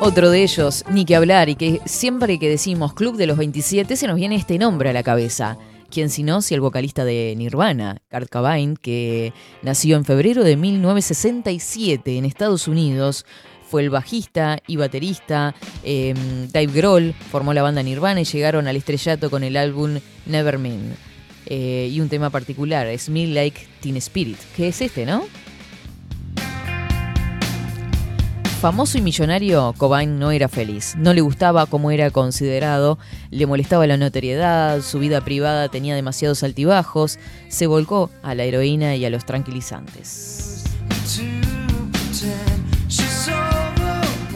Otro 0.00 0.30
de 0.30 0.42
ellos, 0.42 0.84
ni 0.90 1.04
que 1.04 1.14
hablar, 1.14 1.48
y 1.48 1.54
que 1.54 1.80
siempre 1.84 2.38
que 2.38 2.48
decimos 2.48 2.94
Club 2.94 3.16
de 3.16 3.26
los 3.26 3.36
27 3.36 3.94
se 3.94 4.06
nos 4.06 4.16
viene 4.16 4.34
este 4.34 4.58
nombre 4.58 4.90
a 4.90 4.92
la 4.92 5.02
cabeza. 5.02 5.58
¿Quién 5.92 6.08
sino 6.08 6.40
si 6.40 6.54
el 6.54 6.62
vocalista 6.62 7.04
de 7.04 7.34
Nirvana, 7.36 8.00
Kurt 8.10 8.30
Cobain, 8.30 8.78
que 8.78 9.34
nació 9.60 9.96
en 9.96 10.06
febrero 10.06 10.42
de 10.42 10.56
1967 10.56 12.16
en 12.16 12.24
Estados 12.24 12.66
Unidos, 12.66 13.26
fue 13.68 13.82
el 13.82 13.90
bajista 13.90 14.58
y 14.66 14.76
baterista. 14.76 15.54
eh, 15.84 16.14
Dave 16.50 16.72
Grohl 16.72 17.12
formó 17.30 17.52
la 17.52 17.60
banda 17.60 17.82
Nirvana 17.82 18.22
y 18.22 18.24
llegaron 18.24 18.68
al 18.68 18.76
estrellato 18.76 19.28
con 19.28 19.44
el 19.44 19.54
álbum 19.54 19.98
Nevermind. 20.24 20.94
Eh, 21.44 21.90
y 21.92 22.00
un 22.00 22.08
tema 22.08 22.30
particular, 22.30 22.88
Smell 22.98 23.34
Like 23.34 23.66
Teen 23.80 23.98
Spirit, 23.98 24.38
que 24.56 24.68
es 24.68 24.80
este, 24.80 25.04
¿no? 25.04 25.26
Famoso 28.62 28.96
y 28.96 29.00
millonario, 29.00 29.74
Cobain 29.76 30.20
no 30.20 30.30
era 30.30 30.46
feliz. 30.46 30.94
No 30.96 31.12
le 31.12 31.20
gustaba 31.20 31.66
cómo 31.66 31.90
era 31.90 32.12
considerado, 32.12 32.96
le 33.32 33.44
molestaba 33.44 33.88
la 33.88 33.96
notoriedad, 33.96 34.82
su 34.82 35.00
vida 35.00 35.20
privada 35.20 35.68
tenía 35.68 35.96
demasiados 35.96 36.44
altibajos, 36.44 37.18
se 37.48 37.66
volcó 37.66 38.08
a 38.22 38.36
la 38.36 38.44
heroína 38.44 38.94
y 38.94 39.04
a 39.04 39.10
los 39.10 39.26
tranquilizantes. 39.26 40.62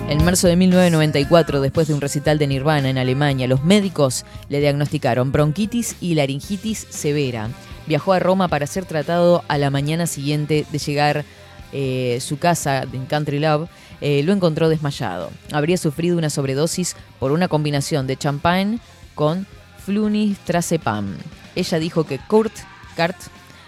En 0.08 0.24
marzo 0.24 0.48
de 0.48 0.56
1994, 0.56 1.60
después 1.60 1.86
de 1.86 1.94
un 1.94 2.00
recital 2.00 2.38
de 2.38 2.48
Nirvana 2.48 2.90
en 2.90 2.98
Alemania, 2.98 3.46
los 3.46 3.62
médicos 3.62 4.24
le 4.48 4.58
diagnosticaron 4.58 5.30
bronquitis 5.30 5.94
y 6.00 6.16
laringitis 6.16 6.84
severa. 6.90 7.48
Viajó 7.86 8.12
a 8.12 8.18
Roma 8.18 8.48
para 8.48 8.66
ser 8.66 8.86
tratado 8.86 9.44
a 9.46 9.56
la 9.56 9.70
mañana 9.70 10.08
siguiente 10.08 10.66
de 10.72 10.78
llegar 10.78 11.24
eh, 11.72 12.18
su 12.20 12.38
casa 12.38 12.86
en 12.92 13.06
Country 13.06 13.38
Love. 13.38 13.68
Eh, 14.00 14.22
lo 14.22 14.32
encontró 14.32 14.68
desmayado. 14.68 15.30
Habría 15.52 15.76
sufrido 15.76 16.18
una 16.18 16.30
sobredosis 16.30 16.96
por 17.18 17.32
una 17.32 17.48
combinación 17.48 18.06
de 18.06 18.16
champagne 18.16 18.78
con 19.14 19.46
flunitrazepam. 19.84 21.16
Ella 21.54 21.78
dijo 21.78 22.04
que 22.04 22.18
Kurt, 22.18 22.52
Kurt 22.96 23.16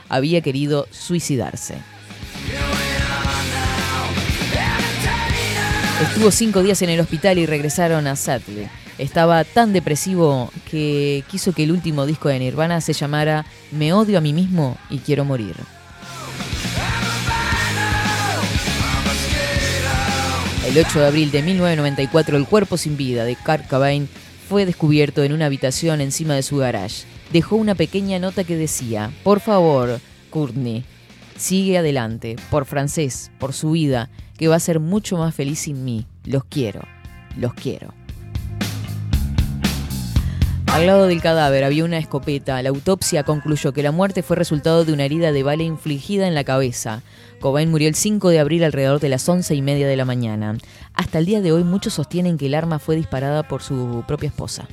había 0.08 0.40
querido 0.40 0.86
suicidarse. 0.90 1.78
Estuvo 6.02 6.30
cinco 6.30 6.62
días 6.62 6.80
en 6.82 6.90
el 6.90 7.00
hospital 7.00 7.38
y 7.38 7.46
regresaron 7.46 8.06
a 8.06 8.14
Seattle. 8.14 8.70
Estaba 8.98 9.42
tan 9.44 9.72
depresivo 9.72 10.50
que 10.70 11.24
quiso 11.28 11.52
que 11.52 11.64
el 11.64 11.72
último 11.72 12.06
disco 12.06 12.28
de 12.28 12.38
Nirvana 12.38 12.80
se 12.80 12.92
llamara 12.92 13.46
Me 13.72 13.92
odio 13.92 14.18
a 14.18 14.20
mí 14.20 14.32
mismo 14.32 14.76
y 14.90 14.98
quiero 14.98 15.24
morir. 15.24 15.56
El 20.68 20.76
8 20.76 21.00
de 21.00 21.06
abril 21.06 21.30
de 21.30 21.42
1994, 21.42 22.36
el 22.36 22.44
cuerpo 22.46 22.76
sin 22.76 22.98
vida 22.98 23.24
de 23.24 23.36
Kurt 23.36 23.66
Cobain 23.68 24.06
fue 24.50 24.66
descubierto 24.66 25.24
en 25.24 25.32
una 25.32 25.46
habitación 25.46 26.02
encima 26.02 26.34
de 26.34 26.42
su 26.42 26.58
garage. 26.58 27.06
Dejó 27.32 27.56
una 27.56 27.74
pequeña 27.74 28.18
nota 28.18 28.44
que 28.44 28.54
decía, 28.54 29.10
por 29.24 29.40
favor, 29.40 29.98
Courtney, 30.28 30.84
sigue 31.38 31.78
adelante, 31.78 32.36
por 32.50 32.66
francés, 32.66 33.30
por 33.38 33.54
su 33.54 33.70
vida, 33.70 34.10
que 34.36 34.48
va 34.48 34.56
a 34.56 34.60
ser 34.60 34.78
mucho 34.78 35.16
más 35.16 35.34
feliz 35.34 35.60
sin 35.60 35.86
mí. 35.86 36.04
Los 36.26 36.44
quiero, 36.44 36.82
los 37.38 37.54
quiero. 37.54 37.94
Al 40.66 40.86
lado 40.86 41.06
del 41.06 41.22
cadáver 41.22 41.64
había 41.64 41.84
una 41.86 41.96
escopeta. 41.96 42.62
La 42.62 42.68
autopsia 42.68 43.24
concluyó 43.24 43.72
que 43.72 43.82
la 43.82 43.90
muerte 43.90 44.22
fue 44.22 44.36
resultado 44.36 44.84
de 44.84 44.92
una 44.92 45.06
herida 45.06 45.32
de 45.32 45.42
bala 45.42 45.62
infligida 45.62 46.28
en 46.28 46.34
la 46.34 46.44
cabeza. 46.44 47.02
Cobain 47.40 47.70
murió 47.70 47.88
el 47.88 47.94
5 47.94 48.30
de 48.30 48.40
abril 48.40 48.64
alrededor 48.64 48.98
de 48.98 49.08
las 49.08 49.28
11 49.28 49.54
y 49.54 49.62
media 49.62 49.86
de 49.86 49.96
la 49.96 50.04
mañana. 50.04 50.58
Hasta 50.94 51.18
el 51.18 51.26
día 51.26 51.40
de 51.40 51.52
hoy 51.52 51.62
muchos 51.62 51.94
sostienen 51.94 52.36
que 52.36 52.46
el 52.46 52.54
arma 52.54 52.78
fue 52.78 52.96
disparada 52.96 53.44
por 53.44 53.62
su 53.62 54.02
propia 54.08 54.28
esposa. 54.28 54.66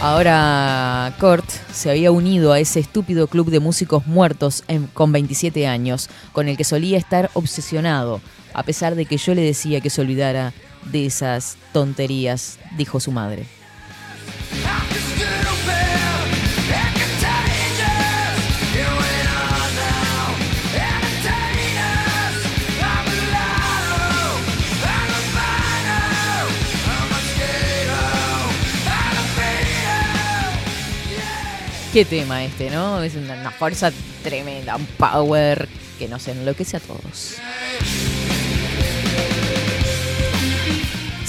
Ahora 0.00 1.12
Kurt 1.18 1.44
se 1.72 1.90
había 1.90 2.12
unido 2.12 2.52
a 2.52 2.60
ese 2.60 2.78
estúpido 2.78 3.26
club 3.26 3.50
de 3.50 3.58
músicos 3.58 4.06
muertos 4.06 4.62
con 4.94 5.10
27 5.10 5.66
años, 5.66 6.08
con 6.32 6.46
el 6.46 6.56
que 6.56 6.62
solía 6.62 6.98
estar 6.98 7.30
obsesionado, 7.34 8.20
a 8.54 8.62
pesar 8.62 8.94
de 8.94 9.06
que 9.06 9.16
yo 9.16 9.34
le 9.34 9.42
decía 9.42 9.80
que 9.80 9.90
se 9.90 10.00
olvidara 10.00 10.52
de 10.84 11.06
esas 11.06 11.56
tonterías, 11.72 12.58
dijo 12.76 13.00
su 13.00 13.12
madre. 13.12 13.46
Qué 31.92 32.04
tema 32.04 32.44
este, 32.44 32.70
¿no? 32.70 33.02
Es 33.02 33.16
una, 33.16 33.50
fuerza 33.50 33.90
tremenda, 34.22 34.76
un 34.76 34.86
power 34.86 35.68
que 35.98 36.06
nos 36.06 36.28
enloquece 36.28 36.76
a 36.76 36.80
todos. 36.80 37.38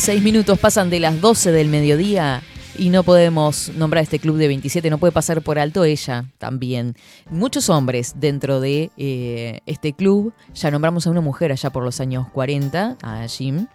Seis 0.09 0.23
minutos 0.23 0.57
pasan 0.57 0.89
de 0.89 0.99
las 0.99 1.21
12 1.21 1.51
del 1.51 1.67
mediodía 1.67 2.41
y 2.79 2.89
no 2.89 3.03
podemos 3.03 3.69
nombrar 3.75 4.01
este 4.01 4.17
club 4.17 4.37
de 4.37 4.47
27, 4.47 4.89
no 4.89 4.97
puede 4.97 5.11
pasar 5.11 5.43
por 5.43 5.59
alto 5.59 5.83
ella 5.83 6.25
también. 6.39 6.95
Muchos 7.29 7.69
hombres 7.69 8.15
dentro 8.15 8.59
de 8.59 8.89
eh, 8.97 9.59
este 9.67 9.93
club, 9.93 10.33
ya 10.55 10.71
nombramos 10.71 11.05
a 11.05 11.11
una 11.11 11.21
mujer 11.21 11.51
allá 11.51 11.69
por 11.69 11.83
los 11.83 11.99
años 11.99 12.27
40, 12.29 12.97
a 13.03 13.27
Jim, 13.27 13.67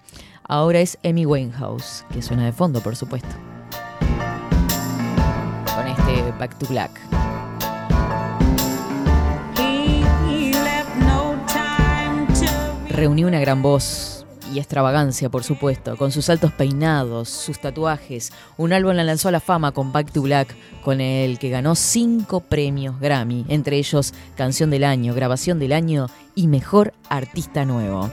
ahora 0.43 0.81
es 0.81 0.99
Amy 1.05 1.25
Winehouse, 1.25 2.05
que 2.13 2.21
suena 2.21 2.47
de 2.47 2.53
fondo, 2.53 2.81
por 2.81 2.97
supuesto. 2.97 3.37
Con 5.73 5.87
este 5.87 6.33
Back 6.37 6.59
to 6.59 6.67
Black. 6.67 7.01
Reunió 12.89 13.29
una 13.29 13.39
gran 13.39 13.63
voz 13.63 14.14
y 14.55 14.59
extravagancia, 14.59 15.29
por 15.29 15.43
supuesto, 15.43 15.97
con 15.97 16.13
sus 16.13 16.31
altos 16.31 16.53
peinados, 16.53 17.29
sus 17.29 17.59
tatuajes. 17.59 18.33
Un 18.57 18.73
álbum 18.73 18.95
la 18.95 19.03
lanzó 19.03 19.29
a 19.29 19.33
la 19.33 19.41
fama 19.41 19.73
con 19.73 19.93
Back 19.93 20.13
to 20.13 20.23
Black, 20.23 20.55
con 20.83 21.01
el 21.01 21.39
que 21.39 21.51
ganó 21.51 21.75
cinco 21.75 22.41
premios 22.41 23.01
Grammy, 23.01 23.45
entre 23.49 23.79
ellos 23.79 24.15
Canción 24.37 24.71
del 24.71 24.85
Año, 24.85 25.15
Grabación 25.15 25.59
del 25.59 25.73
Año 25.73 26.07
y 26.35 26.47
Mejor 26.47 26.95
Artista 27.09 27.65
Nuevo. 27.65 28.11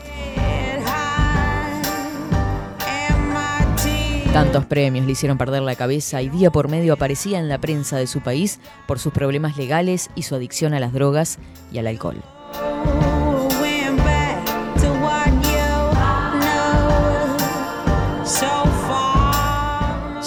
Tantos 4.34 4.66
premios 4.66 5.06
le 5.06 5.12
hicieron 5.12 5.38
perder 5.38 5.62
la 5.62 5.76
cabeza 5.76 6.22
y 6.22 6.30
día 6.30 6.52
por 6.52 6.70
medio 6.70 6.94
aparecía 6.94 7.38
en 7.38 7.50
la 7.50 7.60
prensa 7.60 7.98
de 7.98 8.08
su 8.08 8.22
país 8.22 8.62
por 8.88 8.98
sus 8.98 9.12
problemas 9.12 9.58
legales 9.58 10.10
y 10.16 10.24
su 10.24 10.36
adicción 10.36 10.74
a 10.74 10.80
las 10.80 10.94
drogas 10.94 11.38
y 11.72 11.80
al 11.80 11.88
alcohol. 11.88 12.24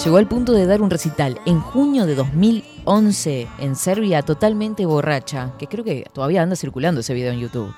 Llegó 0.05 0.17
al 0.17 0.27
punto 0.27 0.53
de 0.53 0.67
dar 0.67 0.83
un 0.83 0.91
recital 0.91 1.41
en 1.47 1.59
junio 1.59 2.05
de 2.05 2.13
2011 2.13 3.47
en 3.57 3.75
Serbia 3.75 4.21
totalmente 4.21 4.85
borracha, 4.85 5.53
que 5.57 5.65
creo 5.65 5.83
que 5.83 6.05
todavía 6.13 6.43
anda 6.43 6.55
circulando 6.55 7.01
ese 7.01 7.15
video 7.15 7.33
en 7.33 7.39
YouTube, 7.39 7.73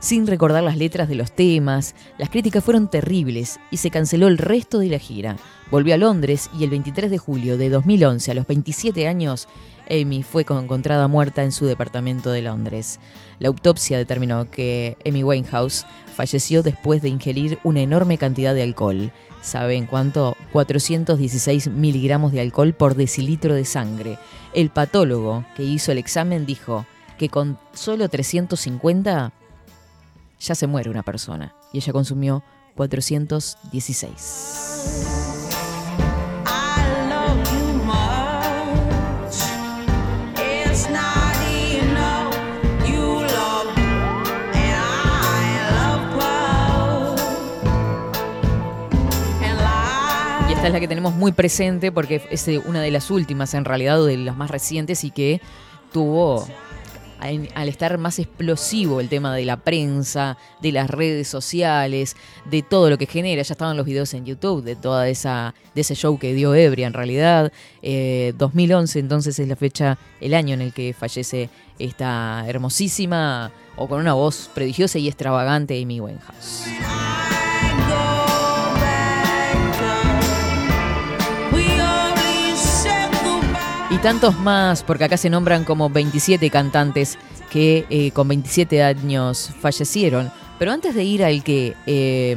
sin 0.00 0.26
recordar 0.26 0.64
las 0.64 0.76
letras 0.76 1.08
de 1.08 1.14
los 1.14 1.30
temas. 1.30 1.94
Las 2.18 2.30
críticas 2.30 2.64
fueron 2.64 2.90
terribles 2.90 3.60
y 3.70 3.76
se 3.76 3.92
canceló 3.92 4.26
el 4.26 4.38
resto 4.38 4.80
de 4.80 4.88
la 4.88 4.98
gira. 4.98 5.36
Volvió 5.70 5.94
a 5.94 5.98
Londres 5.98 6.50
y 6.58 6.64
el 6.64 6.70
23 6.70 7.12
de 7.12 7.18
julio 7.18 7.56
de 7.56 7.70
2011, 7.70 8.32
a 8.32 8.34
los 8.34 8.48
27 8.48 9.06
años, 9.06 9.46
Amy 9.88 10.22
fue 10.22 10.42
encontrada 10.42 11.08
muerta 11.08 11.42
en 11.42 11.52
su 11.52 11.66
departamento 11.66 12.30
de 12.30 12.42
Londres. 12.42 13.00
La 13.38 13.48
autopsia 13.48 13.98
determinó 13.98 14.50
que 14.50 14.96
Amy 15.06 15.24
Winehouse 15.24 15.86
falleció 16.14 16.62
después 16.62 17.02
de 17.02 17.08
ingerir 17.08 17.58
una 17.64 17.80
enorme 17.80 18.18
cantidad 18.18 18.54
de 18.54 18.62
alcohol. 18.62 19.12
¿Saben 19.48 19.86
cuánto? 19.86 20.36
416 20.52 21.68
miligramos 21.68 22.32
de 22.32 22.42
alcohol 22.42 22.74
por 22.74 22.96
decilitro 22.96 23.54
de 23.54 23.64
sangre. 23.64 24.18
El 24.52 24.68
patólogo 24.68 25.46
que 25.56 25.64
hizo 25.64 25.90
el 25.90 25.96
examen 25.96 26.44
dijo 26.44 26.84
que 27.16 27.30
con 27.30 27.58
solo 27.72 28.10
350 28.10 29.32
ya 30.38 30.54
se 30.54 30.66
muere 30.66 30.90
una 30.90 31.02
persona. 31.02 31.54
Y 31.72 31.78
ella 31.78 31.94
consumió 31.94 32.44
416. 32.74 35.37
Es 50.68 50.74
la 50.74 50.80
que 50.80 50.88
tenemos 50.88 51.14
muy 51.14 51.32
presente 51.32 51.90
porque 51.90 52.22
es 52.30 52.46
una 52.66 52.82
de 52.82 52.90
las 52.90 53.10
últimas, 53.10 53.54
en 53.54 53.64
realidad, 53.64 54.02
o 54.02 54.04
de 54.04 54.18
las 54.18 54.36
más 54.36 54.50
recientes 54.50 55.02
y 55.02 55.10
que 55.10 55.40
tuvo, 55.92 56.46
al 57.20 57.68
estar 57.68 57.96
más 57.96 58.18
explosivo 58.18 59.00
el 59.00 59.08
tema 59.08 59.34
de 59.34 59.46
la 59.46 59.56
prensa, 59.56 60.36
de 60.60 60.72
las 60.72 60.90
redes 60.90 61.26
sociales, 61.26 62.16
de 62.44 62.62
todo 62.62 62.90
lo 62.90 62.98
que 62.98 63.06
genera, 63.06 63.40
ya 63.40 63.52
estaban 63.54 63.78
los 63.78 63.86
videos 63.86 64.12
en 64.12 64.26
YouTube, 64.26 64.62
de 64.62 64.76
toda 64.76 65.08
esa, 65.08 65.54
de 65.74 65.80
ese 65.80 65.94
show 65.94 66.18
que 66.18 66.34
dio 66.34 66.54
Ebria 66.54 66.86
en 66.86 66.92
realidad. 66.92 67.50
Eh, 67.80 68.34
2011 68.36 68.98
entonces 68.98 69.38
es 69.38 69.48
la 69.48 69.56
fecha, 69.56 69.96
el 70.20 70.34
año 70.34 70.52
en 70.52 70.60
el 70.60 70.74
que 70.74 70.92
fallece 70.92 71.48
esta 71.78 72.44
hermosísima, 72.46 73.52
o 73.74 73.88
con 73.88 74.00
una 74.00 74.12
voz 74.12 74.50
prodigiosa 74.54 74.98
y 74.98 75.08
extravagante 75.08 75.80
Amy 75.82 75.98
Winehouse. 76.00 76.64
Y 83.98 84.00
tantos 84.00 84.38
más, 84.38 84.84
porque 84.84 85.02
acá 85.02 85.16
se 85.16 85.28
nombran 85.28 85.64
como 85.64 85.90
27 85.90 86.50
cantantes 86.50 87.18
que 87.50 87.84
eh, 87.90 88.12
con 88.12 88.28
27 88.28 88.80
años 88.80 89.50
fallecieron. 89.58 90.30
Pero 90.56 90.70
antes 90.70 90.94
de 90.94 91.02
ir 91.02 91.24
al 91.24 91.42
que 91.42 91.74
eh, 91.84 92.36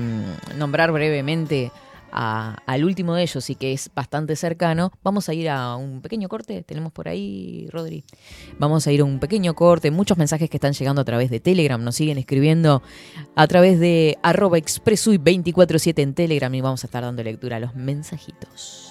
nombrar 0.58 0.92
brevemente 0.92 1.72
al 2.12 2.84
último 2.84 3.14
de 3.14 3.22
ellos 3.22 3.48
y 3.52 3.54
que 3.54 3.74
es 3.74 3.92
bastante 3.94 4.36
cercano, 4.36 4.92
vamos 5.04 5.30
a 5.30 5.36
ir 5.36 5.50
a 5.50 5.76
un 5.76 6.02
pequeño 6.02 6.30
corte. 6.30 6.64
Tenemos 6.64 6.92
por 6.92 7.08
ahí, 7.08 7.68
Rodri. 7.70 8.06
Vamos 8.58 8.88
a 8.88 8.92
ir 8.92 9.02
a 9.02 9.04
un 9.04 9.20
pequeño 9.20 9.54
corte. 9.54 9.92
Muchos 9.92 10.18
mensajes 10.18 10.50
que 10.50 10.58
están 10.58 10.74
llegando 10.74 11.04
a 11.04 11.06
través 11.06 11.30
de 11.30 11.40
Telegram. 11.40 11.84
Nos 11.84 11.96
siguen 11.96 12.18
escribiendo 12.18 12.82
a 13.36 13.46
través 13.46 13.80
de 13.80 14.18
arroba 14.24 14.58
expresui247 14.58 16.02
en 16.02 16.16
Telegram 16.16 16.52
y 16.56 16.62
vamos 16.62 16.84
a 16.84 16.88
estar 16.88 17.04
dando 17.04 17.22
lectura 17.22 17.58
a 17.58 17.60
los 17.60 17.76
mensajitos. 17.76 18.91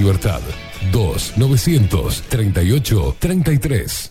2900 0.01 2.23
3833. 2.29 4.10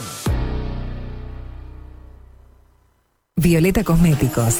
Violeta 3.41 3.83
Cosméticos. 3.83 4.59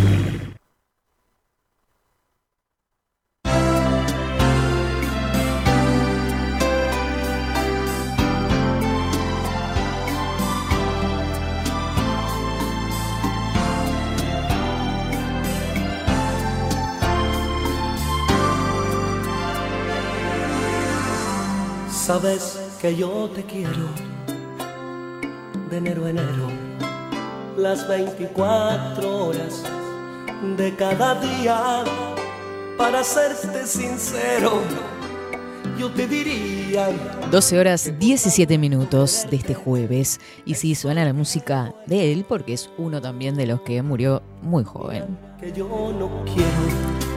Sabes 22.11 22.59
que 22.81 22.93
yo 22.93 23.29
te 23.33 23.41
quiero 23.45 23.87
de 25.69 25.77
enero 25.77 26.03
a 26.03 26.09
enero, 26.09 26.49
las 27.55 27.87
24 27.87 29.27
horas 29.27 29.63
de 30.57 30.75
cada 30.75 31.15
día. 31.21 31.85
Para 32.77 33.01
serte 33.05 33.65
sincero, 33.65 34.59
yo 35.79 35.89
te 35.91 36.05
diría 36.05 36.89
12 37.31 37.57
horas 37.57 37.93
17 37.97 38.57
minutos 38.57 39.25
de 39.31 39.37
este 39.37 39.53
jueves. 39.53 40.19
Y 40.43 40.55
sí, 40.55 40.75
suena 40.75 41.05
la 41.05 41.13
música 41.13 41.73
de 41.85 42.11
él 42.11 42.25
porque 42.27 42.51
es 42.51 42.69
uno 42.77 42.99
también 42.99 43.37
de 43.37 43.45
los 43.45 43.61
que 43.61 43.81
murió 43.83 44.21
muy 44.41 44.65
joven. 44.65 45.17
que 45.39 45.53
yo 45.53 45.65
no 45.97 46.25
quiero 46.25 47.10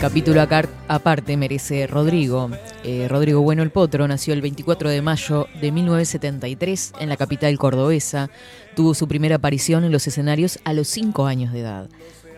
Capítulo 0.00 0.44
aparte 0.88 1.36
merece 1.36 1.86
Rodrigo. 1.86 2.50
Eh, 2.82 3.06
Rodrigo 3.08 3.40
Bueno 3.40 3.62
el 3.62 3.70
Potro 3.70 4.08
nació 4.08 4.34
el 4.34 4.42
24 4.42 4.90
de 4.90 5.00
mayo 5.00 5.46
de 5.60 5.70
1973 5.70 6.94
en 6.98 7.08
la 7.08 7.16
capital 7.16 7.56
cordobesa. 7.56 8.30
Tuvo 8.74 8.94
su 8.94 9.06
primera 9.06 9.36
aparición 9.36 9.84
en 9.84 9.92
los 9.92 10.08
escenarios 10.08 10.58
a 10.64 10.72
los 10.72 10.88
5 10.88 11.26
años 11.26 11.52
de 11.52 11.60
edad. 11.60 11.88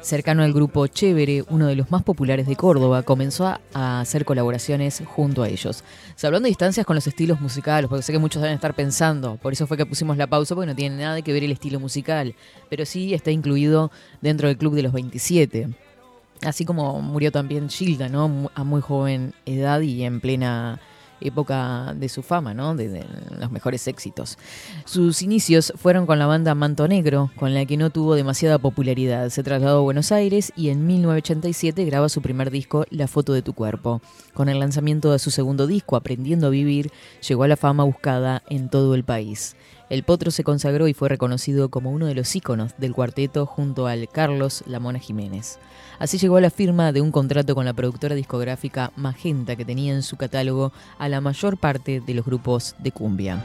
Cercano 0.02 0.42
al 0.42 0.52
grupo 0.52 0.86
Chévere, 0.86 1.44
uno 1.48 1.66
de 1.66 1.76
los 1.76 1.90
más 1.90 2.02
populares 2.02 2.46
de 2.46 2.54
Córdoba, 2.54 3.02
comenzó 3.02 3.46
a, 3.46 4.00
hacer 4.00 4.26
colaboraciones 4.26 5.02
junto 5.06 5.42
a 5.42 5.48
ellos. 5.48 5.82
Se 6.16 6.26
hablando 6.26 6.44
de 6.44 6.50
distancias 6.50 6.84
con 6.84 6.96
los 6.96 7.06
estilos 7.06 7.40
musicales, 7.40 7.88
porque 7.88 8.02
sé 8.02 8.12
que 8.12 8.18
muchos 8.18 8.42
deben 8.42 8.56
estar 8.56 8.74
pensando, 8.74 9.38
por 9.38 9.54
eso 9.54 9.66
fue 9.66 9.78
que 9.78 9.86
pusimos 9.86 10.18
la 10.18 10.26
pausa, 10.26 10.54
porque 10.54 10.66
no 10.66 10.76
tiene 10.76 11.02
nada 11.02 11.22
que 11.22 11.32
ver 11.32 11.44
el 11.44 11.52
estilo 11.52 11.80
musical, 11.80 12.34
pero 12.68 12.84
sí 12.84 13.14
está 13.14 13.30
incluido 13.30 13.90
dentro 14.20 14.48
del 14.48 14.58
Club 14.58 14.74
de 14.74 14.82
los 14.82 14.92
27. 14.92 15.70
Así 16.42 16.64
como 16.64 17.00
murió 17.00 17.32
también 17.32 17.68
Gilda, 17.68 18.08
¿no? 18.08 18.50
A 18.54 18.64
muy 18.64 18.80
joven 18.80 19.34
edad 19.46 19.80
y 19.80 20.04
en 20.04 20.20
plena 20.20 20.80
época 21.20 21.94
de 21.96 22.08
su 22.08 22.22
fama, 22.22 22.54
¿no? 22.54 22.74
De, 22.74 22.88
de 22.88 23.04
los 23.38 23.50
mejores 23.50 23.86
éxitos. 23.88 24.38
Sus 24.84 25.22
inicios 25.22 25.72
fueron 25.76 26.06
con 26.06 26.18
la 26.18 26.26
banda 26.26 26.54
Manto 26.54 26.86
Negro, 26.86 27.30
con 27.36 27.54
la 27.54 27.64
que 27.64 27.76
no 27.76 27.90
tuvo 27.90 28.14
demasiada 28.14 28.58
popularidad. 28.58 29.28
Se 29.30 29.42
trasladó 29.42 29.78
a 29.78 29.82
Buenos 29.82 30.12
Aires 30.12 30.52
y 30.56 30.68
en 30.68 30.86
1987 30.86 31.84
graba 31.84 32.08
su 32.08 32.20
primer 32.20 32.50
disco, 32.50 32.84
La 32.90 33.08
foto 33.08 33.32
de 33.32 33.42
tu 33.42 33.54
cuerpo. 33.54 34.00
Con 34.34 34.48
el 34.48 34.58
lanzamiento 34.58 35.12
de 35.12 35.18
su 35.18 35.30
segundo 35.30 35.66
disco, 35.66 35.96
Aprendiendo 35.96 36.48
a 36.48 36.50
vivir, 36.50 36.90
llegó 37.26 37.44
a 37.44 37.48
la 37.48 37.56
fama 37.56 37.84
buscada 37.84 38.42
en 38.48 38.68
todo 38.68 38.94
el 38.94 39.04
país. 39.04 39.56
El 39.90 40.02
Potro 40.02 40.30
se 40.30 40.44
consagró 40.44 40.88
y 40.88 40.94
fue 40.94 41.08
reconocido 41.08 41.68
como 41.68 41.90
uno 41.90 42.06
de 42.06 42.14
los 42.14 42.34
íconos 42.34 42.72
del 42.78 42.94
cuarteto 42.94 43.44
junto 43.44 43.86
al 43.86 44.08
Carlos 44.08 44.64
La 44.66 44.80
Mona 44.80 44.98
Jiménez. 44.98 45.58
Así 45.98 46.18
llegó 46.18 46.36
a 46.36 46.40
la 46.40 46.50
firma 46.50 46.92
de 46.92 47.00
un 47.00 47.12
contrato 47.12 47.54
con 47.54 47.66
la 47.66 47.74
productora 47.74 48.14
discográfica 48.14 48.92
Magenta 48.96 49.56
que 49.56 49.64
tenía 49.64 49.92
en 49.92 50.02
su 50.02 50.16
catálogo 50.16 50.72
a 50.98 51.08
la 51.08 51.20
mayor 51.20 51.58
parte 51.58 52.00
de 52.00 52.14
los 52.14 52.24
grupos 52.24 52.74
de 52.78 52.92
cumbia. 52.92 53.44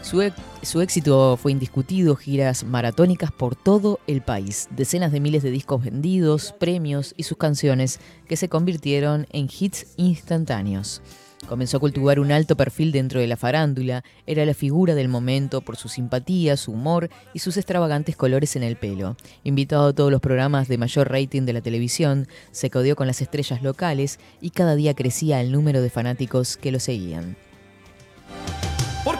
Su, 0.00 0.22
su 0.62 0.80
éxito 0.80 1.36
fue 1.36 1.52
indiscutido, 1.52 2.14
giras 2.16 2.64
maratónicas 2.64 3.32
por 3.32 3.56
todo 3.56 3.98
el 4.06 4.22
país, 4.22 4.68
decenas 4.70 5.12
de 5.12 5.20
miles 5.20 5.42
de 5.42 5.50
discos 5.50 5.84
vendidos, 5.84 6.54
premios 6.58 7.12
y 7.16 7.24
sus 7.24 7.36
canciones 7.36 8.00
que 8.28 8.36
se 8.36 8.48
convirtieron 8.48 9.26
en 9.32 9.48
hits 9.50 9.94
instantáneos. 9.96 11.02
Comenzó 11.48 11.76
a 11.76 11.80
cultivar 11.80 12.18
un 12.18 12.32
alto 12.32 12.56
perfil 12.56 12.90
dentro 12.90 13.20
de 13.20 13.26
la 13.26 13.36
farándula, 13.36 14.02
era 14.26 14.44
la 14.44 14.54
figura 14.54 14.94
del 14.94 15.08
momento 15.08 15.60
por 15.60 15.76
su 15.76 15.88
simpatía, 15.88 16.56
su 16.56 16.72
humor 16.72 17.08
y 17.34 17.38
sus 17.38 17.56
extravagantes 17.56 18.16
colores 18.16 18.56
en 18.56 18.64
el 18.64 18.76
pelo. 18.76 19.16
Invitado 19.44 19.88
a 19.88 19.92
todos 19.92 20.10
los 20.10 20.20
programas 20.20 20.68
de 20.68 20.78
mayor 20.78 21.10
rating 21.10 21.42
de 21.42 21.52
la 21.52 21.60
televisión, 21.60 22.26
se 22.50 22.70
codeó 22.70 22.96
con 22.96 23.06
las 23.06 23.22
estrellas 23.22 23.62
locales 23.62 24.18
y 24.40 24.50
cada 24.50 24.74
día 24.74 24.94
crecía 24.94 25.40
el 25.40 25.52
número 25.52 25.82
de 25.82 25.90
fanáticos 25.90 26.56
que 26.56 26.72
lo 26.72 26.80
seguían. 26.80 27.36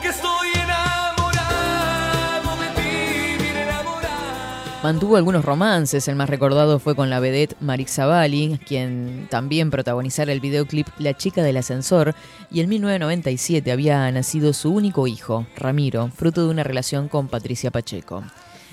Estoy 0.09 0.26
Mantuvo 4.83 5.17
algunos 5.17 5.43
romances, 5.43 6.07
el 6.07 6.15
más 6.15 6.29
recordado 6.29 6.77
fue 6.77 6.95
con 6.95 7.09
la 7.09 7.19
vedette 7.19 7.55
Marix 7.59 7.95
Zavalli, 7.95 8.59
quien 8.65 9.27
también 9.29 9.71
protagonizara 9.71 10.31
el 10.31 10.39
videoclip 10.39 10.87
La 10.99 11.15
chica 11.15 11.41
del 11.41 11.57
ascensor, 11.57 12.13
y 12.51 12.59
en 12.59 12.69
1997 12.69 13.71
había 13.71 14.09
nacido 14.11 14.53
su 14.53 14.71
único 14.71 15.07
hijo, 15.07 15.47
Ramiro, 15.55 16.09
fruto 16.15 16.45
de 16.45 16.51
una 16.51 16.63
relación 16.63 17.07
con 17.07 17.27
Patricia 17.27 17.71
Pacheco. 17.71 18.23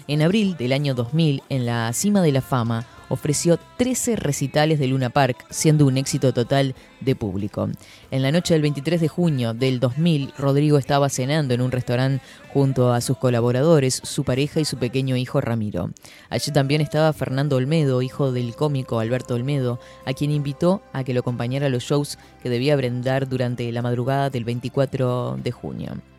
En 0.07 0.21
abril 0.21 0.55
del 0.59 0.75
año 0.75 0.95
2000, 0.95 1.43
en 1.49 1.65
la 1.65 1.91
cima 1.95 2.21
de 2.21 2.31
la 2.31 2.43
fama, 2.43 2.85
ofreció 3.09 3.59
13 3.79 4.17
recitales 4.17 4.79
de 4.79 4.87
Luna 4.87 5.09
Park, 5.09 5.47
siendo 5.49 5.87
un 5.87 5.97
éxito 5.97 6.35
total 6.35 6.75
de 7.01 7.17
público. 7.17 7.71
En 8.11 8.23
la 8.23 8.31
noche 8.31 8.53
del 8.53 8.63
23 8.63 9.01
de 9.01 9.09
junio 9.09 9.55
del 9.55 9.81
2000, 9.81 10.35
Rodrigo 10.37 10.77
estaba 10.77 11.09
cenando 11.09 11.55
en 11.55 11.63
un 11.63 11.73
restaurante 11.73 12.23
junto 12.53 12.93
a 12.93 13.01
sus 13.01 13.17
colaboradores, 13.17 14.01
su 14.05 14.25
pareja 14.25 14.61
y 14.61 14.67
su 14.67 14.77
pequeño 14.77 15.17
hijo 15.17 15.41
Ramiro. 15.41 15.91
Allí 16.29 16.53
también 16.53 16.83
estaba 16.83 17.13
Fernando 17.15 17.57
Olmedo, 17.57 18.03
hijo 18.03 18.31
del 18.31 18.55
cómico 18.55 19.01
Alberto 19.01 19.35
Olmedo, 19.35 19.81
a 20.05 20.13
quien 20.13 20.31
invitó 20.31 20.83
a 20.93 21.03
que 21.03 21.15
lo 21.15 21.21
acompañara 21.21 21.67
a 21.67 21.71
los 21.71 21.85
shows 21.85 22.19
que 22.43 22.51
debía 22.51 22.77
brindar 22.77 23.27
durante 23.27 23.73
la 23.73 23.81
madrugada 23.81 24.29
del 24.29 24.45
24 24.45 25.39
de 25.43 25.51
junio. 25.51 26.14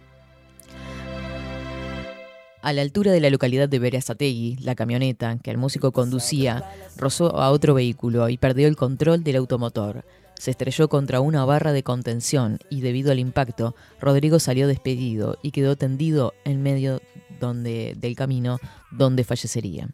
A 2.66 2.74
la 2.74 2.82
altura 2.82 3.12
de 3.12 3.20
la 3.20 3.30
localidad 3.30 3.70
de 3.70 3.78
Berazategui, 3.78 4.56
la 4.56 4.74
camioneta 4.74 5.38
que 5.38 5.52
el 5.52 5.60
músico 5.60 5.92
conducía 5.92 6.68
rozó 6.98 7.38
a 7.38 7.52
otro 7.52 7.76
vehículo 7.76 8.28
y 8.28 8.40
perdió 8.40 8.68
el 8.68 8.76
control 8.76 9.24
del 9.24 9.36
automotor. 9.36 10.04
Se 10.34 10.50
estrelló 10.50 10.90
contra 10.90 11.20
una 11.20 11.46
barra 11.46 11.74
de 11.74 11.84
contención 11.84 12.58
y 12.72 12.82
debido 12.82 13.12
al 13.12 13.20
impacto, 13.20 13.76
Rodrigo 14.02 14.40
salió 14.40 14.68
despedido 14.68 15.38
y 15.44 15.52
quedó 15.52 15.76
tendido 15.76 16.34
en 16.44 16.64
medio 16.64 17.04
donde, 17.40 17.94
del 18.00 18.16
camino 18.16 18.58
donde 18.90 19.24
fallecería. 19.24 19.88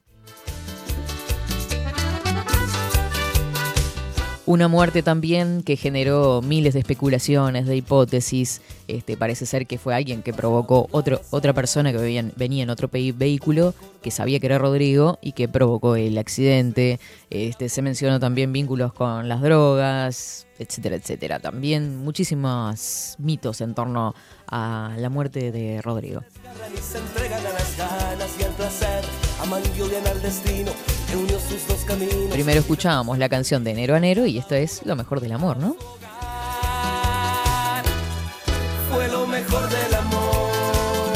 Una 4.52 4.68
muerte 4.68 5.02
también 5.02 5.64
que 5.64 5.78
generó 5.78 6.42
miles 6.42 6.74
de 6.74 6.82
especulaciones, 6.82 7.68
de 7.68 7.78
hipótesis. 7.78 8.62
Este, 8.86 9.16
parece 9.16 9.46
ser 9.46 9.66
que 9.66 9.78
fue 9.78 9.96
alguien 9.96 10.24
que 10.24 10.34
provocó 10.34 10.90
otro, 10.92 11.22
otra 11.30 11.54
persona 11.54 11.94
que 11.94 11.98
venía, 12.36 12.64
en 12.64 12.70
otro 12.70 12.90
vehículo, 12.92 13.74
que 14.02 14.12
sabía 14.12 14.42
que 14.42 14.48
era 14.48 14.58
Rodrigo 14.58 15.18
y 15.22 15.32
que 15.32 15.48
provocó 15.48 15.96
el 15.96 16.18
accidente. 16.18 17.00
Este, 17.30 17.70
se 17.70 17.82
mencionó 17.82 18.20
también 18.20 18.52
vínculos 18.52 18.92
con 18.92 19.30
las 19.30 19.42
drogas, 19.42 20.48
etcétera, 20.60 20.98
etcétera. 20.98 21.40
También 21.40 22.04
muchísimos 22.04 23.16
mitos 23.20 23.62
en 23.62 23.74
torno 23.74 24.14
a 24.48 24.94
la 24.98 25.10
muerte 25.10 25.54
de 25.54 25.82
Rodrigo. 25.82 26.24
Al 29.42 30.22
destino 30.22 30.72
unió 31.16 31.40
sus 31.40 31.68
dos 31.68 31.84
caminos. 31.84 32.32
Primero 32.32 32.60
escuchábamos 32.60 33.18
la 33.18 33.28
canción 33.28 33.64
de 33.64 33.72
Enero 33.72 33.96
a 33.96 33.98
Enero 33.98 34.28
y 34.28 34.38
esto 34.38 34.54
es 34.54 34.86
lo 34.86 34.96
mejor 34.96 35.20
del 35.20 35.32
amor, 35.32 35.58
¿no? 35.58 35.76
Fue 38.92 39.08
lo 39.08 39.26
mejor 39.26 39.68
del 39.68 39.96
amor. 39.96 40.22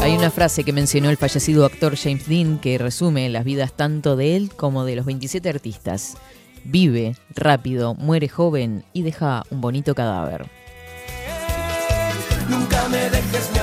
Hay 0.01 0.15
una 0.17 0.31
frase 0.31 0.63
que 0.63 0.73
mencionó 0.73 1.11
el 1.11 1.17
fallecido 1.17 1.65
actor 1.65 1.95
James 1.95 2.27
Dean 2.27 2.57
que 2.57 2.79
resume 2.79 3.29
las 3.29 3.45
vidas 3.45 3.73
tanto 3.73 4.15
de 4.15 4.35
él 4.35 4.51
como 4.55 4.85
de 4.85 4.95
los 4.95 5.05
27 5.05 5.47
artistas. 5.47 6.17
Vive 6.63 7.15
rápido, 7.29 7.93
muere 7.93 8.27
joven 8.27 8.85
y 8.91 9.03
deja 9.03 9.43
un 9.51 9.61
bonito 9.61 9.93
cadáver. 9.93 10.49
Nunca 12.49 12.89
me 12.89 13.09
dejes, 13.09 13.54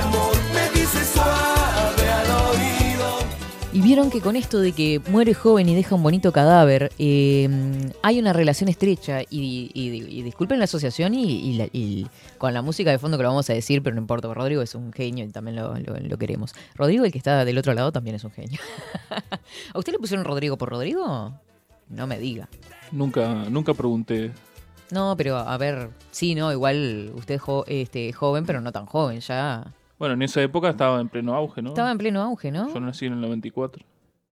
vieron 3.83 4.09
que 4.09 4.21
con 4.21 4.35
esto 4.37 4.59
de 4.59 4.71
que 4.71 5.01
muere 5.09 5.33
joven 5.33 5.67
y 5.67 5.75
deja 5.75 5.95
un 5.95 6.03
bonito 6.03 6.31
cadáver, 6.31 6.91
eh, 6.99 7.49
hay 8.01 8.17
una 8.19 8.31
relación 8.31 8.69
estrecha, 8.69 9.21
y, 9.23 9.69
y- 9.73 10.19
y 10.19 10.21
disculpen 10.21 10.57
la 10.59 10.65
asociación 10.65 11.13
y, 11.13 11.23
y 11.25 11.53
la- 11.57 11.67
y 11.73 12.07
con 12.37 12.53
la 12.53 12.61
música 12.61 12.91
de 12.91 12.99
fondo 12.99 13.17
que 13.17 13.23
lo 13.23 13.29
vamos 13.29 13.49
a 13.49 13.53
decir, 13.53 13.83
pero 13.83 13.95
no 13.95 14.01
importa, 14.01 14.27
porque 14.27 14.39
Rodrigo 14.39 14.61
es 14.61 14.73
un 14.75 14.93
genio 14.93 15.25
y 15.25 15.29
también 15.29 15.57
lo, 15.57 15.75
lo- 15.77 15.97
lo 15.99 16.17
queremos. 16.17 16.53
Rodrigo, 16.75 17.03
el 17.03 17.11
que 17.11 17.17
está 17.17 17.43
del 17.43 17.57
otro 17.57 17.73
lado, 17.73 17.91
también 17.91 18.15
es 18.15 18.23
un 18.23 18.31
genio. 18.31 18.59
¿A 19.73 19.77
usted 19.77 19.91
le 19.91 19.99
pusieron 19.99 20.23
Rodrigo 20.25 20.57
por 20.57 20.69
Rodrigo? 20.69 21.33
No 21.89 22.07
me 22.07 22.17
diga. 22.19 22.47
Nunca, 22.91 23.45
nunca 23.49 23.73
pregunté. 23.73 24.31
No, 24.91 25.15
pero 25.17 25.37
a 25.37 25.57
ver, 25.57 25.89
sí, 26.11 26.35
no, 26.35 26.51
igual 26.51 27.11
usted 27.15 27.35
es 27.35 27.41
jo- 27.41 27.65
este, 27.67 28.13
joven, 28.13 28.45
pero 28.45 28.61
no 28.61 28.71
tan 28.71 28.85
joven, 28.85 29.19
ya 29.19 29.65
Bueno, 29.99 30.15
en 30.15 30.21
esa 30.21 30.41
época 30.41 30.69
estaba 30.69 30.99
en 30.99 31.09
pleno 31.09 31.33
auge, 31.35 31.61
¿no? 31.61 31.69
estaba 31.69 31.91
en 31.91 31.97
pleno 31.97 32.21
auge, 32.21 32.51
¿no? 32.51 32.73
Yo 32.73 32.79
nací 32.79 33.05
en 33.05 33.13
el 33.13 33.21
94. 33.21 33.85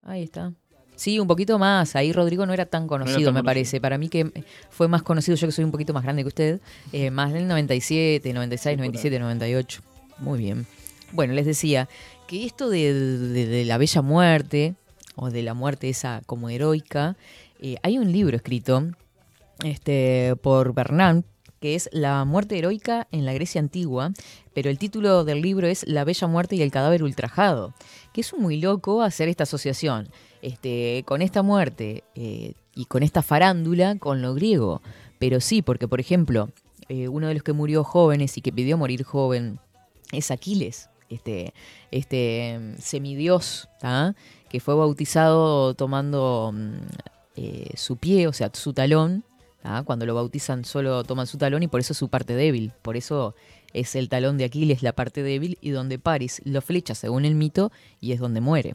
Ahí 0.03 0.23
está. 0.23 0.53
Sí, 0.97 1.19
un 1.19 1.27
poquito 1.27 1.59
más. 1.59 1.97
Ahí 1.97 2.13
Rodrigo 2.13 2.45
no 2.45 2.53
era 2.53 2.67
tan 2.67 2.87
conocido, 2.87 3.17
tan 3.17 3.25
me 3.35 3.41
conocido. 3.41 3.45
parece. 3.45 3.81
Para 3.81 3.97
mí 3.99 4.09
que 4.09 4.45
fue 4.71 4.89
más 4.89 5.03
conocido, 5.03 5.37
yo 5.37 5.47
que 5.47 5.53
soy 5.53 5.65
un 5.65 5.71
poquito 5.71 5.93
más 5.95 6.03
grande 6.03 6.23
que 6.23 6.29
usted, 6.29 6.61
eh, 6.93 7.11
más 7.11 7.33
del 7.33 7.47
97, 7.49 8.33
96, 8.33 8.77
97, 8.77 9.19
98. 9.19 9.81
Muy 10.19 10.39
bien. 10.39 10.67
Bueno, 11.13 11.33
les 11.35 11.47
decía 11.47 11.89
que 12.27 12.45
esto 12.45 12.69
de, 12.69 12.93
de- 12.93 13.47
de 13.47 13.65
la 13.65 13.79
bella 13.79 14.03
muerte, 14.03 14.75
o 15.17 15.31
de 15.31 15.43
la 15.43 15.55
muerte 15.55 15.89
esa 15.89 16.23
como 16.27 16.49
heroica, 16.51 17.17
eh, 17.61 17.77
hay 17.83 17.99
un 17.99 18.13
libro 18.13 18.37
escrito 18.37 18.85
este, 19.65 20.35
por 20.43 20.73
Bernard, 20.75 21.23
que 21.61 21.75
es 21.75 21.89
La 21.93 22.25
muerte 22.25 22.59
heroica 22.59 23.07
en 23.13 23.25
la 23.25 23.33
Grecia 23.33 23.61
antigua, 23.61 24.13
pero 24.55 24.71
el 24.71 24.79
título 24.79 25.25
del 25.25 25.43
libro 25.43 25.67
es 25.67 25.87
La 25.87 26.05
bella 26.05 26.27
muerte 26.27 26.57
y 26.57 26.63
el 26.63 26.71
cadáver 26.71 27.03
ultrajado, 27.03 27.75
que 28.13 28.23
es 28.23 28.35
muy 28.35 28.61
loco 28.61 29.03
hacer 29.03 29.29
esta 29.29 29.45
asociación 29.45 30.09
este, 30.43 31.05
con 31.07 31.23
esta 31.23 31.43
muerte 31.43 32.03
eh, 32.15 32.55
y 32.75 32.87
con 32.87 33.03
esta 33.03 33.23
farándula 33.23 33.97
con 33.99 34.23
lo 34.23 34.35
griego. 34.35 34.83
Pero 35.19 35.41
sí, 35.41 35.63
porque 35.63 35.87
por 35.87 36.01
ejemplo, 36.01 36.49
eh, 36.89 37.09
uno 37.09 37.29
de 37.29 37.35
los 37.35 37.43
que 37.43 37.53
murió 37.53 37.85
jóvenes 37.85 38.37
y 38.39 38.41
que 38.41 38.53
pidió 38.53 38.79
morir 38.79 39.05
joven 39.05 39.59
es 40.13 40.31
Aquiles, 40.31 40.89
este, 41.09 41.53
este 41.91 42.59
mm, 42.59 42.81
semidios, 42.81 43.69
que 44.49 44.61
fue 44.61 44.75
bautizado 44.75 45.75
tomando 45.75 46.53
mm, 46.53 46.73
eh, 47.37 47.71
su 47.77 47.97
pie, 47.97 48.27
o 48.27 48.33
sea, 48.33 48.51
su 48.53 48.73
talón. 48.73 49.25
¿Tá? 49.63 49.83
Cuando 49.83 50.07
lo 50.07 50.15
bautizan 50.15 50.65
solo 50.65 51.05
toman 51.05 51.27
su 51.27 51.39
talón 51.39 51.63
y 51.63 51.69
por 51.69 51.81
eso 51.81 51.93
es 51.93 51.99
su 51.99 52.09
parte 52.09 52.35
débil. 52.35 52.73
Por 52.83 52.97
eso 52.97 53.35
es 53.73 53.95
el 53.95 54.09
talón 54.09 54.39
de 54.39 54.45
Aquiles 54.45 54.83
la 54.83 54.93
parte 54.93 55.23
débil 55.23 55.59
y 55.61 55.71
donde 55.71 55.99
Paris 55.99 56.41
lo 56.45 56.61
flecha 56.61 56.95
según 56.95 57.25
el 57.25 57.35
mito 57.35 57.71
y 58.01 58.13
es 58.13 58.21
donde 58.21 58.41
muere. 58.41 58.75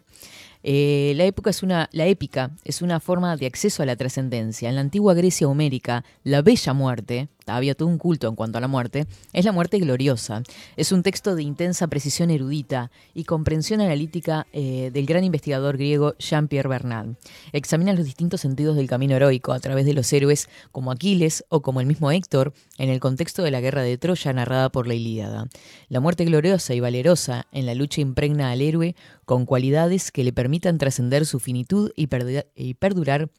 Eh, 0.63 1.13
la, 1.15 1.25
época 1.25 1.51
es 1.51 1.61
una, 1.61 1.89
la 1.91 2.07
épica 2.07 2.51
es 2.63 2.81
una 2.81 2.99
forma 2.99 3.37
de 3.37 3.45
acceso 3.45 3.83
a 3.83 3.85
la 3.85 3.95
trascendencia. 3.95 4.67
En 4.69 4.75
la 4.75 4.81
antigua 4.81 5.13
Grecia 5.13 5.47
homérica, 5.47 6.03
la 6.23 6.41
bella 6.41 6.73
muerte, 6.73 7.27
había 7.47 7.75
todo 7.75 7.87
un 7.87 7.97
culto 7.97 8.27
en 8.27 8.35
cuanto 8.35 8.57
a 8.57 8.61
la 8.61 8.67
muerte, 8.67 9.05
es 9.33 9.45
la 9.45 9.51
muerte 9.51 9.79
gloriosa. 9.79 10.41
Es 10.77 10.91
un 10.91 11.03
texto 11.03 11.35
de 11.35 11.43
intensa 11.43 11.87
precisión 11.87 12.31
erudita 12.31 12.91
y 13.13 13.25
comprensión 13.25 13.81
analítica 13.81 14.47
eh, 14.53 14.89
del 14.93 15.05
gran 15.05 15.23
investigador 15.23 15.77
griego 15.77 16.15
Jean-Pierre 16.17 16.69
Bernard. 16.69 17.15
Examina 17.51 17.93
los 17.93 18.05
distintos 18.05 18.41
sentidos 18.41 18.75
del 18.75 18.87
camino 18.87 19.15
heroico 19.15 19.53
a 19.53 19.59
través 19.59 19.85
de 19.85 19.93
los 19.93 20.11
héroes 20.13 20.49
como 20.71 20.91
Aquiles 20.91 21.45
o 21.49 21.61
como 21.61 21.81
el 21.81 21.87
mismo 21.87 22.11
Héctor 22.11 22.53
en 22.77 22.89
el 22.89 22.99
contexto 22.99 23.43
de 23.43 23.51
la 23.51 23.61
guerra 23.61 23.81
de 23.81 23.97
Troya 23.97 24.33
narrada 24.33 24.69
por 24.69 24.87
la 24.87 24.93
Ilíada. 24.93 25.47
La 25.89 25.99
muerte 25.99 26.25
gloriosa 26.25 26.73
y 26.73 26.79
valerosa 26.79 27.47
en 27.51 27.65
la 27.65 27.75
lucha 27.75 28.01
impregna 28.01 28.51
al 28.51 28.61
héroe 28.61 28.95
con 29.25 29.45
cualidades 29.45 30.11
que 30.11 30.23
le 30.23 30.33
permitan 30.33 30.77
trascender 30.77 31.25
su 31.25 31.39
finitud 31.39 31.91
y, 31.95 32.07
perdu- 32.07 32.45
y 32.55 32.75
perdurar 32.75 33.29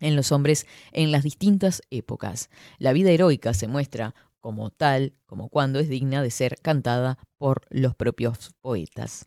en 0.00 0.16
los 0.16 0.32
hombres 0.32 0.66
en 0.92 1.12
las 1.12 1.22
distintas 1.22 1.82
épocas. 1.90 2.50
La 2.78 2.92
vida 2.92 3.10
heroica 3.10 3.54
se 3.54 3.68
muestra 3.68 4.14
como 4.46 4.70
tal, 4.70 5.14
como 5.26 5.48
cuando 5.48 5.80
es 5.80 5.88
digna 5.88 6.22
de 6.22 6.30
ser 6.30 6.58
cantada 6.62 7.18
por 7.36 7.62
los 7.68 7.96
propios 7.96 8.54
poetas. 8.60 9.26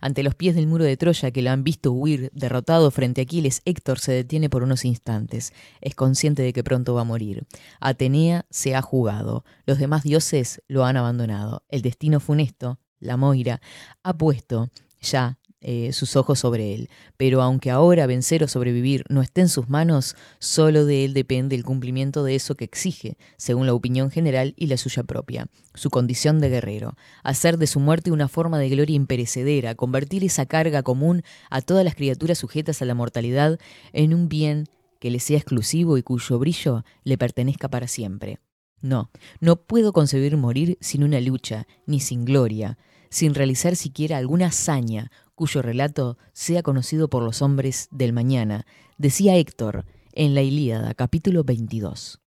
Ante 0.00 0.22
los 0.22 0.34
pies 0.34 0.54
del 0.54 0.66
muro 0.66 0.84
de 0.84 0.96
Troya 0.98 1.30
que 1.30 1.40
lo 1.40 1.50
han 1.50 1.64
visto 1.64 1.90
huir 1.90 2.30
derrotado 2.34 2.90
frente 2.90 3.22
a 3.22 3.24
Aquiles, 3.24 3.62
Héctor 3.64 3.98
se 3.98 4.12
detiene 4.12 4.50
por 4.50 4.62
unos 4.62 4.84
instantes. 4.84 5.54
Es 5.80 5.94
consciente 5.94 6.42
de 6.42 6.52
que 6.52 6.62
pronto 6.62 6.92
va 6.92 7.00
a 7.00 7.04
morir. 7.04 7.46
Atenea 7.80 8.44
se 8.50 8.76
ha 8.76 8.82
jugado. 8.82 9.42
Los 9.64 9.78
demás 9.78 10.02
dioses 10.02 10.62
lo 10.68 10.84
han 10.84 10.98
abandonado. 10.98 11.64
El 11.68 11.80
destino 11.80 12.20
funesto, 12.20 12.78
la 12.98 13.16
Moira, 13.16 13.62
ha 14.02 14.18
puesto 14.18 14.70
ya 15.00 15.37
eh, 15.60 15.92
sus 15.92 16.14
ojos 16.14 16.38
sobre 16.38 16.72
él. 16.72 16.88
Pero 17.16 17.42
aunque 17.42 17.70
ahora 17.70 18.06
vencer 18.06 18.44
o 18.44 18.48
sobrevivir 18.48 19.04
no 19.08 19.22
esté 19.22 19.40
en 19.40 19.48
sus 19.48 19.68
manos, 19.68 20.14
solo 20.38 20.84
de 20.84 21.04
él 21.04 21.14
depende 21.14 21.56
el 21.56 21.64
cumplimiento 21.64 22.22
de 22.22 22.36
eso 22.36 22.54
que 22.54 22.64
exige, 22.64 23.16
según 23.36 23.66
la 23.66 23.74
opinión 23.74 24.10
general 24.10 24.54
y 24.56 24.68
la 24.68 24.76
suya 24.76 25.02
propia, 25.02 25.48
su 25.74 25.90
condición 25.90 26.38
de 26.38 26.48
guerrero, 26.48 26.94
hacer 27.24 27.58
de 27.58 27.66
su 27.66 27.80
muerte 27.80 28.12
una 28.12 28.28
forma 28.28 28.58
de 28.58 28.68
gloria 28.68 28.94
imperecedera, 28.94 29.74
convertir 29.74 30.22
esa 30.22 30.46
carga 30.46 30.84
común 30.84 31.22
a 31.50 31.60
todas 31.60 31.84
las 31.84 31.96
criaturas 31.96 32.38
sujetas 32.38 32.80
a 32.80 32.84
la 32.84 32.94
mortalidad 32.94 33.58
en 33.92 34.14
un 34.14 34.28
bien 34.28 34.68
que 35.00 35.10
le 35.10 35.18
sea 35.18 35.38
exclusivo 35.38 35.98
y 35.98 36.02
cuyo 36.02 36.38
brillo 36.38 36.84
le 37.02 37.18
pertenezca 37.18 37.68
para 37.68 37.88
siempre. 37.88 38.38
No, 38.80 39.10
no 39.40 39.56
puedo 39.56 39.92
concebir 39.92 40.36
morir 40.36 40.78
sin 40.80 41.02
una 41.02 41.20
lucha, 41.20 41.66
ni 41.86 41.98
sin 41.98 42.24
gloria, 42.24 42.78
sin 43.10 43.34
realizar 43.34 43.74
siquiera 43.74 44.18
alguna 44.18 44.46
hazaña 44.46 45.10
cuyo 45.38 45.62
relato 45.62 46.18
sea 46.32 46.64
conocido 46.64 47.08
por 47.08 47.22
los 47.22 47.42
hombres 47.42 47.86
del 47.92 48.12
mañana, 48.12 48.66
decía 48.96 49.36
Héctor 49.36 49.86
en 50.12 50.34
la 50.34 50.42
Ilíada, 50.42 50.94
capítulo 50.94 51.44
22. 51.44 52.18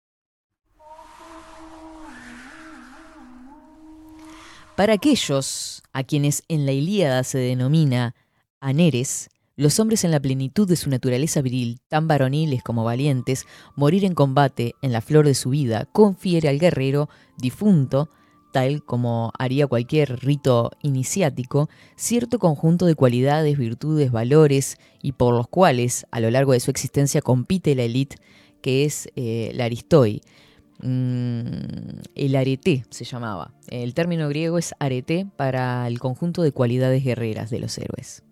Para 4.76 4.92
aquellos 4.92 5.82
a 5.92 6.04
quienes 6.04 6.44
en 6.46 6.66
la 6.66 6.70
Ilíada 6.70 7.24
se 7.24 7.38
denomina 7.38 8.14
aneres, 8.60 9.28
los 9.56 9.80
hombres 9.80 10.04
en 10.04 10.12
la 10.12 10.20
plenitud 10.20 10.68
de 10.68 10.76
su 10.76 10.88
naturaleza 10.88 11.42
viril, 11.42 11.80
tan 11.88 12.06
varoniles 12.06 12.62
como 12.62 12.84
valientes, 12.84 13.44
morir 13.74 14.04
en 14.04 14.14
combate 14.14 14.76
en 14.82 14.92
la 14.92 15.00
flor 15.00 15.26
de 15.26 15.34
su 15.34 15.50
vida, 15.50 15.86
confiere 15.86 16.48
al 16.48 16.60
guerrero 16.60 17.08
difunto 17.36 18.08
tal 18.52 18.84
como 18.84 19.32
haría 19.38 19.66
cualquier 19.66 20.20
rito 20.20 20.70
iniciático, 20.82 21.68
cierto 21.96 22.38
conjunto 22.38 22.86
de 22.86 22.94
cualidades, 22.94 23.58
virtudes, 23.58 24.12
valores 24.12 24.78
y 25.02 25.12
por 25.12 25.34
los 25.34 25.48
cuales 25.48 26.06
a 26.10 26.20
lo 26.20 26.30
largo 26.30 26.52
de 26.52 26.60
su 26.60 26.70
existencia 26.70 27.22
compite 27.22 27.74
la 27.74 27.82
élite 27.82 28.16
que 28.60 28.84
es 28.84 29.08
eh, 29.16 29.52
la 29.54 29.64
aristoi. 29.64 30.20
Mm, 30.82 32.00
el 32.14 32.36
arete 32.36 32.84
se 32.90 33.04
llamaba. 33.04 33.52
El 33.68 33.94
término 33.94 34.28
griego 34.28 34.58
es 34.58 34.74
arete 34.78 35.26
para 35.36 35.86
el 35.86 35.98
conjunto 35.98 36.42
de 36.42 36.52
cualidades 36.52 37.04
guerreras 37.04 37.50
de 37.50 37.60
los 37.60 37.76
héroes. 37.78 38.22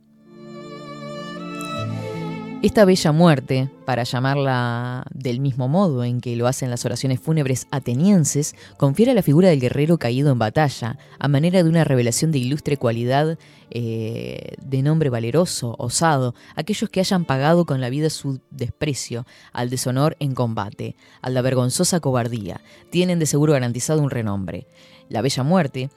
Esta 2.61 2.85
bella 2.85 3.13
muerte, 3.13 3.71
para 3.85 4.03
llamarla 4.03 5.05
del 5.15 5.39
mismo 5.39 5.69
modo 5.69 6.03
en 6.03 6.21
que 6.21 6.35
lo 6.35 6.49
hacen 6.49 6.71
las 6.71 6.85
oraciones 6.85 7.21
fúnebres 7.21 7.69
atenienses, 7.71 8.57
confiere 8.77 9.13
a 9.13 9.15
la 9.15 9.23
figura 9.23 9.49
del 9.49 9.61
guerrero 9.61 9.99
caído 9.99 10.33
en 10.33 10.41
batalla, 10.41 10.99
a 11.21 11.29
manera 11.29 11.63
de 11.63 11.69
una 11.69 11.85
revelación 11.85 12.33
de 12.33 12.39
ilustre 12.39 12.77
cualidad 12.77 13.39
eh, 13.71 14.57
de 14.61 14.83
nombre 14.83 15.09
valeroso, 15.09 15.77
osado, 15.79 16.35
aquellos 16.57 16.91
que 16.91 16.99
hayan 16.99 17.27
pagado 17.27 17.65
con 17.65 17.81
la 17.81 17.91
vida 17.91 18.11
su 18.11 18.41
desprecio 18.51 19.25
al 19.53 19.71
deshonor 19.71 20.17
en 20.19 20.35
combate, 20.35 20.97
a 21.23 21.31
la 21.31 21.43
vergonzosa 21.43 22.01
cobardía, 22.01 22.61
tienen 22.91 23.21
de 23.21 23.27
seguro 23.27 23.53
garantizado 23.53 24.03
un 24.03 24.11
renombre. 24.11 24.67
La 25.09 25.23
bella 25.23 25.45
muerte, 25.45 25.91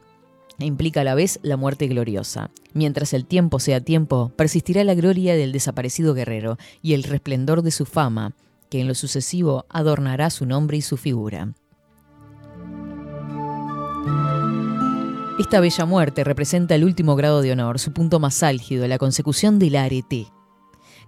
implica 0.59 1.01
a 1.01 1.03
la 1.03 1.15
vez 1.15 1.39
la 1.43 1.57
muerte 1.57 1.87
gloriosa. 1.87 2.51
Mientras 2.73 3.13
el 3.13 3.25
tiempo 3.25 3.59
sea 3.59 3.81
tiempo, 3.81 4.31
persistirá 4.35 4.83
la 4.83 4.93
gloria 4.93 5.35
del 5.35 5.51
desaparecido 5.51 6.13
guerrero 6.13 6.57
y 6.81 6.93
el 6.93 7.03
resplendor 7.03 7.61
de 7.61 7.71
su 7.71 7.85
fama, 7.85 8.33
que 8.69 8.79
en 8.79 8.87
lo 8.87 8.95
sucesivo 8.95 9.65
adornará 9.69 10.29
su 10.29 10.45
nombre 10.45 10.77
y 10.77 10.81
su 10.81 10.97
figura. 10.97 11.53
Esta 15.39 15.59
bella 15.59 15.85
muerte 15.85 16.23
representa 16.23 16.75
el 16.75 16.83
último 16.83 17.15
grado 17.15 17.41
de 17.41 17.51
honor, 17.51 17.79
su 17.79 17.93
punto 17.93 18.19
más 18.19 18.43
álgido, 18.43 18.87
la 18.87 18.99
consecución 18.99 19.57
del 19.57 19.75
arete. 19.75 20.27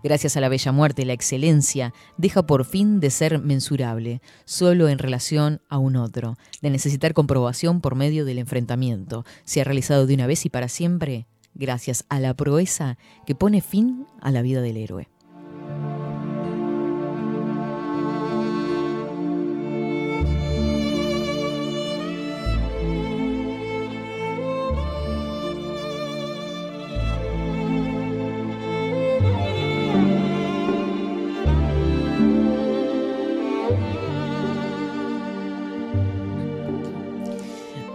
Gracias 0.03 0.35
a 0.35 0.41
la 0.41 0.49
bella 0.49 0.73
muerte, 0.73 1.05
la 1.05 1.13
excelencia 1.13 1.93
deja 2.17 2.45
por 2.45 2.65
fin 2.65 2.99
de 2.99 3.09
ser 3.09 3.39
mensurable, 3.39 4.21
solo 4.43 4.89
en 4.89 4.99
relación 4.99 5.61
a 5.69 5.77
un 5.77 5.95
otro, 5.95 6.37
de 6.61 6.69
necesitar 6.69 7.13
comprobación 7.13 7.79
por 7.79 7.95
medio 7.95 8.25
del 8.25 8.39
enfrentamiento. 8.39 9.23
Se 9.45 9.61
ha 9.61 9.63
realizado 9.63 10.05
de 10.05 10.13
una 10.13 10.27
vez 10.27 10.45
y 10.45 10.49
para 10.49 10.67
siempre, 10.67 11.25
gracias 11.53 12.03
a 12.09 12.19
la 12.19 12.33
proeza 12.33 12.97
que 13.25 13.33
pone 13.33 13.61
fin 13.61 14.05
a 14.19 14.31
la 14.31 14.41
vida 14.41 14.61
del 14.61 14.75
héroe. 14.75 15.12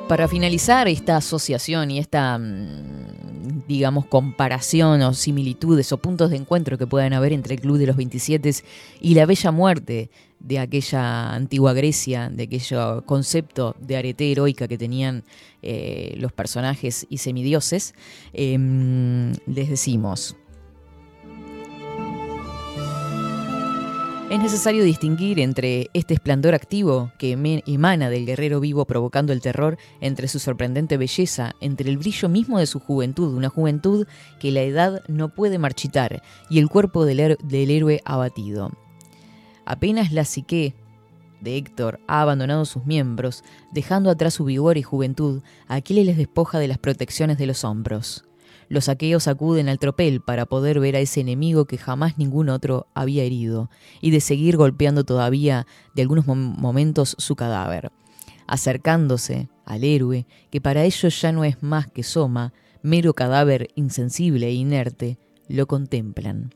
Para 0.09 0.27
finalizar 0.27 0.89
esta 0.89 1.19
asociación 1.19 1.91
y 1.91 1.99
esta, 1.99 2.39
mm, 2.39 3.67
digamos, 3.69 4.07
comparación 4.07 5.03
o 5.03 5.13
similitudes 5.13 5.93
o 5.93 5.99
puntos 5.99 6.31
de 6.31 6.37
encuentro 6.37 6.79
que 6.79 6.87
puedan 6.87 7.13
haber 7.13 7.35
entre 7.35 7.57
el 7.57 7.61
Club 7.61 7.77
de 7.77 7.87
los 7.87 7.97
27 7.97 8.51
y 9.03 9.15
la 9.15 9.27
bella 9.27 9.51
muerte 9.51 10.11
de 10.41 10.61
aquella 10.61 11.35
antigua 11.35 11.75
Grecia, 11.75 12.31
de 12.31 12.45
aquel 12.45 12.63
concepto 13.05 13.77
de 13.81 13.99
arete 13.99 14.33
heroica 14.33 14.67
que 14.67 14.79
tenían 14.79 15.25
eh, 15.61 16.15
los 16.17 16.33
personajes 16.33 17.07
y 17.11 17.19
semidioses, 17.19 17.95
em, 18.33 19.33
les 19.47 19.69
decimos, 19.69 20.37
Es 24.31 24.39
necesario 24.39 24.85
distinguir 24.85 25.41
entre 25.41 25.89
este 25.95 26.13
esplendor 26.13 26.55
activo 26.55 27.11
que 27.19 27.33
emana 27.67 28.11
del 28.11 28.27
guerrero 28.27 28.61
vivo 28.61 28.85
provocando 28.85 29.33
el 29.33 29.41
terror, 29.41 29.79
entre 30.03 30.29
su 30.29 30.39
sorprendente 30.39 30.99
belleza, 30.99 31.55
entre 31.63 31.89
el 31.89 31.97
brillo 31.97 32.29
mismo 32.29 32.59
de 32.59 32.67
su 32.67 32.79
juventud, 32.79 33.35
una 33.35 33.49
juventud 33.49 34.07
que 34.39 34.53
la 34.53 34.61
edad 34.61 35.03
no 35.09 35.31
puede 35.31 35.59
marchitar, 35.59 36.23
y 36.51 36.59
el 36.59 36.69
cuerpo 36.69 37.07
del 37.07 37.71
héroe 37.71 38.03
abatido. 38.05 38.71
Apenas 39.65 40.13
la 40.13 40.27
psique 40.27 40.75
de 41.41 41.57
Héctor 41.57 41.99
ha 42.07 42.21
abandonado 42.21 42.67
sus 42.67 42.85
miembros, 42.85 43.45
dejando 43.73 44.11
atrás 44.11 44.35
su 44.35 44.45
vigor 44.45 44.77
y 44.77 44.83
juventud, 44.83 45.43
Aquiles 45.69 46.05
les 46.05 46.19
despoja 46.19 46.59
de 46.59 46.69
las 46.69 46.77
protecciones 46.77 47.39
de 47.39 47.47
los 47.47 47.65
hombros. 47.65 48.28
Los 48.69 48.89
aqueos 48.89 49.29
acuden 49.29 49.69
al 49.69 49.79
tropel 49.79 50.21
para 50.21 50.45
poder 50.47 50.79
ver 50.79 50.97
a 50.97 51.01
ese 51.01 51.21
enemigo 51.21 51.65
que 51.65 51.79
jamás 51.79 52.19
ningún 52.19 52.49
otro 52.51 52.87
había 52.95 53.25
herido, 53.25 53.71
y 54.01 54.11
de 54.11 54.21
seguir 54.21 54.57
golpeando 54.57 55.05
todavía 55.05 55.67
de 55.95 56.03
algunos 56.03 56.27
mom- 56.27 56.57
momentos 56.57 57.17
su 57.19 57.35
cadáver. 57.35 57.91
Acercándose 58.47 59.49
al 59.65 59.85
héroe, 59.85 60.27
que 60.51 60.61
para 60.61 60.85
ellos 60.85 61.21
ya 61.21 61.33
no 61.33 61.45
es 61.45 61.63
más 61.63 61.87
que 61.87 62.03
soma, 62.03 62.53
mero 62.83 63.15
cadáver 63.15 63.69
insensible 63.75 64.47
e 64.49 64.53
inerte, 64.53 65.19
lo 65.49 65.67
contemplan. 65.67 66.51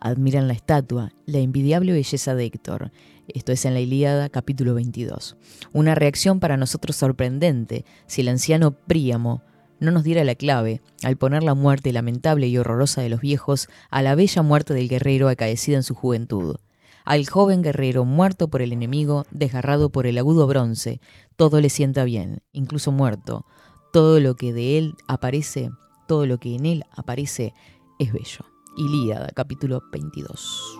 Admiran 0.00 0.48
la 0.48 0.54
estatua, 0.54 1.12
la 1.24 1.38
envidiable 1.38 1.92
belleza 1.92 2.34
de 2.34 2.44
Héctor. 2.44 2.92
Esto 3.28 3.52
es 3.52 3.64
en 3.64 3.74
la 3.74 3.80
Ilíada 3.80 4.28
capítulo 4.28 4.74
22. 4.74 5.36
Una 5.72 5.94
reacción 5.94 6.40
para 6.40 6.56
nosotros 6.58 6.94
sorprendente 6.96 7.84
si 8.06 8.20
el 8.20 8.28
anciano 8.28 8.72
Príamo 8.72 9.42
no 9.84 9.92
nos 9.92 10.02
diera 10.02 10.24
la 10.24 10.34
clave 10.34 10.82
al 11.02 11.16
poner 11.16 11.42
la 11.42 11.54
muerte 11.54 11.92
lamentable 11.92 12.48
y 12.48 12.58
horrorosa 12.58 13.02
de 13.02 13.08
los 13.08 13.20
viejos 13.20 13.68
a 13.90 14.02
la 14.02 14.14
bella 14.14 14.42
muerte 14.42 14.74
del 14.74 14.88
guerrero 14.88 15.28
acaecida 15.28 15.76
en 15.76 15.82
su 15.82 15.94
juventud. 15.94 16.56
Al 17.04 17.28
joven 17.28 17.62
guerrero 17.62 18.04
muerto 18.04 18.48
por 18.48 18.62
el 18.62 18.72
enemigo, 18.72 19.26
desgarrado 19.30 19.90
por 19.90 20.06
el 20.06 20.16
agudo 20.16 20.46
bronce, 20.46 21.00
todo 21.36 21.60
le 21.60 21.68
sienta 21.68 22.04
bien, 22.04 22.40
incluso 22.52 22.92
muerto. 22.92 23.44
Todo 23.92 24.20
lo 24.20 24.36
que 24.36 24.52
de 24.52 24.78
él 24.78 24.94
aparece, 25.06 25.70
todo 26.08 26.26
lo 26.26 26.38
que 26.38 26.54
en 26.56 26.66
él 26.66 26.84
aparece, 26.90 27.52
es 27.98 28.12
bello. 28.12 28.46
Ilíada, 28.76 29.28
capítulo 29.34 29.82
22. 29.92 30.78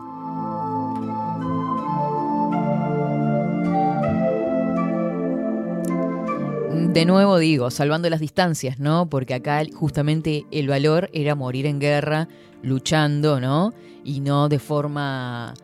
De 6.74 7.06
nuevo 7.06 7.38
digo, 7.38 7.70
salvando 7.70 8.10
las 8.10 8.20
distancias, 8.20 8.78
¿no? 8.78 9.08
Porque 9.08 9.34
acá 9.34 9.62
justamente 9.72 10.44
el 10.50 10.68
valor 10.68 11.08
era 11.12 11.34
morir 11.34 11.66
en 11.66 11.78
guerra, 11.78 12.28
luchando, 12.62 13.40
¿no? 13.40 13.72
Y 14.04 14.20
no 14.20 14.48
de 14.48 14.58
forma 14.58 15.54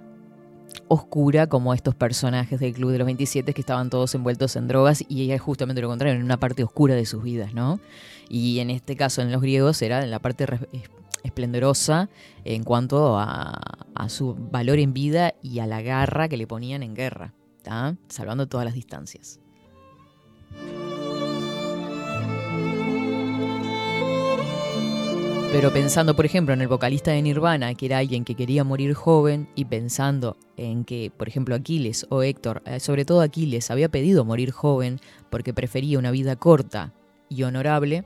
oscura 0.87 1.49
como 1.49 1.74
estos 1.74 1.95
personajes 1.95 2.61
del 2.61 2.74
Club 2.74 2.93
de 2.93 2.99
los 2.99 3.07
27 3.07 3.55
que 3.55 3.61
estaban 3.61 3.91
todos 3.91 4.15
envueltos 4.15 4.57
en 4.57 4.69
drogas 4.69 5.05
y 5.09 5.23
ella 5.23 5.35
es 5.35 5.41
justamente 5.41 5.81
lo 5.81 5.89
contrario, 5.89 6.16
en 6.16 6.24
una 6.24 6.39
parte 6.39 6.65
oscura 6.65 6.95
de 6.95 7.07
sus 7.07 7.23
vidas, 7.23 7.55
¿no? 7.55 7.81
Y 8.28 8.61
en 8.61 8.70
este 8.70 8.97
caso 8.97 9.23
en 9.23 9.32
los 9.32 9.41
griegos 9.41 9.82
era 9.82 10.03
en 10.03 10.11
la 10.11 10.19
parte 10.19 10.47
esplendorosa 11.23 12.09
en 12.45 12.65
cuanto 12.65 13.19
a, 13.19 13.59
a 13.95 14.09
su 14.09 14.35
valor 14.35 14.78
en 14.78 14.93
vida 14.93 15.35
y 15.43 15.59
a 15.59 15.66
la 15.66 15.82
garra 15.82 16.28
que 16.28 16.37
le 16.37 16.47
ponían 16.47 16.82
en 16.82 16.95
guerra, 16.95 17.35
¿tá? 17.62 17.97
Salvando 18.09 18.49
todas 18.49 18.65
las 18.65 18.74
distancias. 18.74 19.41
Pero 25.53 25.73
pensando, 25.73 26.15
por 26.15 26.25
ejemplo, 26.25 26.55
en 26.55 26.61
el 26.61 26.69
vocalista 26.69 27.11
de 27.11 27.23
Nirvana, 27.23 27.75
que 27.75 27.87
era 27.87 27.99
alguien 27.99 28.25
que 28.25 28.37
quería 28.37 28.63
morir 28.63 28.95
joven, 28.95 29.49
y 29.57 29.65
pensando 29.65 30.37
en 30.57 30.85
que, 30.85 31.11
por 31.17 31.27
ejemplo, 31.27 31.57
Aquiles 31.57 32.07
o 32.09 32.23
Héctor, 32.23 32.63
eh, 32.67 32.79
sobre 32.79 33.05
todo 33.05 33.21
Aquiles, 33.21 33.71
había 33.73 33.89
pedido 33.89 34.25
morir 34.25 34.53
joven 34.53 35.01
porque 35.29 35.53
prefería 35.53 35.99
una 35.99 36.13
vida 36.13 36.37
corta 36.37 36.93
y 37.29 37.43
honorable 37.43 38.05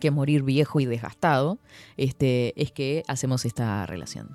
que 0.00 0.10
morir 0.10 0.42
viejo 0.42 0.80
y 0.80 0.86
desgastado, 0.86 1.58
este, 1.98 2.60
es 2.60 2.72
que 2.72 3.02
hacemos 3.06 3.44
esta 3.44 3.84
relación. 3.84 4.34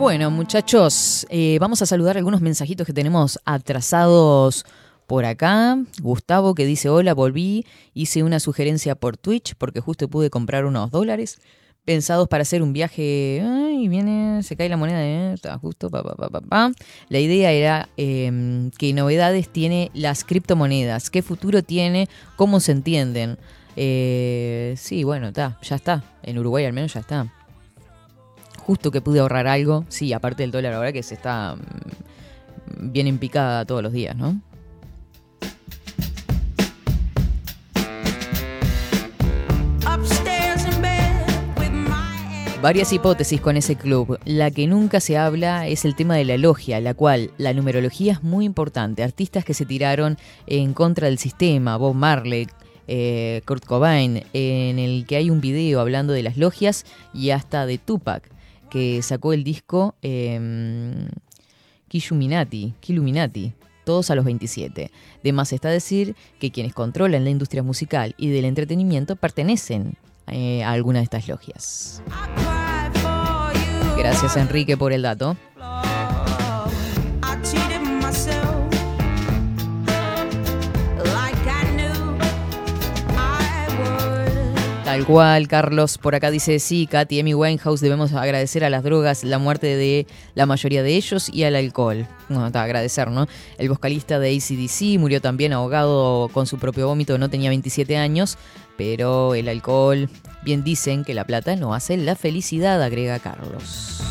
Bueno, 0.00 0.30
muchachos, 0.30 1.26
eh, 1.28 1.58
vamos 1.60 1.82
a 1.82 1.86
saludar 1.86 2.16
algunos 2.16 2.40
mensajitos 2.40 2.86
que 2.86 2.94
tenemos 2.94 3.38
atrasados 3.44 4.64
por 5.06 5.26
acá. 5.26 5.76
Gustavo 6.00 6.54
que 6.54 6.64
dice, 6.64 6.88
hola, 6.88 7.12
volví, 7.12 7.66
hice 7.92 8.22
una 8.22 8.40
sugerencia 8.40 8.94
por 8.94 9.18
Twitch 9.18 9.56
porque 9.56 9.80
justo 9.80 10.08
pude 10.08 10.30
comprar 10.30 10.64
unos 10.64 10.90
dólares 10.90 11.38
pensados 11.84 12.28
para 12.28 12.42
hacer 12.42 12.62
un 12.62 12.72
viaje. 12.72 13.42
Ay, 13.44 13.88
viene, 13.88 14.42
se 14.42 14.56
cae 14.56 14.70
la 14.70 14.78
moneda, 14.78 15.04
eh, 15.04 15.34
está 15.34 15.58
justo, 15.58 15.90
pa, 15.90 16.02
pa, 16.02 16.40
pa. 16.40 16.72
La 17.10 17.18
idea 17.18 17.52
era 17.52 17.90
eh, 17.98 18.70
qué 18.78 18.94
novedades 18.94 19.50
tiene 19.50 19.90
las 19.92 20.24
criptomonedas, 20.24 21.10
qué 21.10 21.20
futuro 21.20 21.62
tiene, 21.62 22.08
cómo 22.36 22.60
se 22.60 22.72
entienden. 22.72 23.36
Eh, 23.76 24.76
sí, 24.78 25.04
bueno, 25.04 25.28
está, 25.28 25.58
ya 25.60 25.76
está. 25.76 26.02
En 26.22 26.38
Uruguay 26.38 26.64
al 26.64 26.72
menos 26.72 26.94
ya 26.94 27.00
está 27.00 27.30
justo 28.70 28.92
que 28.92 29.00
pude 29.00 29.18
ahorrar 29.18 29.48
algo, 29.48 29.84
sí, 29.88 30.12
aparte 30.12 30.44
del 30.44 30.52
dólar 30.52 30.74
ahora 30.74 30.92
que 30.92 31.02
se 31.02 31.14
está 31.14 31.56
mm, 31.56 32.92
bien 32.92 33.08
en 33.08 33.18
picada 33.18 33.64
todos 33.64 33.82
los 33.82 33.92
días, 33.92 34.14
¿no? 34.14 34.40
Varias 42.62 42.92
hipótesis 42.92 43.40
con 43.40 43.56
ese 43.56 43.74
club. 43.74 44.20
La 44.24 44.52
que 44.52 44.68
nunca 44.68 45.00
se 45.00 45.18
habla 45.18 45.66
es 45.66 45.84
el 45.84 45.96
tema 45.96 46.14
de 46.14 46.24
la 46.24 46.36
logia, 46.36 46.80
la 46.80 46.94
cual 46.94 47.32
la 47.38 47.52
numerología 47.52 48.12
es 48.12 48.22
muy 48.22 48.44
importante. 48.44 49.02
Artistas 49.02 49.44
que 49.44 49.52
se 49.52 49.66
tiraron 49.66 50.16
en 50.46 50.74
contra 50.74 51.08
del 51.08 51.18
sistema, 51.18 51.76
Bob 51.76 51.96
Marley, 51.96 52.46
eh, 52.86 53.42
Kurt 53.46 53.64
Cobain, 53.64 54.22
en 54.32 54.78
el 54.78 55.06
que 55.06 55.16
hay 55.16 55.28
un 55.28 55.40
video 55.40 55.80
hablando 55.80 56.12
de 56.12 56.22
las 56.22 56.36
logias 56.36 56.86
y 57.12 57.30
hasta 57.30 57.66
de 57.66 57.78
Tupac, 57.78 58.30
que 58.70 59.02
sacó 59.02 59.32
el 59.32 59.44
disco 59.44 59.94
eh, 60.02 61.08
Killuminati, 61.88 62.74
Killuminati, 62.80 63.52
todos 63.84 64.10
a 64.10 64.14
los 64.14 64.24
27. 64.24 64.90
De 65.22 65.32
más 65.32 65.52
está 65.52 65.68
decir 65.68 66.14
que 66.38 66.50
quienes 66.50 66.72
controlan 66.72 67.24
la 67.24 67.30
industria 67.30 67.62
musical 67.62 68.14
y 68.16 68.28
del 68.28 68.44
entretenimiento 68.44 69.16
pertenecen 69.16 69.94
eh, 70.28 70.62
a 70.62 70.70
alguna 70.70 71.00
de 71.00 71.04
estas 71.04 71.26
logias. 71.28 72.02
Gracias 73.98 74.36
Enrique 74.36 74.76
por 74.76 74.92
el 74.92 75.02
dato. 75.02 75.36
Tal 84.90 85.06
cual, 85.06 85.46
Carlos 85.46 85.98
por 85.98 86.16
acá 86.16 86.32
dice, 86.32 86.58
sí, 86.58 86.88
Katy, 86.90 87.20
Amy 87.20 87.32
Winehouse, 87.32 87.80
debemos 87.80 88.12
agradecer 88.12 88.64
a 88.64 88.70
las 88.70 88.82
drogas 88.82 89.22
la 89.22 89.38
muerte 89.38 89.76
de 89.76 90.08
la 90.34 90.46
mayoría 90.46 90.82
de 90.82 90.96
ellos 90.96 91.28
y 91.32 91.44
al 91.44 91.54
alcohol. 91.54 92.08
No, 92.28 92.44
está, 92.44 92.64
agradecer, 92.64 93.08
¿no? 93.08 93.28
El 93.56 93.68
vocalista 93.68 94.18
de 94.18 94.36
ACDC 94.36 94.98
murió 94.98 95.20
también 95.20 95.52
ahogado 95.52 96.28
con 96.32 96.48
su 96.48 96.58
propio 96.58 96.88
vómito, 96.88 97.18
no 97.18 97.30
tenía 97.30 97.50
27 97.50 97.96
años, 97.98 98.36
pero 98.76 99.36
el 99.36 99.48
alcohol, 99.48 100.08
bien 100.42 100.64
dicen 100.64 101.04
que 101.04 101.14
la 101.14 101.22
plata 101.22 101.54
no 101.54 101.72
hace 101.72 101.96
la 101.96 102.16
felicidad, 102.16 102.82
agrega 102.82 103.20
Carlos. 103.20 104.02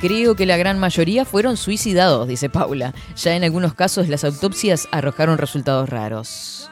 Creo 0.00 0.36
que 0.36 0.46
la 0.46 0.56
gran 0.56 0.78
mayoría 0.78 1.24
fueron 1.24 1.56
suicidados, 1.56 2.28
dice 2.28 2.48
Paula. 2.48 2.94
Ya 3.16 3.34
en 3.34 3.42
algunos 3.42 3.74
casos 3.74 4.08
las 4.08 4.22
autopsias 4.22 4.86
arrojaron 4.92 5.38
resultados 5.38 5.88
raros. 5.88 6.70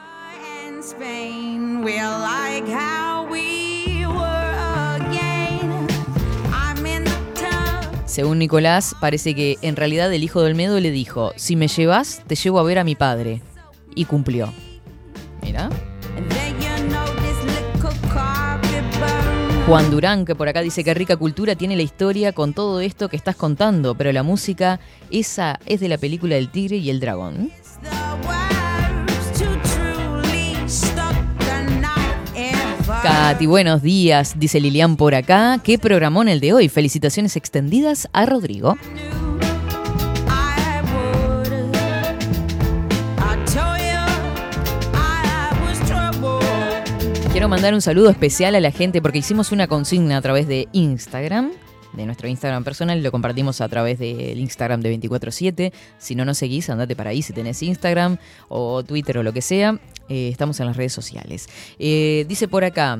Según 8.05 8.39
Nicolás, 8.39 8.95
parece 8.99 9.35
que 9.35 9.57
en 9.61 9.75
realidad 9.75 10.11
el 10.11 10.23
hijo 10.23 10.39
de 10.41 10.47
Olmedo 10.47 10.79
le 10.79 10.89
dijo, 10.89 11.33
si 11.35 11.55
me 11.55 11.67
llevas, 11.67 12.23
te 12.25 12.35
llevo 12.35 12.59
a 12.59 12.63
ver 12.63 12.79
a 12.79 12.83
mi 12.83 12.95
padre. 12.95 13.41
Y 13.93 14.05
cumplió. 14.05 14.53
Mira. 15.41 15.69
Juan 19.67 19.91
Durán, 19.91 20.23
que 20.23 20.33
por 20.33 20.47
acá 20.47 20.61
dice 20.61 20.81
que 20.81 20.93
rica 20.93 21.17
cultura 21.17 21.53
tiene 21.53 21.75
la 21.75 21.81
historia 21.81 22.31
con 22.31 22.53
todo 22.53 22.79
esto 22.79 23.09
que 23.09 23.17
estás 23.17 23.35
contando, 23.35 23.95
pero 23.95 24.13
la 24.13 24.23
música, 24.23 24.79
esa 25.11 25.59
es 25.65 25.81
de 25.81 25.89
la 25.89 25.97
película 25.97 26.35
del 26.35 26.49
tigre 26.49 26.77
y 26.77 26.89
el 26.89 27.01
dragón. 27.01 27.51
Katy, 33.03 33.45
buenos 33.45 33.81
días, 33.81 34.39
dice 34.39 34.61
Lilian 34.61 34.95
por 34.95 35.13
acá. 35.13 35.59
¿Qué 35.61 35.77
programón 35.77 36.29
el 36.29 36.39
de 36.39 36.53
hoy? 36.53 36.69
Felicitaciones 36.69 37.35
extendidas 37.35 38.07
a 38.13 38.25
Rodrigo. 38.25 38.77
Quiero 47.37 47.49
mandar 47.49 47.75
un 47.75 47.81
saludo 47.81 48.09
especial 48.09 48.55
a 48.55 48.59
la 48.59 48.71
gente 48.71 48.99
porque 48.99 49.19
hicimos 49.19 49.51
una 49.51 49.67
consigna 49.67 50.17
a 50.17 50.21
través 50.23 50.47
de 50.47 50.67
Instagram, 50.71 51.51
de 51.93 52.05
nuestro 52.07 52.27
Instagram 52.27 52.63
personal, 52.63 53.03
lo 53.03 53.11
compartimos 53.11 53.61
a 53.61 53.69
través 53.69 53.99
del 53.99 54.39
Instagram 54.39 54.81
de 54.81 54.99
24-7. 54.99 55.71
Si 55.99 56.15
no 56.15 56.25
nos 56.25 56.39
seguís, 56.39 56.67
andate 56.71 56.95
para 56.95 57.11
ahí 57.11 57.21
si 57.21 57.33
tenés 57.33 57.61
Instagram 57.61 58.17
o 58.49 58.81
Twitter 58.81 59.19
o 59.19 59.23
lo 59.23 59.33
que 59.33 59.43
sea. 59.43 59.79
Eh, 60.09 60.29
estamos 60.29 60.59
en 60.61 60.65
las 60.65 60.77
redes 60.77 60.93
sociales. 60.93 61.47
Eh, 61.77 62.25
dice 62.27 62.47
por 62.47 62.63
acá, 62.63 62.97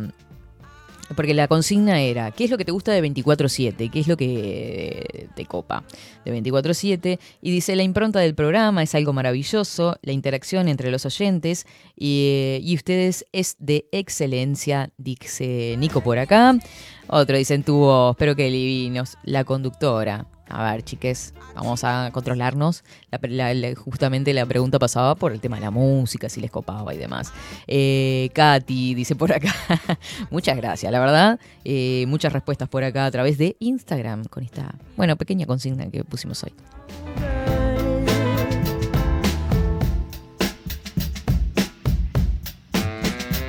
porque 1.16 1.34
la 1.34 1.48
consigna 1.48 2.02
era, 2.02 2.32
¿qué 2.32 2.44
es 2.44 2.52
lo 2.52 2.58
que 2.58 2.66
te 2.66 2.72
gusta 2.72 2.92
de 2.92 3.02
24/7? 3.02 3.90
¿Qué 3.90 4.00
es 4.00 4.08
lo 4.08 4.18
que 4.18 5.30
te 5.36 5.46
copa 5.46 5.84
de 6.26 6.32
24/7? 6.32 7.20
Y 7.42 7.52
dice, 7.52 7.76
la 7.76 7.84
impronta 7.84 8.20
del 8.20 8.36
programa 8.36 8.84
es 8.84 8.94
algo 8.96 9.14
maravilloso, 9.14 9.98
la 10.02 10.12
interacción 10.12 10.68
entre 10.68 10.92
los 10.92 11.06
oyentes 11.06 11.66
y, 11.96 12.30
eh, 12.32 12.60
y 12.62 12.76
ustedes 12.76 13.26
es 13.32 13.56
de 13.60 13.88
excelencia, 13.92 14.92
dice 14.98 15.76
Nico 15.78 16.02
por 16.02 16.20
acá. 16.20 16.58
Otro 17.08 17.38
dicen 17.38 17.64
tu 17.64 17.78
voz, 17.78 18.16
pero 18.18 18.36
qué 18.36 18.50
divinos, 18.50 19.18
la 19.24 19.44
conductora. 19.46 20.28
A 20.50 20.72
ver, 20.72 20.84
chiques, 20.84 21.34
vamos 21.56 21.84
a 21.84 22.10
controlarnos. 22.14 22.84
La- 23.12 23.20
la- 23.30 23.54
la- 23.54 23.76
justamente 23.76 24.34
la 24.34 24.46
pregunta 24.46 24.80
pasaba 24.80 25.16
por 25.16 25.32
el 25.34 25.40
tema 25.42 25.58
de 25.58 25.64
la 25.64 25.72
música, 25.72 26.30
si 26.30 26.40
les 26.42 26.52
copaba 26.52 26.94
y 26.94 26.98
demás. 26.98 27.32
Eh, 27.68 28.30
Katy 28.34 28.94
dice 28.96 29.16
por 29.16 29.32
acá, 29.34 29.54
muchas 30.32 30.56
gracias, 30.58 30.92
la 30.92 31.00
verdad. 31.00 31.40
eh, 31.66 32.06
muchas 32.08 32.32
respuestas 32.34 32.70
por 32.70 32.84
acá 32.84 33.06
a 33.06 33.12
través 33.12 33.38
de 33.38 33.56
Instagram 33.60 34.24
con 34.26 34.44
esta, 34.44 34.74
bueno, 34.96 35.16
pequeña 35.18 35.46
consigna 35.46 35.90
que 35.90 36.04
pusimos 36.06 36.44
hoy. 36.44 36.54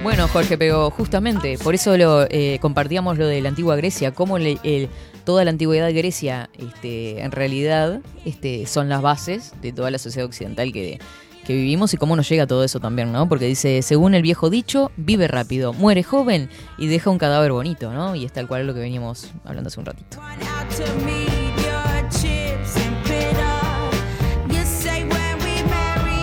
Bueno, 0.02 0.28
Jorge, 0.28 0.56
pero 0.56 0.90
justamente 0.90 1.58
por 1.58 1.74
eso 1.74 1.96
lo 1.96 2.22
eh, 2.30 2.58
compartíamos 2.62 3.18
lo 3.18 3.26
de 3.26 3.40
la 3.42 3.48
antigua 3.48 3.76
Grecia, 3.76 4.12
cómo 4.12 4.38
le- 4.38 4.58
el- 4.62 4.88
toda 5.28 5.44
la 5.44 5.50
antigüedad 5.50 5.84
de 5.84 5.92
Grecia, 5.92 6.48
este, 6.56 7.20
en 7.20 7.32
realidad, 7.32 8.00
este, 8.24 8.64
son 8.64 8.88
las 8.88 9.02
bases 9.02 9.52
de 9.60 9.74
toda 9.74 9.90
la 9.90 9.98
sociedad 9.98 10.24
occidental 10.24 10.72
que, 10.72 10.98
que 11.44 11.52
vivimos 11.52 11.92
y 11.92 11.98
cómo 11.98 12.16
nos 12.16 12.26
llega 12.30 12.46
todo 12.46 12.64
eso 12.64 12.80
también, 12.80 13.12
¿no? 13.12 13.28
Porque 13.28 13.44
dice, 13.44 13.82
según 13.82 14.14
el 14.14 14.22
viejo 14.22 14.48
dicho, 14.48 14.90
vive 14.96 15.28
rápido, 15.28 15.74
muere 15.74 16.02
joven 16.02 16.48
y 16.78 16.86
deja 16.86 17.10
un 17.10 17.18
cadáver 17.18 17.52
bonito, 17.52 17.92
¿no? 17.92 18.14
Y 18.14 18.24
es 18.24 18.32
tal 18.32 18.48
cual 18.48 18.66
lo 18.66 18.72
que 18.72 18.80
veníamos 18.80 19.30
hablando 19.44 19.68
hace 19.68 19.80
un 19.80 19.84
ratito. 19.84 20.18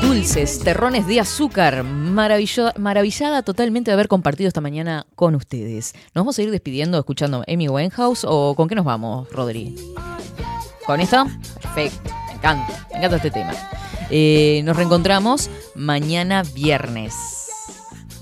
Dulces, 0.01 0.59
terrones 0.61 1.05
de 1.05 1.19
azúcar, 1.19 1.83
maravillada 2.15 3.43
totalmente 3.43 3.91
de 3.91 3.93
haber 3.93 4.07
compartido 4.07 4.47
esta 4.47 4.61
mañana 4.61 5.05
con 5.15 5.35
ustedes. 5.35 5.93
¿Nos 6.13 6.23
vamos 6.23 6.39
a 6.39 6.41
ir 6.41 6.51
despidiendo 6.51 6.97
escuchando 6.97 7.43
Amy 7.47 7.67
Winehouse 7.67 8.25
o 8.27 8.55
con 8.55 8.67
qué 8.67 8.75
nos 8.75 8.85
vamos, 8.85 9.29
Rodri? 9.31 9.75
¿Con 10.85 11.01
esto? 11.01 11.25
Perfecto, 11.61 12.11
me 12.27 12.33
encanta, 12.33 12.87
me 12.91 12.97
encanta 12.97 13.17
este 13.17 13.31
tema. 13.31 13.53
Eh, 14.09 14.61
nos 14.63 14.75
reencontramos 14.77 15.49
mañana 15.75 16.43
viernes. 16.43 17.44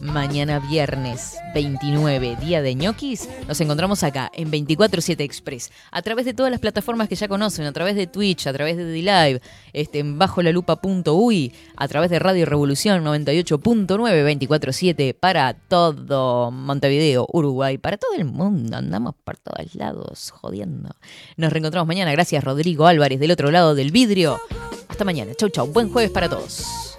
Mañana 0.03 0.59
viernes 0.59 1.37
29, 1.53 2.35
día 2.41 2.61
de 2.61 2.75
ñoquis, 2.75 3.29
nos 3.47 3.61
encontramos 3.61 4.03
acá 4.03 4.29
en 4.33 4.51
247 4.51 5.23
Express, 5.23 5.71
a 5.91 6.01
través 6.01 6.25
de 6.25 6.33
todas 6.33 6.51
las 6.51 6.59
plataformas 6.59 7.07
que 7.07 7.15
ya 7.15 7.29
conocen, 7.29 7.65
a 7.65 7.71
través 7.71 7.95
de 7.95 8.05
Twitch, 8.05 8.45
a 8.47 8.51
través 8.51 8.75
de 8.75 8.83
D-Live, 8.83 9.41
este, 9.71 9.99
en 9.99 10.19
bajolalupa.uy, 10.19 11.53
a 11.77 11.87
través 11.87 12.09
de 12.09 12.19
Radio 12.19 12.45
Revolución 12.45 13.01
98.9 13.05 13.87
247 13.87 15.13
para 15.13 15.53
todo 15.53 16.51
Montevideo, 16.51 17.25
Uruguay, 17.31 17.77
para 17.77 17.95
todo 17.97 18.13
el 18.15 18.25
mundo, 18.25 18.75
andamos 18.75 19.15
por 19.23 19.37
todos 19.37 19.73
lados 19.73 20.31
jodiendo. 20.31 20.89
Nos 21.37 21.53
reencontramos 21.53 21.87
mañana, 21.87 22.11
gracias 22.11 22.43
Rodrigo 22.43 22.87
Álvarez 22.87 23.21
del 23.21 23.31
otro 23.31 23.51
lado 23.51 23.73
del 23.73 23.91
vidrio. 23.91 24.37
Hasta 24.89 25.05
mañana, 25.05 25.31
chau 25.35 25.47
chau, 25.47 25.67
buen 25.67 25.89
jueves 25.89 26.11
para 26.11 26.27
todos. 26.27 26.93